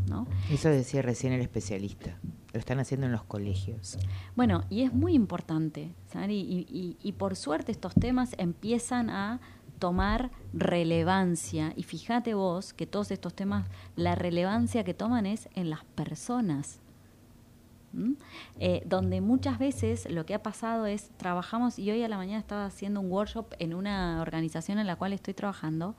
¿no? 0.07 0.27
Eso 0.49 0.69
decía 0.69 1.01
recién 1.01 1.33
el 1.33 1.41
especialista. 1.41 2.17
Lo 2.53 2.59
están 2.59 2.79
haciendo 2.79 3.05
en 3.05 3.11
los 3.11 3.23
colegios. 3.23 3.97
Bueno, 4.35 4.63
y 4.69 4.83
es 4.83 4.93
muy 4.93 5.13
importante, 5.13 5.93
y, 6.29 7.15
por 7.17 7.35
suerte 7.35 7.71
estos 7.71 7.93
temas 7.95 8.35
empiezan 8.37 9.09
a 9.09 9.39
tomar 9.79 10.31
relevancia. 10.53 11.73
Y 11.75 11.83
fíjate 11.83 12.33
vos 12.33 12.73
que 12.73 12.87
todos 12.87 13.11
estos 13.11 13.33
temas, 13.33 13.67
la 13.95 14.15
relevancia 14.15 14.83
que 14.83 14.93
toman 14.93 15.25
es 15.25 15.49
en 15.55 15.69
las 15.69 15.83
personas. 15.83 16.79
Eh, 18.59 18.83
donde 18.85 19.21
muchas 19.21 19.57
veces 19.57 20.07
lo 20.11 20.25
que 20.25 20.35
ha 20.35 20.43
pasado 20.43 20.85
es, 20.85 21.09
trabajamos, 21.17 21.79
y 21.79 21.89
hoy 21.89 22.03
a 22.03 22.07
la 22.07 22.17
mañana 22.17 22.37
estaba 22.37 22.65
haciendo 22.65 22.99
un 22.99 23.11
workshop 23.11 23.53
en 23.59 23.73
una 23.73 24.21
organización 24.21 24.77
en 24.77 24.85
la 24.85 24.97
cual 24.97 25.13
estoy 25.13 25.33
trabajando, 25.33 25.95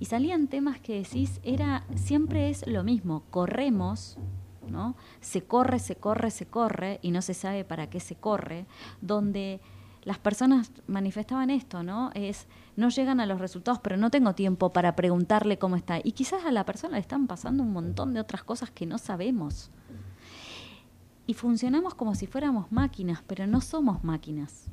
y 0.00 0.04
salían 0.04 0.48
temas 0.48 0.80
que 0.80 0.96
decís, 0.96 1.40
era, 1.42 1.84
siempre 1.94 2.50
es 2.50 2.66
lo 2.66 2.84
mismo, 2.84 3.22
corremos, 3.30 4.18
¿no? 4.68 4.96
Se 5.20 5.42
corre, 5.42 5.78
se 5.78 5.96
corre, 5.96 6.30
se 6.30 6.46
corre, 6.46 6.98
y 7.02 7.10
no 7.10 7.22
se 7.22 7.34
sabe 7.34 7.64
para 7.64 7.88
qué 7.88 8.00
se 8.00 8.16
corre, 8.16 8.66
donde 9.00 9.60
las 10.04 10.18
personas 10.18 10.70
manifestaban 10.86 11.50
esto, 11.50 11.82
¿no? 11.82 12.10
Es, 12.14 12.46
no 12.76 12.90
llegan 12.90 13.20
a 13.20 13.26
los 13.26 13.40
resultados, 13.40 13.80
pero 13.80 13.96
no 13.96 14.10
tengo 14.10 14.34
tiempo 14.34 14.72
para 14.72 14.94
preguntarle 14.94 15.58
cómo 15.58 15.76
está. 15.76 15.98
Y 16.02 16.12
quizás 16.12 16.44
a 16.44 16.52
la 16.52 16.66
persona 16.66 16.94
le 16.94 17.00
están 17.00 17.26
pasando 17.26 17.62
un 17.62 17.72
montón 17.72 18.12
de 18.12 18.20
otras 18.20 18.44
cosas 18.44 18.70
que 18.70 18.86
no 18.86 18.98
sabemos. 18.98 19.70
Y 21.26 21.34
funcionamos 21.34 21.94
como 21.94 22.14
si 22.14 22.26
fuéramos 22.26 22.70
máquinas, 22.70 23.22
pero 23.26 23.46
no 23.46 23.62
somos 23.62 24.04
máquinas. 24.04 24.66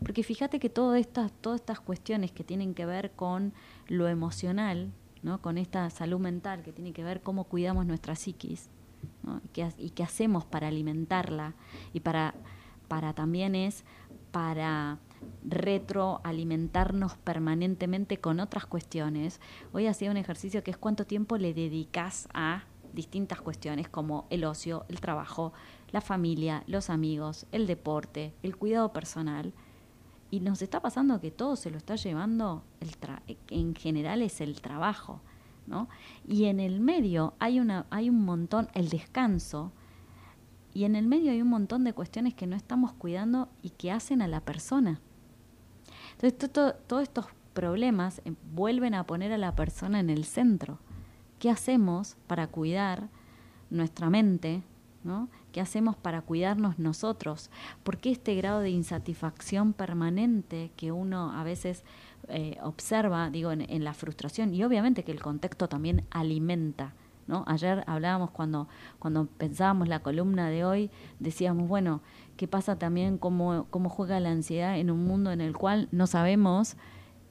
Porque 0.00 0.22
fíjate 0.22 0.58
que 0.58 0.70
todas 0.70 0.98
estas, 0.98 1.32
todas 1.32 1.60
estas 1.60 1.80
cuestiones 1.80 2.32
que 2.32 2.44
tienen 2.44 2.74
que 2.74 2.86
ver 2.86 3.12
con 3.12 3.52
lo 3.88 4.08
emocional, 4.08 4.90
¿no? 5.22 5.42
con 5.42 5.58
esta 5.58 5.88
salud 5.90 6.18
mental, 6.18 6.62
que 6.62 6.72
tiene 6.72 6.92
que 6.92 7.04
ver 7.04 7.20
cómo 7.20 7.44
cuidamos 7.44 7.84
nuestra 7.84 8.16
psiquis, 8.16 8.70
y, 9.44 9.48
qué, 9.48 9.68
y 9.78 9.90
qué 9.90 10.02
hacemos 10.02 10.44
para 10.44 10.68
alimentarla, 10.68 11.54
y 11.92 12.00
para, 12.00 12.34
para 12.88 13.12
también 13.12 13.54
es 13.54 13.84
para 14.30 14.98
retroalimentarnos 15.44 17.16
permanentemente 17.16 18.18
con 18.18 18.40
otras 18.40 18.66
cuestiones. 18.66 19.40
Hoy 19.72 19.86
hacía 19.86 20.10
un 20.10 20.16
ejercicio 20.16 20.62
que 20.62 20.70
es 20.70 20.76
cuánto 20.76 21.06
tiempo 21.06 21.36
le 21.38 21.54
dedicas 21.54 22.28
a 22.34 22.64
distintas 22.92 23.40
cuestiones 23.40 23.88
como 23.88 24.26
el 24.30 24.44
ocio, 24.44 24.84
el 24.88 25.00
trabajo, 25.00 25.52
la 25.90 26.00
familia, 26.00 26.62
los 26.66 26.88
amigos, 26.90 27.46
el 27.52 27.66
deporte, 27.66 28.32
el 28.42 28.56
cuidado 28.56 28.92
personal. 28.92 29.52
Y 30.30 30.40
nos 30.40 30.62
está 30.62 30.80
pasando 30.80 31.20
que 31.20 31.30
todo 31.30 31.56
se 31.56 31.70
lo 31.70 31.78
está 31.78 31.96
llevando, 31.96 32.62
el 32.80 32.90
tra- 33.00 33.22
en 33.48 33.74
general 33.74 34.22
es 34.22 34.40
el 34.40 34.60
trabajo, 34.60 35.20
Y 36.26 36.44
en 36.46 36.60
el 36.60 36.80
medio 36.80 37.34
hay, 37.38 37.60
una, 37.60 37.86
hay 37.90 38.10
un 38.10 38.24
montón, 38.24 38.68
el 38.74 38.88
descanso, 38.88 39.72
y 40.74 40.84
en 40.84 40.94
el 40.96 41.06
medio 41.06 41.32
hay 41.32 41.42
un 41.42 41.48
montón 41.48 41.82
de 41.84 41.92
cuestiones 41.92 42.34
que 42.34 42.46
no 42.46 42.54
estamos 42.54 42.92
cuidando 42.92 43.48
y 43.62 43.70
que 43.70 43.90
hacen 43.90 44.22
a 44.22 44.28
la 44.28 44.40
persona. 44.40 45.00
Entonces, 46.12 46.38
to- 46.38 46.48
to- 46.50 46.74
todos 46.86 47.02
estos 47.02 47.26
problemas 47.52 48.20
eh, 48.24 48.34
vuelven 48.54 48.94
a 48.94 49.04
poner 49.04 49.32
a 49.32 49.38
la 49.38 49.56
persona 49.56 49.98
en 50.00 50.10
el 50.10 50.24
centro. 50.24 50.78
¿Qué 51.38 51.50
hacemos 51.50 52.16
para 52.26 52.46
cuidar 52.48 53.08
nuestra 53.70 54.10
mente? 54.10 54.62
¿no? 55.04 55.28
¿Qué 55.52 55.60
hacemos 55.60 55.96
para 55.96 56.22
cuidarnos 56.22 56.78
nosotros? 56.78 57.50
¿Por 57.82 57.98
qué 57.98 58.10
este 58.10 58.34
grado 58.34 58.60
de 58.60 58.70
insatisfacción 58.70 59.72
permanente 59.72 60.70
que 60.76 60.92
uno 60.92 61.32
a 61.32 61.44
veces 61.44 61.84
eh, 62.28 62.58
observa, 62.62 63.30
digo, 63.30 63.52
en, 63.52 63.84
la 63.84 63.94
frustración? 63.94 64.52
Y 64.54 64.64
obviamente 64.64 65.04
que 65.04 65.12
el 65.12 65.22
contexto 65.22 65.68
también 65.68 66.04
alimenta. 66.10 66.94
¿no? 67.26 67.44
Ayer 67.46 67.84
hablábamos 67.86 68.30
cuando, 68.30 68.68
cuando 68.98 69.26
pensábamos 69.26 69.88
la 69.88 70.00
columna 70.00 70.48
de 70.48 70.64
hoy, 70.64 70.90
decíamos, 71.20 71.68
bueno, 71.68 72.00
¿qué 72.36 72.48
pasa 72.48 72.78
también 72.78 73.18
cómo, 73.18 73.66
cómo 73.70 73.88
juega 73.88 74.20
la 74.20 74.30
ansiedad 74.30 74.78
en 74.78 74.90
un 74.90 75.04
mundo 75.04 75.30
en 75.30 75.40
el 75.40 75.56
cual 75.56 75.88
no 75.92 76.06
sabemos 76.06 76.76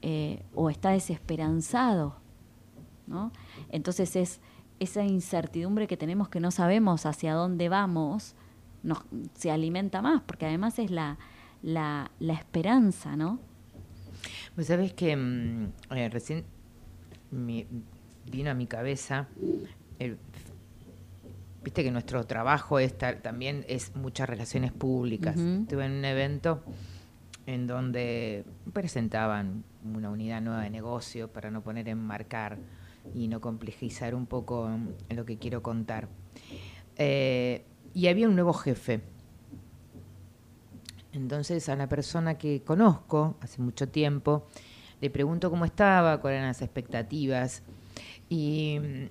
eh, 0.01 0.43
o 0.53 0.69
está 0.69 0.91
desesperanzado? 0.91 2.15
¿no? 3.07 3.31
Entonces 3.69 4.15
es 4.15 4.41
esa 4.79 5.03
incertidumbre 5.03 5.87
que 5.87 5.97
tenemos 5.97 6.29
que 6.29 6.39
no 6.39 6.51
sabemos 6.51 7.05
hacia 7.05 7.33
dónde 7.33 7.69
vamos, 7.69 8.35
nos, 8.83 8.99
se 9.33 9.51
alimenta 9.51 10.01
más, 10.01 10.21
porque 10.21 10.45
además 10.45 10.77
es 10.79 10.91
la, 10.91 11.17
la, 11.61 12.11
la 12.19 12.33
esperanza, 12.33 13.15
¿no? 13.15 13.39
Pues 14.55 14.67
sabes 14.67 14.93
que 14.93 15.15
mm, 15.15 15.71
eh, 15.95 16.09
recién 16.09 16.43
me 17.31 17.65
vino 18.31 18.51
a 18.51 18.53
mi 18.53 18.67
cabeza, 18.67 19.27
el- 19.99 20.17
viste 21.63 21.83
que 21.83 21.91
nuestro 21.91 22.25
trabajo 22.25 22.79
es 22.79 22.97
ta- 22.97 23.19
también 23.21 23.65
es 23.67 23.95
muchas 23.95 24.29
relaciones 24.29 24.71
públicas. 24.71 25.35
Estuve 25.63 25.85
en 25.85 25.91
un 25.93 26.05
evento 26.05 26.63
en 27.45 27.67
donde 27.67 28.45
presentaban 28.73 29.63
una 29.83 30.09
unidad 30.09 30.41
nueva 30.41 30.63
de 30.63 30.69
negocio 30.69 31.29
para 31.31 31.49
no 31.51 31.61
poner 31.61 31.87
en 31.89 31.97
marcar 31.97 32.57
y 33.13 33.27
no 33.29 33.39
complejizar 33.39 34.15
un 34.15 34.25
poco 34.25 34.69
lo 35.09 35.25
que 35.25 35.37
quiero 35.37 35.61
contar. 35.63 36.09
Eh, 36.97 37.63
y 37.93 38.07
había 38.07 38.27
un 38.27 38.35
nuevo 38.35 38.53
jefe. 38.53 39.01
Entonces 41.17 41.67
a 41.67 41.75
la 41.75 41.89
persona 41.89 42.37
que 42.37 42.61
conozco 42.61 43.35
hace 43.41 43.61
mucho 43.61 43.89
tiempo, 43.89 44.47
le 45.01 45.09
pregunto 45.09 45.49
cómo 45.49 45.65
estaba, 45.65 46.21
cuáles 46.21 46.37
eran 46.37 46.49
las 46.49 46.61
expectativas. 46.61 47.63
Y 48.29 48.79
mm, 48.79 49.05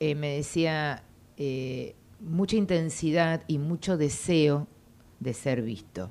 eh, 0.00 0.14
me 0.14 0.36
decía 0.36 1.04
eh, 1.36 1.94
mucha 2.20 2.56
intensidad 2.56 3.42
y 3.46 3.58
mucho 3.58 3.96
deseo 3.96 4.66
de 5.20 5.32
ser 5.34 5.62
visto. 5.62 6.10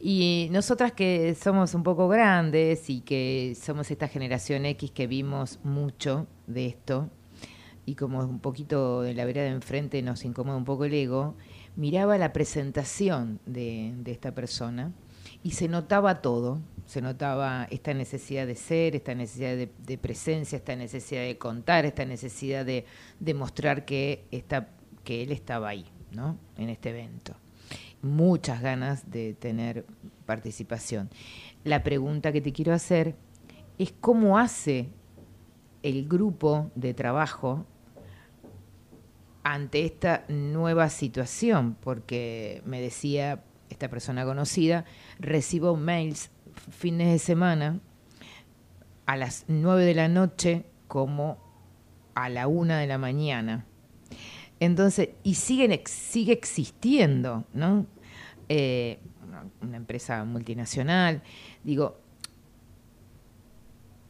Y 0.00 0.48
nosotras 0.50 0.92
que 0.92 1.34
somos 1.34 1.74
un 1.74 1.82
poco 1.82 2.08
grandes 2.08 2.90
y 2.90 3.00
que 3.02 3.56
somos 3.60 3.90
esta 3.90 4.08
generación 4.08 4.64
X 4.64 4.90
que 4.90 5.06
vimos 5.06 5.60
mucho 5.62 6.26
de 6.46 6.66
esto, 6.66 7.10
y 7.86 7.94
como 7.94 8.20
un 8.20 8.40
poquito 8.40 9.02
de 9.02 9.14
la 9.14 9.24
vereda 9.24 9.44
de 9.44 9.50
enfrente 9.50 10.00
nos 10.02 10.24
incomoda 10.24 10.56
un 10.56 10.64
poco 10.64 10.84
el 10.84 10.94
ego, 10.94 11.34
miraba 11.76 12.18
la 12.18 12.32
presentación 12.32 13.40
de, 13.46 13.94
esta 14.06 14.34
persona 14.34 14.92
y 15.42 15.52
se 15.52 15.68
notaba 15.68 16.20
todo, 16.22 16.60
se 16.86 17.00
notaba 17.00 17.66
esta 17.70 17.94
necesidad 17.94 18.46
de 18.46 18.56
ser, 18.56 18.96
esta 18.96 19.14
necesidad 19.14 19.56
de, 19.56 19.98
presencia, 19.98 20.56
esta 20.56 20.76
necesidad 20.76 21.22
de 21.22 21.38
contar, 21.38 21.84
esta 21.84 22.04
necesidad 22.04 22.64
de 22.66 22.84
demostrar 23.18 23.84
que, 23.84 24.24
que 25.04 25.22
él 25.22 25.32
estaba 25.32 25.68
ahí, 25.68 25.86
¿no? 26.12 26.36
En 26.56 26.68
este 26.68 26.90
evento. 26.90 27.34
Muchas 28.02 28.62
ganas 28.62 29.10
de 29.10 29.34
tener 29.34 29.84
participación. 30.26 31.10
La 31.64 31.82
pregunta 31.82 32.32
que 32.32 32.40
te 32.40 32.52
quiero 32.52 32.72
hacer 32.72 33.14
es 33.78 33.92
cómo 33.92 34.38
hace 34.38 34.88
el 35.82 36.08
grupo 36.08 36.70
de 36.74 36.94
trabajo 36.94 37.66
ante 39.42 39.84
esta 39.84 40.24
nueva 40.28 40.88
situación, 40.90 41.76
porque 41.80 42.62
me 42.64 42.80
decía 42.80 43.42
esta 43.70 43.88
persona 43.88 44.24
conocida, 44.24 44.84
recibo 45.18 45.76
mails 45.76 46.30
fines 46.70 47.12
de 47.12 47.18
semana 47.18 47.80
a 49.06 49.16
las 49.16 49.44
9 49.48 49.84
de 49.84 49.94
la 49.94 50.08
noche 50.08 50.64
como 50.88 51.38
a 52.14 52.28
la 52.28 52.46
una 52.48 52.78
de 52.78 52.86
la 52.86 52.98
mañana. 52.98 53.64
Entonces, 54.58 55.10
y 55.22 55.34
siguen, 55.34 55.80
sigue 55.86 56.32
existiendo, 56.32 57.44
¿no? 57.54 57.86
Eh, 58.48 58.98
una 59.62 59.76
empresa 59.76 60.24
multinacional. 60.24 61.22
Digo, 61.64 61.98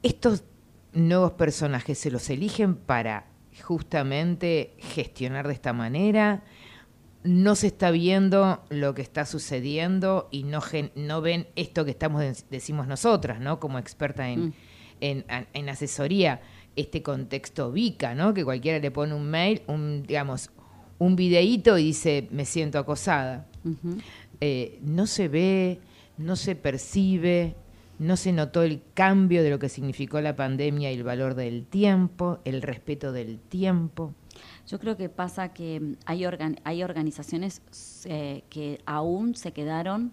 estos 0.02 0.44
nuevos 0.92 1.32
personajes 1.32 1.98
se 1.98 2.10
los 2.10 2.28
eligen 2.30 2.74
para 2.74 3.26
justamente 3.62 4.74
gestionar 4.78 5.46
de 5.46 5.54
esta 5.54 5.72
manera. 5.72 6.42
No 7.22 7.54
se 7.54 7.66
está 7.66 7.90
viendo 7.90 8.62
lo 8.70 8.94
que 8.94 9.02
está 9.02 9.26
sucediendo 9.26 10.28
y 10.30 10.44
no, 10.44 10.60
gen- 10.60 10.90
no 10.94 11.20
ven 11.20 11.48
esto 11.56 11.84
que 11.84 11.90
estamos 11.90 12.20
de- 12.22 12.34
decimos 12.50 12.86
nosotras, 12.86 13.40
¿no? 13.40 13.60
Como 13.60 13.78
experta 13.78 14.28
en, 14.30 14.46
Mm. 14.46 14.52
en, 15.00 15.24
en 15.52 15.68
asesoría, 15.68 16.40
este 16.76 17.02
contexto 17.02 17.72
VICA, 17.72 18.14
¿no? 18.14 18.32
Que 18.32 18.44
cualquiera 18.44 18.78
le 18.78 18.90
pone 18.90 19.12
un 19.14 19.28
mail, 19.28 19.60
un, 19.66 20.02
digamos, 20.06 20.50
un 20.98 21.16
videíto 21.16 21.76
y 21.78 21.84
dice, 21.86 22.28
me 22.30 22.44
siento 22.46 22.78
acosada. 22.78 23.46
Eh, 24.40 24.78
no 24.82 25.06
se 25.06 25.28
ve, 25.28 25.80
no 26.16 26.36
se 26.36 26.54
percibe, 26.56 27.54
no 28.00 28.16
se 28.16 28.32
notó 28.32 28.62
el 28.62 28.82
cambio 28.94 29.42
de 29.42 29.50
lo 29.50 29.58
que 29.58 29.68
significó 29.68 30.20
la 30.20 30.34
pandemia 30.34 30.90
y 30.90 30.96
el 30.96 31.04
valor 31.04 31.34
del 31.34 31.66
tiempo, 31.66 32.38
el 32.44 32.62
respeto 32.62 33.12
del 33.12 33.38
tiempo. 33.38 34.14
Yo 34.66 34.78
creo 34.80 34.96
que 34.96 35.08
pasa 35.08 35.52
que 35.52 35.96
hay, 36.06 36.24
organ- 36.24 36.58
hay 36.64 36.82
organizaciones 36.82 37.60
eh, 38.06 38.42
que 38.48 38.80
aún 38.86 39.34
se 39.34 39.52
quedaron 39.52 40.12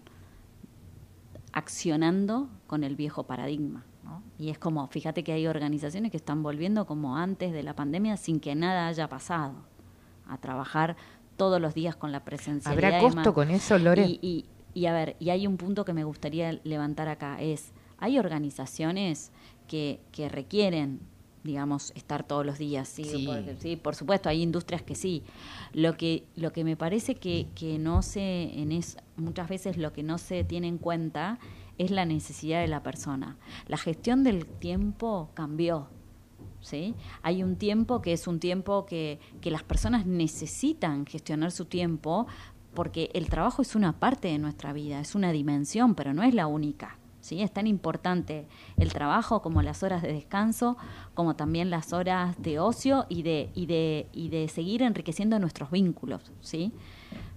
accionando 1.52 2.48
con 2.66 2.84
el 2.84 2.94
viejo 2.96 3.24
paradigma. 3.24 3.84
¿no? 4.04 4.22
Y 4.38 4.50
es 4.50 4.58
como, 4.58 4.86
fíjate 4.88 5.24
que 5.24 5.32
hay 5.32 5.46
organizaciones 5.46 6.10
que 6.10 6.16
están 6.16 6.42
volviendo 6.42 6.86
como 6.86 7.16
antes 7.16 7.52
de 7.52 7.62
la 7.62 7.74
pandemia 7.74 8.16
sin 8.16 8.40
que 8.40 8.54
nada 8.54 8.86
haya 8.88 9.08
pasado, 9.08 9.54
a 10.28 10.38
trabajar 10.38 10.96
todos 11.36 11.60
los 11.60 11.74
días 11.74 11.96
con 11.96 12.12
la 12.12 12.24
presencialidad. 12.24 12.84
¿Habrá 12.96 13.00
costo 13.00 13.32
con 13.34 13.50
eso, 13.50 13.78
Lore? 13.78 14.04
Y, 14.06 14.18
y- 14.22 14.44
y 14.74 14.86
a 14.86 14.92
ver, 14.92 15.16
y 15.18 15.30
hay 15.30 15.46
un 15.46 15.56
punto 15.56 15.84
que 15.84 15.92
me 15.92 16.04
gustaría 16.04 16.52
levantar 16.62 17.08
acá, 17.08 17.40
es, 17.40 17.72
hay 17.98 18.18
organizaciones 18.18 19.30
que, 19.66 20.00
que 20.12 20.28
requieren 20.28 21.00
digamos, 21.44 21.92
estar 21.94 22.24
todos 22.24 22.44
los 22.44 22.58
días, 22.58 22.88
sí, 22.88 23.04
Sí. 23.04 23.26
Porque, 23.26 23.56
sí, 23.58 23.76
por 23.76 23.94
supuesto, 23.94 24.28
hay 24.28 24.42
industrias 24.42 24.82
que 24.82 24.94
sí. 24.94 25.22
Lo 25.72 25.96
que, 25.96 26.24
lo 26.36 26.52
que 26.52 26.64
me 26.64 26.76
parece 26.76 27.14
que, 27.14 27.46
que 27.54 27.78
no 27.78 28.02
se, 28.02 28.60
en 28.60 28.72
es, 28.72 28.98
muchas 29.16 29.48
veces 29.48 29.78
lo 29.78 29.92
que 29.92 30.02
no 30.02 30.18
se 30.18 30.44
tiene 30.44 30.68
en 30.68 30.78
cuenta 30.78 31.38
es 31.78 31.90
la 31.90 32.04
necesidad 32.04 32.60
de 32.60 32.68
la 32.68 32.82
persona. 32.82 33.38
La 33.66 33.78
gestión 33.78 34.24
del 34.24 34.46
tiempo 34.46 35.30
cambió. 35.34 35.88
¿sí? 36.60 36.94
Hay 37.22 37.42
un 37.42 37.56
tiempo 37.56 38.02
que 38.02 38.12
es 38.12 38.26
un 38.26 38.40
tiempo 38.40 38.84
que, 38.84 39.18
que 39.40 39.50
las 39.50 39.62
personas 39.62 40.06
necesitan 40.06 41.06
gestionar 41.06 41.52
su 41.52 41.64
tiempo 41.64 42.26
porque 42.74 43.10
el 43.14 43.28
trabajo 43.28 43.62
es 43.62 43.74
una 43.74 43.98
parte 43.98 44.28
de 44.28 44.38
nuestra 44.38 44.72
vida, 44.72 45.00
es 45.00 45.14
una 45.14 45.32
dimensión, 45.32 45.94
pero 45.94 46.12
no 46.12 46.22
es 46.22 46.34
la 46.34 46.46
única. 46.46 46.97
¿Sí? 47.28 47.42
Es 47.42 47.52
tan 47.52 47.66
importante 47.66 48.46
el 48.76 48.92
trabajo 48.92 49.42
como 49.42 49.62
las 49.62 49.82
horas 49.82 50.02
de 50.02 50.12
descanso, 50.12 50.76
como 51.14 51.36
también 51.36 51.70
las 51.70 51.92
horas 51.92 52.40
de 52.40 52.58
ocio 52.58 53.06
y 53.08 53.22
de, 53.22 53.50
y 53.54 53.66
de, 53.66 54.08
y 54.12 54.30
de 54.30 54.48
seguir 54.48 54.82
enriqueciendo 54.82 55.38
nuestros 55.38 55.70
vínculos. 55.70 56.32
¿sí? 56.40 56.72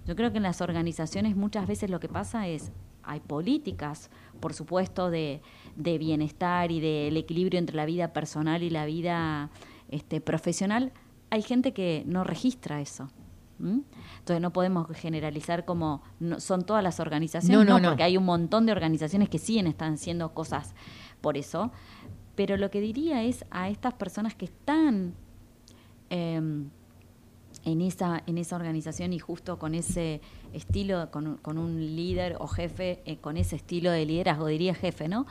Yo 0.06 0.16
creo 0.16 0.32
que 0.32 0.38
en 0.38 0.42
las 0.42 0.60
organizaciones 0.60 1.36
muchas 1.36 1.66
veces 1.66 1.90
lo 1.90 2.00
que 2.00 2.08
pasa 2.08 2.48
es, 2.48 2.72
hay 3.04 3.20
políticas, 3.20 4.10
por 4.40 4.54
supuesto, 4.54 5.10
de, 5.10 5.42
de 5.76 5.98
bienestar 5.98 6.70
y 6.70 6.80
del 6.80 7.16
equilibrio 7.16 7.58
entre 7.58 7.76
la 7.76 7.84
vida 7.84 8.12
personal 8.12 8.62
y 8.62 8.70
la 8.70 8.86
vida 8.86 9.50
este, 9.90 10.20
profesional. 10.20 10.92
Hay 11.30 11.42
gente 11.42 11.72
que 11.72 12.04
no 12.06 12.24
registra 12.24 12.80
eso. 12.80 13.08
Entonces 13.62 14.40
no 14.40 14.52
podemos 14.52 14.88
generalizar 14.96 15.64
como 15.64 16.02
no- 16.20 16.40
son 16.40 16.64
todas 16.64 16.82
las 16.82 16.98
organizaciones, 17.00 17.58
No, 17.58 17.64
no, 17.64 17.78
no. 17.80 17.88
porque 17.90 18.02
hay 18.02 18.16
un 18.16 18.24
montón 18.24 18.66
de 18.66 18.72
organizaciones 18.72 19.28
que 19.28 19.38
siguen 19.38 19.66
están 19.66 19.94
haciendo 19.94 20.34
cosas 20.34 20.74
por 21.20 21.36
eso. 21.36 21.70
Pero 22.34 22.56
lo 22.56 22.70
que 22.70 22.80
diría 22.80 23.22
es 23.22 23.44
a 23.50 23.68
estas 23.68 23.94
personas 23.94 24.34
que 24.34 24.46
están 24.46 25.14
em, 26.10 26.68
en 27.64 27.80
esa, 27.80 28.22
en 28.26 28.38
esa 28.38 28.56
organización 28.56 29.12
y 29.12 29.18
justo 29.18 29.58
con 29.58 29.74
ese 29.74 30.20
estilo, 30.52 31.10
con, 31.10 31.36
con 31.38 31.58
un 31.58 31.96
líder 31.96 32.36
o 32.40 32.46
jefe, 32.46 33.02
eh, 33.04 33.18
con 33.18 33.36
ese 33.36 33.56
estilo 33.56 33.90
de 33.90 34.04
liderazgo, 34.04 34.46
diría 34.46 34.74
jefe, 34.74 35.08
¿no? 35.08 35.26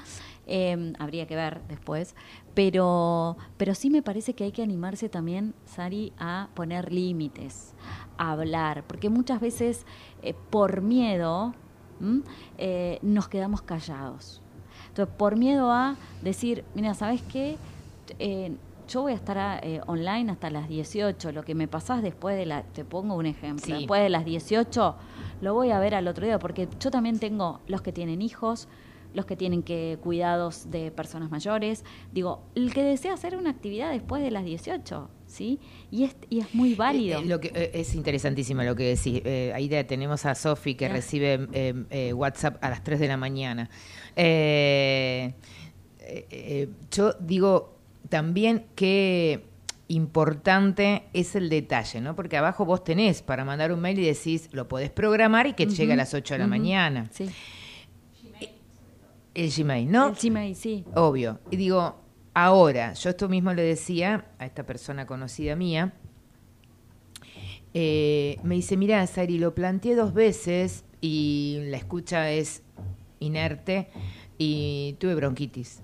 Eh, 0.47 0.93
habría 0.99 1.27
que 1.27 1.35
ver 1.35 1.61
después. 1.67 2.15
Pero, 2.53 3.37
pero 3.57 3.75
sí 3.75 3.89
me 3.89 4.01
parece 4.01 4.33
que 4.33 4.43
hay 4.43 4.51
que 4.51 4.63
animarse 4.63 5.09
también, 5.09 5.53
Sari, 5.65 6.13
a 6.17 6.49
poner 6.53 6.91
límites, 6.91 7.73
a 8.17 8.31
hablar, 8.31 8.83
porque 8.87 9.09
muchas 9.09 9.39
veces 9.39 9.85
eh, 10.21 10.33
por 10.49 10.81
miedo. 10.81 11.53
Eh, 12.57 12.97
nos 13.03 13.27
quedamos 13.27 13.61
callados. 13.61 14.41
Entonces, 14.87 15.13
por 15.17 15.37
miedo 15.37 15.71
a 15.71 15.95
decir, 16.23 16.65
mira, 16.73 16.95
¿sabes 16.95 17.21
qué? 17.31 17.57
Yo 18.91 19.03
voy 19.03 19.13
a 19.13 19.15
estar 19.15 19.37
ah, 19.37 19.59
eh, 19.63 19.79
online 19.87 20.33
hasta 20.33 20.49
las 20.49 20.67
18. 20.67 21.31
Lo 21.31 21.43
que 21.43 21.55
me 21.55 21.69
pasás 21.69 22.03
después 22.03 22.35
de 22.35 22.45
la. 22.45 22.63
Te 22.63 22.83
pongo 22.83 23.15
un 23.15 23.25
ejemplo. 23.25 23.65
Sí. 23.65 23.71
Después 23.71 24.01
de 24.01 24.09
las 24.09 24.25
18, 24.25 24.95
lo 25.39 25.53
voy 25.53 25.71
a 25.71 25.79
ver 25.79 25.95
al 25.95 26.09
otro 26.09 26.25
día, 26.25 26.39
porque 26.39 26.67
yo 26.77 26.91
también 26.91 27.17
tengo 27.17 27.61
los 27.67 27.81
que 27.81 27.93
tienen 27.93 28.21
hijos, 28.21 28.67
los 29.13 29.25
que 29.25 29.37
tienen 29.37 29.63
que 29.63 29.97
cuidados 30.01 30.69
de 30.71 30.91
personas 30.91 31.31
mayores. 31.31 31.85
Digo, 32.11 32.43
el 32.53 32.73
que 32.73 32.83
desea 32.83 33.13
hacer 33.13 33.37
una 33.37 33.51
actividad 33.51 33.91
después 33.91 34.21
de 34.21 34.29
las 34.29 34.43
18, 34.43 35.09
¿sí? 35.25 35.61
Y 35.89 36.03
es, 36.03 36.17
y 36.29 36.41
es 36.41 36.53
muy 36.53 36.75
válido. 36.75 37.19
Eh, 37.19 37.23
eh, 37.23 37.27
lo 37.27 37.39
que, 37.39 37.47
eh, 37.55 37.71
es 37.73 37.95
interesantísimo 37.95 38.61
lo 38.63 38.75
que 38.75 38.95
decís. 38.95 39.21
Ahí 39.55 39.69
tenemos 39.85 40.25
a 40.25 40.35
Sofi 40.35 40.75
que 40.75 40.89
recibe 40.89 41.47
eh, 41.53 42.11
WhatsApp 42.11 42.61
a 42.61 42.69
las 42.69 42.83
3 42.83 42.99
de 42.99 43.07
la 43.07 43.15
mañana. 43.15 43.69
Yo 46.91 47.13
digo 47.21 47.80
también 48.11 48.65
que 48.75 49.45
importante 49.87 51.03
es 51.13 51.33
el 51.35 51.49
detalle, 51.49 52.01
¿no? 52.01 52.13
Porque 52.13 52.37
abajo 52.37 52.65
vos 52.65 52.83
tenés 52.83 53.21
para 53.21 53.45
mandar 53.45 53.71
un 53.71 53.79
mail 53.79 53.97
y 53.99 54.05
decís, 54.05 54.49
lo 54.51 54.67
podés 54.67 54.91
programar 54.91 55.47
y 55.47 55.53
que 55.53 55.65
llegue 55.65 55.93
a 55.93 55.95
las 55.95 56.13
8 56.13 56.35
de 56.35 56.37
la 56.37 56.47
mañana. 56.47 57.09
Sí. 57.11 57.29
El 59.33 59.49
Gmail, 59.49 59.89
¿no? 59.89 60.09
El 60.09 60.15
Gmail, 60.15 60.55
sí. 60.55 60.83
Obvio. 60.93 61.39
Y 61.51 61.55
digo, 61.55 61.95
ahora, 62.33 62.93
yo 62.93 63.09
esto 63.09 63.29
mismo 63.29 63.53
le 63.53 63.63
decía 63.63 64.25
a 64.39 64.45
esta 64.45 64.65
persona 64.65 65.07
conocida 65.07 65.55
mía, 65.55 65.93
eh, 67.73 68.37
me 68.43 68.55
dice, 68.55 68.75
mira, 68.75 69.07
Sari, 69.07 69.39
lo 69.39 69.55
planteé 69.55 69.95
dos 69.95 70.13
veces 70.13 70.83
y 70.99 71.59
la 71.69 71.77
escucha 71.77 72.29
es 72.29 72.61
inerte 73.19 73.89
y 74.37 74.97
tuve 74.99 75.15
bronquitis. 75.15 75.81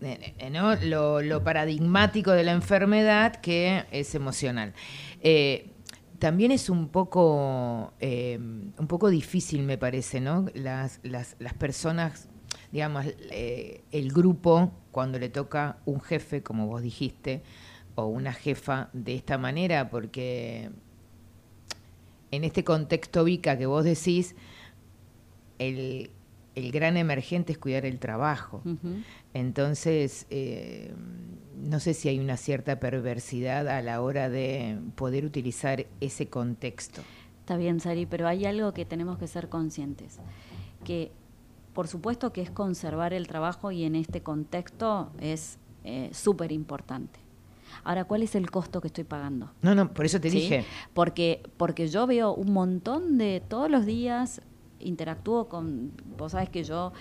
Eh, 0.00 0.50
¿no? 0.50 0.76
Lo, 0.76 1.42
paradigmático 1.42 2.30
de 2.32 2.44
la 2.44 2.52
enfermedad 2.52 3.36
que 3.36 3.84
es 3.90 4.14
emocional. 4.14 4.74
Eh, 5.22 5.72
también 6.18 6.50
es 6.50 6.68
un 6.68 6.88
poco, 6.88 7.94
eh, 8.00 8.38
un 8.38 8.86
poco 8.88 9.08
difícil, 9.08 9.62
me 9.62 9.78
parece, 9.78 10.20
¿no? 10.20 10.46
Las, 10.54 11.00
las, 11.02 11.36
las 11.38 11.54
personas, 11.54 12.28
digamos, 12.72 13.06
el 13.30 14.12
grupo, 14.12 14.72
cuando 14.90 15.18
le 15.18 15.28
toca 15.28 15.78
un 15.84 16.00
jefe, 16.00 16.42
como 16.42 16.66
vos 16.66 16.82
dijiste, 16.82 17.42
o 17.94 18.06
una 18.06 18.32
jefa 18.32 18.90
de 18.92 19.14
esta 19.14 19.38
manera, 19.38 19.90
porque 19.90 20.70
en 22.30 22.44
este 22.44 22.64
contexto 22.64 23.24
VICA 23.24 23.56
que 23.58 23.66
vos 23.66 23.84
decís, 23.84 24.34
el, 25.58 26.10
el 26.58 26.72
gran 26.72 26.96
emergente 26.96 27.52
es 27.52 27.58
cuidar 27.58 27.86
el 27.86 27.98
trabajo. 27.98 28.62
Entonces, 29.32 30.26
eh, 30.30 30.92
no 31.56 31.80
sé 31.80 31.94
si 31.94 32.08
hay 32.08 32.18
una 32.18 32.36
cierta 32.36 32.80
perversidad 32.80 33.68
a 33.68 33.80
la 33.82 34.00
hora 34.02 34.28
de 34.28 34.78
poder 34.94 35.24
utilizar 35.24 35.86
ese 36.00 36.28
contexto. 36.28 37.02
Está 37.40 37.56
bien, 37.56 37.80
Sari, 37.80 38.06
pero 38.06 38.26
hay 38.26 38.44
algo 38.44 38.72
que 38.74 38.84
tenemos 38.84 39.18
que 39.18 39.26
ser 39.26 39.48
conscientes. 39.48 40.18
Que 40.84 41.12
por 41.78 41.86
supuesto 41.86 42.32
que 42.32 42.42
es 42.42 42.50
conservar 42.50 43.12
el 43.12 43.28
trabajo 43.28 43.70
y 43.70 43.84
en 43.84 43.94
este 43.94 44.20
contexto 44.20 45.12
es 45.20 45.58
eh, 45.84 46.10
súper 46.12 46.50
importante. 46.50 47.20
Ahora, 47.84 48.04
¿cuál 48.04 48.22
es 48.22 48.34
el 48.34 48.50
costo 48.50 48.80
que 48.80 48.88
estoy 48.88 49.04
pagando? 49.04 49.52
No, 49.62 49.74
no, 49.74 49.92
por 49.94 50.04
eso 50.04 50.20
te 50.20 50.28
¿Sí? 50.28 50.40
dije. 50.40 50.64
Porque, 50.92 51.42
porque 51.56 51.86
yo 51.86 52.06
veo 52.08 52.34
un 52.34 52.52
montón 52.52 53.16
de 53.16 53.42
todos 53.46 53.70
los 53.70 53.86
días 53.86 54.42
interactúo 54.80 55.48
con, 55.48 55.92
vos 56.16 56.32
sabes 56.32 56.48
que 56.48 56.64
yo 56.64 56.92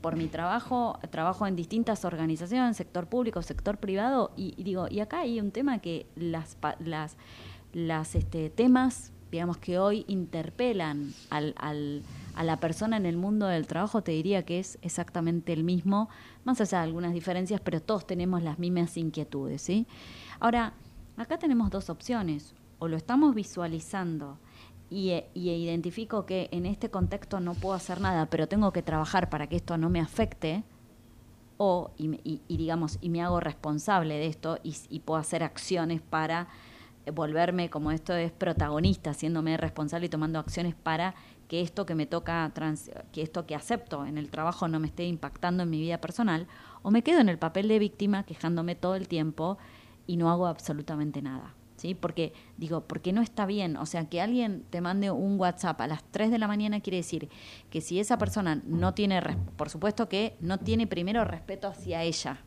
por 0.00 0.16
mi 0.16 0.26
trabajo 0.26 0.98
trabajo 1.10 1.46
en 1.46 1.56
distintas 1.56 2.04
organizaciones, 2.04 2.76
sector 2.76 3.06
público, 3.06 3.42
sector 3.42 3.78
privado, 3.78 4.32
y, 4.36 4.62
digo, 4.62 4.86
y 4.90 5.00
acá 5.00 5.20
hay 5.20 5.40
un 5.40 5.50
tema 5.50 5.78
que 5.78 6.06
las, 6.16 6.56
las, 7.72 8.14
este, 8.14 8.50
temas, 8.50 9.12
digamos 9.30 9.58
que 9.58 9.78
hoy 9.78 10.04
interpelan 10.08 11.12
a 11.30 11.40
la 12.42 12.56
persona 12.58 12.96
en 12.96 13.06
el 13.06 13.16
mundo 13.16 13.46
del 13.46 13.66
trabajo, 13.66 14.02
te 14.02 14.12
diría 14.12 14.44
que 14.44 14.58
es 14.58 14.78
exactamente 14.82 15.52
el 15.52 15.64
mismo, 15.64 16.08
más 16.44 16.60
allá 16.60 16.78
de 16.78 16.84
algunas 16.84 17.12
diferencias, 17.12 17.60
pero 17.60 17.80
todos 17.80 18.06
tenemos 18.06 18.42
las 18.42 18.58
mismas 18.58 18.96
inquietudes, 18.96 19.62
¿sí? 19.62 19.86
Ahora, 20.40 20.72
acá 21.16 21.38
tenemos 21.38 21.70
dos 21.70 21.90
opciones, 21.90 22.54
o 22.78 22.88
lo 22.88 22.96
estamos 22.96 23.34
visualizando 23.34 24.38
y, 24.90 25.10
eh, 25.10 25.30
y 25.34 25.50
identifico 25.50 26.26
que 26.26 26.48
en 26.52 26.66
este 26.66 26.90
contexto 26.90 27.40
no 27.40 27.54
puedo 27.54 27.74
hacer 27.74 28.00
nada, 28.00 28.26
pero 28.26 28.48
tengo 28.48 28.72
que 28.72 28.82
trabajar 28.82 29.30
para 29.30 29.46
que 29.46 29.56
esto 29.56 29.78
no 29.78 29.88
me 29.88 30.00
afecte, 30.00 30.64
o, 31.58 31.90
y, 31.98 32.14
y- 32.24 32.40
y 32.48 32.56
digamos, 32.56 32.98
y 33.00 33.10
me 33.10 33.22
hago 33.22 33.38
responsable 33.40 34.14
de 34.14 34.26
esto 34.26 34.58
y 34.62 35.00
puedo 35.00 35.20
hacer 35.20 35.42
acciones 35.42 36.00
para 36.00 36.48
eh, 37.06 37.10
volverme, 37.10 37.70
como 37.70 37.90
esto 37.92 38.14
es 38.14 38.32
protagonista, 38.32 39.10
haciéndome 39.10 39.56
responsable 39.56 40.06
y 40.06 40.08
tomando 40.10 40.38
acciones 40.38 40.74
para 40.74 41.14
que 41.48 41.60
esto 41.60 41.84
que 41.86 41.94
me 41.94 42.06
toca, 42.06 42.50
trans- 42.54 42.90
que 43.12 43.22
esto 43.22 43.46
que 43.46 43.54
acepto 43.54 44.06
en 44.06 44.18
el 44.18 44.30
trabajo 44.30 44.68
no 44.68 44.80
me 44.80 44.86
esté 44.86 45.04
impactando 45.06 45.62
en 45.64 45.70
mi 45.70 45.80
vida 45.80 45.98
personal, 46.00 46.46
o 46.82 46.90
me 46.90 47.02
quedo 47.02 47.20
en 47.20 47.28
el 47.28 47.38
papel 47.38 47.68
de 47.68 47.78
víctima 47.78 48.24
quejándome 48.24 48.74
todo 48.74 48.94
el 48.94 49.08
tiempo 49.08 49.58
y 50.06 50.16
no 50.16 50.30
hago 50.30 50.46
absolutamente 50.46 51.22
nada. 51.22 51.54
¿Sí? 51.80 51.94
Porque 51.94 52.34
digo, 52.58 52.82
porque 52.82 53.10
no 53.10 53.22
está 53.22 53.46
bien, 53.46 53.78
o 53.78 53.86
sea, 53.86 54.04
que 54.04 54.20
alguien 54.20 54.64
te 54.68 54.82
mande 54.82 55.10
un 55.10 55.40
WhatsApp 55.40 55.80
a 55.80 55.86
las 55.86 56.04
3 56.10 56.30
de 56.30 56.38
la 56.38 56.46
mañana 56.46 56.80
quiere 56.80 56.98
decir 56.98 57.30
que 57.70 57.80
si 57.80 57.98
esa 57.98 58.18
persona 58.18 58.60
no 58.66 58.92
tiene, 58.92 59.22
por 59.56 59.70
supuesto 59.70 60.06
que 60.06 60.36
no 60.40 60.58
tiene 60.58 60.86
primero 60.86 61.24
respeto 61.24 61.68
hacia 61.68 62.02
ella. 62.02 62.44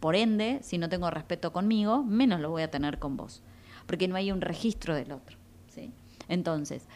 Por 0.00 0.16
ende, 0.16 0.60
si 0.62 0.78
no 0.78 0.88
tengo 0.88 1.10
respeto 1.10 1.52
conmigo, 1.52 2.02
menos 2.02 2.40
lo 2.40 2.48
voy 2.48 2.62
a 2.62 2.70
tener 2.70 2.98
con 2.98 3.18
vos, 3.18 3.42
porque 3.84 4.08
no 4.08 4.16
hay 4.16 4.32
un 4.32 4.40
registro 4.40 4.94
del 4.94 5.12
otro, 5.12 5.36
¿sí? 5.68 5.92
Entonces, 6.26 6.86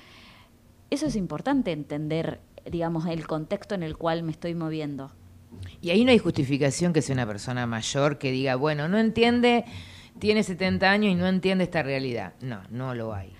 eso 0.89 1.09
es 1.09 1.15
importante 1.15 1.73
entender, 1.73 2.41
digamos, 2.70 3.05
el 3.05 3.27
contexto 3.27 3.74
en 3.74 3.82
el 3.82 3.99
cual 3.99 4.23
me 4.23 4.32
estoy 4.32 4.55
moviendo. 4.55 5.12
Y 5.82 5.91
ahí 5.91 6.07
no 6.07 6.11
hay 6.11 6.19
justificación 6.19 6.95
que 6.95 7.03
sea 7.03 7.12
una 7.12 7.27
persona 7.27 7.66
mayor 7.66 8.16
que 8.16 8.31
diga, 8.31 8.57
bueno, 8.57 8.89
no 8.89 8.97
entiende, 8.97 9.66
tiene 10.21 10.43
70 10.45 10.89
años 10.89 11.13
y 11.13 11.15
no 11.17 11.27
entiende 11.27 11.65
esta 11.65 11.83
realidad. 11.83 12.35
No, 12.41 12.61
no 12.71 12.95
lo 12.95 13.13
hay. 13.13 13.33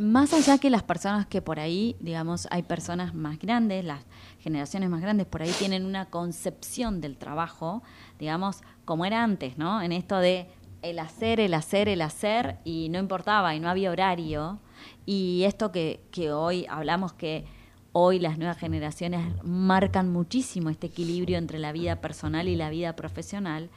más 0.00 0.32
allá 0.32 0.56
que 0.56 0.70
las 0.70 0.82
personas 0.82 1.26
que 1.26 1.42
por 1.42 1.60
ahí, 1.60 1.96
digamos, 2.00 2.48
hay 2.50 2.62
personas 2.62 3.14
más 3.14 3.38
grandes, 3.38 3.84
las 3.84 4.00
generaciones 4.38 4.88
más 4.88 5.02
grandes 5.02 5.26
por 5.26 5.42
ahí 5.42 5.52
tienen 5.58 5.84
una 5.84 6.06
concepción 6.06 7.02
del 7.02 7.18
trabajo, 7.18 7.82
digamos, 8.18 8.62
como 8.86 9.04
era 9.04 9.22
antes, 9.22 9.58
¿no? 9.58 9.82
En 9.82 9.92
esto 9.92 10.18
de 10.18 10.48
el 10.82 10.98
hacer, 10.98 11.40
el 11.40 11.52
hacer, 11.52 11.88
el 11.88 12.00
hacer, 12.00 12.56
y 12.64 12.88
no 12.88 12.98
importaba, 12.98 13.54
y 13.54 13.60
no 13.60 13.68
había 13.68 13.90
horario. 13.90 14.60
Y 15.04 15.42
esto 15.44 15.72
que, 15.72 16.00
que 16.10 16.32
hoy 16.32 16.66
hablamos 16.70 17.12
que 17.12 17.44
hoy 17.92 18.18
las 18.18 18.38
nuevas 18.38 18.58
generaciones 18.58 19.20
marcan 19.42 20.12
muchísimo 20.12 20.70
este 20.70 20.86
equilibrio 20.86 21.38
entre 21.38 21.58
la 21.58 21.72
vida 21.72 22.00
personal 22.00 22.48
y 22.48 22.56
la 22.56 22.70
vida 22.70 22.94
profesional, 22.94 23.68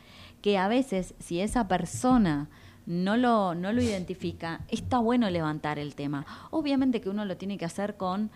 que 0.44 0.58
a 0.58 0.68
veces 0.68 1.16
si 1.20 1.40
esa 1.40 1.70
persona 1.70 2.50
no 2.86 3.16
lo, 3.16 3.56
no 3.56 3.72
lo 3.72 3.82
identifica, 3.82 4.60
está 4.68 5.00
bueno 5.00 5.30
levantar 5.30 5.80
el 5.80 5.96
tema. 5.96 6.26
Obviamente 6.52 7.00
que 7.00 7.10
uno 7.10 7.24
lo 7.24 7.38
tiene 7.38 7.58
que 7.58 7.64
hacer 7.64 7.96
con, 7.96 8.30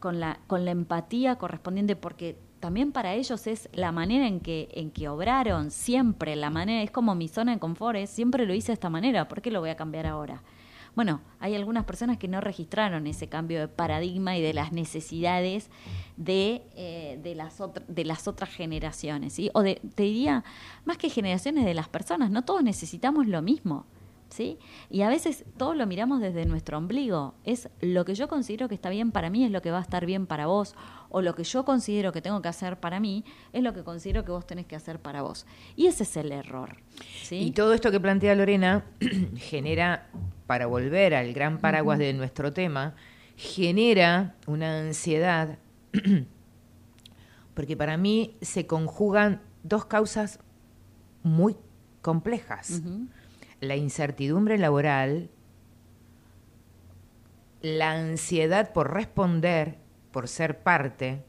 con, 0.00 0.18
la, 0.18 0.40
con 0.48 0.64
la 0.64 0.72
empatía 0.72 1.36
correspondiente, 1.36 1.94
porque 1.94 2.36
también 2.58 2.90
para 2.90 3.14
ellos 3.14 3.46
es 3.46 3.68
la 3.72 3.92
manera 3.92 4.26
en 4.26 4.40
que, 4.40 4.68
en 4.72 4.90
que 4.90 5.08
obraron, 5.08 5.70
siempre, 5.70 6.34
la 6.34 6.50
manera, 6.50 6.82
es 6.82 6.90
como 6.90 7.14
mi 7.14 7.28
zona 7.28 7.52
de 7.52 7.60
confort, 7.60 8.04
siempre 8.06 8.44
lo 8.44 8.52
hice 8.52 8.72
de 8.72 8.74
esta 8.74 8.90
manera, 8.90 9.28
¿por 9.28 9.40
qué 9.40 9.52
lo 9.52 9.60
voy 9.60 9.70
a 9.70 9.76
cambiar 9.76 10.08
ahora? 10.08 10.42
Bueno, 10.96 11.20
hay 11.38 11.54
algunas 11.54 11.84
personas 11.84 12.16
que 12.16 12.26
no 12.26 12.40
registraron 12.40 13.06
ese 13.06 13.28
cambio 13.28 13.60
de 13.60 13.68
paradigma 13.68 14.36
y 14.36 14.42
de 14.42 14.54
las 14.54 14.72
necesidades 14.72 15.70
de, 16.18 16.62
eh, 16.74 17.18
de, 17.22 17.34
las, 17.36 17.62
de 17.86 18.04
las 18.04 18.26
otras 18.26 18.50
generaciones, 18.50 19.32
¿sí? 19.32 19.50
O 19.54 19.62
de, 19.62 19.80
te 19.94 20.02
diría, 20.02 20.44
más 20.84 20.98
que 20.98 21.08
generaciones 21.08 21.64
de 21.64 21.74
las 21.74 21.88
personas, 21.88 22.30
no 22.30 22.44
todos 22.44 22.62
necesitamos 22.62 23.26
lo 23.26 23.40
mismo. 23.40 23.86
¿Sí? 24.30 24.58
Y 24.90 25.00
a 25.00 25.08
veces 25.08 25.46
todo 25.56 25.72
lo 25.72 25.86
miramos 25.86 26.20
desde 26.20 26.44
nuestro 26.44 26.76
ombligo. 26.76 27.34
Es 27.44 27.70
lo 27.80 28.04
que 28.04 28.14
yo 28.14 28.28
considero 28.28 28.68
que 28.68 28.74
está 28.74 28.90
bien 28.90 29.10
para 29.10 29.30
mí, 29.30 29.42
es 29.42 29.50
lo 29.50 29.62
que 29.62 29.70
va 29.70 29.78
a 29.78 29.80
estar 29.80 30.04
bien 30.04 30.26
para 30.26 30.46
vos. 30.46 30.74
O 31.08 31.22
lo 31.22 31.34
que 31.34 31.44
yo 31.44 31.64
considero 31.64 32.12
que 32.12 32.20
tengo 32.20 32.42
que 32.42 32.48
hacer 32.48 32.78
para 32.78 33.00
mí, 33.00 33.24
es 33.54 33.62
lo 33.62 33.72
que 33.72 33.84
considero 33.84 34.26
que 34.26 34.30
vos 34.30 34.46
tenés 34.46 34.66
que 34.66 34.76
hacer 34.76 35.00
para 35.00 35.22
vos. 35.22 35.46
Y 35.76 35.86
ese 35.86 36.02
es 36.02 36.14
el 36.18 36.30
error. 36.30 36.76
¿sí? 37.22 37.36
Y 37.38 37.50
todo 37.52 37.72
esto 37.72 37.90
que 37.90 38.00
plantea 38.00 38.34
Lorena 38.34 38.84
genera, 39.36 40.10
para 40.46 40.66
volver 40.66 41.14
al 41.14 41.32
gran 41.32 41.56
paraguas 41.56 41.98
de 41.98 42.12
nuestro 42.12 42.52
tema, 42.52 42.94
genera 43.34 44.34
una 44.46 44.80
ansiedad, 44.80 45.58
porque 47.54 47.76
para 47.76 47.96
mí 47.96 48.36
se 48.40 48.66
conjugan 48.66 49.42
dos 49.62 49.86
causas 49.86 50.40
muy 51.22 51.56
complejas. 52.02 52.82
La 53.60 53.76
incertidumbre 53.76 54.58
laboral, 54.58 55.30
la 57.60 57.92
ansiedad 57.92 58.72
por 58.72 58.94
responder, 58.94 59.78
por 60.12 60.28
ser 60.28 60.62
parte, 60.62 61.24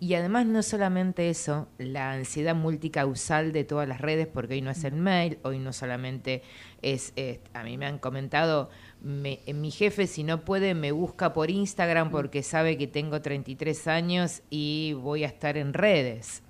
y 0.00 0.14
además 0.14 0.46
no 0.46 0.62
solamente 0.62 1.30
eso, 1.30 1.68
la 1.78 2.12
ansiedad 2.12 2.54
multicausal 2.54 3.52
de 3.52 3.64
todas 3.64 3.88
las 3.88 4.00
redes, 4.00 4.26
porque 4.26 4.54
hoy 4.54 4.60
no 4.60 4.70
es 4.70 4.84
el 4.84 4.94
mail, 4.94 5.38
hoy 5.42 5.58
no 5.58 5.72
solamente 5.72 6.42
es, 6.82 7.12
es 7.16 7.38
a 7.54 7.62
mí 7.62 7.78
me 7.78 7.86
han 7.86 7.98
comentado, 7.98 8.70
me, 9.02 9.40
mi 9.54 9.70
jefe 9.70 10.06
si 10.06 10.24
no 10.24 10.44
puede 10.44 10.74
me 10.74 10.92
busca 10.92 11.32
por 11.32 11.50
Instagram 11.50 12.10
porque 12.10 12.42
sabe 12.42 12.76
que 12.76 12.86
tengo 12.86 13.22
33 13.22 13.86
años 13.86 14.42
y 14.50 14.94
voy 14.94 15.24
a 15.24 15.28
estar 15.28 15.56
en 15.56 15.72
redes. 15.72 16.42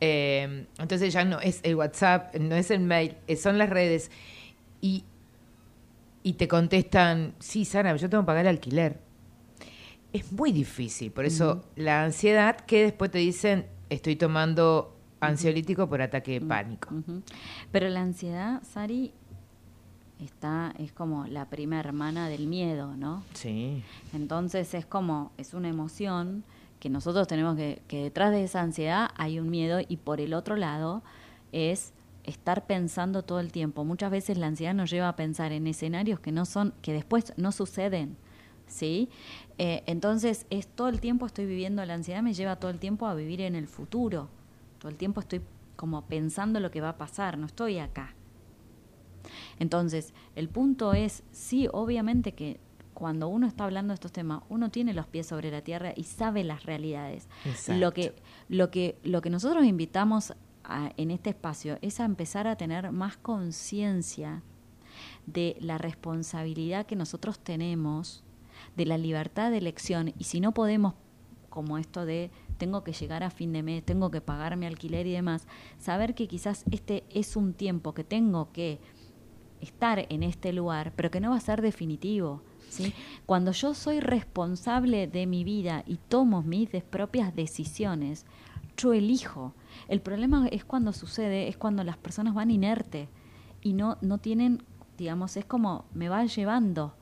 Eh, 0.00 0.66
entonces 0.78 1.12
ya 1.12 1.24
no 1.24 1.38
es 1.38 1.60
el 1.62 1.76
WhatsApp, 1.76 2.34
no 2.36 2.56
es 2.56 2.72
el 2.72 2.80
mail, 2.80 3.16
son 3.40 3.58
las 3.58 3.70
redes. 3.70 4.10
Y, 4.80 5.04
y 6.24 6.32
te 6.32 6.48
contestan, 6.48 7.34
sí, 7.38 7.64
Sara, 7.64 7.94
yo 7.94 8.10
tengo 8.10 8.24
que 8.24 8.26
pagar 8.26 8.46
el 8.46 8.48
alquiler. 8.48 9.11
Es 10.12 10.30
muy 10.32 10.52
difícil, 10.52 11.10
por 11.10 11.24
eso 11.24 11.64
la 11.76 12.04
ansiedad 12.04 12.56
que 12.56 12.82
después 12.82 13.10
te 13.10 13.18
dicen, 13.18 13.66
estoy 13.88 14.16
tomando 14.16 14.96
ansiolítico 15.20 15.88
por 15.88 16.02
ataque 16.02 16.32
de 16.32 16.40
pánico. 16.40 16.90
Pero 17.70 17.88
la 17.88 18.02
ansiedad, 18.02 18.62
Sari, 18.62 19.12
está, 20.18 20.74
es 20.78 20.92
como 20.92 21.26
la 21.26 21.46
prima 21.48 21.78
hermana 21.78 22.28
del 22.28 22.46
miedo, 22.46 22.96
¿no? 22.96 23.22
Sí. 23.34 23.82
Entonces 24.12 24.74
es 24.74 24.84
como, 24.84 25.32
es 25.38 25.54
una 25.54 25.68
emoción 25.68 26.44
que 26.80 26.90
nosotros 26.90 27.28
tenemos 27.28 27.56
que, 27.56 27.82
que 27.86 28.02
detrás 28.02 28.32
de 28.32 28.44
esa 28.44 28.60
ansiedad 28.60 29.10
hay 29.16 29.38
un 29.38 29.50
miedo 29.50 29.80
y 29.86 29.96
por 29.98 30.20
el 30.20 30.34
otro 30.34 30.56
lado 30.56 31.02
es 31.52 31.92
estar 32.24 32.66
pensando 32.66 33.22
todo 33.22 33.40
el 33.40 33.52
tiempo. 33.52 33.84
Muchas 33.84 34.10
veces 34.10 34.38
la 34.38 34.46
ansiedad 34.46 34.74
nos 34.74 34.90
lleva 34.90 35.08
a 35.08 35.16
pensar 35.16 35.52
en 35.52 35.66
escenarios 35.66 36.20
que 36.20 36.32
no 36.32 36.44
son, 36.44 36.74
que 36.82 36.92
después 36.92 37.32
no 37.36 37.52
suceden. 37.52 38.16
¿Sí? 38.72 39.10
Eh, 39.58 39.82
entonces, 39.86 40.46
es 40.48 40.66
todo 40.66 40.88
el 40.88 40.98
tiempo 41.00 41.26
estoy 41.26 41.44
viviendo 41.44 41.84
la 41.84 41.92
ansiedad, 41.92 42.22
me 42.22 42.32
lleva 42.32 42.56
todo 42.56 42.70
el 42.70 42.78
tiempo 42.78 43.06
a 43.06 43.14
vivir 43.14 43.42
en 43.42 43.54
el 43.54 43.66
futuro. 43.66 44.30
Todo 44.78 44.88
el 44.90 44.96
tiempo 44.96 45.20
estoy 45.20 45.42
como 45.76 46.06
pensando 46.06 46.58
lo 46.58 46.70
que 46.70 46.80
va 46.80 46.88
a 46.90 46.96
pasar, 46.96 47.36
no 47.36 47.44
estoy 47.46 47.78
acá. 47.78 48.14
Entonces, 49.58 50.14
el 50.36 50.48
punto 50.48 50.94
es, 50.94 51.22
sí, 51.32 51.68
obviamente 51.72 52.32
que 52.32 52.58
cuando 52.94 53.28
uno 53.28 53.46
está 53.46 53.64
hablando 53.64 53.92
de 53.92 53.96
estos 53.96 54.12
temas, 54.12 54.42
uno 54.48 54.70
tiene 54.70 54.94
los 54.94 55.06
pies 55.06 55.26
sobre 55.26 55.50
la 55.50 55.60
tierra 55.62 55.92
y 55.94 56.04
sabe 56.04 56.42
las 56.44 56.64
realidades. 56.64 57.28
Exacto. 57.44 57.78
Lo 57.80 57.92
que, 57.92 58.14
lo 58.48 58.70
que, 58.70 58.96
lo 59.02 59.20
que 59.20 59.30
nosotros 59.30 59.64
invitamos 59.64 60.32
a- 60.64 60.92
en 60.96 61.10
este 61.10 61.30
espacio 61.30 61.78
es 61.82 62.00
a 62.00 62.04
empezar 62.04 62.46
a 62.46 62.56
tener 62.56 62.90
más 62.92 63.16
conciencia 63.18 64.42
de 65.26 65.56
la 65.60 65.78
responsabilidad 65.78 66.86
que 66.86 66.96
nosotros 66.96 67.38
tenemos, 67.38 68.22
de 68.76 68.86
la 68.86 68.98
libertad 68.98 69.50
de 69.50 69.58
elección, 69.58 70.12
y 70.18 70.24
si 70.24 70.40
no 70.40 70.52
podemos, 70.52 70.94
como 71.48 71.78
esto 71.78 72.06
de 72.06 72.30
tengo 72.56 72.84
que 72.84 72.92
llegar 72.92 73.22
a 73.22 73.30
fin 73.30 73.52
de 73.52 73.62
mes, 73.62 73.84
tengo 73.84 74.10
que 74.10 74.20
pagar 74.20 74.56
mi 74.56 74.66
alquiler 74.66 75.06
y 75.06 75.12
demás, 75.12 75.46
saber 75.78 76.14
que 76.14 76.28
quizás 76.28 76.64
este 76.70 77.04
es 77.10 77.36
un 77.36 77.54
tiempo 77.54 77.92
que 77.92 78.04
tengo 78.04 78.52
que 78.52 78.80
estar 79.60 80.06
en 80.08 80.22
este 80.22 80.52
lugar, 80.52 80.92
pero 80.96 81.10
que 81.10 81.20
no 81.20 81.30
va 81.30 81.36
a 81.36 81.40
ser 81.40 81.62
definitivo. 81.62 82.42
¿sí? 82.68 82.94
Cuando 83.26 83.52
yo 83.52 83.74
soy 83.74 84.00
responsable 84.00 85.06
de 85.06 85.26
mi 85.26 85.44
vida 85.44 85.84
y 85.86 85.96
tomo 85.96 86.42
mis 86.42 86.70
propias 86.84 87.34
decisiones, 87.34 88.26
yo 88.76 88.92
elijo. 88.92 89.54
El 89.88 90.00
problema 90.00 90.48
es 90.48 90.64
cuando 90.64 90.92
sucede, 90.92 91.48
es 91.48 91.56
cuando 91.56 91.84
las 91.84 91.96
personas 91.96 92.34
van 92.34 92.50
inerte 92.50 93.08
y 93.60 93.74
no, 93.74 93.98
no 94.00 94.18
tienen, 94.18 94.64
digamos, 94.98 95.36
es 95.36 95.44
como 95.44 95.84
me 95.94 96.08
va 96.08 96.24
llevando. 96.24 96.94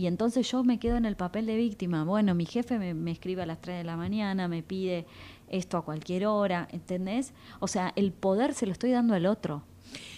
Y 0.00 0.06
entonces 0.06 0.50
yo 0.50 0.64
me 0.64 0.78
quedo 0.78 0.96
en 0.96 1.04
el 1.04 1.14
papel 1.14 1.44
de 1.44 1.58
víctima. 1.58 2.04
Bueno, 2.04 2.34
mi 2.34 2.46
jefe 2.46 2.78
me, 2.78 2.94
me 2.94 3.10
escribe 3.10 3.42
a 3.42 3.46
las 3.46 3.60
3 3.60 3.76
de 3.76 3.84
la 3.84 3.98
mañana, 3.98 4.48
me 4.48 4.62
pide 4.62 5.04
esto 5.46 5.76
a 5.76 5.84
cualquier 5.84 6.24
hora, 6.24 6.68
¿entendés? 6.72 7.34
O 7.58 7.68
sea, 7.68 7.92
el 7.96 8.10
poder 8.10 8.54
se 8.54 8.64
lo 8.64 8.72
estoy 8.72 8.92
dando 8.92 9.12
al 9.12 9.26
otro. 9.26 9.62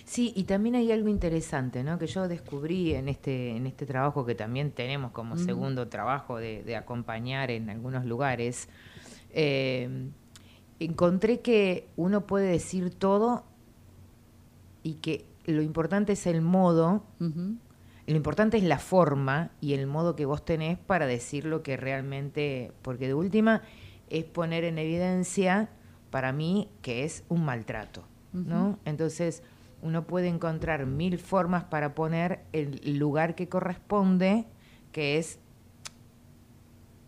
Sí, 0.04 0.32
y 0.36 0.44
también 0.44 0.76
hay 0.76 0.92
algo 0.92 1.08
interesante, 1.08 1.82
¿no? 1.82 1.98
Que 1.98 2.06
yo 2.06 2.28
descubrí 2.28 2.94
en 2.94 3.08
este, 3.08 3.56
en 3.56 3.66
este 3.66 3.84
trabajo 3.84 4.24
que 4.24 4.36
también 4.36 4.70
tenemos 4.70 5.10
como 5.10 5.36
segundo 5.36 5.88
trabajo 5.88 6.36
de, 6.36 6.62
de 6.62 6.76
acompañar 6.76 7.50
en 7.50 7.68
algunos 7.68 8.04
lugares. 8.04 8.68
eh, 9.30 10.10
encontré 10.78 11.40
que 11.40 11.88
uno 11.96 12.24
puede 12.28 12.46
decir 12.52 12.90
todo 12.94 13.42
y 14.84 14.94
que 14.94 15.24
lo 15.46 15.60
importante 15.60 16.12
es 16.12 16.24
el 16.28 16.40
modo, 16.40 17.02
lo 18.12 18.16
importante 18.16 18.56
es 18.56 18.64
la 18.64 18.78
forma 18.78 19.50
y 19.60 19.74
el 19.74 19.86
modo 19.86 20.16
que 20.16 20.26
vos 20.26 20.44
tenés 20.44 20.78
para 20.78 21.06
decir 21.06 21.44
lo 21.44 21.62
que 21.62 21.76
realmente, 21.76 22.72
porque 22.82 23.06
de 23.06 23.14
última 23.14 23.62
es 24.08 24.24
poner 24.24 24.64
en 24.64 24.78
evidencia 24.78 25.70
para 26.10 26.32
mí 26.32 26.68
que 26.82 27.04
es 27.04 27.24
un 27.28 27.44
maltrato, 27.44 28.04
¿no? 28.32 28.78
Entonces 28.84 29.42
uno 29.82 30.06
puede 30.06 30.28
encontrar 30.28 30.86
mil 30.86 31.18
formas 31.18 31.64
para 31.64 31.94
poner 31.94 32.44
el 32.52 32.98
lugar 32.98 33.34
que 33.34 33.48
corresponde, 33.48 34.46
que 34.92 35.18
es 35.18 35.40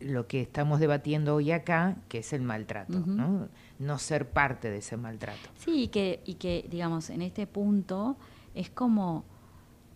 lo 0.00 0.26
que 0.26 0.40
estamos 0.40 0.80
debatiendo 0.80 1.34
hoy 1.34 1.52
acá, 1.52 1.96
que 2.08 2.18
es 2.18 2.32
el 2.32 2.42
maltrato. 2.42 2.98
¿no? 2.98 3.48
No 3.78 3.98
ser 3.98 4.28
parte 4.28 4.70
de 4.70 4.78
ese 4.78 4.96
maltrato. 4.96 5.48
Sí, 5.56 5.84
y 5.84 5.88
que, 5.88 6.20
y 6.24 6.34
que, 6.34 6.66
digamos, 6.70 7.10
en 7.10 7.22
este 7.22 7.46
punto 7.46 8.16
es 8.54 8.70
como 8.70 9.24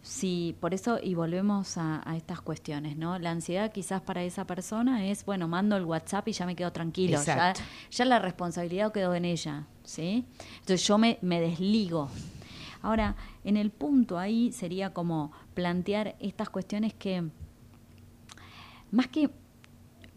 si, 0.09 0.57
por 0.59 0.73
eso, 0.73 0.99
y 1.03 1.15
volvemos 1.15 1.77
a, 1.77 2.01
a 2.09 2.17
estas 2.17 2.41
cuestiones, 2.41 2.97
¿no? 2.97 3.19
La 3.19 3.31
ansiedad 3.31 3.71
quizás 3.71 4.01
para 4.01 4.23
esa 4.23 4.47
persona 4.47 5.07
es, 5.07 5.27
bueno, 5.27 5.49
mando 5.49 5.77
el 5.77 5.85
WhatsApp 5.85 6.27
y 6.29 6.33
ya 6.33 6.47
me 6.47 6.57
quedo 6.57 6.73
tranquilo, 6.73 7.21
ya, 7.23 8.05
la 8.07 8.19
responsabilidad 8.19 8.91
quedó 8.91 9.15
en 9.15 9.27
ella, 9.27 9.67
¿sí? 9.85 10.25
Entonces 10.61 10.87
yo 10.87 10.97
me, 10.97 11.19
me 11.21 11.43
desligo. 11.43 12.09
Ahora, 12.81 13.17
en 13.45 13.59
el 13.59 13.71
punto 13.71 14.19
ahí 14.19 14.51
sería 14.51 14.95
como 14.95 15.31
plantear 15.53 16.17
estas 16.21 16.49
cuestiones 16.49 16.95
que, 16.95 17.29
más 18.91 19.09
que 19.09 19.29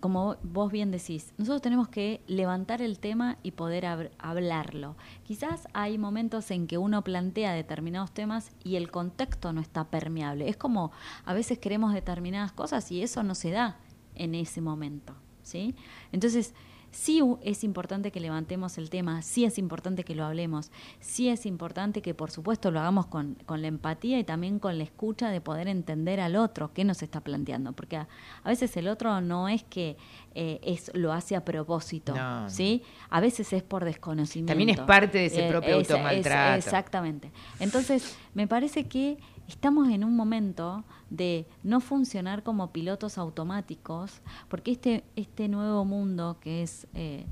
como 0.02 0.36
vos 0.44 0.72
bien 0.72 0.92
decís, 0.92 1.32
nosotros 1.38 1.62
tenemos 1.62 1.88
que 1.88 2.22
levantar 2.28 2.82
el 2.82 3.00
tema 3.00 3.38
y 3.44 3.52
poder 3.52 3.86
hab- 3.86 4.10
hablarlo. 4.18 4.98
Quizás 5.24 5.68
hay 5.74 5.98
momentos 5.98 6.52
en 6.52 6.68
que 6.68 6.78
uno 6.78 7.04
plantea 7.04 7.54
determinados 7.54 8.12
temas 8.12 8.52
y 8.64 8.76
el 8.76 8.92
contexto 8.92 9.54
no 9.54 9.62
está 9.62 9.86
permeable. 9.86 10.50
Es 10.50 10.58
como 10.58 10.92
a 11.24 11.34
veces 11.34 11.60
queremos 11.60 11.94
determinadas 11.94 12.52
cosas 12.52 12.92
y 12.92 13.02
eso 13.02 13.24
no 13.24 13.36
se 13.36 13.52
da 13.52 13.78
en 14.16 14.36
ese 14.36 14.60
momento, 14.60 15.14
¿sí? 15.44 15.76
Entonces, 16.12 16.54
sí 16.92 17.22
es 17.42 17.64
importante 17.64 18.12
que 18.12 18.20
levantemos 18.20 18.78
el 18.78 18.90
tema, 18.90 19.22
sí 19.22 19.46
es 19.46 19.58
importante 19.58 20.04
que 20.04 20.14
lo 20.14 20.26
hablemos, 20.26 20.72
sí 21.00 21.30
es 21.30 21.46
importante 21.46 22.02
que 22.02 22.14
por 22.14 22.32
supuesto 22.32 22.70
lo 22.70 22.80
hagamos 22.80 23.06
con, 23.08 23.36
con 23.46 23.62
la 23.62 23.68
empatía 23.70 24.20
y 24.20 24.24
también 24.24 24.60
con 24.60 24.78
la 24.78 24.84
escucha 24.84 25.30
de 25.30 25.40
poder 25.42 25.68
entender 25.68 26.20
al 26.20 26.36
otro 26.36 26.74
qué 26.74 26.84
nos 26.84 27.02
está 27.02 27.22
planteando, 27.22 27.72
porque 27.74 27.98
a, 27.98 28.08
a 28.44 28.50
veces 28.50 28.76
el 28.78 28.88
otro 28.88 29.22
no 29.22 29.48
es 29.48 29.64
que 29.64 29.96
eh, 30.36 30.60
es 30.64 30.92
lo 30.94 31.12
hace 31.14 31.36
a 31.36 31.44
propósito, 31.46 32.14
No. 32.16 32.50
¿sí? 32.50 32.84
A 33.10 33.20
veces 33.22 33.52
es 33.54 33.64
por 33.64 33.84
desconocimiento. 33.86 34.52
También 34.52 34.70
es 34.70 34.80
parte 34.80 35.18
de 35.18 35.26
ese 35.28 35.48
Eh, 35.48 35.50
propio 35.50 35.78
es- 35.80 35.88
es- 35.88 35.92
automaltrato. 35.92 36.58
exactamente. 36.58 37.32
Entonces, 37.60 38.16
me 38.34 38.48
parece 38.48 38.86
que 38.88 39.18
estamos 39.52 39.90
en 39.90 40.04
un 40.04 40.16
momento 40.16 40.84
de 41.10 41.46
no 41.64 41.82
funcionar 41.82 42.42
como 42.44 42.72
pilotos 42.72 43.18
automáticos, 43.18 44.22
porque 44.48 44.72
este, 44.72 45.04
este 45.16 45.48
nuevo 45.48 45.84
mundo 45.86 46.38
que 46.40 46.64
es 46.64 46.88
eh, 46.94 47.26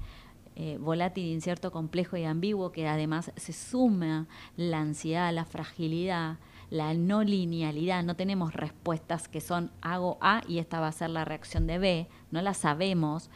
eh, 0.56 0.78
volátil, 0.80 1.26
incierto, 1.26 1.72
complejo 1.72 2.18
y 2.18 2.26
ambiguo, 2.26 2.72
que 2.72 2.88
además 2.88 3.32
se 3.38 3.54
suma 3.54 4.28
la 4.58 4.80
ansiedad, 4.80 5.34
la 5.34 5.46
fragilidad, 5.46 6.38
la 6.70 6.94
no 6.94 7.24
linealidad, 7.24 8.04
no 8.04 8.16
tenemos 8.16 8.54
respuestas 8.54 9.28
que 9.28 9.42
son 9.42 9.72
hago 9.82 10.18
A 10.22 10.42
y 10.48 10.60
esta 10.60 10.80
va 10.80 10.88
a 10.88 10.92
ser 10.92 11.12
la 11.12 11.26
reacción 11.26 11.66
de 11.68 11.80
B, 11.80 12.08
no 12.32 12.42
la 12.42 12.54
sabemos, 12.54 13.30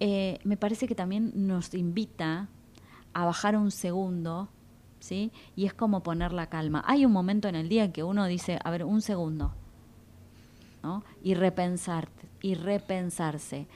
eh, 0.00 0.38
me 0.44 0.56
parece 0.56 0.88
que 0.88 0.94
también 0.94 1.32
nos 1.34 1.74
invita 1.74 2.48
a 3.12 3.24
bajar 3.26 3.56
un 3.56 3.70
segundo, 3.70 4.48
¿sí? 5.00 5.32
Y 5.56 5.66
es 5.66 5.74
como 5.74 6.02
poner 6.02 6.32
la 6.32 6.48
calma. 6.48 6.84
Hay 6.86 7.04
un 7.04 7.12
momento 7.12 7.48
en 7.48 7.54
el 7.54 7.68
día 7.68 7.84
en 7.84 7.92
que 7.92 8.02
uno 8.02 8.26
dice, 8.26 8.58
a 8.62 8.70
ver, 8.70 8.84
un 8.84 9.00
segundo, 9.02 9.52
¿no? 10.82 11.04
Y 11.22 11.34
repensar, 11.34 12.08
y 12.40 12.54
repensarse. 12.54 13.66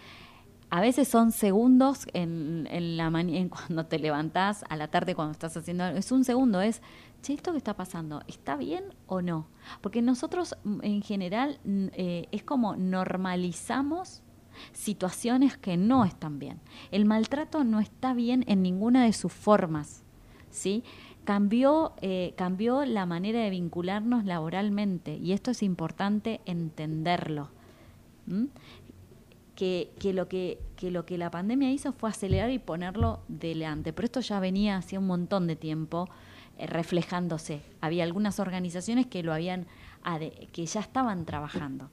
A 0.70 0.80
veces 0.80 1.06
son 1.06 1.32
segundos 1.32 2.06
en, 2.14 2.66
en 2.70 2.96
la 2.96 3.08
en 3.08 3.48
cuando 3.50 3.84
te 3.84 3.98
levantás, 3.98 4.64
a 4.70 4.76
la 4.76 4.88
tarde 4.88 5.14
cuando 5.14 5.32
estás 5.32 5.54
haciendo. 5.56 5.86
Es 5.86 6.10
un 6.12 6.24
segundo, 6.24 6.62
es, 6.62 6.80
che, 7.20 7.34
¿esto 7.34 7.52
que 7.52 7.58
está 7.58 7.76
pasando? 7.76 8.22
¿Está 8.26 8.56
bien 8.56 8.84
o 9.06 9.20
no? 9.20 9.48
Porque 9.82 10.00
nosotros 10.00 10.56
mm, 10.64 10.80
en 10.82 11.02
general 11.02 11.60
eh, 11.64 12.26
es 12.32 12.42
como 12.42 12.74
normalizamos 12.74 14.22
situaciones 14.72 15.56
que 15.56 15.76
no 15.76 16.04
están 16.04 16.38
bien. 16.38 16.60
El 16.90 17.04
maltrato 17.04 17.64
no 17.64 17.80
está 17.80 18.14
bien 18.14 18.44
en 18.46 18.62
ninguna 18.62 19.04
de 19.04 19.12
sus 19.12 19.32
formas, 19.32 20.02
¿sí? 20.50 20.84
Cambió, 21.24 21.92
eh, 22.00 22.34
cambió 22.36 22.84
la 22.84 23.06
manera 23.06 23.40
de 23.40 23.50
vincularnos 23.50 24.24
laboralmente 24.24 25.16
y 25.16 25.32
esto 25.32 25.52
es 25.52 25.62
importante 25.62 26.40
entenderlo. 26.46 27.50
Que, 29.54 29.92
que, 29.98 30.12
lo 30.12 30.28
que, 30.28 30.58
que 30.76 30.90
lo 30.90 31.04
que 31.04 31.18
la 31.18 31.30
pandemia 31.30 31.70
hizo 31.70 31.92
fue 31.92 32.10
acelerar 32.10 32.50
y 32.50 32.58
ponerlo 32.58 33.20
delante, 33.28 33.92
pero 33.92 34.06
esto 34.06 34.20
ya 34.20 34.40
venía 34.40 34.76
hacía 34.76 34.98
un 34.98 35.06
montón 35.06 35.46
de 35.46 35.56
tiempo 35.56 36.08
eh, 36.58 36.66
reflejándose. 36.66 37.62
Había 37.80 38.04
algunas 38.04 38.40
organizaciones 38.40 39.06
que 39.06 39.22
lo 39.22 39.32
habían 39.32 39.66
que 40.52 40.66
ya 40.66 40.80
estaban 40.80 41.24
trabajando. 41.24 41.88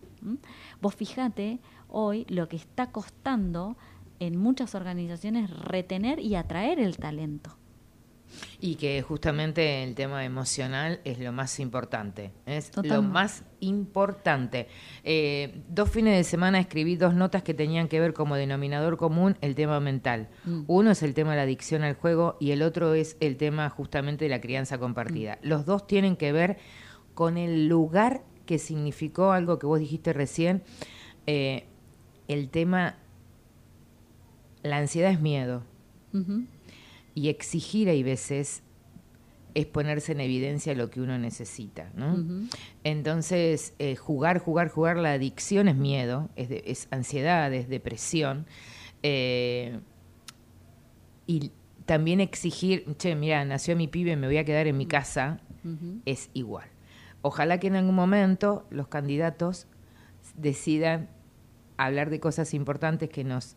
Vos 0.81 0.95
fijate 0.95 1.59
hoy 1.87 2.25
lo 2.27 2.47
que 2.47 2.55
está 2.55 2.91
costando 2.91 3.77
en 4.19 4.37
muchas 4.37 4.75
organizaciones 4.75 5.49
retener 5.51 6.19
y 6.19 6.35
atraer 6.35 6.79
el 6.79 6.97
talento. 6.97 7.58
Y 8.59 8.75
que 8.75 9.01
justamente 9.01 9.83
el 9.83 9.95
tema 9.95 10.23
emocional 10.25 10.99
es 11.03 11.19
lo 11.19 11.31
más 11.31 11.59
importante. 11.59 12.31
Es 12.45 12.71
lo 12.83 13.01
más 13.01 13.43
importante. 13.59 14.67
Eh, 15.03 15.63
dos 15.69 15.89
fines 15.89 16.15
de 16.17 16.23
semana 16.23 16.59
escribí 16.59 16.95
dos 16.95 17.13
notas 17.13 17.43
que 17.43 17.53
tenían 17.53 17.87
que 17.87 17.99
ver 17.99 18.13
como 18.13 18.35
denominador 18.35 18.97
común 18.97 19.37
el 19.41 19.55
tema 19.55 19.79
mental. 19.79 20.29
Mm. 20.45 20.63
Uno 20.67 20.91
es 20.91 21.03
el 21.03 21.13
tema 21.13 21.31
de 21.31 21.37
la 21.37 21.43
adicción 21.43 21.83
al 21.83 21.95
juego 21.95 22.37
y 22.39 22.51
el 22.51 22.61
otro 22.61 22.93
es 22.93 23.17
el 23.19 23.37
tema 23.37 23.69
justamente 23.69 24.25
de 24.25 24.29
la 24.29 24.41
crianza 24.41 24.77
compartida. 24.77 25.39
Los 25.41 25.65
dos 25.65 25.87
tienen 25.87 26.15
que 26.15 26.31
ver 26.31 26.57
con 27.13 27.37
el 27.37 27.67
lugar 27.67 28.23
que 28.45 28.57
significó 28.57 29.31
algo 29.31 29.59
que 29.59 29.67
vos 29.67 29.79
dijiste 29.79 30.11
recién, 30.11 30.63
eh, 31.27 31.65
el 32.27 32.49
tema, 32.49 32.95
la 34.63 34.77
ansiedad 34.77 35.11
es 35.11 35.19
miedo. 35.19 35.63
Y 37.15 37.29
exigir 37.29 37.89
hay 37.89 38.03
veces 38.03 38.63
es 39.55 39.65
ponerse 39.65 40.11
en 40.11 40.21
evidencia 40.21 40.75
lo 40.75 40.89
que 40.91 41.01
uno 41.01 41.17
necesita, 41.17 41.91
¿no? 41.95 42.15
Entonces, 42.83 43.73
eh, 43.79 43.95
jugar, 43.95 44.37
jugar, 44.39 44.69
jugar, 44.69 44.97
la 44.97 45.13
adicción 45.13 45.67
es 45.67 45.75
miedo, 45.75 46.29
es, 46.35 46.49
de- 46.49 46.63
es 46.67 46.87
ansiedad, 46.91 47.51
es 47.53 47.67
depresión. 47.67 48.45
eh, 49.01 49.79
y 51.25 51.51
también 51.85 52.19
exigir, 52.21 52.85
che, 52.97 53.15
mira, 53.15 53.43
nació 53.45 53.75
mi 53.75 53.87
pibe, 53.87 54.15
me 54.15 54.27
voy 54.27 54.37
a 54.37 54.45
quedar 54.45 54.67
en 54.67 54.77
mi 54.77 54.85
casa, 54.85 55.39
es 56.05 56.29
igual. 56.33 56.67
Ojalá 57.21 57.59
que 57.59 57.67
en 57.67 57.75
algún 57.75 57.95
momento 57.95 58.65
los 58.69 58.87
candidatos 58.87 59.67
decidan 60.35 61.09
hablar 61.77 62.09
de 62.09 62.19
cosas 62.19 62.53
importantes 62.53 63.09
que 63.09 63.23
nos 63.23 63.55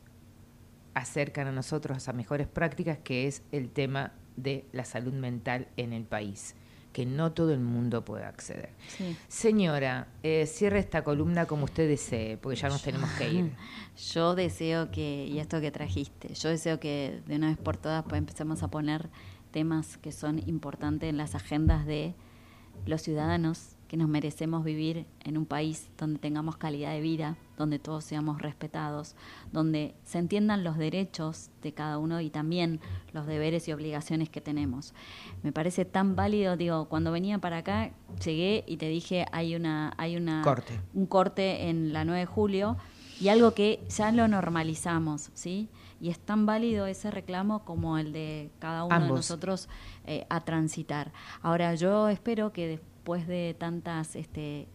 acercan 0.94 1.47
a 1.47 1.52
nosotros 1.52 2.09
a 2.09 2.12
mejores 2.12 2.47
prácticas, 2.47 2.98
que 2.98 3.27
es 3.27 3.43
el 3.52 3.70
tema 3.70 4.12
de 4.36 4.66
la 4.73 4.85
salud 4.85 5.12
mental 5.12 5.69
en 5.77 5.93
el 5.93 6.05
país, 6.05 6.55
que 6.93 7.06
no 7.06 7.32
todo 7.32 7.52
el 7.52 7.60
mundo 7.60 8.05
puede 8.05 8.24
acceder. 8.24 8.70
Sí. 8.89 9.16
Señora, 9.28 10.09
eh, 10.23 10.47
cierre 10.47 10.78
esta 10.78 11.02
columna 11.05 11.47
como 11.47 11.64
usted 11.64 11.89
desee, 11.89 12.36
porque 12.36 12.56
ya 12.59 12.69
nos 12.69 12.82
tenemos 12.82 13.10
que 13.12 13.31
ir. 13.31 13.52
Yo 14.12 14.35
deseo 14.35 14.90
que, 14.90 15.27
y 15.27 15.39
esto 15.39 15.60
que 15.60 15.70
trajiste, 15.70 16.32
yo 16.32 16.48
deseo 16.48 16.81
que 16.81 17.20
de 17.27 17.36
una 17.36 17.48
vez 17.48 17.59
por 17.59 17.77
todas 17.77 18.02
pues, 18.05 18.19
empecemos 18.19 18.62
a 18.62 18.69
poner 18.69 19.10
temas 19.51 19.98
que 19.98 20.12
son 20.12 20.39
importantes 20.48 21.10
en 21.10 21.19
las 21.19 21.35
agendas 21.35 21.85
de 21.85 22.14
los 22.86 23.02
ciudadanos, 23.02 23.77
que 23.93 23.98
nos 23.98 24.09
merecemos 24.09 24.64
vivir 24.64 25.05
en 25.23 25.36
un 25.36 25.44
país 25.44 25.90
donde 25.98 26.19
tengamos 26.19 26.56
calidad 26.56 26.93
de 26.93 27.02
vida, 27.02 27.36
donde 27.59 27.78
todos 27.78 28.05
seamos 28.05 28.40
respetados, 28.40 29.14
donde 29.52 29.94
se 30.02 30.16
entiendan 30.16 30.64
los 30.64 30.78
derechos 30.78 31.51
de 31.60 31.74
cada 31.74 31.98
uno 31.98 32.23
y 32.23 32.31
también 32.31 32.81
los 33.12 33.27
deberes 33.27 33.69
y 33.69 33.73
obligaciones 33.74 34.31
que 34.31 34.40
tenemos. 34.40 34.94
Me 35.43 35.52
parece 35.52 35.85
tan 35.85 36.16
válido, 36.16 36.56
digo, 36.56 36.86
cuando 36.86 37.12
venía 37.12 37.36
para 37.36 37.59
acá, 37.59 37.90
llegué 38.24 38.64
y 38.66 38.78
te 38.78 38.89
dije, 38.89 39.27
hay 39.31 39.56
una, 39.56 39.93
hay 39.98 40.16
una 40.16 40.40
Corte. 40.40 40.81
un 40.94 41.05
corte 41.05 41.69
en 41.69 41.93
la 41.93 42.06
9 42.06 42.20
de 42.20 42.27
julio 42.27 42.78
y 43.20 43.28
algo 43.28 43.52
que 43.52 43.85
ya 43.94 44.10
lo 44.10 44.27
normalizamos, 44.27 45.28
¿sí? 45.35 45.69
Y 46.02 46.10
es 46.10 46.18
tan 46.18 46.46
válido 46.46 46.86
ese 46.86 47.12
reclamo 47.12 47.64
como 47.64 47.96
el 47.96 48.12
de 48.12 48.50
cada 48.58 48.82
uno 48.82 49.00
de 49.00 49.08
nosotros 49.08 49.68
eh, 50.04 50.26
a 50.28 50.44
transitar. 50.44 51.12
Ahora, 51.42 51.76
yo 51.76 52.08
espero 52.08 52.52
que 52.52 52.66
después 52.66 53.28
de 53.28 53.54
tantas, 53.56 54.16
este, 54.16 54.66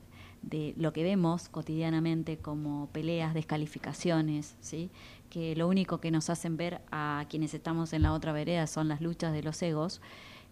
de 0.41 0.73
lo 0.77 0.93
que 0.93 1.03
vemos 1.03 1.49
cotidianamente 1.49 2.37
como 2.37 2.87
peleas, 2.93 3.33
descalificaciones, 3.33 4.55
¿sí? 4.61 4.89
Que 5.29 5.53
lo 5.57 5.67
único 5.67 5.99
que 5.99 6.11
nos 6.11 6.29
hacen 6.29 6.55
ver 6.55 6.81
a 6.91 7.25
quienes 7.29 7.53
estamos 7.53 7.91
en 7.91 8.03
la 8.03 8.13
otra 8.13 8.31
vereda 8.31 8.65
son 8.65 8.87
las 8.87 9.01
luchas 9.01 9.33
de 9.33 9.43
los 9.43 9.61
egos, 9.61 9.99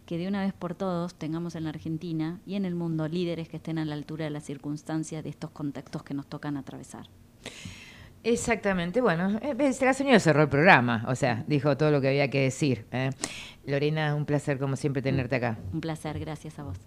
que 0.06 0.18
de 0.18 0.28
una 0.28 0.42
vez 0.42 0.52
por 0.52 0.76
todos 0.76 1.16
tengamos 1.16 1.56
en 1.56 1.64
la 1.64 1.70
Argentina 1.70 2.42
y 2.46 2.56
en 2.56 2.66
el 2.66 2.76
mundo 2.76 3.08
líderes 3.08 3.48
que 3.48 3.58
estén 3.58 3.78
a 3.78 3.86
la 3.86 3.96
altura 3.96 4.26
de 4.26 4.32
las 4.32 4.44
circunstancias 4.44 5.24
de 5.24 5.30
estos 5.30 5.52
contextos 5.52 6.04
que 6.04 6.14
nos 6.14 6.28
tocan 6.28 6.58
atravesar. 6.58 7.08
Exactamente, 8.26 9.02
bueno, 9.02 9.40
eh, 9.44 9.54
ves, 9.54 9.80
la 9.82 9.94
señora 9.94 10.20
cerró 10.20 10.42
el 10.42 10.50
programa, 10.50 11.06
o 11.08 11.14
sea, 11.14 11.44
dijo 11.48 11.78
todo 11.78 11.92
lo 11.92 12.02
que 12.02 12.08
había 12.08 12.28
que 12.28 12.42
decir. 12.42 12.88
¿eh? 12.92 13.12
Lorena, 13.68 14.16
un 14.16 14.26
placer 14.26 14.58
como 14.58 14.76
siempre 14.76 15.04
tenerte 15.04 15.36
acá. 15.36 15.60
Un 15.72 15.80
placer, 15.80 16.18
gracias 16.18 16.58
a 16.58 16.64
vos. 16.64 16.80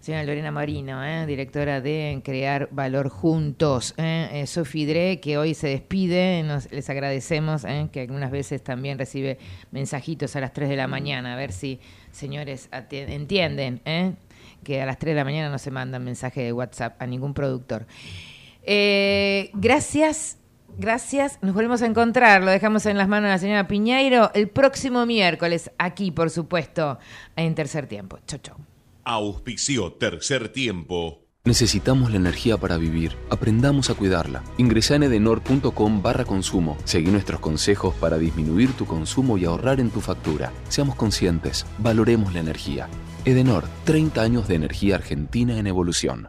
Señora 0.00 0.24
Lorena 0.24 0.50
Marino, 0.50 1.02
¿eh? 1.02 1.24
directora 1.24 1.80
de 1.80 2.20
Crear 2.22 2.68
Valor 2.72 3.08
Juntos. 3.08 3.94
¿eh? 3.96 4.28
Eh, 4.32 4.46
Sofi 4.46 4.84
Dre, 4.84 5.18
que 5.18 5.38
hoy 5.38 5.54
se 5.54 5.68
despide, 5.68 6.42
nos, 6.42 6.70
les 6.70 6.90
agradecemos, 6.90 7.64
¿eh? 7.64 7.88
que 7.90 8.02
algunas 8.02 8.30
veces 8.30 8.62
también 8.62 8.98
recibe 8.98 9.38
mensajitos 9.70 10.36
a 10.36 10.40
las 10.40 10.52
3 10.52 10.68
de 10.68 10.76
la 10.76 10.88
mañana, 10.88 11.32
a 11.32 11.36
ver 11.36 11.52
si, 11.52 11.80
señores, 12.10 12.68
entienden 12.90 13.80
¿eh? 13.86 14.12
que 14.62 14.82
a 14.82 14.86
las 14.86 14.98
3 14.98 15.12
de 15.12 15.16
la 15.16 15.24
mañana 15.24 15.48
no 15.48 15.58
se 15.58 15.70
mandan 15.70 16.04
mensajes 16.04 16.44
de 16.44 16.52
WhatsApp 16.52 17.00
a 17.00 17.06
ningún 17.06 17.32
productor. 17.32 17.86
Eh, 18.62 19.50
gracias. 19.54 20.39
Gracias, 20.78 21.38
nos 21.42 21.54
volvemos 21.54 21.82
a 21.82 21.86
encontrar, 21.86 22.42
lo 22.42 22.50
dejamos 22.50 22.86
en 22.86 22.96
las 22.96 23.08
manos 23.08 23.28
de 23.28 23.32
la 23.32 23.38
señora 23.38 23.68
Piñeiro 23.68 24.30
el 24.34 24.48
próximo 24.48 25.04
miércoles, 25.06 25.70
aquí 25.78 26.10
por 26.10 26.30
supuesto, 26.30 26.98
en 27.36 27.54
tercer 27.54 27.86
tiempo. 27.86 28.18
Chau, 28.26 28.40
chau. 28.42 28.56
Auspició 29.04 29.92
tercer 29.92 30.50
tiempo. 30.50 31.20
Necesitamos 31.44 32.10
la 32.10 32.18
energía 32.18 32.58
para 32.58 32.76
vivir. 32.76 33.16
Aprendamos 33.30 33.88
a 33.88 33.94
cuidarla. 33.94 34.44
Ingresa 34.58 34.94
en 34.96 35.04
edenor.com 35.04 36.02
barra 36.02 36.26
consumo. 36.26 36.76
Seguí 36.84 37.10
nuestros 37.10 37.40
consejos 37.40 37.94
para 37.94 38.18
disminuir 38.18 38.74
tu 38.74 38.84
consumo 38.84 39.38
y 39.38 39.46
ahorrar 39.46 39.80
en 39.80 39.90
tu 39.90 40.02
factura. 40.02 40.52
Seamos 40.68 40.96
conscientes. 40.96 41.64
Valoremos 41.78 42.34
la 42.34 42.40
energía. 42.40 42.88
Edenor, 43.24 43.64
30 43.84 44.20
años 44.20 44.48
de 44.48 44.56
energía 44.56 44.96
argentina 44.96 45.58
en 45.58 45.66
evolución. 45.66 46.28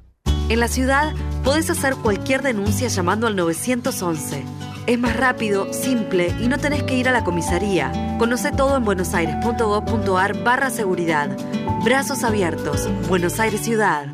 En 0.50 0.60
la 0.60 0.68
ciudad 0.68 1.14
podés 1.44 1.70
hacer 1.70 1.96
cualquier 1.96 2.42
denuncia 2.42 2.88
llamando 2.88 3.28
al 3.28 3.36
911. 3.36 4.44
Es 4.88 5.00
más 5.00 5.16
rápido, 5.16 5.72
simple 5.74 6.34
y 6.40 6.48
no 6.48 6.58
tenés 6.58 6.84
que 6.84 6.98
ir 6.98 7.08
a 7.08 7.12
la 7.12 7.24
comisaría. 7.24 8.18
Conoce 8.18 8.52
todo 8.52 8.78
en 8.78 8.84
buenosaires.gov.ar 8.84 10.44
barra 10.44 10.70
seguridad. 10.70 11.38
Brazos 11.84 12.24
abiertos. 12.24 12.90
Buenos 13.08 13.40
Aires 13.40 13.62
Ciudad. 13.62 14.08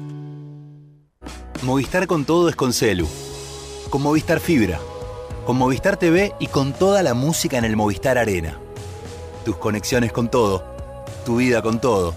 Movistar 1.63 2.05
con 2.05 2.25
todo 2.25 2.49
es 2.49 2.55
con 2.55 2.73
Celu. 2.73 3.07
Con 3.89 4.01
Movistar 4.01 4.39
Fibra. 4.39 4.79
Con 5.45 5.57
Movistar 5.57 5.97
TV 5.97 6.33
y 6.39 6.47
con 6.47 6.73
toda 6.73 7.01
la 7.01 7.13
música 7.13 7.57
en 7.57 7.65
el 7.65 7.75
Movistar 7.75 8.17
Arena. 8.17 8.59
Tus 9.45 9.57
conexiones 9.57 10.11
con 10.11 10.29
todo. 10.29 10.63
Tu 11.25 11.37
vida 11.37 11.61
con 11.61 11.79
todo. 11.79 12.13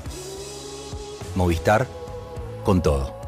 Movistar 1.36 1.86
con 2.64 2.82
todo. 2.82 3.19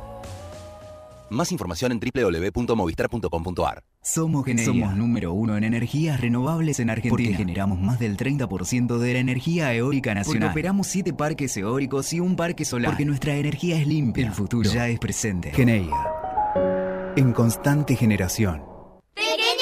Más 1.32 1.50
información 1.52 1.92
en 1.92 2.00
www.movistar.com.ar. 2.00 3.84
Somos 4.02 4.44
Geneia. 4.44 4.66
Somos 4.66 4.96
número 4.96 5.32
uno 5.32 5.56
en 5.56 5.64
energías 5.64 6.20
renovables 6.20 6.78
en 6.80 6.90
Argentina. 6.90 7.10
Porque 7.10 7.34
generamos 7.34 7.80
más 7.80 7.98
del 7.98 8.16
30% 8.16 8.98
de 8.98 9.12
la 9.12 9.18
energía 9.18 9.72
eólica 9.74 10.14
nacional. 10.14 10.48
Porque 10.48 10.60
operamos 10.60 10.86
siete 10.86 11.12
parques 11.12 11.56
eólicos 11.56 12.12
y 12.12 12.20
un 12.20 12.36
parque 12.36 12.64
solar. 12.64 12.92
Porque 12.92 13.04
nuestra 13.04 13.34
energía 13.36 13.80
es 13.80 13.86
limpia. 13.86 14.26
El 14.26 14.32
futuro 14.32 14.70
ya 14.70 14.88
es 14.88 14.98
presente. 14.98 15.50
Geneia. 15.52 15.96
En 17.16 17.32
constante 17.32 17.96
generación. 17.96 18.62
Grandes 19.14 19.61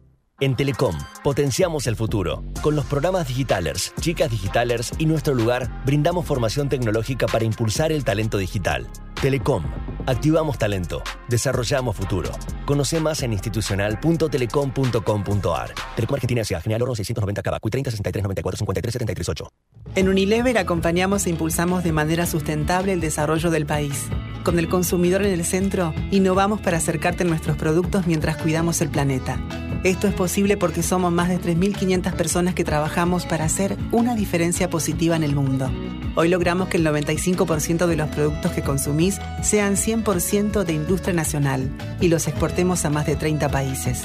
En 0.43 0.55
Telecom, 0.55 0.97
potenciamos 1.23 1.85
el 1.85 1.95
futuro. 1.95 2.43
Con 2.63 2.75
los 2.75 2.85
programas 2.85 3.27
Digitalers, 3.27 3.93
Chicas 4.01 4.31
Digitalers 4.31 4.91
y 4.97 5.05
Nuestro 5.05 5.35
Lugar, 5.35 5.83
brindamos 5.85 6.25
formación 6.25 6.67
tecnológica 6.67 7.27
para 7.27 7.45
impulsar 7.45 7.91
el 7.91 8.03
talento 8.03 8.39
digital. 8.39 8.87
Telecom, 9.21 9.63
activamos 10.07 10.57
talento, 10.57 11.03
desarrollamos 11.29 11.95
futuro. 11.95 12.31
Conoce 12.65 12.99
más 12.99 13.21
en 13.21 13.33
institucional.telecom.com.ar. 13.33 15.75
Telecom 15.95 16.15
Argentina 16.15 16.41
S.A. 16.41 16.59
General 16.59 16.81
Oro 16.81 16.95
690 16.95 17.43
Cava, 17.43 17.59
30 17.59 17.91
63 17.91 18.23
94 18.23 18.57
53 18.57 18.93
73 18.93 19.29
8. 19.29 19.47
En 19.93 20.09
Unilever 20.09 20.57
acompañamos 20.57 21.27
e 21.27 21.29
impulsamos 21.29 21.83
de 21.83 21.91
manera 21.91 22.25
sustentable 22.25 22.93
el 22.93 22.99
desarrollo 22.99 23.51
del 23.51 23.67
país. 23.67 24.07
Con 24.43 24.57
el 24.57 24.69
consumidor 24.69 25.21
en 25.21 25.33
el 25.33 25.45
centro, 25.45 25.93
innovamos 26.09 26.61
para 26.61 26.77
acercarte 26.77 27.25
nuestros 27.25 27.57
productos 27.57 28.07
mientras 28.07 28.37
cuidamos 28.37 28.81
el 28.81 28.89
planeta. 28.89 29.39
Esto 29.83 30.07
es 30.07 30.15
posible 30.31 30.55
porque 30.55 30.81
somos 30.81 31.11
más 31.11 31.27
de 31.27 31.41
3.500 31.41 32.13
personas 32.13 32.55
que 32.55 32.63
trabajamos 32.63 33.25
para 33.25 33.43
hacer 33.43 33.75
una 33.91 34.15
diferencia 34.15 34.69
positiva 34.69 35.17
en 35.17 35.23
el 35.23 35.35
mundo. 35.35 35.69
Hoy 36.15 36.29
logramos 36.29 36.69
que 36.69 36.77
el 36.77 36.85
95% 36.85 37.85
de 37.85 37.97
los 37.97 38.07
productos 38.07 38.53
que 38.53 38.61
consumís 38.61 39.19
sean 39.43 39.75
100% 39.75 40.63
de 40.63 40.71
industria 40.71 41.13
nacional 41.13 41.69
y 41.99 42.07
los 42.07 42.29
exportemos 42.29 42.85
a 42.85 42.89
más 42.89 43.07
de 43.07 43.17
30 43.17 43.49
países. 43.49 44.03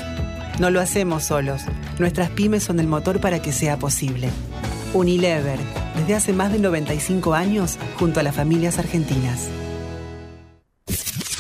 No 0.58 0.70
lo 0.70 0.80
hacemos 0.80 1.22
solos. 1.22 1.62
Nuestras 2.00 2.30
pymes 2.30 2.64
son 2.64 2.80
el 2.80 2.88
motor 2.88 3.20
para 3.20 3.40
que 3.40 3.52
sea 3.52 3.78
posible. 3.78 4.28
Unilever, 4.94 5.60
desde 5.96 6.16
hace 6.16 6.32
más 6.32 6.50
de 6.50 6.58
95 6.58 7.34
años, 7.34 7.78
junto 8.00 8.18
a 8.18 8.24
las 8.24 8.34
familias 8.34 8.80
argentinas. 8.80 9.48